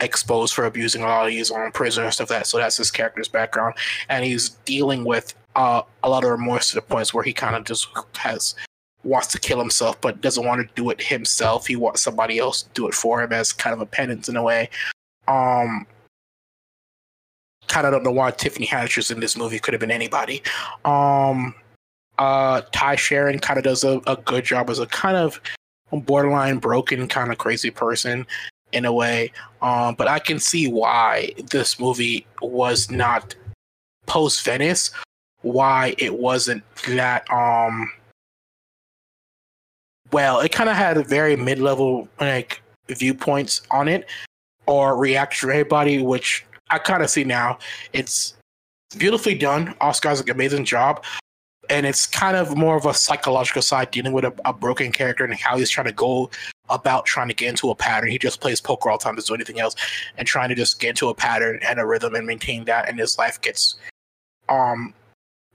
exposed 0.00 0.54
for 0.54 0.64
abusing 0.64 1.02
a 1.02 1.06
lot 1.06 1.26
of 1.26 1.32
his 1.32 1.50
own 1.50 1.70
prisoner 1.72 2.06
and 2.06 2.14
stuff 2.14 2.30
like 2.30 2.40
that. 2.40 2.46
So 2.46 2.58
that's 2.58 2.76
his 2.76 2.90
character's 2.90 3.28
background, 3.28 3.74
and 4.08 4.24
he's 4.24 4.50
dealing 4.64 5.04
with 5.04 5.34
uh, 5.54 5.82
a 6.02 6.08
lot 6.08 6.24
of 6.24 6.30
remorse 6.30 6.70
to 6.70 6.76
the 6.76 6.82
points 6.82 7.14
where 7.14 7.22
he 7.22 7.32
kind 7.32 7.54
of 7.54 7.64
just 7.64 7.86
has 8.16 8.54
wants 9.04 9.28
to 9.28 9.38
kill 9.38 9.58
himself 9.58 10.00
but 10.00 10.20
doesn't 10.20 10.44
want 10.44 10.66
to 10.66 10.74
do 10.74 10.90
it 10.90 11.00
himself. 11.00 11.66
He 11.66 11.76
wants 11.76 12.02
somebody 12.02 12.38
else 12.38 12.62
to 12.62 12.70
do 12.74 12.88
it 12.88 12.94
for 12.94 13.22
him 13.22 13.32
as 13.32 13.52
kind 13.52 13.74
of 13.74 13.80
a 13.80 13.86
penance 13.86 14.28
in 14.28 14.36
a 14.36 14.42
way. 14.42 14.70
Um, 15.28 15.86
kind 17.68 17.86
of 17.86 17.92
don't 17.92 18.04
know 18.04 18.12
why 18.12 18.30
Tiffany 18.30 18.66
Haddish 18.66 18.98
is 18.98 19.10
in 19.10 19.20
this 19.20 19.36
movie. 19.36 19.58
Could 19.58 19.74
have 19.74 19.80
been 19.80 19.90
anybody. 19.90 20.42
Um, 20.84 21.54
uh, 22.18 22.62
Tye 22.72 22.96
Sheridan 22.96 23.40
kind 23.40 23.58
of 23.58 23.64
does 23.64 23.84
a, 23.84 24.00
a 24.06 24.16
good 24.16 24.44
job 24.44 24.70
as 24.70 24.78
a 24.78 24.86
kind 24.86 25.16
of 25.16 25.40
borderline 25.92 26.58
broken 26.58 27.06
kind 27.08 27.30
of 27.30 27.38
crazy 27.38 27.70
person 27.70 28.26
in 28.72 28.84
a 28.84 28.92
way. 28.92 29.32
Um, 29.62 29.94
but 29.94 30.08
I 30.08 30.18
can 30.18 30.38
see 30.38 30.68
why 30.68 31.32
this 31.50 31.78
movie 31.78 32.26
was 32.42 32.90
not 32.90 33.34
post 34.06 34.44
Venice. 34.44 34.90
Why 35.42 35.94
it 35.98 36.18
wasn't 36.18 36.62
that 36.88 37.30
um 37.30 37.90
well. 40.14 40.38
It 40.40 40.52
kind 40.52 40.70
of 40.70 40.76
had 40.76 40.96
a 40.96 41.02
very 41.02 41.36
mid 41.36 41.58
level 41.58 42.08
like 42.20 42.62
viewpoints 42.88 43.62
on 43.70 43.88
it 43.88 44.08
or 44.66 44.96
reaction 44.96 45.48
to 45.48 45.54
everybody, 45.54 46.00
which 46.00 46.46
I 46.70 46.78
kind 46.78 47.02
of 47.02 47.10
see 47.10 47.24
now. 47.24 47.58
It's 47.92 48.34
beautifully 48.96 49.34
done. 49.34 49.74
Oscar 49.80 50.10
does 50.10 50.20
an 50.20 50.30
amazing 50.30 50.64
job. 50.64 51.04
And 51.70 51.84
it's 51.84 52.06
kind 52.06 52.36
of 52.36 52.56
more 52.56 52.76
of 52.76 52.86
a 52.86 52.94
psychological 52.94 53.62
side 53.62 53.90
dealing 53.90 54.12
with 54.12 54.24
a, 54.24 54.34
a 54.44 54.52
broken 54.52 54.92
character 54.92 55.24
and 55.24 55.34
how 55.34 55.56
he's 55.56 55.70
trying 55.70 55.86
to 55.86 55.92
go 55.92 56.30
about 56.68 57.06
trying 57.06 57.28
to 57.28 57.34
get 57.34 57.48
into 57.48 57.70
a 57.70 57.74
pattern. 57.74 58.10
He 58.10 58.18
just 58.18 58.40
plays 58.40 58.60
poker 58.60 58.90
all 58.90 58.98
the 58.98 59.04
time, 59.04 59.16
doesn't 59.16 59.32
do 59.32 59.34
anything 59.34 59.60
else, 59.60 59.74
and 60.16 60.28
trying 60.28 60.50
to 60.50 60.54
just 60.54 60.78
get 60.78 60.90
into 60.90 61.08
a 61.08 61.14
pattern 61.14 61.58
and 61.66 61.80
a 61.80 61.86
rhythm 61.86 62.14
and 62.14 62.26
maintain 62.26 62.64
that. 62.66 62.88
And 62.88 62.98
his 62.98 63.18
life 63.18 63.40
gets 63.40 63.76
um 64.48 64.94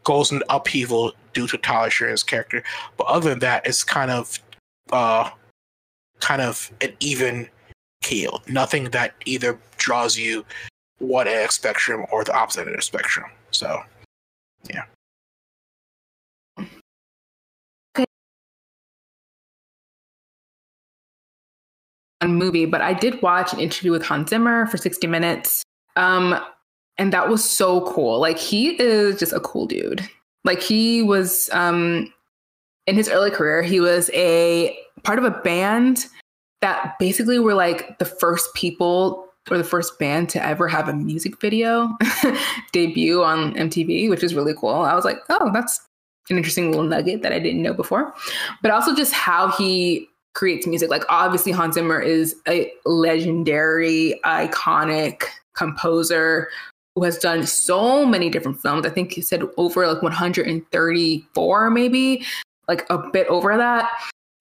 goes 0.04 0.32
in 0.32 0.42
upheaval 0.50 1.12
due 1.34 1.48
to 1.48 1.58
Tyler 1.60 1.92
Sheridan's 1.92 2.24
character. 2.24 2.64
But 2.98 3.08
other 3.08 3.30
than 3.30 3.40
that, 3.40 3.68
it's 3.68 3.84
kind 3.84 4.10
of 4.10 4.40
uh 4.92 5.30
kind 6.20 6.42
of 6.42 6.72
an 6.82 6.94
even 7.00 7.48
keel. 8.02 8.42
Nothing 8.48 8.86
that 8.92 9.14
either 9.26 9.60
draws 9.78 10.18
you 10.18 10.46
one 11.00 11.28
end 11.28 11.46
of 11.46 11.52
spectrum 11.52 12.06
or 12.12 12.24
the 12.24 12.36
opposite 12.36 12.68
end 12.68 12.76
of 12.76 12.84
spectrum. 12.84 13.30
So 13.52 13.82
yeah. 14.70 14.84
movie, 22.28 22.66
but 22.66 22.82
I 22.82 22.94
did 22.94 23.22
watch 23.22 23.54
an 23.54 23.60
interview 23.60 23.92
with 23.92 24.04
Hans 24.06 24.30
Zimmer 24.30 24.66
for 24.68 24.78
60 24.78 25.08
minutes. 25.08 25.64
Um, 25.96 26.40
and 26.98 27.14
that 27.14 27.30
was 27.30 27.44
so 27.44 27.82
cool. 27.94 28.20
Like 28.20 28.38
he 28.38 28.82
is 28.82 29.20
just 29.20 29.32
a 29.32 29.40
cool 29.40 29.66
dude. 29.66 30.08
Like 30.44 30.62
he 30.62 31.02
was 31.02 31.50
um 31.54 32.14
in 32.90 32.96
his 32.96 33.08
early 33.08 33.30
career, 33.30 33.62
he 33.62 33.80
was 33.80 34.10
a 34.16 34.76
part 35.04 35.20
of 35.20 35.24
a 35.24 35.30
band 35.30 36.08
that 36.62 36.96
basically 36.98 37.38
were 37.38 37.54
like 37.54 38.00
the 38.00 38.06
first 38.06 38.52
people 38.56 39.28
or 39.52 39.60
the 39.60 39.64
first 39.64 40.00
band 40.00 40.28
to 40.30 40.44
ever 40.44 40.68
have 40.68 40.90
a 40.90 40.94
music 40.94 41.40
video 41.40 41.96
debut 42.72 43.24
on 43.24 43.54
MTV, 43.54 44.10
which 44.10 44.24
is 44.24 44.34
really 44.34 44.56
cool. 44.56 44.70
I 44.70 44.96
was 44.96 45.06
like, 45.06 45.18
oh, 45.30 45.52
that's 45.54 45.80
an 46.32 46.38
interesting 46.38 46.72
little 46.72 46.86
nugget 46.86 47.22
that 47.22 47.32
I 47.32 47.38
didn't 47.38 47.62
know 47.62 47.74
before. 47.74 48.12
But 48.64 48.72
also 48.72 48.96
just 48.96 49.14
how 49.14 49.50
he 49.52 50.08
creates 50.34 50.66
music. 50.66 50.90
Like 50.90 51.04
obviously 51.10 51.52
Hans 51.52 51.76
Zimmer 51.76 52.00
is 52.00 52.36
a 52.48 52.72
legendary, 52.86 54.20
iconic 54.26 55.24
composer 55.56 56.50
who 56.96 57.04
has 57.04 57.20
done 57.20 57.46
so 57.46 58.04
many 58.04 58.32
different 58.32 58.60
films. 58.60 58.86
I 58.86 58.90
think 58.90 59.12
he 59.12 59.22
said 59.22 59.44
over 59.58 59.88
like 59.88 60.02
134, 60.02 61.70
maybe 61.70 62.26
like 62.70 62.86
a 62.90 62.98
bit 62.98 63.28
over 63.28 63.58
that. 63.58 63.92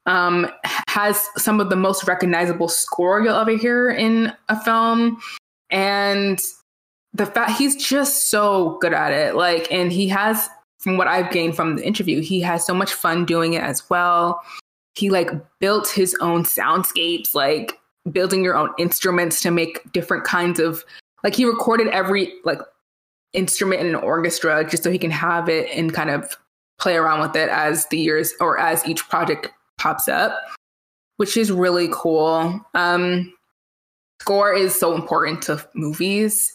Um, 0.07 0.49
has 0.65 1.27
some 1.37 1.61
of 1.61 1.69
the 1.69 1.77
most 1.77 2.07
recognizable 2.07 2.69
score 2.69 3.21
you'll 3.21 3.35
ever 3.35 3.57
hear 3.57 3.91
in 3.91 4.33
a 4.49 4.59
film, 4.59 5.21
and 5.71 6.41
the 7.13 7.27
fact 7.27 7.59
he's 7.59 7.77
just 7.77 8.31
so 8.31 8.79
good 8.81 8.95
at 8.95 9.13
it. 9.13 9.35
Like, 9.35 9.71
and 9.73 9.93
he 9.93 10.09
has, 10.09 10.49
from 10.79 10.97
what 10.97 11.09
I've 11.09 11.31
gained 11.31 11.57
from 11.57 11.77
the 11.77 11.87
interview, 11.87 12.21
he 12.21 12.41
has 12.41 12.65
so 12.65 12.73
much 12.73 12.95
fun 12.95 13.25
doing 13.25 13.55
it 13.55 13.63
as 13.63 13.91
well. 13.91 14.41
He 14.95 15.11
like 15.11 15.31
built 15.59 15.89
his 15.89 16.17
own 16.21 16.45
soundscapes, 16.45 17.35
like 17.35 17.79
building 18.11 18.43
your 18.43 18.57
own 18.57 18.71
instruments 18.79 19.41
to 19.43 19.51
make 19.51 19.93
different 19.93 20.25
kinds 20.25 20.59
of 20.59 20.85
like 21.25 21.35
he 21.35 21.45
recorded 21.45 21.89
every 21.89 22.33
like 22.45 22.61
instrument 23.33 23.81
in 23.81 23.89
an 23.89 23.95
orchestra 23.95 24.65
just 24.69 24.83
so 24.83 24.91
he 24.91 24.99
can 24.99 25.11
have 25.11 25.49
it 25.49 25.69
and 25.77 25.93
kind 25.93 26.11
of 26.11 26.37
play 26.79 26.97
around 26.97 27.21
with 27.21 27.37
it 27.37 27.49
as 27.49 27.87
the 27.87 27.99
years 27.99 28.33
or 28.41 28.59
as 28.59 28.87
each 28.87 29.09
project 29.09 29.51
pops 29.79 30.09
up, 30.09 30.39
which 31.17 31.37
is 31.37 31.51
really 31.51 31.89
cool. 31.93 32.61
Um, 32.75 33.33
score 34.21 34.53
is 34.53 34.79
so 34.79 34.95
important 34.95 35.43
to 35.43 35.65
movies. 35.75 36.55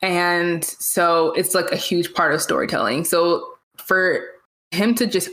And 0.00 0.64
so 0.64 1.32
it's 1.32 1.54
like 1.54 1.70
a 1.70 1.76
huge 1.76 2.12
part 2.14 2.34
of 2.34 2.42
storytelling. 2.42 3.04
So 3.04 3.46
for 3.76 4.24
him 4.72 4.94
to 4.96 5.06
just 5.06 5.30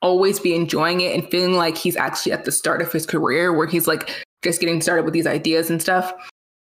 always 0.00 0.40
be 0.40 0.54
enjoying 0.54 1.00
it 1.00 1.14
and 1.14 1.30
feeling 1.30 1.54
like 1.54 1.76
he's 1.76 1.96
actually 1.96 2.32
at 2.32 2.44
the 2.44 2.52
start 2.52 2.82
of 2.82 2.92
his 2.92 3.06
career 3.06 3.52
where 3.52 3.66
he's 3.66 3.86
like 3.86 4.24
just 4.42 4.60
getting 4.60 4.80
started 4.80 5.04
with 5.04 5.14
these 5.14 5.26
ideas 5.26 5.70
and 5.70 5.80
stuff 5.80 6.12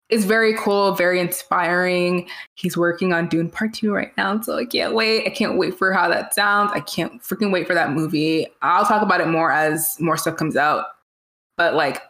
is 0.10 0.26
very 0.26 0.54
cool, 0.56 0.94
very 0.94 1.20
inspiring. 1.20 2.28
He's 2.56 2.78
working 2.78 3.14
on 3.14 3.28
Dune 3.28 3.50
Part 3.50 3.74
Two 3.74 3.94
right 3.94 4.16
now, 4.18 4.40
so 4.42 4.58
I 4.58 4.66
can't 4.66 4.94
wait. 4.94 5.26
I 5.26 5.30
can't 5.30 5.58
wait 5.58 5.76
for 5.78 5.94
how 5.94 6.08
that 6.10 6.34
sounds. 6.36 6.72
I 6.74 6.82
can't 6.82 7.22
freaking 7.22 7.52
wait 7.52 7.68
for 7.68 7.74
that 7.74 7.92
movie. 7.92 8.48
I'll 8.62 8.86
talk 8.86 9.02
about 9.02 9.22
it 9.22 9.28
more 9.28 9.52
as 9.52 9.96
more 10.00 10.18
stuff 10.18 10.38
comes 10.38 10.56
out. 10.56 10.86
But 11.58 11.76
like, 11.76 12.02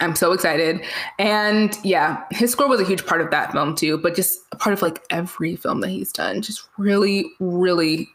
I'm 0.00 0.14
so 0.14 0.32
excited. 0.32 0.80
And 1.18 1.76
yeah, 1.84 2.24
his 2.30 2.52
score 2.52 2.68
was 2.68 2.80
a 2.80 2.84
huge 2.84 3.04
part 3.04 3.20
of 3.20 3.30
that 3.30 3.52
film 3.52 3.74
too, 3.74 3.98
but 3.98 4.14
just 4.14 4.38
a 4.52 4.56
part 4.56 4.72
of 4.72 4.82
like 4.82 5.02
every 5.10 5.56
film 5.56 5.80
that 5.80 5.88
he's 5.88 6.12
done. 6.12 6.42
Just 6.42 6.68
really, 6.78 7.30
really, 7.40 8.08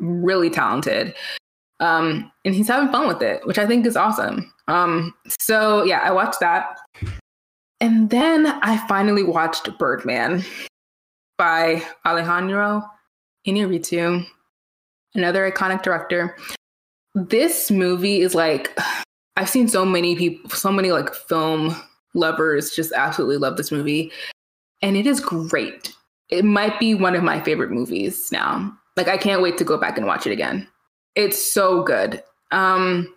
really 0.00 0.50
talented. 0.50 1.14
Um, 1.80 2.30
and 2.44 2.54
he's 2.54 2.68
having 2.68 2.90
fun 2.90 3.06
with 3.06 3.22
it, 3.22 3.46
which 3.46 3.58
I 3.58 3.66
think 3.66 3.86
is 3.86 3.96
awesome. 3.96 4.52
Um, 4.68 5.14
so 5.28 5.84
yeah, 5.84 6.00
I 6.02 6.10
watched 6.10 6.40
that. 6.40 6.78
And 7.80 8.08
then 8.10 8.46
I 8.46 8.78
finally 8.88 9.22
watched 9.22 9.76
Birdman 9.78 10.44
by 11.36 11.82
Alejandro 12.06 12.82
Inarritu, 13.46 14.26
another 15.14 15.50
iconic 15.50 15.82
director. 15.82 16.36
This 17.14 17.70
movie 17.70 18.20
is 18.20 18.34
like 18.34 18.76
I've 19.38 19.50
seen 19.50 19.68
so 19.68 19.84
many 19.84 20.16
people, 20.16 20.48
so 20.50 20.72
many 20.72 20.92
like 20.92 21.14
film 21.14 21.76
lovers 22.14 22.70
just 22.70 22.92
absolutely 22.92 23.36
love 23.36 23.58
this 23.58 23.70
movie. 23.70 24.10
And 24.80 24.96
it 24.96 25.06
is 25.06 25.20
great. 25.20 25.92
It 26.30 26.44
might 26.44 26.80
be 26.80 26.94
one 26.94 27.14
of 27.14 27.22
my 27.22 27.42
favorite 27.42 27.70
movies 27.70 28.28
now. 28.32 28.72
Like 28.96 29.08
I 29.08 29.18
can't 29.18 29.42
wait 29.42 29.58
to 29.58 29.64
go 29.64 29.76
back 29.76 29.98
and 29.98 30.06
watch 30.06 30.26
it 30.26 30.32
again. 30.32 30.66
It's 31.14 31.40
so 31.40 31.82
good. 31.82 32.22
Um 32.50 33.12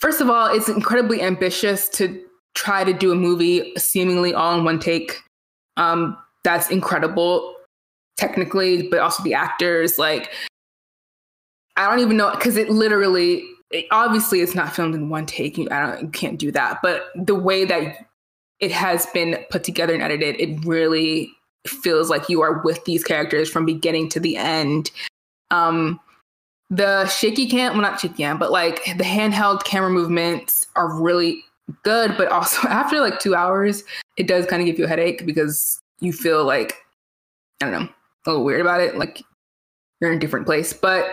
first 0.00 0.20
of 0.20 0.28
all, 0.28 0.52
it's 0.52 0.68
incredibly 0.68 1.22
ambitious 1.22 1.88
to 1.90 2.20
try 2.58 2.82
to 2.82 2.92
do 2.92 3.12
a 3.12 3.14
movie 3.14 3.72
seemingly 3.76 4.34
all 4.34 4.58
in 4.58 4.64
one 4.64 4.80
take. 4.80 5.22
Um, 5.76 6.18
that's 6.42 6.68
incredible 6.70 7.54
technically, 8.16 8.88
but 8.88 8.98
also 8.98 9.22
the 9.22 9.32
actors. 9.32 9.96
Like, 9.96 10.32
I 11.76 11.88
don't 11.88 12.00
even 12.00 12.16
know 12.16 12.32
because 12.32 12.56
it 12.56 12.68
literally, 12.68 13.44
it, 13.70 13.86
obviously, 13.92 14.40
it's 14.40 14.56
not 14.56 14.74
filmed 14.74 14.96
in 14.96 15.08
one 15.08 15.24
take. 15.24 15.56
You, 15.56 15.68
I 15.70 15.86
don't, 15.86 16.02
you 16.02 16.08
can't 16.08 16.36
do 16.36 16.50
that. 16.50 16.80
But 16.82 17.04
the 17.14 17.36
way 17.36 17.64
that 17.64 18.06
it 18.58 18.72
has 18.72 19.06
been 19.14 19.38
put 19.50 19.62
together 19.62 19.94
and 19.94 20.02
edited, 20.02 20.40
it 20.40 20.64
really 20.66 21.30
feels 21.64 22.10
like 22.10 22.28
you 22.28 22.42
are 22.42 22.60
with 22.64 22.84
these 22.86 23.04
characters 23.04 23.48
from 23.48 23.64
beginning 23.64 24.08
to 24.08 24.18
the 24.18 24.36
end. 24.36 24.90
Um, 25.52 26.00
the 26.70 27.06
shaky 27.06 27.48
cam, 27.48 27.74
well, 27.74 27.82
not 27.82 28.00
shaky 28.00 28.14
cam, 28.14 28.36
but 28.36 28.50
like 28.50 28.84
the 28.96 29.04
handheld 29.04 29.62
camera 29.62 29.90
movements 29.90 30.66
are 30.74 31.00
really 31.00 31.44
good, 31.82 32.16
but 32.16 32.28
also 32.28 32.68
after 32.68 33.00
like 33.00 33.18
two 33.20 33.34
hours, 33.34 33.84
it 34.16 34.26
does 34.26 34.46
kind 34.46 34.60
of 34.60 34.66
give 34.66 34.78
you 34.78 34.84
a 34.84 34.88
headache 34.88 35.24
because 35.26 35.80
you 36.00 36.12
feel 36.12 36.44
like, 36.44 36.74
I 37.60 37.70
don't 37.70 37.72
know, 37.72 37.88
a 38.26 38.30
little 38.30 38.44
weird 38.44 38.60
about 38.60 38.80
it. 38.80 38.96
Like 38.96 39.22
you're 40.00 40.10
in 40.10 40.16
a 40.16 40.20
different 40.20 40.46
place. 40.46 40.72
But 40.72 41.10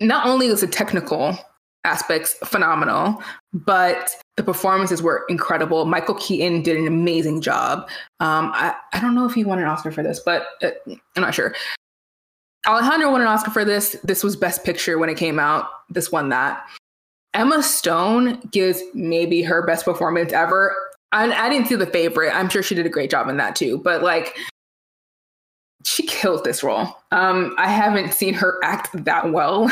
not 0.00 0.26
only 0.26 0.48
was 0.48 0.60
the 0.60 0.66
technical 0.66 1.38
aspects 1.84 2.34
phenomenal, 2.44 3.22
but 3.52 4.10
the 4.36 4.42
performances 4.42 5.02
were 5.02 5.24
incredible. 5.28 5.84
Michael 5.84 6.16
Keaton 6.16 6.62
did 6.62 6.76
an 6.76 6.86
amazing 6.86 7.40
job. 7.40 7.88
Um, 8.20 8.50
I, 8.54 8.74
I 8.92 9.00
don't 9.00 9.14
know 9.14 9.24
if 9.24 9.34
he 9.34 9.44
won 9.44 9.58
an 9.58 9.66
Oscar 9.66 9.92
for 9.92 10.02
this, 10.02 10.20
but 10.20 10.48
uh, 10.62 10.70
I'm 10.86 11.22
not 11.22 11.34
sure. 11.34 11.54
Alejandro 12.66 13.12
won 13.12 13.20
an 13.20 13.28
Oscar 13.28 13.52
for 13.52 13.64
this. 13.64 13.96
This 14.02 14.24
was 14.24 14.34
Best 14.34 14.64
Picture 14.64 14.98
when 14.98 15.08
it 15.08 15.16
came 15.16 15.38
out. 15.38 15.68
This 15.88 16.10
won 16.10 16.28
that. 16.30 16.66
Emma 17.36 17.62
Stone 17.62 18.40
gives 18.50 18.82
maybe 18.94 19.42
her 19.42 19.64
best 19.64 19.84
performance 19.84 20.32
ever. 20.32 20.74
I, 21.12 21.30
I 21.30 21.50
didn't 21.50 21.68
see 21.68 21.76
the 21.76 21.86
favorite. 21.86 22.34
I'm 22.34 22.48
sure 22.48 22.62
she 22.62 22.74
did 22.74 22.86
a 22.86 22.90
great 22.90 23.10
job 23.10 23.28
in 23.28 23.36
that 23.36 23.54
too. 23.54 23.78
But 23.78 24.02
like, 24.02 24.34
she 25.84 26.04
killed 26.06 26.44
this 26.44 26.62
role. 26.62 26.88
Um, 27.12 27.54
I 27.58 27.68
haven't 27.68 28.14
seen 28.14 28.32
her 28.34 28.58
act 28.64 28.88
that 29.04 29.32
well, 29.32 29.70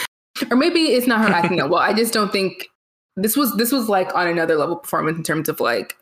or 0.50 0.56
maybe 0.56 0.80
it's 0.80 1.06
not 1.06 1.26
her 1.26 1.34
acting 1.34 1.56
that 1.56 1.70
well. 1.70 1.80
I 1.80 1.94
just 1.94 2.12
don't 2.12 2.30
think 2.30 2.68
this 3.16 3.34
was 3.34 3.56
this 3.56 3.72
was 3.72 3.88
like 3.88 4.14
on 4.14 4.28
another 4.28 4.56
level 4.56 4.76
performance 4.76 5.16
in 5.16 5.24
terms 5.24 5.48
of 5.48 5.58
like 5.58 5.96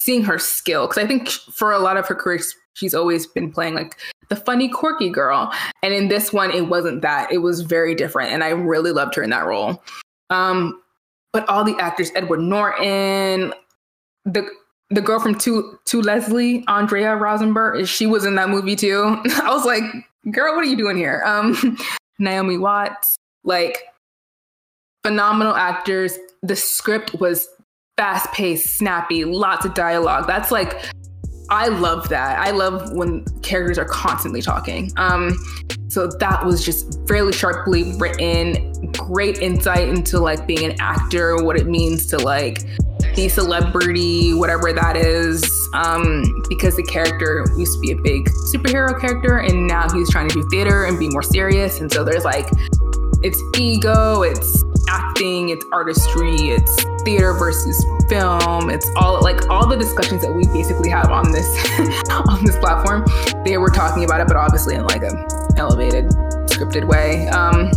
seeing 0.00 0.24
her 0.24 0.38
skill. 0.38 0.88
Because 0.88 1.02
I 1.02 1.06
think 1.06 1.28
for 1.28 1.70
a 1.70 1.78
lot 1.78 1.96
of 1.96 2.06
her 2.08 2.16
career, 2.16 2.40
she's 2.74 2.94
always 2.94 3.28
been 3.28 3.52
playing 3.52 3.74
like 3.74 3.96
the 4.28 4.36
funny, 4.36 4.68
quirky 4.68 5.08
girl, 5.08 5.52
and 5.84 5.94
in 5.94 6.08
this 6.08 6.32
one, 6.32 6.50
it 6.50 6.68
wasn't 6.68 7.00
that. 7.02 7.30
It 7.30 7.38
was 7.38 7.60
very 7.60 7.94
different, 7.94 8.32
and 8.32 8.42
I 8.42 8.48
really 8.48 8.90
loved 8.90 9.14
her 9.14 9.22
in 9.22 9.30
that 9.30 9.46
role. 9.46 9.80
Um, 10.32 10.80
but 11.32 11.48
all 11.48 11.64
the 11.64 11.76
actors, 11.78 12.10
Edward 12.14 12.40
Norton, 12.40 13.54
the 14.24 14.48
the 14.90 15.00
girl 15.00 15.20
from 15.20 15.36
To 15.38 15.78
To 15.86 16.02
Leslie, 16.02 16.64
Andrea 16.68 17.16
Riseborough, 17.16 17.86
she 17.86 18.06
was 18.06 18.24
in 18.24 18.34
that 18.36 18.50
movie 18.50 18.76
too. 18.76 19.20
I 19.42 19.50
was 19.50 19.64
like, 19.64 19.82
girl, 20.30 20.54
what 20.54 20.64
are 20.64 20.68
you 20.68 20.76
doing 20.76 20.96
here? 20.96 21.22
Um, 21.24 21.78
Naomi 22.18 22.58
Watts, 22.58 23.16
like 23.44 23.82
phenomenal 25.04 25.54
actors. 25.54 26.18
The 26.42 26.56
script 26.56 27.14
was 27.14 27.48
fast 27.96 28.30
paced, 28.32 28.76
snappy, 28.76 29.24
lots 29.24 29.64
of 29.64 29.74
dialogue. 29.74 30.26
That's 30.26 30.50
like 30.50 30.76
I 31.50 31.68
love 31.68 32.08
that. 32.08 32.38
I 32.38 32.50
love 32.50 32.92
when 32.92 33.24
characters 33.42 33.78
are 33.78 33.84
constantly 33.84 34.42
talking. 34.42 34.90
Um, 34.96 35.36
so 35.88 36.06
that 36.06 36.44
was 36.44 36.64
just 36.64 37.06
fairly 37.06 37.32
sharply 37.32 37.92
written, 37.98 38.90
great 38.92 39.38
insight 39.38 39.88
into 39.88 40.18
like 40.18 40.46
being 40.46 40.64
an 40.64 40.76
actor, 40.80 41.42
what 41.44 41.56
it 41.56 41.66
means 41.66 42.06
to 42.06 42.18
like 42.18 42.62
be 43.14 43.28
celebrity, 43.28 44.32
whatever 44.32 44.72
that 44.72 44.96
is. 44.96 45.44
Um, 45.74 46.24
because 46.48 46.76
the 46.76 46.82
character 46.84 47.44
used 47.58 47.74
to 47.74 47.80
be 47.80 47.92
a 47.92 47.96
big 47.96 48.28
superhero 48.54 48.98
character, 48.98 49.38
and 49.38 49.66
now 49.66 49.88
he's 49.90 50.10
trying 50.10 50.28
to 50.28 50.34
do 50.34 50.48
theater 50.50 50.86
and 50.86 50.98
be 50.98 51.08
more 51.10 51.22
serious. 51.22 51.80
And 51.80 51.92
so 51.92 52.04
there's 52.04 52.24
like, 52.24 52.48
it's 53.22 53.40
ego, 53.58 54.22
it's 54.22 54.64
acting, 54.88 55.50
it's 55.50 55.64
artistry, 55.72 56.34
it's 56.50 56.84
theater 57.04 57.32
versus 57.34 57.84
film. 58.08 58.68
It's 58.68 58.90
all 58.96 59.22
like 59.22 59.48
all 59.48 59.66
the 59.66 59.76
discussions 59.76 60.22
that 60.22 60.32
we 60.34 60.44
basically 60.46 60.90
have 60.90 61.10
on 61.10 61.30
this 61.30 61.48
on 62.10 62.44
this 62.44 62.58
platform. 62.58 63.04
They 63.44 63.58
were 63.58 63.70
talking 63.70 64.04
about 64.04 64.20
it, 64.20 64.26
but 64.26 64.36
obviously 64.36 64.74
in 64.74 64.84
like 64.84 65.02
a 65.02 65.26
elevated, 65.56 66.06
scripted 66.46 66.86
way. 66.86 67.28
Um, 67.28 67.70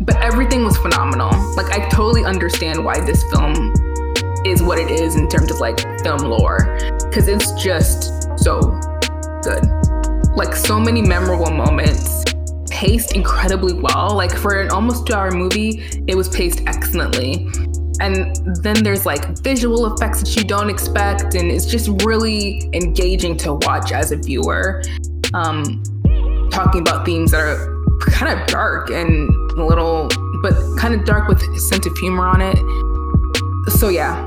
but 0.00 0.16
everything 0.22 0.64
was 0.64 0.76
phenomenal. 0.78 1.30
Like 1.56 1.72
I 1.72 1.88
totally 1.88 2.24
understand 2.24 2.84
why 2.84 3.00
this 3.00 3.24
film 3.32 3.72
is 4.46 4.62
what 4.62 4.78
it 4.78 4.90
is 4.90 5.16
in 5.16 5.28
terms 5.28 5.50
of 5.50 5.58
like 5.58 5.80
film 6.02 6.20
lore, 6.20 6.78
because 7.04 7.26
it's 7.26 7.52
just 7.60 8.38
so 8.38 8.60
good. 9.42 9.66
Like 10.36 10.54
so 10.54 10.78
many 10.78 11.02
memorable 11.02 11.50
moments 11.50 12.17
paced 12.78 13.16
incredibly 13.16 13.72
well. 13.72 14.14
Like 14.14 14.32
for 14.36 14.60
an 14.60 14.70
almost 14.70 15.06
two 15.08 15.12
hour 15.12 15.32
movie, 15.32 15.82
it 16.06 16.16
was 16.16 16.28
paced 16.28 16.62
excellently. 16.66 17.48
And 18.00 18.36
then 18.62 18.84
there's 18.84 19.04
like 19.04 19.36
visual 19.40 19.92
effects 19.92 20.20
that 20.20 20.36
you 20.36 20.44
don't 20.44 20.70
expect, 20.70 21.34
and 21.34 21.50
it's 21.50 21.66
just 21.66 21.90
really 22.04 22.70
engaging 22.72 23.36
to 23.38 23.54
watch 23.54 23.90
as 23.90 24.12
a 24.12 24.16
viewer. 24.16 24.84
Um, 25.34 25.82
talking 26.52 26.80
about 26.80 27.04
themes 27.04 27.32
that 27.32 27.40
are 27.40 27.84
kind 28.00 28.38
of 28.38 28.46
dark 28.46 28.90
and 28.90 29.28
a 29.58 29.64
little, 29.64 30.08
but 30.40 30.54
kind 30.78 30.94
of 30.94 31.04
dark 31.04 31.26
with 31.28 31.42
a 31.42 31.58
sense 31.58 31.84
of 31.84 31.98
humor 31.98 32.26
on 32.26 32.40
it. 32.40 32.56
So 33.72 33.88
yeah, 33.88 34.24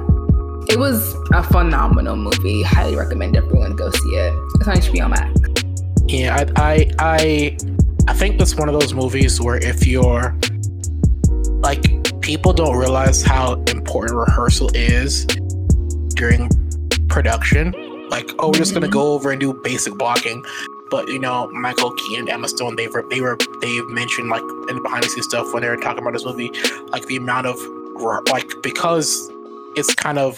it 0.68 0.78
was 0.78 1.16
a 1.34 1.42
phenomenal 1.42 2.18
movie. 2.18 2.64
Highly 2.64 2.98
recommend 2.98 3.38
everyone 3.38 3.78
go 3.78 3.90
see 3.92 4.10
it. 4.10 4.34
It's 4.56 4.68
on 4.68 4.76
HBO 4.76 5.10
Max. 5.10 5.40
Yeah, 6.08 6.36
I, 6.36 6.52
I, 6.58 6.92
I, 7.00 7.58
I 8.12 8.14
think 8.14 8.38
that's 8.38 8.56
one 8.56 8.68
of 8.68 8.78
those 8.78 8.94
movies 8.94 9.40
where 9.40 9.56
if 9.56 9.88
you're 9.88 10.38
like 11.62 11.82
people 12.20 12.52
don't 12.52 12.76
realize 12.76 13.24
how 13.24 13.54
important 13.70 14.20
rehearsal 14.20 14.70
is 14.76 15.26
during 16.10 16.50
production. 17.08 17.72
Like, 18.10 18.30
oh, 18.38 18.48
we're 18.48 18.56
just 18.56 18.74
gonna 18.74 18.88
mm-hmm. 18.88 18.94
go 18.94 19.14
over 19.14 19.32
and 19.32 19.40
do 19.40 19.54
basic 19.64 19.94
blocking. 19.94 20.44
But 20.90 21.08
you 21.08 21.20
know, 21.20 21.50
Michael 21.52 21.94
Keaton 21.94 22.20
and 22.20 22.30
Emma 22.30 22.50
Stone, 22.50 22.76
they've 22.76 22.92
they 23.10 23.22
were 23.22 23.38
they've 23.62 23.88
mentioned 23.88 24.28
like 24.28 24.44
in 24.68 24.76
the 24.76 24.82
behind 24.84 25.06
the 25.06 25.08
scenes 25.08 25.28
stuff 25.28 25.54
when 25.54 25.64
they 25.64 25.70
were 25.70 25.78
talking 25.78 26.02
about 26.02 26.12
this 26.12 26.26
movie, 26.26 26.52
like 26.90 27.06
the 27.06 27.16
amount 27.16 27.48
of 27.48 27.58
like 28.30 28.52
because 28.62 29.32
it's 29.78 29.96
kind 29.96 30.20
of 30.20 30.38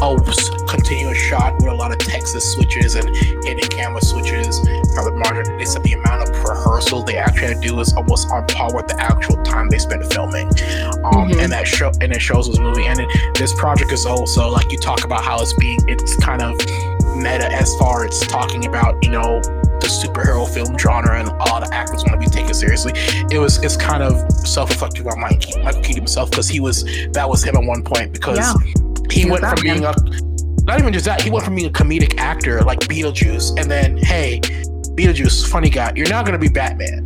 a 0.00 0.66
continuous 0.66 1.18
shot 1.18 1.54
with 1.54 1.66
a 1.66 1.74
lot 1.74 1.90
of 1.90 1.98
Texas 1.98 2.52
switches 2.52 2.94
and 2.94 3.08
hidden 3.16 3.68
camera 3.70 4.00
switches 4.00 4.58
from 4.94 5.04
the 5.04 5.12
margin. 5.12 5.56
They 5.56 5.64
said 5.64 5.82
the 5.82 5.94
amount 5.94 6.28
of 6.28 6.44
rehearsal 6.44 7.02
they 7.02 7.16
actually 7.16 7.48
had 7.48 7.62
to 7.62 7.68
do 7.68 7.80
is 7.80 7.92
almost 7.94 8.30
on 8.30 8.46
par 8.46 8.74
with 8.74 8.86
the 8.86 9.00
actual 9.00 9.42
time 9.42 9.68
they 9.68 9.78
spent 9.78 10.10
filming. 10.12 10.46
Um, 11.04 11.28
mm-hmm. 11.28 11.40
and 11.40 11.52
that 11.52 11.66
show 11.66 11.90
and 12.00 12.12
it 12.12 12.20
shows 12.20 12.48
this 12.48 12.58
movie. 12.58 12.86
And 12.86 13.00
it, 13.00 13.08
this 13.34 13.52
project 13.54 13.92
is 13.92 14.06
also 14.06 14.48
like 14.48 14.70
you 14.70 14.78
talk 14.78 15.04
about 15.04 15.24
how 15.24 15.40
it's 15.40 15.52
being 15.54 15.78
it's 15.88 16.16
kind 16.16 16.42
of 16.42 16.56
meta 17.16 17.50
as 17.52 17.74
far 17.76 18.04
as 18.04 18.20
talking 18.20 18.66
about 18.66 19.02
you 19.04 19.10
know 19.10 19.40
the 19.80 19.88
superhero 19.88 20.48
film 20.48 20.78
genre 20.78 21.18
and 21.18 21.28
all 21.40 21.60
the 21.60 21.68
actors 21.72 22.04
want 22.04 22.20
to 22.20 22.28
be 22.28 22.30
taken 22.30 22.54
seriously. 22.54 22.92
It 23.30 23.38
was 23.38 23.62
it's 23.64 23.76
kind 23.76 24.02
of 24.02 24.30
self-reflective 24.46 25.06
on 25.06 25.20
Mike, 25.20 25.44
Michael 25.62 25.82
Keaton 25.82 26.02
himself 26.02 26.30
because 26.30 26.48
he 26.48 26.60
was 26.60 26.84
that 27.12 27.28
was 27.28 27.42
him 27.42 27.56
at 27.56 27.64
one 27.64 27.82
point 27.82 28.12
because 28.12 28.38
yeah. 28.38 28.84
He, 29.10 29.30
went 29.30 29.44
from 29.44 29.60
being 29.62 29.84
a 29.84 29.94
not 30.64 30.78
even 30.78 30.92
just 30.92 31.06
that 31.06 31.22
he 31.22 31.30
went 31.30 31.44
from 31.44 31.54
being 31.54 31.68
a 31.68 31.72
comedic 31.72 32.18
actor 32.18 32.62
like 32.62 32.78
Beetlejuice 32.80 33.58
and 33.60 33.70
then 33.70 33.96
hey 33.96 34.40
Beetlejuice 34.96 35.48
funny 35.48 35.70
guy 35.70 35.92
you're 35.96 36.08
not 36.08 36.26
gonna 36.26 36.38
be 36.38 36.48
Batman 36.48 37.04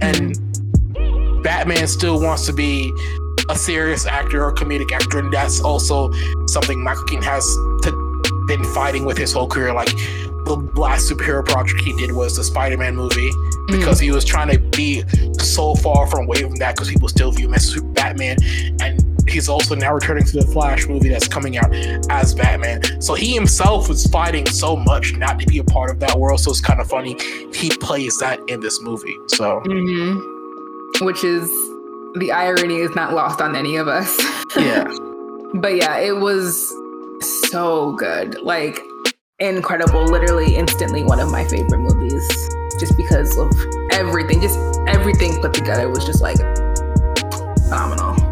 and 0.00 0.34
mm-hmm. 0.34 1.42
Batman 1.42 1.86
still 1.86 2.20
wants 2.20 2.46
to 2.46 2.52
be 2.52 2.92
a 3.50 3.56
serious 3.56 4.06
actor 4.06 4.44
or 4.44 4.54
comedic 4.54 4.90
actor 4.92 5.18
and 5.18 5.32
that's 5.32 5.60
also 5.60 6.10
something 6.46 6.82
Michael 6.82 7.04
Keaton 7.04 7.22
has 7.22 7.44
to, 7.82 8.44
been 8.48 8.64
fighting 8.74 9.04
with 9.04 9.18
his 9.18 9.32
whole 9.32 9.46
career 9.46 9.72
like 9.72 9.94
the 10.44 10.56
last 10.74 11.10
superhero 11.10 11.44
project 11.44 11.80
he 11.80 11.92
did 11.94 12.12
was 12.12 12.36
the 12.36 12.44
Spider-Man 12.44 12.94
movie 12.94 13.30
because 13.68 13.98
mm. 13.98 14.04
he 14.04 14.10
was 14.10 14.24
trying 14.24 14.50
to 14.50 14.58
be 14.58 15.02
so 15.38 15.74
far 15.76 16.06
from 16.06 16.24
away 16.24 16.42
from 16.42 16.54
that 16.56 16.74
because 16.74 16.88
people 16.90 17.08
still 17.08 17.32
view 17.32 17.48
him 17.48 17.54
as 17.54 17.74
Batman, 17.94 18.36
and 18.80 19.03
he's 19.34 19.48
also 19.48 19.74
now 19.74 19.92
returning 19.92 20.24
to 20.24 20.40
the 20.40 20.46
Flash 20.46 20.86
movie 20.86 21.08
that's 21.08 21.28
coming 21.28 21.58
out 21.58 21.74
as 22.10 22.34
Batman. 22.34 23.00
So 23.02 23.14
he 23.14 23.34
himself 23.34 23.88
was 23.88 24.06
fighting 24.06 24.46
so 24.46 24.76
much 24.76 25.16
not 25.16 25.38
to 25.40 25.46
be 25.46 25.58
a 25.58 25.64
part 25.64 25.90
of 25.90 26.00
that 26.00 26.18
world. 26.18 26.40
So 26.40 26.50
it's 26.50 26.60
kind 26.60 26.80
of 26.80 26.88
funny 26.88 27.16
he 27.52 27.70
plays 27.76 28.18
that 28.18 28.40
in 28.48 28.60
this 28.60 28.80
movie. 28.80 29.16
So, 29.28 29.60
mm-hmm. 29.66 31.04
which 31.04 31.24
is 31.24 31.48
the 32.16 32.30
irony 32.32 32.76
is 32.76 32.94
not 32.94 33.12
lost 33.12 33.40
on 33.40 33.56
any 33.56 33.76
of 33.76 33.88
us. 33.88 34.16
Yeah. 34.56 34.84
but 35.54 35.74
yeah, 35.74 35.98
it 35.98 36.16
was 36.16 36.72
so 37.50 37.92
good. 37.96 38.40
Like 38.40 38.80
incredible, 39.40 40.04
literally 40.04 40.54
instantly 40.54 41.02
one 41.02 41.18
of 41.18 41.28
my 41.28 41.44
favorite 41.44 41.78
movies 41.78 42.24
just 42.78 42.96
because 42.96 43.36
of 43.36 43.50
everything, 43.90 44.40
just 44.40 44.58
everything 44.86 45.40
put 45.40 45.52
together 45.52 45.88
was 45.88 46.04
just 46.04 46.22
like 46.22 46.36
phenomenal. 47.64 48.23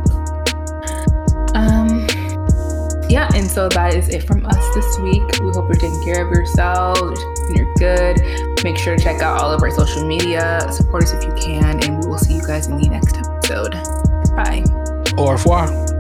Yeah, 3.13 3.29
and 3.35 3.49
so 3.49 3.69
that 3.69 3.95
is 3.95 4.09
it 4.09 4.23
from 4.23 4.47
us 4.47 4.75
this 4.75 4.99
week. 5.01 5.23
We 5.43 5.51
hope 5.51 5.69
you're 5.69 5.75
taking 5.75 6.03
care 6.03 6.27
of 6.27 6.33
yourselves 6.33 7.23
and 7.23 7.57
you're 7.57 7.73
good. 7.75 8.17
Make 8.65 8.79
sure 8.79 8.97
to 8.97 9.03
check 9.03 9.21
out 9.21 9.39
all 9.39 9.53
of 9.53 9.63
our 9.63 9.71
social 9.71 10.07
media, 10.07 10.67
support 10.73 11.05
us 11.05 11.13
if 11.13 11.25
you 11.25 11.35
can, 11.35 11.85
and 11.85 12.03
we 12.03 12.09
will 12.09 12.17
see 12.17 12.37
you 12.37 12.47
guys 12.47 12.69
in 12.69 12.79
the 12.79 12.89
next 12.89 13.19
episode. 13.19 13.73
Bye. 14.35 14.65
Au 15.19 15.31
revoir. 15.31 15.92